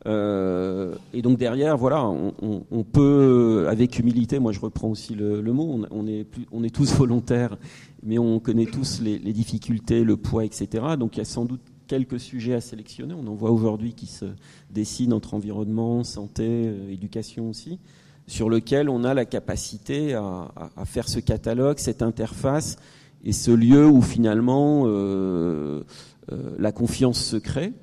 Euh, 0.07 0.95
et 1.13 1.21
donc 1.21 1.38
derrière, 1.38 1.77
voilà, 1.77 2.09
on, 2.09 2.84
peut, 2.84 3.67
avec 3.69 3.99
humilité, 3.99 4.39
moi 4.39 4.51
je 4.51 4.59
reprends 4.59 4.89
aussi 4.89 5.13
le, 5.13 5.41
mot, 5.53 5.86
on, 5.91 6.07
est 6.07 6.69
tous 6.73 6.93
volontaires 6.97 7.57
mais 8.03 8.17
on 8.17 8.39
connaît 8.39 8.65
tous 8.65 8.99
les, 9.01 9.19
difficultés, 9.19 10.03
le 10.03 10.17
poids, 10.17 10.43
etc. 10.43 10.67
Donc 10.97 11.17
il 11.17 11.19
y 11.19 11.21
a 11.21 11.25
sans 11.25 11.45
doute 11.45 11.61
quelques 11.88 12.19
sujets 12.19 12.53
à 12.53 12.61
sélectionner. 12.61 13.13
On 13.13 13.27
en 13.27 13.36
voit 13.36 13.51
aujourd'hui 13.51 13.93
qui 13.93 14.07
se 14.07 14.25
dessinent 14.71 15.13
entre 15.13 15.34
environnement, 15.34 16.03
santé, 16.03 16.47
euh, 16.47 16.91
éducation 16.91 17.49
aussi, 17.49 17.79
sur 18.27 18.49
lequel 18.49 18.89
on 18.89 19.03
a 19.03 19.13
la 19.13 19.25
capacité 19.25 20.13
à, 20.13 20.49
faire 20.86 21.09
ce 21.09 21.19
catalogue, 21.19 21.77
cette 21.77 22.01
interface 22.01 22.77
et 23.24 23.32
ce 23.34 23.51
lieu 23.51 23.88
où 23.88 24.01
finalement 24.01 24.84
euh, 24.86 25.84
euh, 26.32 26.55
la 26.57 26.72
confiance 26.72 27.24
se 27.24 27.38
crée. 27.38 27.74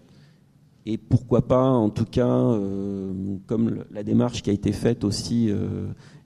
Et 0.86 0.96
pourquoi 0.96 1.46
pas, 1.46 1.68
en 1.68 1.90
tout 1.90 2.06
cas, 2.06 2.58
comme 3.46 3.84
la 3.90 4.02
démarche 4.02 4.40
qui 4.40 4.48
a 4.48 4.54
été 4.54 4.72
faite 4.72 5.04
aussi 5.04 5.52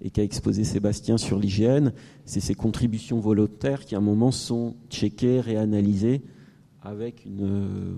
et 0.01 0.11
qu'a 0.11 0.23
exposé 0.23 0.63
Sébastien 0.63 1.19
sur 1.19 1.41
l'hygiène, 1.41 1.93
c'est 2.27 2.39
ces 2.39 2.55
contributions 2.55 3.19
volontaires 3.19 3.85
qui 3.85 3.97
à 3.97 3.99
un 3.99 4.03
moment 4.03 4.31
sont 4.31 4.77
checkées, 4.89 5.41
réanalysées 5.41 6.23
avec 6.83 7.25
une. 7.25 7.43
Euh, 7.43 7.95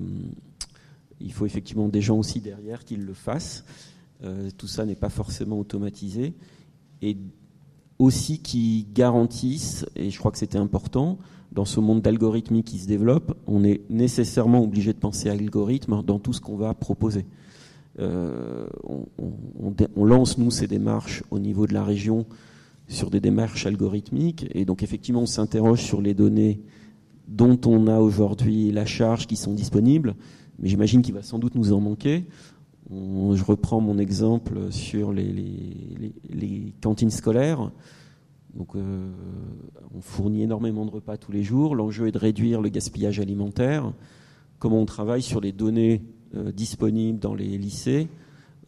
il 1.20 1.32
faut 1.32 1.46
effectivement 1.46 1.88
des 1.88 2.00
gens 2.00 2.18
aussi 2.18 2.40
derrière 2.40 2.84
qui 2.84 2.96
le 2.96 3.14
fassent. 3.14 3.64
Euh, 4.22 4.50
tout 4.56 4.66
ça 4.66 4.84
n'est 4.84 4.94
pas 4.94 5.08
forcément 5.08 5.58
automatisé. 5.58 6.34
Et 7.02 7.16
aussi 8.04 8.38
qui 8.38 8.86
garantissent, 8.94 9.86
et 9.96 10.10
je 10.10 10.18
crois 10.18 10.30
que 10.30 10.38
c'était 10.38 10.58
important, 10.58 11.18
dans 11.52 11.64
ce 11.64 11.80
monde 11.80 12.02
d'algorithmie 12.02 12.64
qui 12.64 12.78
se 12.78 12.86
développe, 12.86 13.36
on 13.46 13.64
est 13.64 13.82
nécessairement 13.88 14.62
obligé 14.62 14.92
de 14.92 14.98
penser 14.98 15.30
à 15.30 15.34
l'algorithme 15.34 16.02
dans 16.02 16.18
tout 16.18 16.32
ce 16.32 16.40
qu'on 16.40 16.56
va 16.56 16.74
proposer. 16.74 17.26
Euh, 18.00 18.66
on, 19.96 20.04
lance, 20.04 20.36
nous, 20.36 20.50
ces 20.50 20.66
démarches 20.66 21.22
au 21.30 21.38
niveau 21.38 21.66
de 21.66 21.74
la 21.74 21.84
région 21.84 22.26
sur 22.88 23.08
des 23.10 23.20
démarches 23.20 23.66
algorithmiques. 23.66 24.46
Et 24.52 24.64
donc, 24.64 24.82
effectivement, 24.82 25.22
on 25.22 25.26
s'interroge 25.26 25.80
sur 25.80 26.00
les 26.00 26.12
données 26.12 26.60
dont 27.28 27.58
on 27.66 27.86
a 27.86 28.00
aujourd'hui 28.00 28.72
la 28.72 28.84
charge 28.84 29.26
qui 29.26 29.36
sont 29.36 29.54
disponibles. 29.54 30.16
Mais 30.58 30.68
j'imagine 30.68 31.02
qu'il 31.02 31.14
va 31.14 31.22
sans 31.22 31.38
doute 31.38 31.54
nous 31.54 31.72
en 31.72 31.80
manquer. 31.80 32.24
Je 32.90 33.44
reprends 33.44 33.80
mon 33.80 33.98
exemple 33.98 34.70
sur 34.70 35.12
les, 35.12 36.74
cantines 36.80 37.10
scolaires. 37.10 37.70
Donc, 38.54 38.76
euh, 38.76 39.10
on 39.94 40.00
fournit 40.00 40.42
énormément 40.42 40.84
de 40.86 40.90
repas 40.90 41.16
tous 41.16 41.32
les 41.32 41.42
jours. 41.42 41.74
L'enjeu 41.74 42.06
est 42.06 42.12
de 42.12 42.18
réduire 42.18 42.60
le 42.60 42.68
gaspillage 42.68 43.18
alimentaire. 43.18 43.92
Comment 44.60 44.80
on 44.80 44.86
travaille 44.86 45.22
sur 45.22 45.40
les 45.40 45.50
données 45.50 46.02
euh, 46.36 46.50
disponibles 46.50 47.18
dans 47.18 47.34
les 47.34 47.58
lycées, 47.58 48.08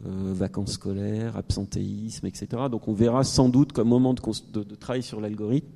euh, 0.05 0.31
vacances 0.33 0.73
scolaires, 0.73 1.35
absentéisme, 1.35 2.25
etc. 2.25 2.47
Donc 2.71 2.87
on 2.87 2.93
verra 2.93 3.23
sans 3.23 3.49
doute 3.49 3.73
qu'au 3.73 3.83
moment 3.83 4.13
de, 4.13 4.63
travail 4.75 5.03
sur 5.03 5.19
l'algorithme, 5.19 5.67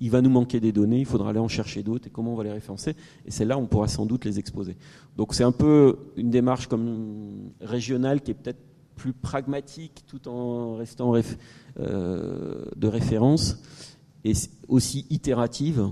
il 0.00 0.10
va 0.10 0.20
nous 0.20 0.30
manquer 0.30 0.60
des 0.60 0.72
données, 0.72 1.00
il 1.00 1.06
faudra 1.06 1.30
aller 1.30 1.38
en 1.38 1.48
chercher 1.48 1.82
d'autres 1.82 2.06
et 2.06 2.10
comment 2.10 2.32
on 2.32 2.36
va 2.36 2.44
les 2.44 2.52
référencer. 2.52 2.94
Et 3.26 3.30
celles-là, 3.30 3.58
on 3.58 3.66
pourra 3.66 3.88
sans 3.88 4.06
doute 4.06 4.24
les 4.24 4.38
exposer. 4.38 4.76
Donc 5.16 5.34
c'est 5.34 5.44
un 5.44 5.52
peu 5.52 5.98
une 6.16 6.30
démarche 6.30 6.66
comme 6.66 7.50
régionale 7.60 8.20
qui 8.20 8.30
est 8.30 8.34
peut-être 8.34 8.60
plus 8.96 9.12
pragmatique 9.12 10.04
tout 10.06 10.28
en 10.28 10.74
restant 10.74 11.14
euh, 11.78 12.64
de 12.76 12.88
référence 12.88 13.62
et 14.24 14.32
aussi 14.66 15.06
itérative 15.10 15.88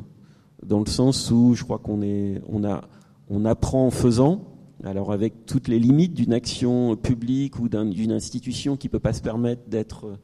dans 0.65 0.81
le 0.81 0.87
sens 0.87 1.31
où 1.31 1.55
je 1.55 1.63
crois 1.63 1.79
qu'on 1.79 2.03
on 2.49 2.81
on 3.29 3.45
apprend 3.45 3.87
en 3.87 3.91
faisant 3.91 4.45
alors 4.85 5.13
avec 5.13 5.47
toutes 5.47 5.69
les 5.69 5.79
limites 5.79 6.15
d'une 6.15 6.33
action 6.33 6.97
publique 6.97 7.59
ou 7.59 7.69
d'une 7.69 8.13
institution 8.13 8.77
qui 8.77 8.89
peut 8.89 8.99
pas 8.99 9.13
se 9.13 9.23
permettre 9.23 9.63
d'être 9.69 10.19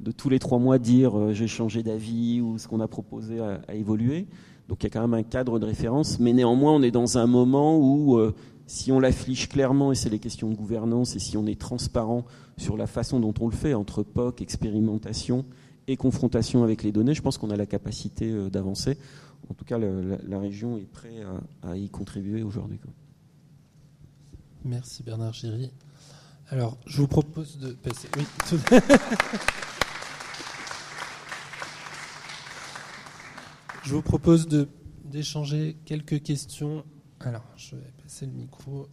de 0.00 0.12
tous 0.12 0.28
les 0.28 0.38
trois 0.38 0.58
mois 0.58 0.78
dire 0.78 1.18
euh, 1.18 1.32
j'ai 1.32 1.46
changé 1.46 1.82
d'avis 1.82 2.40
ou 2.40 2.58
ce 2.58 2.68
qu'on 2.68 2.80
a 2.80 2.88
proposé 2.88 3.40
a, 3.40 3.74
évolué. 3.74 4.26
Donc 4.68 4.82
il 4.82 4.84
y 4.84 4.86
a 4.88 4.90
quand 4.90 5.00
même 5.00 5.14
un 5.14 5.22
cadre 5.22 5.58
de 5.58 5.64
référence, 5.64 6.18
mais 6.18 6.32
néanmoins 6.32 6.72
on 6.72 6.82
est 6.82 6.90
dans 6.90 7.18
un 7.18 7.26
moment 7.26 7.78
où 7.78 8.16
euh, 8.16 8.34
si 8.66 8.90
on 8.90 8.98
l'affiche 8.98 9.48
clairement, 9.48 9.92
et 9.92 9.94
c'est 9.94 10.10
les 10.10 10.18
questions 10.18 10.50
de 10.50 10.56
gouvernance, 10.56 11.14
et 11.14 11.20
si 11.20 11.36
on 11.36 11.46
est 11.46 11.58
transparent 11.58 12.24
sur 12.56 12.76
la 12.76 12.88
façon 12.88 13.20
dont 13.20 13.34
on 13.40 13.46
le 13.46 13.54
fait, 13.54 13.74
entre 13.74 14.02
POC, 14.02 14.42
expérimentation 14.42 15.44
et 15.86 15.96
confrontation 15.96 16.64
avec 16.64 16.82
les 16.82 16.90
données, 16.90 17.14
je 17.14 17.22
pense 17.22 17.38
qu'on 17.38 17.50
a 17.50 17.56
la 17.56 17.66
capacité 17.66 18.50
d'avancer. 18.50 18.98
En 19.48 19.54
tout 19.54 19.64
cas, 19.64 19.78
la, 19.78 20.38
région 20.40 20.78
est 20.78 20.90
prête 20.90 21.12
à, 21.62 21.76
y 21.76 21.88
contribuer 21.88 22.42
aujourd'hui. 22.42 22.80
Merci 24.64 25.04
Bernard 25.04 25.34
Géry. 25.34 25.70
Alors, 26.48 26.76
je 26.86 27.02
vous 27.02 27.06
propose 27.06 27.58
de 27.58 27.70
passer. 27.70 28.08
Oui. 28.16 28.24
je 33.86 33.94
vous 33.94 34.02
propose 34.02 34.48
d'échanger 35.04 35.76
quelques 35.84 36.20
questions. 36.20 36.84
Alors, 37.20 37.44
je 37.56 37.76
vais 37.76 37.92
passer 38.02 38.26
le 38.26 38.32
micro. 38.32 38.88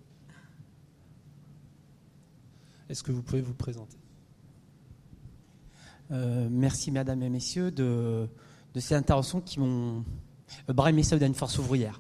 Est-ce 2.90 3.02
que 3.02 3.12
vous 3.12 3.24
pouvez 3.24 3.42
vous 3.42 3.56
présenter? 3.56 3.98
Euh, 6.12 6.48
Merci, 6.52 6.92
mesdames 6.92 7.24
et 7.24 7.30
messieurs, 7.30 7.72
de, 7.72 8.30
ces 8.76 8.94
interventions 8.94 9.42
qui 9.42 9.60
m'ont. 9.60 10.06
Brahim 10.68 10.96
Messaoud 10.96 11.20
d'une 11.20 11.34
force 11.34 11.58
ouvrière. 11.58 12.00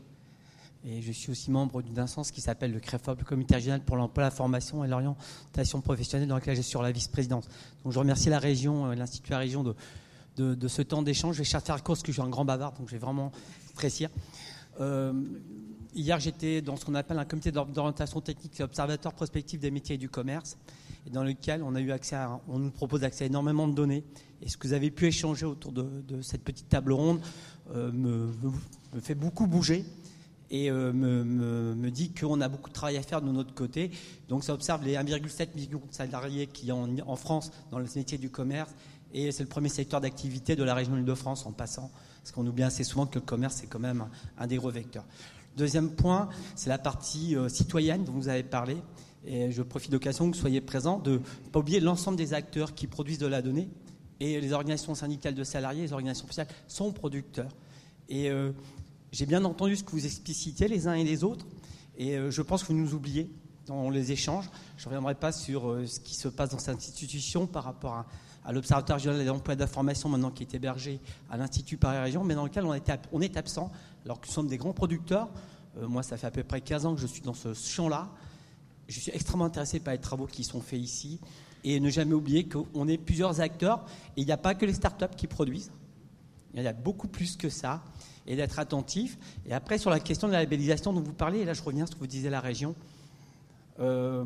Et 0.85 1.01
je 1.01 1.11
suis 1.11 1.31
aussi 1.31 1.49
membre 1.49 1.81
d'une 1.81 1.97
instance 1.97 2.29
qui 2.29 2.41
s'appelle 2.41 2.73
le 2.73 2.79
CREFOP, 2.79 3.17
le 3.17 3.25
Comité 3.25 3.55
régional 3.55 3.81
pour 3.81 3.95
l'emploi, 3.95 4.23
la 4.23 4.31
formation 4.31 4.83
et 4.83 4.87
l'orientation 4.87 5.81
professionnelle, 5.81 6.27
dans 6.27 6.35
lequel 6.35 6.55
je 6.55 6.61
sur 6.61 6.83
la 6.83 6.91
vice-présidence. 6.91 7.47
Donc 7.83 7.93
je 7.93 7.97
remercie 7.97 8.29
la 8.29 8.37
région, 8.37 8.85
euh, 8.85 8.93
l'Institut 8.93 9.31
à 9.31 9.37
la 9.37 9.39
région 9.39 9.63
de, 9.63 9.73
de, 10.37 10.67
ce 10.67 10.81
temps 10.81 11.01
d'échange. 11.01 11.35
Je 11.35 11.39
vais 11.39 11.45
chercher 11.45 11.71
à 11.71 11.79
cause 11.79 12.01
que 12.01 12.11
je 12.11 12.13
suis 12.13 12.21
un 12.21 12.29
grand 12.29 12.45
bavard, 12.45 12.73
donc 12.73 12.87
je 12.87 12.93
vais 12.93 12.99
vraiment 12.99 13.31
apprécier. 13.71 14.07
Euh, 14.79 15.13
hier, 15.93 16.19
j'étais 16.19 16.61
dans 16.61 16.75
ce 16.75 16.85
qu'on 16.85 16.95
appelle 16.95 17.19
un 17.19 17.25
comité 17.25 17.51
d'orientation 17.51 18.21
technique 18.21 18.59
observateur 18.59 19.13
prospectif 19.13 19.59
des 19.59 19.71
métiers 19.71 19.95
et 19.95 19.99
du 19.99 20.09
commerce. 20.09 20.57
et 21.05 21.09
dans 21.09 21.23
lequel 21.23 21.61
on 21.63 21.75
a 21.75 21.81
eu 21.81 21.91
accès 21.91 22.17
on 22.47 22.59
nous 22.59 22.71
propose 22.71 23.03
accès 23.03 23.25
à 23.25 23.27
énormément 23.27 23.67
de 23.67 23.73
données. 23.73 24.03
Et 24.41 24.49
ce 24.49 24.57
que 24.57 24.67
vous 24.67 24.73
avez 24.73 24.91
pu 24.91 25.05
échanger 25.07 25.45
autour 25.45 25.71
de, 25.71 26.21
cette 26.21 26.43
petite 26.43 26.69
table 26.69 26.93
ronde 26.93 27.21
me, 27.73 28.31
me, 28.93 28.99
fait 28.99 29.15
beaucoup 29.15 29.47
bouger 29.47 29.85
et 30.49 30.69
me, 30.69 31.23
me, 31.23 31.91
dit 31.91 32.13
qu'on 32.13 32.41
a 32.41 32.49
beaucoup 32.49 32.69
de 32.69 32.73
travail 32.73 32.97
à 32.97 33.01
faire 33.01 33.21
de 33.21 33.31
notre 33.31 33.53
côté. 33.53 33.91
Donc 34.27 34.43
ça 34.43 34.53
observe 34.53 34.83
les 34.83 34.95
1,7 34.95 35.55
million 35.55 35.81
de 35.87 35.93
salariés 35.93 36.47
qui 36.47 36.71
en, 36.71 36.89
en 37.05 37.15
France 37.15 37.51
dans 37.71 37.79
le 37.79 37.85
métier 37.95 38.17
du 38.17 38.29
commerce 38.29 38.73
et 39.13 39.31
c'est 39.31 39.43
le 39.43 39.49
premier 39.49 39.69
secteur 39.69 40.01
d'activité 40.01 40.55
de 40.55 40.63
la 40.63 40.73
région 40.73 40.97
Île-de-France 40.97 41.45
en 41.45 41.51
passant, 41.51 41.91
parce 42.21 42.31
qu'on 42.31 42.45
oublie 42.47 42.63
assez 42.63 42.83
souvent 42.83 43.05
que 43.05 43.15
le 43.15 43.25
commerce 43.25 43.55
c'est 43.61 43.67
quand 43.67 43.79
même 43.79 44.05
un 44.37 44.47
des 44.47 44.57
gros 44.57 44.71
vecteurs. 44.71 45.05
Deuxième 45.55 45.91
point, 45.91 46.29
c'est 46.55 46.69
la 46.69 46.79
partie 46.79 47.35
euh, 47.35 47.47
citoyenne 47.47 48.03
dont 48.03 48.13
vous 48.13 48.27
avez 48.27 48.41
parlé. 48.41 48.77
Et 49.25 49.51
je 49.51 49.61
profite 49.61 49.91
de 49.91 49.95
l'occasion 49.95 50.29
que 50.29 50.35
vous 50.35 50.41
soyez 50.41 50.61
présents, 50.61 50.97
de 50.97 51.11
ne 51.11 51.49
pas 51.51 51.59
oublier 51.59 51.79
l'ensemble 51.79 52.17
des 52.17 52.33
acteurs 52.33 52.73
qui 52.73 52.87
produisent 52.87 53.19
de 53.19 53.27
la 53.27 53.41
donnée. 53.41 53.69
Et 54.19 54.41
les 54.41 54.51
organisations 54.51 54.95
syndicales 54.95 55.35
de 55.35 55.43
salariés, 55.43 55.83
les 55.83 55.93
organisations 55.93 56.27
sociales 56.27 56.47
sont 56.67 56.91
producteurs. 56.91 57.51
Et 58.09 58.31
euh, 58.31 58.51
j'ai 59.11 59.27
bien 59.27 59.45
entendu 59.45 59.75
ce 59.75 59.83
que 59.83 59.91
vous 59.91 60.05
explicitez 60.05 60.67
les 60.67 60.87
uns 60.87 60.95
et 60.95 61.03
les 61.03 61.23
autres. 61.23 61.45
Et 61.97 62.17
euh, 62.17 62.31
je 62.31 62.41
pense 62.41 62.63
que 62.63 62.69
vous 62.69 62.79
nous 62.79 62.95
oubliez 62.95 63.29
dans 63.67 63.91
les 63.91 64.11
échanges. 64.11 64.49
Je 64.75 64.83
ne 64.85 64.89
reviendrai 64.89 65.15
pas 65.15 65.31
sur 65.31 65.77
ce 65.85 65.99
qui 65.99 66.15
se 66.15 66.27
passe 66.27 66.49
dans 66.49 66.59
cette 66.59 66.75
institution 66.75 67.45
par 67.45 67.63
rapport 67.63 67.93
à, 67.93 68.07
à 68.45 68.51
l'Observatoire 68.51 68.97
régional 68.97 69.23
des 69.23 69.29
emplois 69.29 69.55
d'information, 69.55 70.09
maintenant 70.09 70.31
qui 70.31 70.43
est 70.43 70.53
hébergé 70.53 70.99
à 71.29 71.37
l'Institut 71.37 71.77
Paris-Région, 71.77 72.23
mais 72.23 72.35
dans 72.35 72.43
lequel 72.43 72.65
on 72.65 72.73
est, 72.73 72.91
on 73.11 73.21
est 73.21 73.37
absent, 73.37 73.71
alors 74.05 74.19
que 74.19 74.27
nous 74.27 74.33
sommes 74.33 74.47
des 74.47 74.57
grands 74.57 74.73
producteurs. 74.73 75.29
Euh, 75.77 75.87
moi, 75.87 76.03
ça 76.03 76.17
fait 76.17 76.27
à 76.27 76.31
peu 76.31 76.43
près 76.43 76.61
15 76.61 76.85
ans 76.85 76.95
que 76.95 77.01
je 77.01 77.07
suis 77.07 77.21
dans 77.21 77.33
ce 77.33 77.53
champ-là. 77.53 78.09
Je 78.87 78.99
suis 78.99 79.11
extrêmement 79.13 79.45
intéressé 79.45 79.79
par 79.79 79.93
les 79.93 79.99
travaux 79.99 80.25
qui 80.25 80.43
sont 80.43 80.61
faits 80.61 80.79
ici. 80.79 81.19
Et 81.63 81.79
ne 81.79 81.89
jamais 81.89 82.13
oublier 82.13 82.47
qu'on 82.47 82.87
est 82.87 82.97
plusieurs 82.97 83.39
acteurs. 83.39 83.85
Et 84.17 84.21
il 84.21 84.25
n'y 84.25 84.33
a 84.33 84.37
pas 84.37 84.53
que 84.53 84.65
les 84.65 84.73
startups 84.73 85.15
qui 85.15 85.27
produisent. 85.27 85.71
Il 86.53 86.61
y 86.61 86.67
a 86.67 86.73
beaucoup 86.73 87.07
plus 87.07 87.37
que 87.37 87.49
ça. 87.49 87.81
Et 88.27 88.35
d'être 88.35 88.59
attentif. 88.59 89.17
Et 89.45 89.53
après, 89.53 89.77
sur 89.77 89.89
la 89.89 89.99
question 89.99 90.27
de 90.27 90.33
la 90.33 90.39
labellisation 90.39 90.93
dont 90.93 91.01
vous 91.01 91.13
parlez, 91.13 91.39
et 91.39 91.45
là 91.45 91.53
je 91.53 91.61
reviens 91.61 91.85
à 91.85 91.87
ce 91.87 91.93
que 91.93 91.99
vous 91.99 92.07
disiez 92.07 92.29
la 92.29 92.41
région. 92.41 92.75
Euh, 93.79 94.25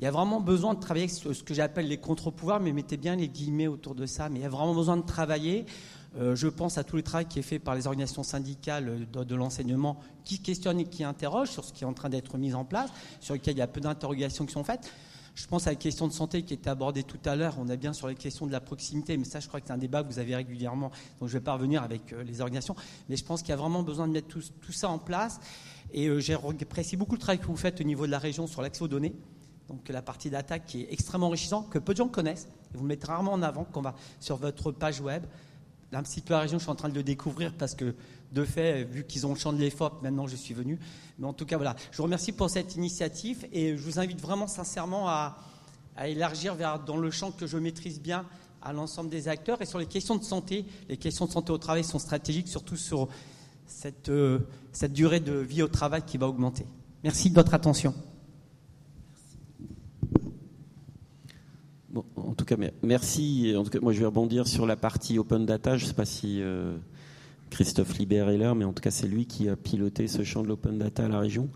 il 0.00 0.04
y 0.04 0.06
a 0.06 0.10
vraiment 0.10 0.40
besoin 0.40 0.72
de 0.72 0.80
travailler 0.80 1.08
sur 1.08 1.34
ce 1.36 1.42
que 1.42 1.52
j'appelle 1.52 1.86
les 1.86 1.98
contre-pouvoirs, 1.98 2.58
mais 2.58 2.72
mettez 2.72 2.96
bien 2.96 3.16
les 3.16 3.28
guillemets 3.28 3.66
autour 3.66 3.94
de 3.94 4.06
ça. 4.06 4.30
Mais 4.30 4.38
il 4.38 4.42
y 4.42 4.46
a 4.46 4.48
vraiment 4.48 4.74
besoin 4.74 4.96
de 4.96 5.04
travailler. 5.04 5.66
Euh, 6.18 6.34
je 6.34 6.48
pense 6.48 6.78
à 6.78 6.84
tout 6.84 6.96
le 6.96 7.02
travail 7.02 7.26
qui 7.26 7.38
est 7.38 7.42
fait 7.42 7.58
par 7.58 7.74
les 7.74 7.86
organisations 7.86 8.22
syndicales 8.22 9.06
de, 9.12 9.34
l'enseignement 9.34 10.00
qui 10.24 10.40
questionnent 10.40 10.80
et 10.80 10.86
qui 10.86 11.04
interrogent 11.04 11.50
sur 11.50 11.66
ce 11.66 11.74
qui 11.74 11.84
est 11.84 11.86
en 11.86 11.92
train 11.92 12.08
d'être 12.08 12.38
mis 12.38 12.54
en 12.54 12.64
place, 12.64 12.88
sur 13.20 13.34
lequel 13.34 13.56
il 13.56 13.58
y 13.58 13.62
a 13.62 13.66
peu 13.66 13.82
d'interrogations 13.82 14.46
qui 14.46 14.54
sont 14.54 14.64
faites. 14.64 14.90
Je 15.34 15.46
pense 15.46 15.66
à 15.66 15.70
la 15.70 15.76
question 15.76 16.08
de 16.08 16.14
santé 16.14 16.44
qui 16.44 16.54
était 16.54 16.70
abordée 16.70 17.02
tout 17.02 17.20
à 17.26 17.36
l'heure. 17.36 17.56
On 17.58 17.68
a 17.68 17.76
bien 17.76 17.92
sur 17.92 18.08
les 18.08 18.14
questions 18.14 18.46
de 18.46 18.52
la 18.52 18.60
proximité, 18.60 19.18
mais 19.18 19.24
ça, 19.24 19.38
je 19.38 19.48
crois 19.48 19.60
que 19.60 19.66
c'est 19.66 19.72
un 19.74 19.78
débat 19.78 20.02
que 20.02 20.08
vous 20.10 20.18
avez 20.18 20.34
régulièrement. 20.34 20.90
Donc, 21.20 21.28
je 21.28 21.34
vais 21.34 21.44
pas 21.44 21.52
revenir 21.52 21.82
avec 21.82 22.14
euh, 22.14 22.24
les 22.24 22.40
organisations. 22.40 22.74
Mais 23.10 23.16
je 23.16 23.24
pense 23.24 23.42
qu'il 23.42 23.50
y 23.50 23.52
a 23.52 23.56
vraiment 23.56 23.82
besoin 23.82 24.08
de 24.08 24.12
mettre 24.14 24.28
tout, 24.28 24.72
ça 24.72 24.88
en 24.88 24.98
place. 24.98 25.40
Et 25.92 26.08
euh, 26.08 26.20
j'apprécie 26.20 26.96
beaucoup 26.96 27.16
le 27.16 27.20
travail 27.20 27.38
que 27.38 27.46
vous 27.46 27.56
faites 27.56 27.82
au 27.82 27.84
niveau 27.84 28.06
de 28.06 28.10
la 28.10 28.18
région 28.18 28.46
sur 28.46 28.62
l'accès 28.62 28.82
aux 28.82 28.88
données 28.88 29.14
donc 29.70 29.88
la 29.88 30.02
partie 30.02 30.30
d'attaque 30.30 30.66
qui 30.66 30.82
est 30.82 30.88
extrêmement 30.90 31.28
enrichissante, 31.28 31.70
que 31.70 31.78
peu 31.78 31.92
de 31.92 31.98
gens 31.98 32.08
connaissent, 32.08 32.48
et 32.74 32.76
vous 32.76 32.84
mettez 32.84 33.06
rarement 33.06 33.32
en 33.32 33.42
avant 33.42 33.64
quand 33.64 33.78
on 33.78 33.82
va 33.84 33.94
sur 34.18 34.36
votre 34.36 34.72
page 34.72 35.00
web. 35.00 35.22
L'Institut 35.92 36.28
de 36.28 36.32
la 36.32 36.40
région, 36.40 36.58
je 36.58 36.64
suis 36.64 36.72
en 36.72 36.76
train 36.76 36.88
de 36.88 36.94
le 36.94 37.04
découvrir 37.04 37.52
parce 37.56 37.76
que, 37.76 37.94
de 38.32 38.44
fait, 38.44 38.84
vu 38.84 39.04
qu'ils 39.04 39.26
ont 39.26 39.32
le 39.32 39.38
champ 39.38 39.52
de 39.52 39.58
l'EFOP, 39.58 40.02
maintenant 40.02 40.26
je 40.26 40.34
suis 40.34 40.54
venu. 40.54 40.78
Mais 41.18 41.26
en 41.26 41.32
tout 41.32 41.46
cas, 41.46 41.56
voilà. 41.56 41.76
Je 41.92 41.96
vous 41.96 42.02
remercie 42.02 42.32
pour 42.32 42.50
cette 42.50 42.74
initiative 42.74 43.46
et 43.52 43.76
je 43.76 43.82
vous 43.82 44.00
invite 44.00 44.20
vraiment 44.20 44.48
sincèrement 44.48 45.08
à, 45.08 45.36
élargir 46.04 46.54
vers, 46.54 46.80
dans 46.80 46.96
le 46.96 47.10
champ 47.10 47.30
que 47.30 47.46
je 47.46 47.56
maîtrise 47.56 48.00
bien 48.00 48.24
à 48.62 48.72
l'ensemble 48.72 49.10
des 49.10 49.28
acteurs. 49.28 49.62
Et 49.62 49.66
sur 49.66 49.78
les 49.78 49.86
questions 49.86 50.16
de 50.16 50.24
santé, 50.24 50.64
les 50.88 50.96
questions 50.96 51.26
de 51.26 51.30
santé 51.30 51.52
au 51.52 51.58
travail 51.58 51.84
sont 51.84 51.98
stratégiques, 51.98 52.48
surtout 52.48 52.76
sur 52.76 53.08
cette, 53.66 54.08
euh, 54.08 54.40
cette 54.72 54.92
durée 54.92 55.20
de 55.20 55.34
vie 55.34 55.62
au 55.62 55.68
travail 55.68 56.02
qui 56.02 56.18
va 56.18 56.26
augmenter. 56.26 56.66
Merci 57.04 57.30
de 57.30 57.34
votre 57.34 57.54
attention. 57.54 57.94
En 61.94 62.34
tout 62.34 62.44
cas, 62.44 62.56
merci. 62.82 63.54
En 63.56 63.64
tout 63.64 63.70
cas, 63.70 63.80
moi, 63.80 63.92
je 63.92 64.00
vais 64.00 64.06
rebondir 64.06 64.46
sur 64.46 64.66
la 64.66 64.76
partie 64.76 65.18
open 65.18 65.46
data. 65.46 65.76
Je 65.76 65.84
ne 65.84 65.88
sais 65.88 65.94
pas 65.94 66.04
si 66.04 66.40
euh, 66.40 66.76
Christophe 67.50 67.98
Libert 67.98 68.28
est 68.28 68.38
là, 68.38 68.54
mais 68.54 68.64
en 68.64 68.72
tout 68.72 68.82
cas, 68.82 68.90
c'est 68.90 69.08
lui 69.08 69.26
qui 69.26 69.48
a 69.48 69.56
piloté 69.56 70.06
ce 70.06 70.22
champ 70.22 70.42
de 70.42 70.48
l'open 70.48 70.78
data 70.78 71.04
à 71.04 71.08
la 71.08 71.18
région. 71.18 71.48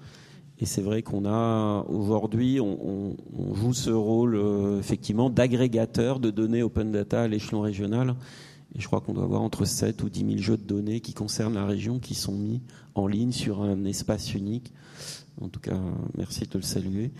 Et 0.60 0.66
c'est 0.66 0.82
vrai 0.82 1.02
qu'on 1.02 1.26
a 1.26 1.84
aujourd'hui, 1.88 2.60
on, 2.60 3.16
joue 3.54 3.74
ce 3.74 3.90
rôle 3.90 4.36
euh, 4.36 4.78
effectivement 4.78 5.30
d'agrégateur 5.30 6.20
de 6.20 6.30
données 6.30 6.62
open 6.62 6.92
data 6.92 7.22
à 7.22 7.28
l'échelon 7.28 7.60
régional. 7.60 8.14
Et 8.76 8.80
je 8.80 8.86
crois 8.86 9.00
qu'on 9.00 9.14
doit 9.14 9.24
avoir 9.24 9.42
entre 9.42 9.64
7 9.64 10.02
ou 10.02 10.08
10 10.08 10.20
000 10.20 10.30
jeux 10.38 10.56
de 10.56 10.62
données 10.62 11.00
qui 11.00 11.12
concernent 11.12 11.54
la 11.54 11.66
région 11.66 11.98
qui 11.98 12.14
sont 12.14 12.32
mis 12.32 12.60
en 12.94 13.06
ligne 13.06 13.32
sur 13.32 13.62
un 13.62 13.84
espace 13.84 14.34
unique. 14.34 14.72
En 15.40 15.48
tout 15.48 15.60
cas, 15.60 15.78
merci 16.16 16.44
de 16.44 16.58
le 16.58 16.62
saluer. 16.62 17.12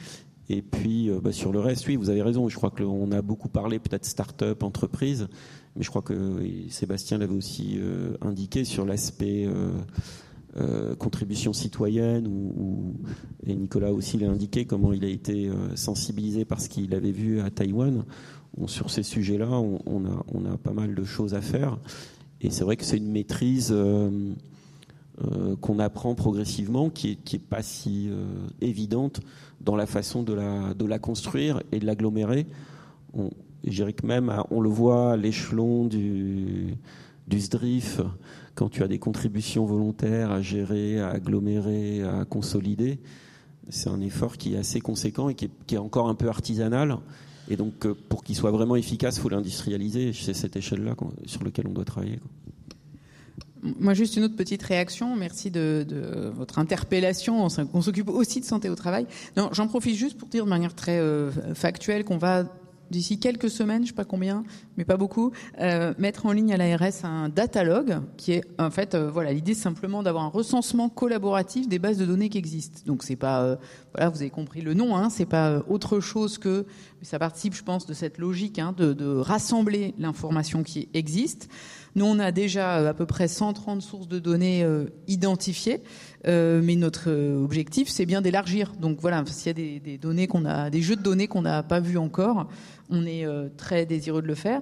Et 0.49 0.63
puis 0.63 1.11
euh, 1.11 1.21
bah, 1.21 1.33
sur 1.33 1.53
le 1.53 1.61
reste, 1.61 1.87
oui, 1.87 1.97
vous 1.97 2.11
avez 2.11 2.23
raison. 2.23 2.49
Je 2.49 2.57
crois 2.57 2.71
qu'on 2.71 3.11
a 3.13 3.23
beaucoup 3.23 3.49
parlé 3.49 3.79
peut-être 3.79 4.05
start-up, 4.05 4.63
entreprise, 4.63 5.29
mais 5.77 5.83
je 5.83 5.91
crois 5.91 6.03
que 6.03 6.43
Sébastien 6.69 7.19
l'avait 7.19 7.35
aussi 7.35 7.77
euh, 7.79 8.17
indiqué 8.21 8.65
sur 8.65 8.85
l'aspect 8.85 9.47
euh, 10.57 10.95
contribution 10.97 11.53
citoyenne, 11.53 12.27
ou, 12.29 12.95
et 13.47 13.55
Nicolas 13.55 13.93
aussi 13.93 14.19
l'a 14.19 14.31
indiqué 14.31 14.67
comment 14.67 14.93
il 14.93 15.05
a 15.05 15.09
été 15.09 15.51
sensibilisé 15.75 16.45
par 16.45 16.61
ce 16.61 16.69
qu'il 16.69 16.95
avait 16.95 17.11
vu 17.11 17.41
à 17.41 17.51
Taïwan. 17.51 18.05
sur 18.67 18.89
ces 18.89 19.03
sujets-là, 19.03 19.51
on, 19.51 20.07
a, 20.07 20.25
on 20.33 20.45
a 20.45 20.57
pas 20.57 20.73
mal 20.73 20.95
de 20.95 21.03
choses 21.03 21.35
à 21.35 21.41
faire. 21.41 21.79
Et 22.41 22.51
c'est 22.51 22.63
vrai 22.63 22.77
que 22.77 22.85
c'est 22.85 22.99
une 22.99 23.11
maîtrise 23.11 23.75
qu'on 25.61 25.79
apprend 25.79 26.15
progressivement, 26.15 26.91
qui 26.91 27.13
est, 27.13 27.15
qui 27.17 27.37
est 27.37 27.39
pas 27.39 27.63
si 27.63 28.11
évidente 28.61 29.21
dans 29.61 29.77
la 29.77 29.87
façon 29.87 30.23
de 30.23 30.33
la, 30.33 30.99
construire 30.99 31.63
et 31.73 31.79
de 31.79 31.87
l'agglomérer. 31.87 32.47
Je 33.65 33.71
dirais 33.71 33.93
que 33.93 34.07
même, 34.07 34.33
on 34.51 34.61
le 34.61 34.69
voit 34.69 35.13
à 35.13 35.17
l'échelon 35.17 35.87
du, 35.87 36.77
SDRIF, 37.31 38.01
quand 38.55 38.69
tu 38.69 38.83
as 38.83 38.89
des 38.89 38.99
contributions 38.99 39.65
volontaires 39.65 40.31
à 40.31 40.43
gérer, 40.43 41.01
à 41.01 41.11
agglomérer, 41.11 42.03
à 42.03 42.25
consolider, 42.25 42.99
c'est 43.71 43.89
un 43.89 44.01
effort 44.01 44.37
qui 44.37 44.55
est 44.55 44.59
assez 44.59 44.81
conséquent 44.81 45.29
et 45.29 45.35
qui 45.35 45.47
est, 45.47 45.51
qui 45.67 45.75
est 45.75 45.79
encore 45.79 46.09
un 46.09 46.15
peu 46.15 46.29
artisanal. 46.29 46.99
Et 47.49 47.57
donc, 47.57 47.87
euh, 47.87 47.95
pour 48.09 48.23
qu'il 48.25 48.37
soit 48.37 48.51
vraiment 48.51 48.77
efficace, 48.77 49.17
il 49.17 49.21
faut 49.21 49.29
l'industrialiser. 49.29 50.13
C'est 50.13 50.35
cette 50.35 50.57
échelle-là 50.57 50.95
sur 51.27 51.45
laquelle 51.45 51.67
on 51.67 51.73
doit 51.73 51.85
travailler. 51.85 52.21
Moi, 53.65 53.95
juste 53.95 54.17
une 54.17 54.25
autre 54.25 54.37
petite 54.37 54.63
réaction. 54.63 55.17
Merci 55.17 55.51
de, 55.51 55.87
de 55.89 56.31
votre 56.35 56.59
interpellation. 56.59 57.47
On 57.73 57.81
s'occupe 57.81 58.11
aussi 58.11 58.41
de 58.41 58.45
santé 58.45 58.69
au 58.69 58.75
travail. 58.75 59.07
Non, 59.37 59.49
j'en 59.53 59.67
profite 59.67 59.97
juste 59.97 60.19
pour 60.19 60.29
dire 60.29 60.45
de 60.45 60.51
manière 60.51 60.75
très 60.75 60.99
euh, 60.99 61.31
factuelle 61.55 62.05
qu'on 62.05 62.19
va 62.19 62.45
d'ici 62.91 63.19
quelques 63.19 63.51
semaines, 63.51 63.83
je 63.83 63.89
sais 63.89 63.95
pas 63.95 64.05
combien, 64.05 64.45
mais 64.77 64.85
pas 64.85 64.97
beaucoup, 64.97 65.33
euh, 65.61 65.95
mettre 65.99 66.27
en 66.27 66.33
ligne 66.33 66.53
à 66.53 66.57
l'ARS 66.57 67.05
un 67.05 67.29
datalogue 67.29 68.01
qui 68.17 68.33
est 68.33 68.45
en 68.59 68.71
fait 68.71 68.95
euh, 68.95 69.11
voilà 69.11 69.33
l'idée 69.33 69.55
simplement 69.55 70.03
d'avoir 70.03 70.25
un 70.25 70.29
recensement 70.29 70.89
collaboratif 70.89 71.69
des 71.69 71.79
bases 71.79 71.99
de 71.99 72.07
données 72.07 72.29
qui 72.29 72.39
existent. 72.39 72.83
Donc 72.87 73.03
c'est 73.03 73.17
pas 73.17 73.43
euh, 73.43 73.57
voilà 73.95 74.11
vous 74.11 74.21
avez 74.21 74.31
compris 74.31 74.61
le 74.61 74.75
nom, 74.75 74.97
hein, 74.97 75.11
c'est 75.11 75.27
pas 75.27 75.63
autre 75.69 76.01
chose 76.01 76.39
que 76.39 76.67
ça 77.03 77.19
participe 77.19 77.55
je 77.55 77.63
pense 77.63 77.87
de 77.87 77.95
cette 77.95 78.19
logique 78.19 78.59
hein, 78.59 78.75
de, 78.77 78.93
de 78.93 79.07
rassembler 79.07 79.95
l'information 79.99 80.63
qui 80.63 80.89
existe. 80.95 81.49
Nous, 81.97 82.05
on 82.05 82.19
a 82.19 82.33
déjà 82.33 82.79
euh, 82.79 82.91
à 82.91 82.95
peu 82.95 83.07
près 83.07 83.29
130 83.29 83.81
sources 83.81 84.09
de 84.09 84.19
données 84.19 84.65
euh, 84.65 84.87
identifiées, 85.07 85.81
euh, 86.27 86.61
mais 86.63 86.75
notre 86.75 87.11
objectif, 87.11 87.89
c'est 87.89 88.07
bien 88.07 88.21
d'élargir. 88.21 88.73
Donc 88.81 88.99
voilà, 89.01 89.23
s'il 89.27 89.47
y 89.47 89.51
a 89.51 89.53
des, 89.53 89.81
des 89.81 89.99
données 89.99 90.27
qu'on 90.27 90.45
a, 90.45 90.71
des 90.71 90.83
jeux 90.83 90.97
de 90.97 91.03
données 91.03 91.29
qu'on 91.29 91.43
n'a 91.43 91.63
pas 91.63 91.81
vus 91.81 91.99
encore, 91.99 92.49
on 92.91 93.07
est 93.07 93.27
très 93.57 93.87
désireux 93.87 94.23
de 94.23 94.27
le 94.27 94.35
faire. 94.35 94.61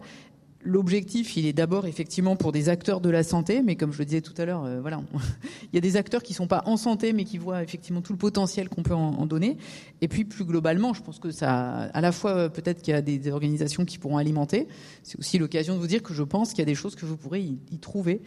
L'objectif, 0.65 1.37
il 1.37 1.47
est 1.47 1.53
d'abord 1.53 1.87
effectivement 1.87 2.37
pour 2.37 2.53
des 2.53 2.69
acteurs 2.69 3.01
de 3.01 3.11
la 3.11 3.25
santé, 3.25 3.63
mais 3.63 3.75
comme 3.75 3.93
je 3.93 3.99
le 3.99 4.05
disais 4.05 4.21
tout 4.21 4.35
à 4.39 4.45
l'heure, 4.45 4.65
euh, 4.65 4.81
voilà, 4.81 5.03
il 5.65 5.75
y 5.75 5.79
a 5.79 5.81
des 5.81 5.97
acteurs 5.97 6.23
qui 6.23 6.35
sont 6.35 6.47
pas 6.47 6.63
en 6.67 6.77
santé, 6.77 7.13
mais 7.13 7.25
qui 7.25 7.37
voient 7.37 7.63
effectivement 7.63 8.01
tout 8.01 8.13
le 8.13 8.19
potentiel 8.19 8.69
qu'on 8.69 8.83
peut 8.83 8.95
en, 8.95 9.27
donner. 9.27 9.57
Et 10.01 10.09
puis 10.09 10.25
plus 10.25 10.45
globalement, 10.45 10.95
je 10.95 11.03
pense 11.03 11.19
que 11.19 11.31
ça, 11.31 11.83
à 11.93 12.01
la 12.01 12.13
fois 12.13 12.49
peut-être 12.49 12.83
qu'il 12.83 12.95
y 12.95 12.97
a 12.97 13.03
des, 13.03 13.31
organisations 13.31 13.85
qui 13.85 13.99
pourront 13.99 14.19
alimenter. 14.19 14.69
C'est 15.03 15.19
aussi 15.19 15.39
l'occasion 15.39 15.75
de 15.75 15.81
vous 15.81 15.87
dire 15.87 16.03
que 16.03 16.15
je 16.15 16.23
pense 16.23 16.51
qu'il 16.51 16.61
y 16.61 16.63
a 16.63 16.67
des 16.67 16.75
choses 16.75 16.95
que 16.95 17.07
vous 17.07 17.17
pourrez 17.17 17.41
y 17.41 17.79
trouver. 17.81 18.21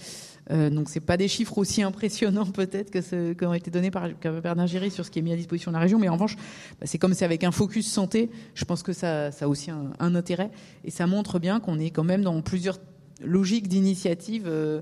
Euh, 0.52 0.70
donc 0.70 0.90
c'est 0.90 1.00
pas 1.00 1.18
des 1.18 1.28
chiffres 1.28 1.58
aussi 1.58 1.82
impressionnants 1.82 2.46
peut-être 2.52 2.92
que 2.92 3.02
ceux 3.02 3.34
qui 3.34 3.46
ont 3.46 3.54
été 3.54 3.72
donnés 3.72 3.92
par, 3.92 4.10
Bernard 4.44 4.68
Giry 4.68 4.92
sur 4.92 5.06
ce 5.06 5.12
qui 5.12 5.20
est 5.20 5.22
mis 5.22 5.34
à 5.34 5.36
disposition 5.36 5.72
de 5.72 5.76
la 5.76 5.82
région, 5.82 5.98
mais 5.98 6.10
en 6.10 6.14
revanche, 6.14 6.36
bah, 6.80 6.86
c'est 6.86 6.98
comme 6.98 7.14
c'est 7.14 7.26
avec 7.26 7.44
un 7.44 7.52
focus 7.52 7.92
santé, 7.92 8.30
je 8.54 8.66
pense 8.66 8.84
que 8.84 8.94
ça, 8.94 9.28
a 9.28 9.48
aussi 9.48 9.72
un, 9.72 9.92
un 10.00 10.16
intérêt 10.16 10.52
et 10.84 10.92
ça 10.92 11.08
montre 11.08 11.40
bien 11.40 11.60
qu'on 11.60 11.80
est 11.80 11.90
quand 11.90 12.04
même 12.04 12.22
dans 12.22 12.42
plusieurs 12.42 12.80
logiques 13.24 13.68
d'initiatives 13.68 14.46
euh, 14.48 14.82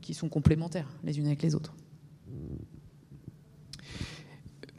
qui 0.00 0.14
sont 0.14 0.28
complémentaires 0.28 0.88
les 1.04 1.18
unes 1.18 1.26
avec 1.26 1.42
les 1.42 1.54
autres. 1.54 1.74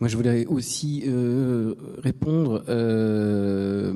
Moi, 0.04 0.10
je 0.10 0.18
voulais 0.18 0.46
aussi 0.48 1.06
euh, 1.08 1.76
répondre. 2.00 2.66
Euh, 2.68 3.94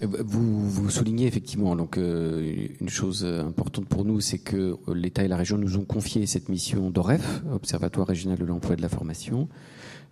vous, 0.00 0.90
soulignez 0.90 1.28
effectivement 1.28 1.76
donc 1.76 1.96
euh, 1.96 2.66
une 2.80 2.88
chose 2.88 3.24
importante 3.24 3.86
pour 3.86 4.04
nous, 4.04 4.20
c'est 4.20 4.40
que 4.40 4.74
l'État 4.92 5.22
et 5.22 5.28
la 5.28 5.36
région 5.36 5.58
nous 5.58 5.76
ont 5.76 5.84
confié 5.84 6.26
cette 6.26 6.48
mission 6.48 6.90
d'OREF, 6.90 7.44
Observatoire 7.52 8.08
régional 8.08 8.36
de 8.36 8.44
l'emploi 8.44 8.72
et 8.72 8.76
de 8.76 8.82
la 8.82 8.88
formation, 8.88 9.48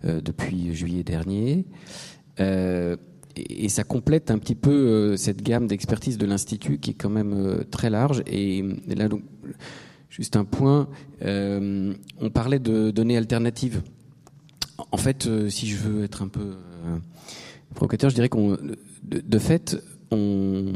depuis 0.05 0.73
juillet 0.73 1.03
dernier. 1.03 1.65
et, 2.39 3.67
ça 3.67 3.83
complète 3.83 4.31
un 4.31 4.37
petit 4.37 4.55
peu 4.55 5.17
cette 5.17 5.41
gamme 5.41 5.67
d'expertise 5.67 6.17
de 6.17 6.25
l'institut 6.25 6.77
qui 6.77 6.91
est 6.91 6.93
quand 6.93 7.09
même 7.09 7.65
très 7.69 7.89
large. 7.89 8.23
Et, 8.27 8.63
là, 8.87 9.09
donc, 9.09 9.23
juste 10.09 10.37
un 10.37 10.45
point. 10.45 10.87
on 11.21 12.29
parlait 12.33 12.59
de 12.59 12.91
données 12.91 13.17
alternatives. 13.17 13.81
En 14.91 14.97
fait, 14.97 15.27
euh, 15.27 15.49
si 15.49 15.67
je 15.67 15.77
veux 15.77 16.03
être 16.03 16.21
un 16.21 16.27
peu 16.27 16.41
euh, 16.41 16.97
provocateur, 17.73 18.09
je 18.09 18.15
dirais 18.15 18.29
qu'on, 18.29 18.57
de, 19.03 19.39
fait, 19.39 19.77
on, 20.11 20.73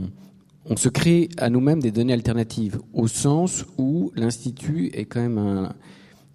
se 0.75 0.89
crée 0.89 1.29
à 1.37 1.49
nous-mêmes 1.49 1.81
des 1.81 1.91
données 1.91 2.13
alternatives, 2.13 2.79
au 2.93 3.07
sens 3.07 3.65
où 3.77 4.11
l'Institut 4.15 4.89
est 4.93 5.05
quand 5.05 5.21
même 5.21 5.71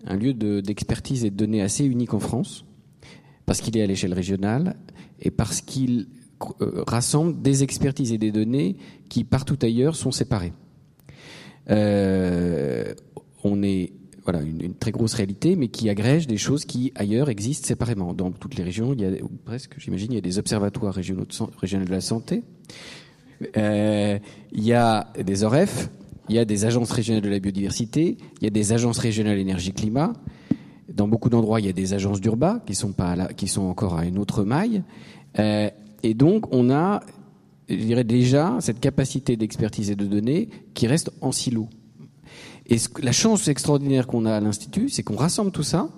un, 0.06 0.16
lieu 0.16 0.32
d'expertise 0.34 1.24
et 1.24 1.30
de 1.30 1.36
données 1.36 1.62
assez 1.62 1.84
unique 1.84 2.14
en 2.14 2.20
France, 2.20 2.64
parce 3.46 3.60
qu'il 3.60 3.76
est 3.76 3.82
à 3.82 3.86
l'échelle 3.86 4.14
régionale 4.14 4.76
et 5.20 5.30
parce 5.30 5.60
qu'il 5.60 6.08
euh, 6.60 6.84
rassemble 6.86 7.42
des 7.42 7.62
expertises 7.62 8.12
et 8.12 8.18
des 8.18 8.32
données 8.32 8.76
qui, 9.08 9.24
partout 9.24 9.58
ailleurs, 9.62 9.96
sont 9.96 10.12
séparées. 10.12 10.52
on 11.68 13.62
est 13.62 13.92
voilà, 14.30 14.46
une, 14.46 14.74
très 14.74 14.92
grosse 14.92 15.14
réalité, 15.14 15.56
mais 15.56 15.68
qui 15.68 15.88
agrège 15.88 16.26
des 16.26 16.36
choses 16.36 16.64
qui 16.64 16.92
ailleurs 16.94 17.28
existent 17.30 17.66
séparément. 17.66 18.14
Dans 18.14 18.30
toutes 18.30 18.54
les 18.54 18.62
régions, 18.62 18.92
il 18.92 19.00
y 19.00 19.04
a 19.04 19.10
presque, 19.44 19.74
j'imagine, 19.78 20.12
il 20.12 20.14
y 20.14 20.18
a 20.18 20.22
des 20.22 20.38
observatoires 20.38 20.94
régionaux 20.94 21.24
de, 21.24 21.90
la 21.90 22.00
santé, 22.00 22.44
euh, 23.56 24.18
il 24.52 24.64
y 24.64 24.72
a 24.72 25.12
des 25.24 25.42
OREF, 25.42 25.90
il 26.28 26.36
y 26.36 26.38
a 26.38 26.44
des 26.44 26.64
agences 26.64 26.92
régionales 26.92 27.22
de 27.22 27.28
la 27.28 27.40
biodiversité, 27.40 28.18
il 28.40 28.44
y 28.44 28.46
a 28.46 28.50
des 28.50 28.72
agences 28.72 28.98
régionales 28.98 29.38
énergie-climat. 29.38 30.12
Dans 30.88 31.08
beaucoup 31.08 31.28
d'endroits, 31.28 31.60
il 31.60 31.66
y 31.66 31.70
a 31.70 31.72
des 31.72 31.94
agences 31.94 32.20
d'urba 32.20 32.62
qui 32.64 32.74
sont 32.74 33.62
encore 33.62 33.96
à 33.96 34.04
une 34.04 34.18
autre 34.18 34.44
maille. 34.44 34.82
Euh, 35.38 35.70
et 36.02 36.14
donc, 36.14 36.52
on 36.54 36.70
a, 36.70 37.00
je 37.68 38.02
déjà, 38.02 38.56
cette 38.60 38.80
capacité 38.80 39.36
d'expertise 39.36 39.90
et 39.90 39.96
de 39.96 40.06
données 40.06 40.48
qui 40.74 40.86
reste 40.86 41.10
en 41.20 41.32
silo. 41.32 41.68
Et 42.68 42.76
la 43.02 43.12
chance 43.12 43.48
extraordinaire 43.48 44.06
qu'on 44.06 44.26
a 44.26 44.34
à 44.34 44.40
l'Institut, 44.40 44.88
c'est 44.88 45.02
qu'on 45.02 45.16
rassemble 45.16 45.50
tout 45.50 45.62
ça 45.62 45.88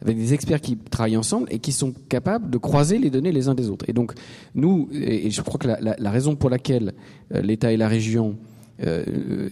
avec 0.00 0.16
des 0.16 0.32
experts 0.32 0.60
qui 0.60 0.76
travaillent 0.76 1.16
ensemble 1.16 1.48
et 1.50 1.58
qui 1.58 1.72
sont 1.72 1.92
capables 2.08 2.50
de 2.50 2.58
croiser 2.58 2.98
les 2.98 3.10
données 3.10 3.32
les 3.32 3.48
uns 3.48 3.54
des 3.54 3.68
autres. 3.68 3.84
Et 3.88 3.92
donc, 3.92 4.12
nous, 4.54 4.88
et 4.92 5.30
je 5.30 5.42
crois 5.42 5.58
que 5.58 5.66
la, 5.66 6.10
raison 6.10 6.36
pour 6.36 6.50
laquelle 6.50 6.94
euh, 7.34 7.42
l'État 7.42 7.72
et 7.72 7.76
la 7.76 7.88
région 7.88 8.36
euh, 8.86 9.48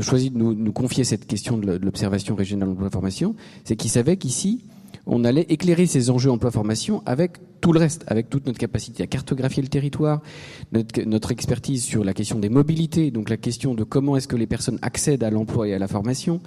choisi 0.00 0.30
de 0.30 0.38
nous, 0.38 0.72
confier 0.72 1.02
cette 1.02 1.26
question 1.26 1.58
de 1.58 1.78
l'observation 1.82 2.36
régionale 2.36 2.76
de 2.76 2.80
l'information, 2.80 3.34
c'est 3.64 3.74
qu'ils 3.74 3.90
savaient 3.90 4.16
qu'ici, 4.16 4.64
on 5.06 5.24
allait 5.24 5.46
éclairer 5.48 5.86
ces 5.86 6.10
enjeux 6.10 6.30
emploi-formation 6.30 7.02
avec 7.06 7.38
tout 7.60 7.72
le 7.72 7.80
reste, 7.80 8.04
avec 8.06 8.28
toute 8.28 8.46
notre 8.46 8.58
capacité 8.58 9.02
à 9.02 9.06
cartographier 9.06 9.62
le 9.62 9.68
territoire, 9.68 10.20
notre, 10.72 11.32
expertise 11.32 11.82
sur 11.82 12.04
la 12.04 12.12
question 12.12 12.38
des 12.38 12.48
mobilités, 12.48 13.10
donc 13.10 13.30
la 13.30 13.36
question 13.36 13.74
de 13.74 13.84
comment 13.84 14.16
est-ce 14.16 14.28
que 14.28 14.36
les 14.36 14.46
personnes 14.46 14.78
accèdent 14.82 15.24
à 15.24 15.30
l'emploi 15.30 15.68
et 15.68 15.74
à 15.74 15.78
la 15.78 15.88
formation, 15.88 16.40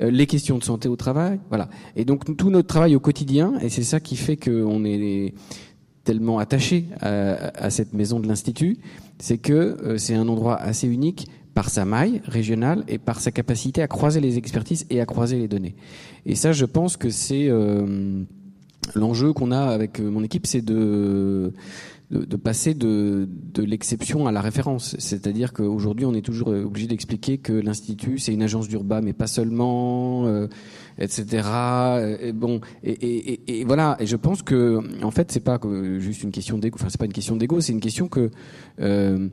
euh, 0.00 0.10
les 0.10 0.26
questions 0.26 0.58
de 0.58 0.64
santé 0.64 0.88
au 0.88 0.96
travail, 0.96 1.40
voilà. 1.48 1.68
Et 1.96 2.04
donc 2.04 2.36
tout 2.36 2.50
notre 2.50 2.68
travail 2.68 2.96
au 2.96 3.00
quotidien, 3.00 3.54
et 3.60 3.68
c'est 3.68 3.82
ça 3.82 4.00
qui 4.00 4.16
fait 4.16 4.36
qu'on 4.36 4.84
est 4.84 5.34
tellement 6.04 6.38
attaché 6.38 6.86
à, 7.00 7.70
cette 7.70 7.92
maison 7.92 8.18
de 8.18 8.26
l'Institut, 8.26 8.78
c'est 9.18 9.38
que 9.38 9.52
euh, 9.52 9.98
c'est 9.98 10.14
un 10.14 10.28
endroit 10.28 10.56
assez 10.56 10.88
unique 10.88 11.28
par 11.54 11.68
sa 11.70 11.84
maille 11.84 12.22
régionale 12.26 12.84
et 12.88 12.98
par 12.98 13.20
sa 13.20 13.30
capacité 13.30 13.82
à 13.82 13.88
croiser 13.88 14.20
les 14.20 14.38
expertises 14.38 14.86
et 14.90 15.00
à 15.00 15.06
croiser 15.06 15.38
les 15.38 15.48
données. 15.48 15.74
Et 16.26 16.34
ça, 16.34 16.52
je 16.52 16.64
pense 16.64 16.96
que 16.96 17.10
c'est 17.10 17.48
euh, 17.48 18.22
l'enjeu 18.94 19.32
qu'on 19.32 19.52
a 19.52 19.60
avec 19.60 20.00
euh, 20.00 20.10
mon 20.10 20.24
équipe, 20.24 20.46
c'est 20.46 20.62
de, 20.62 21.52
de, 22.10 22.36
passer 22.36 22.74
de, 22.74 23.28
de 23.54 23.62
l'exception 23.62 24.26
à 24.26 24.32
la 24.32 24.40
référence. 24.40 24.96
C'est-à-dire 24.98 25.52
qu'aujourd'hui, 25.52 26.06
on 26.06 26.14
est 26.14 26.24
toujours 26.24 26.48
obligé 26.48 26.86
d'expliquer 26.86 27.38
que 27.38 27.52
l'institut 27.52 28.18
c'est 28.18 28.32
une 28.32 28.42
agence 28.42 28.68
d'urba, 28.68 29.00
mais 29.00 29.12
pas 29.12 29.26
seulement, 29.26 30.26
euh, 30.26 30.46
etc. 30.98 31.48
Et 32.20 32.32
bon, 32.32 32.60
et, 32.84 32.92
et, 32.92 33.60
et, 33.60 33.64
voilà. 33.64 33.96
Et 33.98 34.06
je 34.06 34.16
pense 34.16 34.42
que 34.42 34.80
en 35.02 35.10
fait, 35.10 35.32
c'est 35.32 35.40
pas 35.40 35.58
juste 35.98 36.22
une 36.22 36.32
question 36.32 36.58
d'ego. 36.58 36.76
Enfin, 36.78 36.88
c'est 36.88 37.00
pas 37.00 37.06
une 37.06 37.12
question 37.12 37.36
d'ego, 37.36 37.60
c'est 37.60 37.72
une 37.72 37.80
question 37.80 38.08
que 38.08 38.30
euh, 38.80 39.28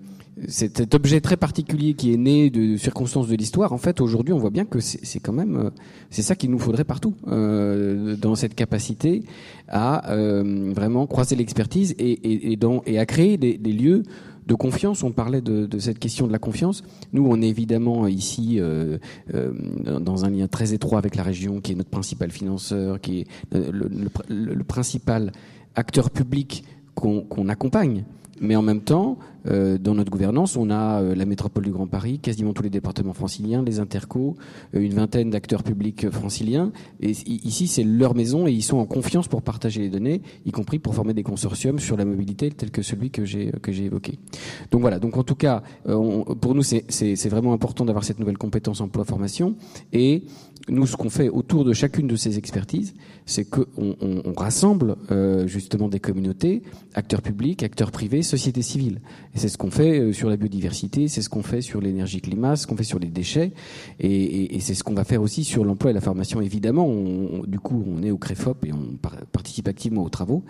cet 0.48 0.96
objet 0.96 1.22
très 1.22 1.38
particulier 1.38 1.94
qui 1.94 2.14
est 2.14 2.18
né 2.18 2.50
de 2.50 2.78
circonstances 2.78 3.28
de 3.28 3.36
l'histoire, 3.36 3.74
en 3.74 3.78
fait, 3.78 4.02
aujourd'hui, 4.02 4.34
on 4.34 4.38
voit 4.38 4.50
bien 4.50 4.66
que 4.66 4.80
c'est 4.80 5.20
quand 5.20 5.34
même, 5.34 5.58
euh, 5.58 5.70
c'est 6.10 6.22
ça 6.22 6.36
qu'il 6.36 6.52
nous 6.52 6.60
faudrait 6.60 6.84
partout, 6.84 7.16
euh, 7.28 8.16
dans 8.16 8.36
cette 8.36 8.56
capacité 8.56 9.24
à 9.68 10.12
euh, 10.12 10.72
vraiment 10.74 11.08
croiser 11.08 11.36
l'expertise 11.36 11.96
et, 12.00 12.12
et, 12.12 12.58
et, 12.86 13.00
à 13.00 13.06
créer 13.06 13.38
des, 13.38 13.58
lieux 13.58 14.04
de 14.48 14.54
confiance. 14.54 15.04
On 15.04 15.12
parlait 15.12 15.42
de, 15.42 15.68
cette 15.80 16.00
question 16.00 16.28
de 16.28 16.32
la 16.32 16.40
confiance. 16.40 16.84
Nous, 17.14 17.26
on 17.28 17.42
est 17.42 17.48
évidemment 17.50 18.08
ici 18.08 18.60
dans 19.86 20.26
un 20.26 20.30
lien 20.30 20.48
très 20.48 20.74
étroit 20.74 20.98
avec 20.98 21.16
la 21.16 21.24
région, 21.24 21.62
qui 21.62 21.74
est 21.74 21.76
notre 21.76 21.90
principal 21.90 22.32
financeur, 22.32 23.00
qui 23.00 23.22
est 23.22 23.28
le 23.52 24.64
principal 24.64 25.32
acteur 25.76 26.10
public 26.10 26.64
qu'on 26.96 27.50
accompagne. 27.50 28.04
Mais 28.42 28.56
en 28.56 28.62
même 28.62 28.82
temps, 28.82 29.18
euh, 29.48 29.78
dans 29.78 29.96
notre 29.96 30.12
gouvernance, 30.12 30.56
on 30.56 30.70
a 30.70 31.02
euh, 31.02 31.16
la 31.16 31.26
métropole 31.26 31.64
du 31.64 31.72
Grand 31.72 31.88
Paris, 31.88 32.20
quasiment 32.20 32.54
tous 32.54 32.64
les 32.64 32.70
départements 32.70 33.14
franciliens, 33.14 33.64
les 33.64 33.80
intercos, 33.80 34.36
euh, 34.76 34.80
une 34.82 34.94
vingtaine 34.94 35.30
d'acteurs 35.30 35.64
publics 35.64 36.10
franciliens. 36.10 36.72
Et 37.00 37.12
ici, 37.12 37.68
c'est 37.68 37.84
leur 37.84 38.16
maison 38.16 38.48
et 38.48 38.52
ils 38.52 38.64
sont 38.64 38.78
en 38.78 38.86
confiance 38.86 39.28
pour 39.28 39.42
partager 39.42 39.82
les 39.82 39.90
données, 39.90 40.22
y 40.46 40.52
compris 40.52 40.80
pour 40.80 40.96
former 40.96 41.14
des 41.14 41.24
consortiums 41.24 41.80
sur 41.80 41.98
la 41.98 42.06
mobilité, 42.06 42.52
tel 42.52 42.72
que 42.72 42.82
celui 42.82 43.12
que 43.12 43.26
j'ai 43.26 43.52
que 43.62 43.72
j'ai 43.72 43.86
évoqué. 43.86 44.20
Donc 44.72 44.82
voilà. 44.82 45.00
Donc 45.00 45.18
en 45.18 45.24
tout 45.24 45.36
cas, 45.36 45.64
pour 45.86 46.56
nous, 46.56 46.64
c'est 46.64 47.30
vraiment 47.30 47.54
important 47.54 47.86
d'avoir 47.86 48.04
cette 48.04 48.20
nouvelle 48.20 48.38
compétence 48.38 48.82
emploi-formation. 48.82 49.56
Et 49.94 50.24
nous, 50.68 50.86
ce 50.86 50.96
qu'on 50.96 51.10
fait 51.10 51.30
autour 51.30 51.66
de 51.66 51.74
chacune 51.74 52.08
de 52.08 52.16
ces 52.16 52.38
expertises, 52.38 52.94
c'est 53.26 53.46
qu'on 53.46 53.66
on, 53.78 54.22
on 54.26 54.34
rassemble 54.34 54.96
justement 55.46 55.88
des 55.88 56.00
communautés, 56.00 56.64
acteurs 56.94 57.22
publics, 57.22 57.64
acteurs 57.64 57.92
privés, 57.92 58.22
sociétés 58.22 58.62
civiles. 58.62 59.02
C'est 59.36 59.48
ce 59.48 59.58
qu'on 59.58 59.70
fait 59.70 60.00
euh, 60.00 60.14
sur 60.14 60.30
la 60.30 60.38
biodiversité, 60.38 61.08
c'est 61.08 61.22
ce 61.22 61.30
qu'on 61.30 61.44
fait 61.44 61.62
sur 61.62 61.82
l'énergie-climat, 61.82 62.56
ce 62.56 62.66
qu'on 62.68 62.76
fait 62.76 62.84
sur 62.84 63.00
les 63.00 63.10
déchets, 63.10 63.52
et, 64.00 64.60
c'est 64.60 64.74
ce 64.74 64.84
qu'on 64.84 64.94
va 64.94 65.04
faire 65.04 65.22
aussi 65.22 65.44
sur 65.44 65.64
l'emploi 65.64 65.92
et 65.92 65.94
la 65.94 66.02
formation. 66.02 66.42
Évidemment, 66.42 66.88
on, 66.88 67.44
du 67.46 67.60
coup, 67.60 67.84
on 67.88 68.04
est 68.04 68.12
au 68.12 68.18
CREFOP 68.18 68.66
et 68.66 68.74
on 68.74 68.98
participe 69.32 69.68
activement 69.68 70.04
aux 70.04 70.10
travaux, 70.10 70.44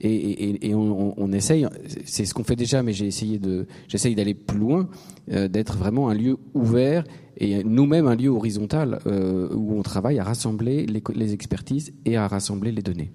et, 0.00 0.74
on, 0.74 1.14
on, 1.16 1.32
essaye, 1.32 1.66
c'est 2.04 2.24
ce 2.24 2.32
qu'on 2.32 2.44
fait 2.44 2.56
déjà, 2.56 2.82
mais 2.82 2.92
j'ai 2.92 3.06
essayé 3.06 3.40
j'essaye 3.88 4.14
d'aller 4.14 4.34
plus 4.34 4.58
loin, 4.58 4.88
euh, 5.32 5.48
d'être 5.48 5.76
vraiment 5.76 6.08
un 6.08 6.14
lieu 6.14 6.38
ouvert 6.54 7.04
et 7.36 7.64
nous-mêmes 7.64 8.06
un 8.06 8.16
lieu 8.16 8.28
horizontal 8.28 9.00
euh, 9.06 9.48
où 9.54 9.78
on 9.78 9.82
travaille 9.82 10.18
à 10.18 10.24
rassembler 10.24 10.86
les 10.86 11.32
expertises 11.32 11.92
et 12.04 12.16
à 12.16 12.28
rassembler 12.28 12.72
les 12.72 12.82
données. 12.82 13.12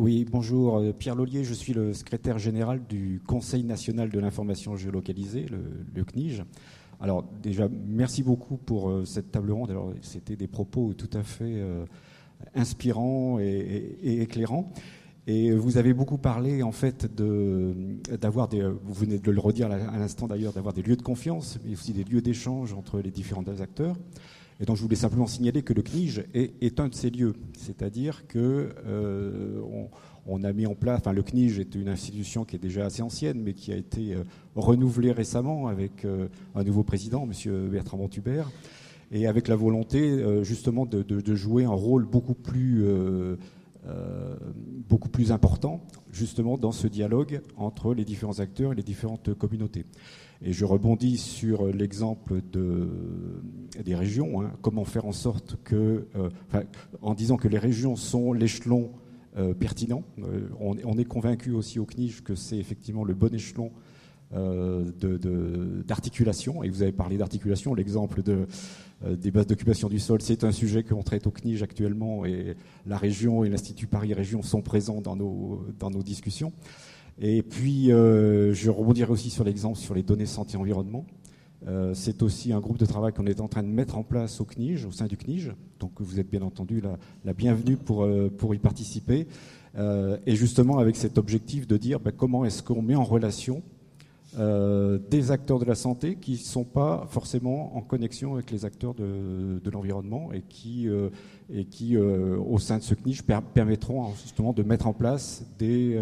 Oui, 0.00 0.24
bonjour. 0.24 0.78
Euh, 0.78 0.94
Pierre 0.94 1.14
Lollier, 1.14 1.44
je 1.44 1.52
suis 1.52 1.74
le 1.74 1.92
secrétaire 1.92 2.38
général 2.38 2.80
du 2.88 3.20
Conseil 3.26 3.64
national 3.64 4.08
de 4.08 4.18
l'information 4.18 4.74
géolocalisée, 4.74 5.44
le, 5.44 6.04
CNIG. 6.04 6.42
Alors 7.02 7.22
déjà, 7.42 7.68
merci 7.86 8.22
beaucoup 8.22 8.56
pour 8.56 8.88
euh, 8.88 9.04
cette 9.04 9.30
table 9.30 9.52
ronde. 9.52 9.70
Alors 9.70 9.92
c'était 10.00 10.36
des 10.36 10.46
propos 10.46 10.94
tout 10.94 11.10
à 11.12 11.22
fait 11.22 11.44
euh, 11.44 11.84
inspirants 12.54 13.40
et, 13.40 14.22
éclairants. 14.22 14.72
Et 15.26 15.52
vous 15.52 15.76
avez 15.76 15.92
beaucoup 15.92 16.16
parlé 16.16 16.62
en 16.62 16.72
fait 16.72 17.06
d'avoir 17.14 18.48
des, 18.48 18.62
vous 18.62 18.94
venez 18.94 19.18
de 19.18 19.30
le 19.30 19.38
redire 19.38 19.70
à 19.70 19.98
l'instant 19.98 20.28
d'ailleurs, 20.28 20.54
d'avoir 20.54 20.72
des 20.72 20.80
lieux 20.80 20.96
de 20.96 21.02
confiance, 21.02 21.58
mais 21.62 21.74
aussi 21.74 21.92
des 21.92 22.04
lieux 22.04 22.22
d'échange 22.22 22.72
entre 22.72 23.00
les 23.00 23.10
différents 23.10 23.44
acteurs. 23.60 23.96
Et 24.60 24.66
donc 24.66 24.76
je 24.76 24.82
voulais 24.82 24.96
simplement 24.96 25.26
signaler 25.26 25.62
que 25.62 25.72
le 25.72 25.80
CNIG 25.80 26.26
est, 26.34 26.80
un 26.80 26.88
de 26.88 26.94
ces 26.94 27.08
lieux, 27.08 27.32
c'est-à-dire 27.56 28.26
que 28.26 28.68
euh, 28.86 29.62
a 30.42 30.52
mis 30.52 30.66
en 30.66 30.74
place, 30.74 31.00
enfin 31.00 31.12
le 31.12 31.22
CNIG 31.22 31.58
est 31.60 31.74
une 31.74 31.88
institution 31.88 32.44
qui 32.44 32.56
est 32.56 32.58
déjà 32.60 32.84
assez 32.84 33.00
ancienne, 33.00 33.40
mais 33.40 33.54
qui 33.54 33.72
a 33.72 33.76
été 33.76 34.14
euh, 34.14 34.24
renouvelée 34.54 35.12
récemment 35.12 35.68
avec 35.68 36.04
euh, 36.04 36.28
un 36.54 36.62
nouveau 36.62 36.82
président, 36.82 37.24
Monsieur 37.24 37.68
Bertrand 37.68 37.96
Montubert, 37.96 38.50
et 39.10 39.26
avec 39.26 39.48
la 39.48 39.56
volonté 39.56 40.44
justement 40.44 40.86
de, 40.86 41.34
jouer 41.34 41.64
un 41.64 41.70
rôle 41.70 42.06
beaucoup 42.06 42.34
plus 42.34 42.84
important, 45.32 45.80
justement, 46.12 46.56
dans 46.56 46.70
ce 46.70 46.86
dialogue 46.86 47.40
entre 47.56 47.92
les 47.92 48.04
différents 48.04 48.38
acteurs 48.38 48.72
et 48.72 48.76
les 48.76 48.84
différentes 48.84 49.34
communautés. 49.34 49.84
Et 50.42 50.52
je 50.52 50.64
rebondis 50.64 51.18
sur 51.18 51.66
l'exemple 51.66 52.40
de, 52.52 52.88
des 53.84 53.94
régions. 53.94 54.40
Hein. 54.40 54.52
comment 54.62 54.84
faire 54.84 55.04
en 55.04 55.12
sorte 55.12 55.56
que, 55.64 56.06
en 57.02 57.14
disant 57.14 57.36
que 57.36 57.48
les 57.48 57.58
régions 57.58 57.94
sont 57.94 58.32
l'échelon 58.32 58.90
euh, 59.36 59.54
pertinent. 59.54 60.02
Euh, 60.18 60.48
on, 60.58 60.98
est 60.98 61.04
convaincu 61.04 61.52
aussi 61.52 61.78
au 61.78 61.84
CNIJ 61.84 62.22
que 62.22 62.34
c'est 62.34 62.58
effectivement 62.58 63.04
le 63.04 63.14
bon 63.14 63.32
échelon 63.32 63.70
euh, 64.34 64.90
d'articulation. 65.86 66.64
Et 66.64 66.68
vous 66.68 66.82
avez 66.82 66.90
parlé 66.90 67.16
d'articulation. 67.16 67.72
L'exemple 67.72 68.24
de, 68.24 68.48
des 69.08 69.30
bases 69.30 69.46
d'occupation 69.46 69.88
du 69.88 70.00
sol, 70.00 70.20
c'est 70.20 70.42
un 70.42 70.50
sujet 70.50 70.82
qu'on 70.82 71.04
traite 71.04 71.28
au 71.28 71.30
CNIJ 71.30 71.62
actuellement. 71.62 72.24
Et 72.24 72.56
la 72.86 72.96
région 72.96 73.44
et 73.44 73.48
l'Institut 73.48 73.86
Paris 73.86 74.14
Région 74.14 74.42
sont 74.42 74.62
présents 74.62 75.00
dans 75.00 75.14
nos 75.14 76.02
discussions. 76.02 76.52
Et 77.20 77.42
puis, 77.42 77.88
je 77.88 78.70
rebondirai 78.70 79.12
aussi 79.12 79.30
sur 79.30 79.44
l'exemple 79.44 79.78
sur 79.78 79.94
les 79.94 80.02
données 80.02 80.26
santé-environnement. 80.26 81.04
Euh, 81.68 81.92
c'est 81.94 82.22
aussi 82.22 82.52
un 82.52 82.60
groupe 82.60 82.78
de 82.78 82.86
travail 82.86 83.12
qu'on 83.12 83.26
est 83.26 83.40
en 83.40 83.48
train 83.48 83.62
de 83.62 83.68
mettre 83.68 83.98
en 83.98 84.02
place 84.02 84.40
au 84.40 84.44
CNIJ, 84.44 84.86
au 84.86 84.92
sein 84.92 85.06
du 85.06 85.16
CNIJ. 85.16 85.52
Donc 85.78 85.92
vous 85.98 86.18
êtes 86.18 86.30
bien 86.30 86.42
entendu 86.42 86.82
la, 87.24 87.34
bienvenue 87.34 87.76
pour, 87.76 88.04
euh, 88.04 88.30
pour 88.34 88.54
y 88.54 88.58
participer. 88.58 89.26
Euh, 89.76 90.16
et 90.26 90.34
justement 90.34 90.78
avec 90.78 90.96
cet 90.96 91.18
objectif 91.18 91.66
de 91.66 91.76
dire 91.76 92.00
ben, 92.00 92.12
comment 92.12 92.44
est-ce 92.44 92.62
qu'on 92.62 92.82
met 92.82 92.96
en 92.96 93.04
relation 93.04 93.62
des 94.36 95.30
acteurs 95.30 95.58
de 95.58 95.64
la 95.64 95.74
santé 95.74 96.16
qui 96.16 96.32
ne 96.32 96.36
sont 96.36 96.64
pas 96.64 97.06
forcément 97.10 97.76
en 97.76 97.80
connexion 97.80 98.34
avec 98.34 98.50
les 98.50 98.64
acteurs 98.64 98.94
de, 98.94 99.70
l'environnement 99.70 100.32
et 100.32 100.42
qui, 100.42 100.88
et 101.52 101.64
qui 101.64 101.96
au 101.96 102.58
sein 102.58 102.78
de 102.78 102.82
ce 102.82 102.94
CNIJ, 102.94 103.22
permettront 103.54 104.12
justement 104.22 104.52
de 104.52 104.62
mettre 104.62 104.86
en 104.86 104.92
place 104.92 105.44
des, 105.58 105.98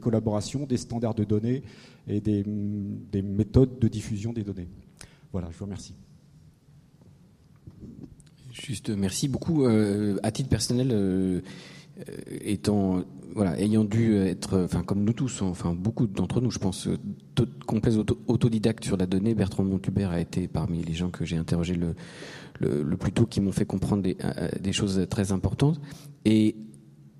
collaborations, 0.00 0.66
des 0.66 0.76
standards 0.76 1.14
de 1.14 1.24
données 1.24 1.62
et 2.08 2.20
des, 2.20 2.44
des 2.44 3.22
méthodes 3.22 3.78
de 3.78 3.88
diffusion 3.88 4.32
des 4.32 4.42
données. 4.42 4.68
Voilà, 5.32 5.48
je 5.50 5.58
vous 5.58 5.64
remercie. 5.64 5.94
Juste, 8.52 8.90
merci 8.90 9.28
beaucoup. 9.28 9.64
Euh, 9.64 10.18
à 10.22 10.30
titre 10.30 10.50
personnel, 10.50 10.90
euh, 10.92 10.94
euh, 10.94 11.40
étant, 12.42 13.04
voilà, 13.34 13.58
ayant 13.60 13.84
dû 13.84 14.16
être, 14.16 14.58
enfin, 14.64 14.82
comme 14.82 15.04
nous 15.04 15.12
tous, 15.12 15.42
enfin, 15.42 15.74
beaucoup 15.74 16.06
d'entre 16.06 16.40
nous, 16.40 16.50
je 16.50 16.58
pense, 16.58 16.88
complets 17.66 17.96
autodidactes 18.26 18.84
sur 18.84 18.96
la 18.96 19.06
donnée, 19.06 19.34
Bertrand 19.34 19.64
Montubert 19.64 20.10
a 20.10 20.20
été 20.20 20.48
parmi 20.48 20.82
les 20.82 20.94
gens 20.94 21.10
que 21.10 21.24
j'ai 21.24 21.36
interrogés 21.36 21.74
le, 21.74 21.94
le, 22.60 22.96
plus 22.96 23.12
tôt 23.12 23.26
qui 23.26 23.40
m'ont 23.40 23.52
fait 23.52 23.66
comprendre 23.66 24.02
des, 24.02 24.16
des, 24.60 24.72
choses 24.72 25.06
très 25.10 25.32
importantes. 25.32 25.80
Et 26.24 26.56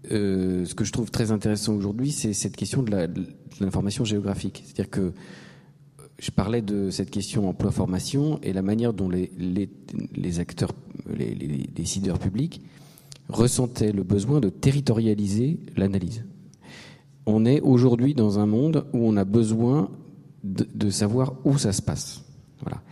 ce 0.08 0.74
que 0.74 0.84
je 0.84 0.92
trouve 0.92 1.10
très 1.10 1.32
intéressant 1.32 1.74
aujourd'hui, 1.74 2.12
c'est 2.12 2.32
cette 2.32 2.56
question 2.56 2.82
de 2.82 3.08
l'information 3.60 4.04
géographique. 4.04 4.62
C'est-à-dire 4.64 4.90
que 4.90 5.12
je 6.22 6.30
parlais 6.30 6.62
de 6.62 6.90
cette 6.90 7.10
question 7.10 7.48
emploi-formation 7.48 8.38
et 8.44 8.52
la 8.52 8.62
manière 8.62 8.92
dont 8.92 9.08
les, 9.08 9.32
les, 9.36 10.38
acteurs, 10.38 10.70
les, 11.12 11.34
décideurs 11.74 12.20
publics 12.20 12.62
ressentaient 13.32 13.92
le 13.92 14.02
besoin 14.02 14.40
de 14.40 14.48
territorialiser 14.48 15.58
l'analyse. 15.76 16.24
On 17.26 17.44
est 17.44 17.60
aujourd'hui 17.60 18.14
dans 18.14 18.38
un 18.38 18.46
monde 18.46 18.86
où 18.92 19.06
on 19.06 19.16
a 19.16 19.24
besoin 19.24 19.90
de, 20.44 20.90
savoir 20.90 21.34
où 21.44 21.56
ça 21.56 21.72
se 21.72 21.82
passe. 21.82 22.24
Voilà. 22.60 22.82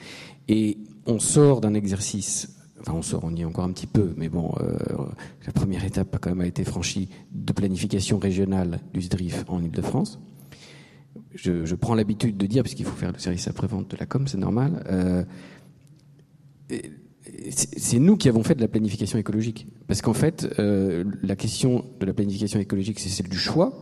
Et 0.48 0.78
on 1.06 1.18
sort 1.18 1.60
d'un 1.60 1.74
exercice, 1.74 2.56
enfin 2.80 2.92
on 2.92 3.02
sort, 3.02 3.24
on 3.24 3.34
y 3.34 3.40
est 3.40 3.44
encore 3.44 3.64
un 3.64 3.72
petit 3.72 3.88
peu, 3.88 4.14
mais 4.16 4.28
bon, 4.28 4.52
euh, 4.60 4.76
la 5.46 5.52
première 5.52 5.84
étape 5.84 6.14
a 6.14 6.18
quand 6.18 6.34
même 6.34 6.46
été 6.46 6.64
franchie 6.64 7.08
de 7.32 7.52
planification 7.52 8.18
régionale 8.18 8.80
du 8.92 9.02
SDRIF 9.02 9.44
en 9.48 9.62
Ile-de-France 9.62 10.20
je, 11.34 11.74
prends 11.74 11.94
l'habitude 11.94 12.36
de 12.36 12.46
dire, 12.46 12.62
puisqu'il 12.62 12.84
faut 12.84 12.96
faire 12.96 13.12
le 13.12 13.18
service 13.18 13.48
après-vente 13.48 13.90
de 13.90 13.96
la 13.96 14.06
com, 14.06 14.26
c'est 14.26 14.38
normal, 14.38 14.82
euh, 14.88 15.24
c'est 17.48 17.98
nous 17.98 18.16
qui 18.16 18.28
avons 18.28 18.42
fait 18.42 18.54
de 18.54 18.60
la 18.60 18.68
planification 18.68 19.18
écologique. 19.18 19.66
Parce 19.86 20.02
qu'en 20.02 20.12
fait, 20.12 20.48
euh, 20.58 21.04
la 21.22 21.36
question 21.36 21.84
de 21.98 22.06
la 22.06 22.12
planification 22.12 22.60
écologique, 22.60 22.98
c'est 22.98 23.08
celle 23.08 23.28
du 23.28 23.38
choix. 23.38 23.72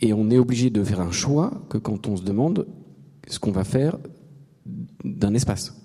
Et 0.00 0.12
on 0.12 0.30
est 0.30 0.38
obligé 0.38 0.70
de 0.70 0.82
faire 0.82 1.00
un 1.00 1.12
choix 1.12 1.66
que 1.68 1.78
quand 1.78 2.08
on 2.08 2.16
se 2.16 2.22
demande 2.24 2.66
ce 3.28 3.38
qu'on 3.38 3.52
va 3.52 3.64
faire 3.64 3.98
d'un 5.04 5.34
espace. 5.34 5.80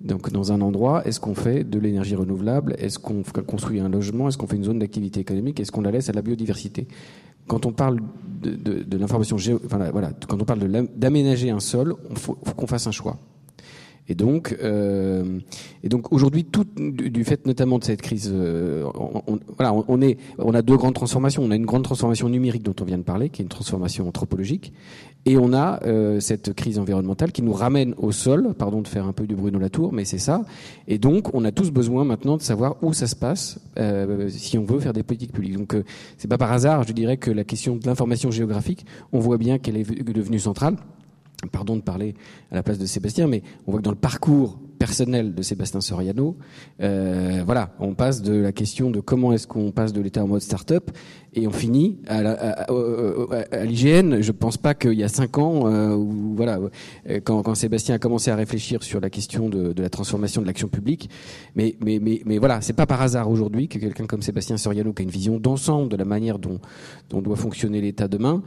Donc 0.00 0.30
dans 0.30 0.52
un 0.52 0.60
endroit, 0.60 1.06
est-ce 1.06 1.20
qu'on 1.20 1.34
fait 1.34 1.64
de 1.64 1.78
l'énergie 1.78 2.14
renouvelable? 2.14 2.74
Est-ce 2.78 2.98
qu'on 2.98 3.22
construit 3.46 3.80
un 3.80 3.88
logement? 3.88 4.28
Est-ce 4.28 4.36
qu'on 4.36 4.46
fait 4.46 4.56
une 4.56 4.64
zone 4.64 4.78
d'activité 4.78 5.20
économique? 5.20 5.60
Est-ce 5.60 5.72
qu'on 5.72 5.80
la 5.80 5.90
laisse 5.90 6.08
à 6.08 6.12
la 6.12 6.22
biodiversité? 6.22 6.86
Quand 7.46 7.66
on 7.66 7.72
parle 7.72 8.00
de, 8.42 8.96
l'information 8.96 9.36
enfin, 9.64 9.90
quand 10.28 10.40
on 10.40 10.44
parle 10.44 10.88
d'aménager 10.96 11.50
un 11.50 11.60
sol, 11.60 11.94
il 12.10 12.18
faut 12.18 12.34
qu'on 12.34 12.66
fasse 12.66 12.86
un 12.86 12.90
choix. 12.90 13.18
Et 14.08 14.14
donc, 14.14 14.56
euh, 14.62 15.38
et 15.82 15.88
donc 15.88 16.12
aujourd'hui, 16.12 16.44
tout 16.44 16.66
du, 16.76 17.24
fait 17.24 17.46
notamment 17.46 17.78
de 17.78 17.84
cette 17.84 18.02
crise, 18.02 18.30
euh, 18.32 18.84
on, 18.94 19.38
voilà, 19.56 19.74
on, 19.88 20.00
est, 20.02 20.18
on 20.38 20.54
a 20.54 20.62
deux 20.62 20.76
grandes 20.76 20.94
transformations. 20.94 21.42
On 21.42 21.50
a 21.50 21.56
une 21.56 21.66
grande 21.66 21.84
transformation 21.84 22.28
numérique 22.28 22.62
dont 22.62 22.74
on 22.80 22.84
vient 22.84 22.98
de 22.98 23.02
parler, 23.02 23.30
qui 23.30 23.42
est 23.42 23.44
une 23.44 23.48
transformation 23.48 24.06
anthropologique, 24.06 24.72
et 25.26 25.38
on 25.38 25.52
a 25.52 25.82
euh, 25.84 26.20
cette 26.20 26.52
crise 26.52 26.78
environnementale 26.78 27.32
qui 27.32 27.42
nous 27.42 27.52
ramène 27.52 27.94
au 27.96 28.12
sol. 28.12 28.54
Pardon 28.58 28.82
de 28.82 28.88
faire 28.88 29.06
un 29.06 29.12
peu 29.12 29.26
du 29.26 29.34
Bruno 29.34 29.58
Latour, 29.58 29.92
mais 29.92 30.04
c'est 30.04 30.18
ça. 30.18 30.44
Et 30.86 30.98
donc, 30.98 31.34
on 31.34 31.44
a 31.44 31.52
tous 31.52 31.70
besoin 31.70 32.04
maintenant 32.04 32.36
de 32.36 32.42
savoir 32.42 32.76
où 32.82 32.92
ça 32.92 33.06
se 33.06 33.16
passe 33.16 33.58
euh, 33.78 34.28
si 34.28 34.58
on 34.58 34.64
veut 34.64 34.80
faire 34.80 34.92
des 34.92 35.02
politiques 35.02 35.32
publiques. 35.32 35.56
Donc, 35.56 35.74
euh, 35.74 35.84
c'est 36.18 36.28
pas 36.28 36.38
par 36.38 36.52
hasard, 36.52 36.82
je 36.82 36.92
dirais 36.92 37.16
que 37.16 37.30
la 37.30 37.44
question 37.44 37.76
de 37.76 37.86
l'information 37.86 38.30
géographique, 38.30 38.84
on 39.12 39.18
voit 39.18 39.38
bien 39.38 39.58
qu'elle 39.58 39.76
est 39.76 40.02
devenue 40.12 40.38
centrale 40.38 40.76
pardon 41.48 41.76
de 41.76 41.82
parler 41.82 42.14
à 42.50 42.54
la 42.54 42.62
place 42.62 42.78
de 42.78 42.86
Sébastien, 42.86 43.26
mais 43.26 43.42
on 43.66 43.72
voit 43.72 43.80
que 43.80 43.84
dans 43.84 43.90
le 43.90 43.96
parcours 43.96 44.58
personnel 44.78 45.34
de 45.34 45.42
Sébastien 45.42 45.80
Soriano, 45.80 46.36
euh, 46.80 47.42
voilà, 47.44 47.74
on 47.80 47.94
passe 47.94 48.22
de 48.22 48.34
la 48.34 48.52
question 48.52 48.90
de 48.90 49.00
comment 49.00 49.32
est-ce 49.32 49.46
qu'on 49.46 49.70
passe 49.70 49.92
de 49.92 50.00
l'état 50.00 50.22
en 50.22 50.28
mode 50.28 50.40
start-up 50.40 50.90
et 51.36 51.48
on 51.48 51.50
finit 51.50 51.98
à, 52.06 52.22
l'IGN. 53.64 54.20
Je 54.20 54.32
pense 54.32 54.56
pas 54.56 54.74
qu'il 54.74 54.94
y 54.94 55.02
a 55.02 55.08
cinq 55.08 55.38
ans, 55.38 55.66
euh, 55.66 55.96
voilà, 55.96 56.60
quand, 57.24 57.42
quand, 57.42 57.54
Sébastien 57.54 57.96
a 57.96 57.98
commencé 57.98 58.30
à 58.30 58.36
réfléchir 58.36 58.82
sur 58.82 59.00
la 59.00 59.10
question 59.10 59.48
de, 59.48 59.74
la 59.76 59.90
transformation 59.90 60.42
de 60.42 60.46
l'action 60.46 60.68
publique, 60.68 61.10
mais, 61.56 61.74
mais, 61.84 61.98
mais, 62.00 62.22
mais 62.24 62.38
voilà, 62.38 62.60
c'est 62.60 62.72
pas 62.72 62.86
par 62.86 63.02
hasard 63.02 63.28
aujourd'hui 63.28 63.68
que 63.68 63.78
quelqu'un 63.78 64.06
comme 64.06 64.22
Sébastien 64.22 64.56
Soriano, 64.56 64.92
qui 64.92 65.02
a 65.02 65.04
une 65.04 65.10
vision 65.10 65.38
d'ensemble 65.38 65.88
de 65.88 65.96
la 65.96 66.04
manière 66.04 66.38
dont, 66.38 66.60
dont 67.10 67.20
doit 67.20 67.36
fonctionner 67.36 67.80
l'État 67.80 68.06
demain, 68.06 68.42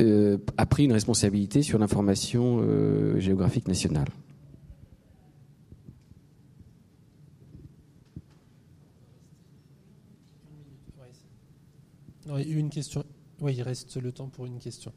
euh, 0.00 0.38
a 0.56 0.66
pris 0.66 0.84
une 0.84 0.92
responsabilité 0.92 1.62
sur 1.62 1.78
l'information 1.78 2.60
euh, 2.62 3.18
géographique 3.18 3.68
nationale. 3.68 4.08
Une 12.38 12.70
question. 12.70 13.04
Oui, 13.40 13.54
il 13.56 13.62
reste 13.62 13.96
le 13.96 14.12
temps 14.12 14.28
pour 14.28 14.46
une 14.46 14.58
question. 14.58 14.92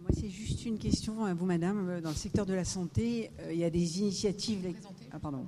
Moi, 0.00 0.10
c'est 0.12 0.28
juste 0.28 0.66
une 0.66 0.78
question 0.78 1.24
à 1.24 1.32
vous, 1.32 1.46
madame. 1.46 2.00
Dans 2.00 2.10
le 2.10 2.14
secteur 2.16 2.44
de 2.44 2.54
la 2.54 2.64
santé, 2.64 3.30
euh, 3.40 3.52
il 3.52 3.58
y 3.58 3.64
a 3.64 3.70
des 3.70 4.00
initiatives. 4.00 4.74
Ah, 5.10 5.18
pardon. 5.18 5.46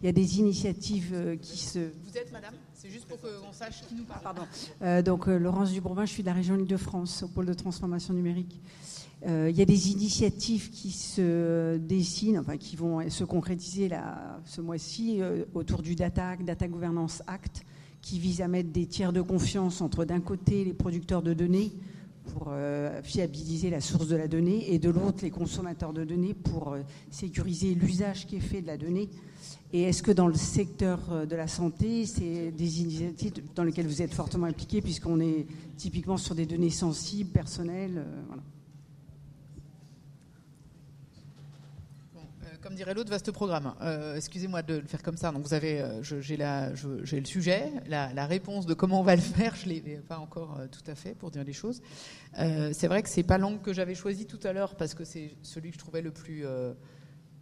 Il 0.00 0.06
y 0.06 0.08
a 0.08 0.12
des 0.12 0.38
initiatives 0.38 1.12
euh, 1.12 1.36
qui 1.36 1.58
se. 1.58 1.78
Vous 1.78 2.16
êtes 2.16 2.32
madame 2.32 2.54
C'est 2.74 2.90
juste 2.90 3.06
pour 3.06 3.20
qu'on 3.20 3.52
sache 3.52 3.82
qui 3.88 3.94
nous 3.94 4.04
parle. 4.04 4.22
pardon. 4.22 4.42
Euh, 4.82 5.02
donc, 5.02 5.26
Laurence 5.26 5.72
Dubrovin, 5.72 6.04
je 6.04 6.12
suis 6.12 6.22
de 6.22 6.28
la 6.28 6.34
région 6.34 6.56
Île-de-France, 6.56 7.24
au 7.24 7.28
pôle 7.28 7.46
de 7.46 7.54
transformation 7.54 8.14
numérique. 8.14 8.60
Il 9.26 9.56
y 9.56 9.60
a 9.60 9.66
des 9.66 9.90
initiatives 9.90 10.70
qui 10.70 10.90
se 10.90 11.76
dessinent, 11.76 12.38
enfin 12.38 12.56
qui 12.56 12.74
vont 12.74 13.08
se 13.10 13.24
concrétiser 13.24 13.88
là, 13.88 14.40
ce 14.46 14.60
mois-ci 14.62 15.20
autour 15.52 15.82
du 15.82 15.94
Data 15.94 16.36
Data 16.36 16.66
Governance 16.66 17.22
Act, 17.26 17.64
qui 18.00 18.18
vise 18.18 18.40
à 18.40 18.48
mettre 18.48 18.70
des 18.70 18.86
tiers 18.86 19.12
de 19.12 19.20
confiance 19.20 19.80
entre 19.80 20.04
d'un 20.04 20.20
côté 20.20 20.64
les 20.64 20.72
producteurs 20.72 21.22
de 21.22 21.34
données 21.34 21.72
pour 22.32 22.48
euh, 22.48 23.02
fiabiliser 23.02 23.70
la 23.70 23.80
source 23.80 24.08
de 24.08 24.16
la 24.16 24.28
donnée 24.28 24.72
et 24.72 24.78
de 24.78 24.90
l'autre 24.90 25.18
les 25.22 25.30
consommateurs 25.30 25.92
de 25.92 26.04
données 26.04 26.34
pour 26.34 26.72
euh, 26.72 26.80
sécuriser 27.10 27.74
l'usage 27.74 28.26
qui 28.26 28.36
est 28.36 28.40
fait 28.40 28.62
de 28.62 28.66
la 28.66 28.76
donnée. 28.76 29.08
Et 29.72 29.82
est-ce 29.82 30.02
que 30.02 30.12
dans 30.12 30.26
le 30.26 30.34
secteur 30.34 31.00
euh, 31.10 31.26
de 31.26 31.36
la 31.36 31.48
santé, 31.48 32.06
c'est 32.06 32.50
des 32.50 32.82
initiatives 32.82 33.32
dans 33.54 33.64
lesquelles 33.64 33.86
vous 33.86 34.02
êtes 34.02 34.14
fortement 34.14 34.46
impliqués 34.46 34.80
puisqu'on 34.80 35.20
est 35.20 35.46
typiquement 35.76 36.16
sur 36.16 36.34
des 36.34 36.46
données 36.46 36.70
sensibles, 36.70 37.30
personnelles. 37.30 38.04
Comme 42.60 42.74
dirait 42.74 42.94
l'autre, 42.94 43.10
vaste 43.10 43.30
programme. 43.32 43.74
Euh, 43.80 44.16
excusez-moi 44.16 44.62
de 44.62 44.74
le 44.74 44.86
faire 44.86 45.02
comme 45.02 45.16
ça. 45.16 45.32
Donc 45.32 45.46
vous 45.46 45.54
avez, 45.54 45.80
euh, 45.80 46.02
j'ai 46.02 46.36
le 46.36 47.24
sujet, 47.24 47.72
la, 47.86 48.26
réponse 48.26 48.66
de 48.66 48.74
comment 48.74 49.00
on 49.00 49.02
va 49.02 49.16
le 49.16 49.22
faire. 49.22 49.54
Je 49.56 49.66
l'ai 49.66 49.80
pas 49.80 50.18
encore 50.18 50.58
euh, 50.58 50.66
tout 50.66 50.88
à 50.90 50.94
fait 50.94 51.14
pour 51.14 51.30
dire 51.30 51.44
les 51.44 51.52
choses. 51.52 51.80
c'est 52.34 52.86
vrai 52.86 53.02
que 53.02 53.08
c'est 53.08 53.22
pas 53.22 53.38
l'angle 53.38 53.60
que 53.60 53.72
j'avais 53.72 53.94
choisi 53.94 54.26
tout 54.26 54.40
à 54.44 54.52
l'heure 54.52 54.74
parce 54.74 54.94
que 54.94 55.04
c'est 55.04 55.36
celui 55.42 55.70
que 55.70 55.74
je 55.74 55.80
trouvais 55.80 56.02
le 56.02 56.10
plus 56.10 56.44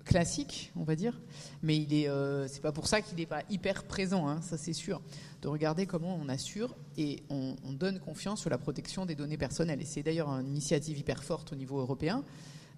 classique, 0.04 0.72
on 0.74 0.84
va 0.84 0.96
dire, 0.96 1.20
mais 1.62 1.76
il 1.76 1.92
est, 1.92 2.08
c'est 2.48 2.62
pas 2.62 2.72
pour 2.72 2.86
ça 2.86 3.02
qu'il 3.02 3.18
n'est 3.18 3.26
pas 3.26 3.42
hyper 3.50 3.84
présent, 3.84 4.26
hein, 4.26 4.40
ça 4.40 4.56
c'est 4.56 4.72
sûr. 4.72 5.02
De 5.42 5.48
regarder 5.48 5.86
comment 5.86 6.18
on 6.20 6.28
assure 6.28 6.74
et 6.96 7.22
on, 7.28 7.54
donne 7.72 8.00
confiance 8.00 8.40
sur 8.40 8.50
la 8.50 8.58
protection 8.58 9.04
des 9.04 9.14
données 9.14 9.36
personnelles. 9.36 9.82
Et 9.82 9.84
c'est 9.84 10.02
d'ailleurs 10.02 10.28
une 10.30 10.48
initiative 10.48 10.98
hyper 10.98 11.22
forte 11.22 11.52
au 11.52 11.56
niveau 11.56 11.78
européen. 11.78 12.24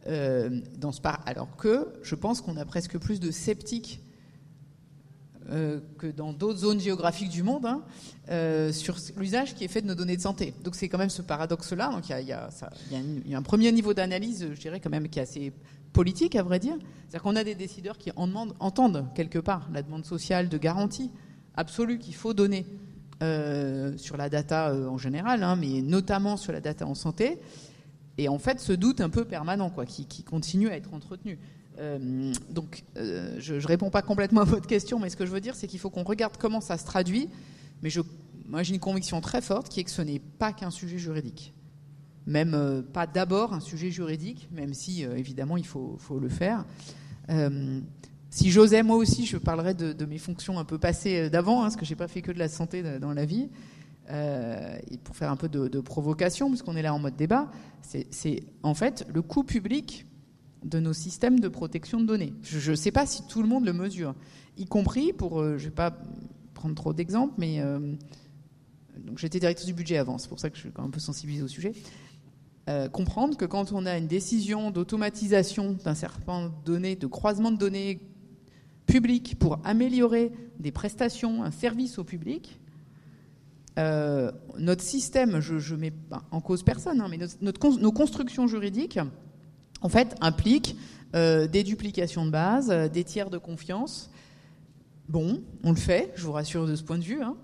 Dans 0.06 0.92
ce 0.92 1.00
par... 1.00 1.22
Alors 1.26 1.56
que 1.56 1.88
je 2.02 2.14
pense 2.14 2.40
qu'on 2.40 2.56
a 2.56 2.64
presque 2.64 2.98
plus 2.98 3.20
de 3.20 3.30
sceptiques 3.30 4.00
euh, 5.52 5.80
que 5.98 6.06
dans 6.06 6.32
d'autres 6.32 6.60
zones 6.60 6.78
géographiques 6.78 7.30
du 7.30 7.42
monde 7.42 7.66
hein, 7.66 7.82
euh, 8.30 8.70
sur 8.70 8.96
l'usage 9.16 9.56
qui 9.56 9.64
est 9.64 9.68
fait 9.68 9.82
de 9.82 9.88
nos 9.88 9.96
données 9.96 10.16
de 10.16 10.22
santé. 10.22 10.54
Donc 10.62 10.76
c'est 10.76 10.88
quand 10.88 10.98
même 10.98 11.10
ce 11.10 11.22
paradoxe-là. 11.22 11.90
Donc 11.90 12.08
il 12.08 12.26
y, 12.26 12.32
a, 12.32 12.48
un 13.32 13.42
premier 13.42 13.72
niveau 13.72 13.92
d'analyse, 13.92 14.46
je 14.54 14.60
dirais 14.60 14.78
quand 14.78 14.90
même, 14.90 15.08
qui 15.08 15.18
est 15.18 15.22
assez 15.22 15.52
politique, 15.92 16.36
à 16.36 16.44
vrai 16.44 16.60
dire. 16.60 16.76
C'est-à-dire 17.00 17.22
qu'on 17.22 17.34
a 17.34 17.42
des 17.42 17.56
décideurs 17.56 17.98
qui 17.98 18.12
entendent 18.14 19.06
quelque 19.16 19.40
part 19.40 19.68
la 19.72 19.82
demande 19.82 20.04
sociale 20.04 20.48
de 20.48 20.56
garantie 20.56 21.10
absolue 21.56 21.98
qu'il 21.98 22.14
faut 22.14 22.32
donner 22.32 22.64
euh, 23.20 23.96
sur 23.96 24.16
la 24.16 24.28
data 24.28 24.72
en 24.72 24.98
général, 24.98 25.42
hein, 25.42 25.56
mais 25.56 25.82
notamment 25.82 26.36
sur 26.36 26.52
la 26.52 26.60
data 26.60 26.86
en 26.86 26.94
santé. 26.94 27.40
Et 28.20 28.28
en 28.28 28.38
fait, 28.38 28.60
ce 28.60 28.74
doute 28.74 29.00
un 29.00 29.08
peu 29.08 29.24
permanent, 29.24 29.70
quoi, 29.70 29.86
qui, 29.86 30.22
continue 30.24 30.68
à 30.68 30.76
être 30.76 30.92
entretenu. 30.92 31.38
Euh, 31.78 32.34
donc, 32.50 32.84
euh, 32.98 33.36
je 33.38 33.54
ne 33.54 33.66
réponds 33.66 33.88
pas 33.88 34.02
complètement 34.02 34.42
à 34.42 34.44
votre 34.44 34.66
question, 34.66 34.98
mais 34.98 35.08
ce 35.08 35.16
que 35.16 35.24
je 35.24 35.30
veux 35.30 35.40
dire, 35.40 35.54
c'est 35.54 35.66
qu'il 35.66 35.80
faut 35.80 35.88
qu'on 35.88 36.02
regarde 36.02 36.36
comment 36.38 36.60
ça 36.60 36.76
se 36.76 36.84
traduit. 36.84 37.30
Mais 37.82 37.88
je, 37.88 38.02
moi, 38.46 38.62
j'ai 38.62 38.74
une 38.74 38.80
conviction 38.80 39.22
très 39.22 39.40
forte 39.40 39.70
qui 39.70 39.80
est 39.80 39.84
que 39.84 39.90
ce 39.90 40.02
n'est 40.02 40.18
pas 40.18 40.52
qu'un 40.52 40.70
sujet 40.70 40.98
juridique. 40.98 41.54
Même 42.26 42.52
euh, 42.52 42.82
pas 42.82 43.06
d'abord 43.06 43.54
un 43.54 43.60
sujet 43.60 43.90
juridique, 43.90 44.50
même 44.52 44.74
si, 44.74 45.02
évidemment, 45.02 45.56
il 45.56 45.64
faut, 45.64 45.98
le 46.20 46.28
faire. 46.28 46.66
si 48.28 48.50
j'osais, 48.50 48.82
moi 48.82 48.96
aussi, 48.96 49.24
je 49.24 49.38
parlerais 49.38 49.72
de, 49.72 50.04
mes 50.04 50.18
fonctions 50.18 50.58
un 50.58 50.66
peu 50.66 50.76
passées 50.76 51.30
d'avant, 51.30 51.60
hein, 51.60 51.62
parce 51.62 51.76
que 51.76 51.86
je 51.86 51.92
n'ai 51.92 51.96
pas 51.96 52.08
fait 52.08 52.20
que 52.20 52.32
de 52.32 52.38
la 52.38 52.50
santé 52.50 52.82
dans 52.98 53.14
la 53.14 53.24
vie. 53.24 53.48
Et 54.10 54.98
pour 54.98 55.16
faire 55.16 55.30
un 55.30 55.36
peu 55.36 55.48
de, 55.48 55.80
provocation, 55.80 56.48
puisqu'on 56.48 56.76
est 56.76 56.82
là 56.82 56.92
en 56.92 56.98
mode 56.98 57.16
débat, 57.16 57.50
c'est 57.82 58.42
en 58.62 58.74
fait 58.74 59.06
le 59.12 59.22
coût 59.22 59.44
public 59.44 60.06
de 60.64 60.80
nos 60.80 60.92
systèmes 60.92 61.40
de 61.40 61.48
protection 61.48 62.00
de 62.00 62.06
données. 62.06 62.34
Je 62.42 62.70
ne 62.70 62.76
sais 62.76 62.92
pas 62.92 63.06
si 63.06 63.26
tout 63.26 63.42
le 63.42 63.48
monde 63.48 63.64
le 63.64 63.72
mesure, 63.72 64.14
y 64.56 64.66
compris 64.66 65.12
pour, 65.12 65.40
euh, 65.40 65.56
je 65.56 65.64
ne 65.64 65.68
vais 65.70 65.74
pas 65.74 65.96
prendre 66.54 66.74
trop 66.74 66.92
d'exemples, 66.92 67.34
mais 67.38 67.60
euh, 67.60 67.94
j'étais 69.16 69.40
directrice 69.40 69.66
du 69.66 69.74
budget 69.74 69.96
avant, 69.96 70.18
c'est 70.18 70.28
pour 70.28 70.40
ça 70.40 70.50
que 70.50 70.56
je 70.56 70.62
suis 70.62 70.70
quand 70.70 70.82
même 70.82 70.90
un 70.90 70.92
peu 70.92 71.00
sensibilisée 71.00 71.44
au 71.44 71.48
sujet. 71.48 71.72
Euh, 72.68 72.88
comprendre 72.88 73.36
que 73.36 73.46
quand 73.46 73.72
on 73.72 73.86
a 73.86 73.96
une 73.96 74.06
décision 74.06 74.70
d'automatisation 74.70 75.72
d'un 75.84 75.94
certain 75.94 76.48
de 76.48 76.52
données, 76.64 76.94
de 76.94 77.06
croisement 77.06 77.50
de 77.50 77.56
données 77.56 78.00
publiques 78.86 79.38
pour 79.38 79.58
améliorer 79.64 80.30
des 80.58 80.70
prestations, 80.70 81.42
un 81.42 81.50
service 81.50 81.98
au 81.98 82.04
public, 82.04 82.60
notre 83.76 84.82
système, 84.82 85.40
je 85.40 85.74
ne 85.74 85.80
mets 85.80 85.90
pas 85.90 86.22
en 86.30 86.40
cause 86.40 86.62
personne, 86.62 87.00
hein, 87.00 87.08
mais 87.10 87.18
nos 87.40 87.92
constructions 87.92 88.46
juridiques 88.46 88.98
en 89.82 89.88
fait, 89.88 90.14
implique 90.20 90.76
euh, 91.14 91.46
des 91.46 91.62
duplications 91.62 92.24
de 92.26 92.30
base, 92.30 92.70
euh, 92.70 92.88
des 92.88 93.04
tiers 93.04 93.30
de 93.30 93.38
confiance. 93.38 94.10
Bon, 95.08 95.42
on 95.64 95.70
le 95.70 95.76
fait, 95.76 96.12
je 96.14 96.24
vous 96.24 96.32
rassure 96.32 96.66
de 96.66 96.76
ce 96.76 96.82
point 96.82 96.98
de 96.98 97.04
vue. 97.04 97.22
Hein. 97.22 97.36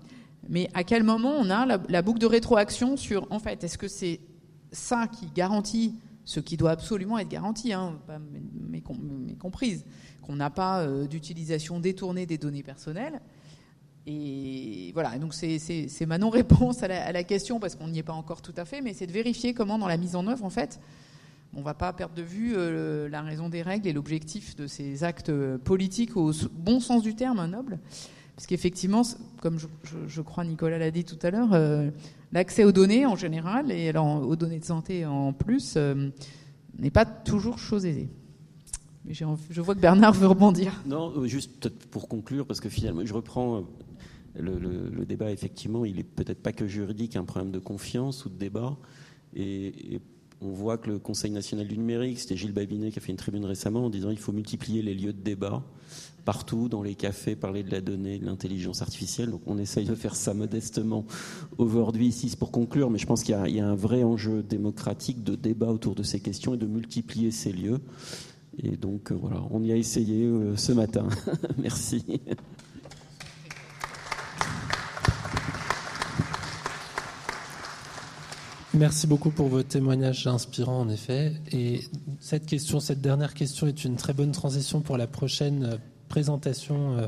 mais 0.47 0.69
à 0.73 0.83
quel 0.83 1.03
moment 1.03 1.33
on 1.37 1.49
a 1.49 1.65
la, 1.65 2.01
boucle 2.01 2.19
de 2.19 2.25
rétroaction 2.25 2.95
sur, 2.95 3.27
en 3.29 3.39
fait, 3.39 3.63
est-ce 3.63 3.77
que 3.77 3.87
c'est 3.87 4.21
ça 4.71 5.07
qui 5.07 5.27
garantit 5.33 5.95
ce 6.23 6.39
qui 6.39 6.57
doit 6.57 6.71
absolument 6.71 7.17
être 7.19 7.29
garanti, 7.29 7.73
hein, 7.73 7.99
mais, 8.69 8.81
comprise, 9.39 9.85
qu'on 10.21 10.35
n'a 10.35 10.49
pas 10.49 10.81
euh, 10.81 11.07
d'utilisation 11.07 11.79
détournée 11.79 12.25
des 12.25 12.37
données 12.37 12.63
personnelles. 12.63 13.21
Et 14.09 14.91
voilà, 14.93 15.19
donc 15.19 15.33
c'est 15.33 16.05
ma 16.07 16.17
non-réponse 16.17 16.81
à, 16.81 17.11
la 17.11 17.23
question, 17.23 17.59
parce 17.59 17.75
qu'on 17.75 17.89
n'y 17.89 17.99
est 17.99 18.03
pas 18.03 18.13
encore 18.13 18.41
tout 18.41 18.53
à 18.55 18.63
fait, 18.63 18.79
mais 18.79 18.93
c'est 18.93 19.05
de 19.05 19.11
vérifier 19.11 19.53
comment, 19.53 19.77
dans 19.77 19.87
la 19.87 19.97
mise 19.97 20.15
en 20.15 20.25
œuvre, 20.27 20.45
en 20.45 20.49
fait, 20.49 20.79
on 21.53 21.59
ne 21.59 21.65
va 21.65 21.73
pas 21.73 21.91
perdre 21.91 22.15
de 22.15 22.21
vue 22.21 22.53
euh, 22.55 23.09
la 23.09 23.21
raison 23.21 23.49
des 23.49 23.61
règles 23.61 23.85
et 23.85 23.91
l'objectif 23.91 24.55
de 24.55 24.65
ces 24.65 25.03
actes 25.03 25.29
euh, 25.29 25.57
politiques 25.57 26.15
au 26.15 26.31
bon 26.53 26.79
sens 26.79 27.03
du 27.03 27.15
terme, 27.15 27.45
noble. 27.47 27.79
Parce 28.35 28.47
qu'effectivement, 28.47 29.01
comme 29.41 29.57
je, 30.07 30.21
crois 30.21 30.45
Nicolas 30.45 30.77
l'a 30.77 30.91
dit 30.91 31.03
tout 31.03 31.19
à 31.21 31.29
l'heure, 31.29 31.53
euh, 31.53 31.89
l'accès 32.31 32.63
aux 32.63 32.71
données 32.71 33.05
en 33.05 33.17
général, 33.17 33.71
et 33.71 33.91
aux 33.97 34.35
données 34.37 34.59
de 34.59 34.65
santé 34.65 35.05
en 35.05 35.33
plus, 35.33 35.77
n'est 36.77 36.91
pas 36.91 37.03
toujours 37.05 37.57
chose 37.57 37.85
aisée. 37.85 38.09
Je 39.09 39.61
vois 39.61 39.73
que 39.73 39.79
Bernard 39.79 40.13
veut 40.13 40.27
rebondir. 40.27 40.81
Non, 40.85 41.25
juste 41.25 41.69
pour 41.89 42.07
conclure, 42.07 42.45
parce 42.45 42.59
que 42.59 42.69
finalement, 42.69 43.01
je 43.03 43.13
reprends 43.13 43.63
le, 44.39 45.05
débat, 45.05 45.31
effectivement, 45.31 45.85
il 45.85 45.99
est 45.99 46.03
peut-être 46.03 46.41
pas 46.41 46.51
que 46.51 46.67
juridique, 46.67 47.15
un 47.15 47.23
problème 47.23 47.51
de 47.51 47.59
confiance 47.59 48.25
ou 48.25 48.29
de 48.29 48.37
débat. 48.37 48.77
Et, 49.35 49.95
et 49.95 50.01
on 50.41 50.49
voit 50.49 50.77
que 50.77 50.89
le 50.89 50.99
Conseil 50.99 51.31
national 51.31 51.67
du 51.67 51.77
numérique, 51.77 52.19
c'était 52.19 52.37
Gilles 52.37 52.53
Babinet 52.53 52.91
qui 52.91 52.99
a 52.99 53.01
fait 53.01 53.11
une 53.11 53.17
tribune 53.17 53.45
récemment 53.45 53.85
en 53.85 53.89
disant 53.89 54.09
qu'il 54.09 54.19
faut 54.19 54.31
multiplier 54.31 54.81
les 54.81 54.93
lieux 54.93 55.13
de 55.13 55.21
débat 55.21 55.63
partout, 56.27 56.67
dans 56.67 56.83
les 56.83 56.93
cafés, 56.93 57.37
parler 57.37 57.63
de 57.63 57.71
la 57.71 57.79
donnée, 57.79 58.19
de 58.19 58.25
l'intelligence 58.25 58.81
artificielle. 58.81 59.31
Donc 59.31 59.43
on 59.45 59.57
essaye 59.57 59.85
de 59.85 59.95
faire 59.95 60.13
ça 60.13 60.33
modestement 60.33 61.05
aujourd'hui 61.57 62.07
ici 62.07 62.35
pour 62.37 62.51
conclure, 62.51 62.89
mais 62.89 62.97
je 62.97 63.05
pense 63.05 63.23
qu'il 63.23 63.33
y, 63.33 63.59
a 63.61 63.65
un 63.65 63.75
vrai 63.75 64.03
enjeu 64.03 64.43
démocratique 64.43 65.23
de 65.23 65.35
débat 65.35 65.67
autour 65.67 65.95
de 65.95 66.03
ces 66.03 66.19
questions 66.19 66.53
et 66.53 66.57
de 66.57 66.65
multiplier 66.65 67.31
ces 67.31 67.53
lieux. 67.53 67.79
Et 68.61 68.75
donc 68.75 69.13
euh, 69.13 69.15
voilà, 69.15 69.41
on 69.51 69.63
y 69.63 69.71
a 69.71 69.77
essayé 69.77 70.25
euh, 70.25 70.57
ce 70.57 70.73
matin. 70.73 71.07
Merci. 71.57 72.03
Merci 78.77 79.07
beaucoup 79.07 79.31
pour 79.31 79.47
vos 79.47 79.63
témoignages 79.63 80.27
inspirants, 80.27 80.81
en 80.81 80.89
effet. 80.89 81.33
Et 81.51 81.81
cette 82.19 82.45
question, 82.45 82.79
cette 82.79 83.01
dernière 83.01 83.33
question 83.33 83.65
est 83.65 83.83
une 83.83 83.95
très 83.95 84.13
bonne 84.13 84.31
transition 84.31 84.81
pour 84.81 84.97
la 84.97 85.07
prochaine 85.07 85.63
euh, 85.63 85.77
présentation 86.09 86.95
euh, 86.95 87.07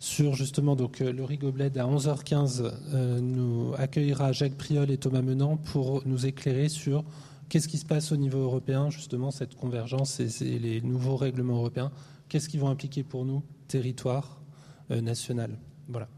sur 0.00 0.34
justement 0.34 0.76
donc 0.76 1.02
euh, 1.02 1.12
Laurie 1.12 1.38
à 1.42 1.84
11h15 1.84 3.20
nous 3.20 3.74
accueillera 3.76 4.32
Jacques 4.32 4.56
Priol 4.56 4.90
et 4.90 4.96
Thomas 4.96 5.20
Menant 5.20 5.58
pour 5.58 6.02
nous 6.06 6.24
éclairer 6.24 6.70
sur 6.70 7.04
qu'est-ce 7.50 7.68
qui 7.68 7.76
se 7.76 7.84
passe 7.84 8.10
au 8.10 8.16
niveau 8.16 8.38
européen, 8.38 8.88
justement 8.88 9.30
cette 9.30 9.56
convergence 9.56 10.20
et, 10.20 10.58
les 10.58 10.80
nouveaux 10.80 11.16
règlements 11.16 11.56
européens, 11.56 11.92
qu'est-ce 12.30 12.48
qu'ils 12.48 12.60
vont 12.60 12.70
impliquer 12.70 13.02
pour 13.02 13.26
nous, 13.26 13.42
territoire 13.68 14.40
national? 14.88 15.58
Voilà. 15.88 16.08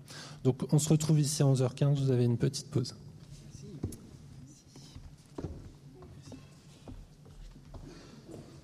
Donc 0.45 0.63
on 0.73 0.79
se 0.79 0.89
retrouve 0.89 1.19
ici 1.19 1.43
à 1.43 1.47
11h15, 1.47 1.97
vous 1.97 2.11
avez 2.13 2.25
une 2.25 2.39
petite 2.39 2.71
pause. 2.71 2.95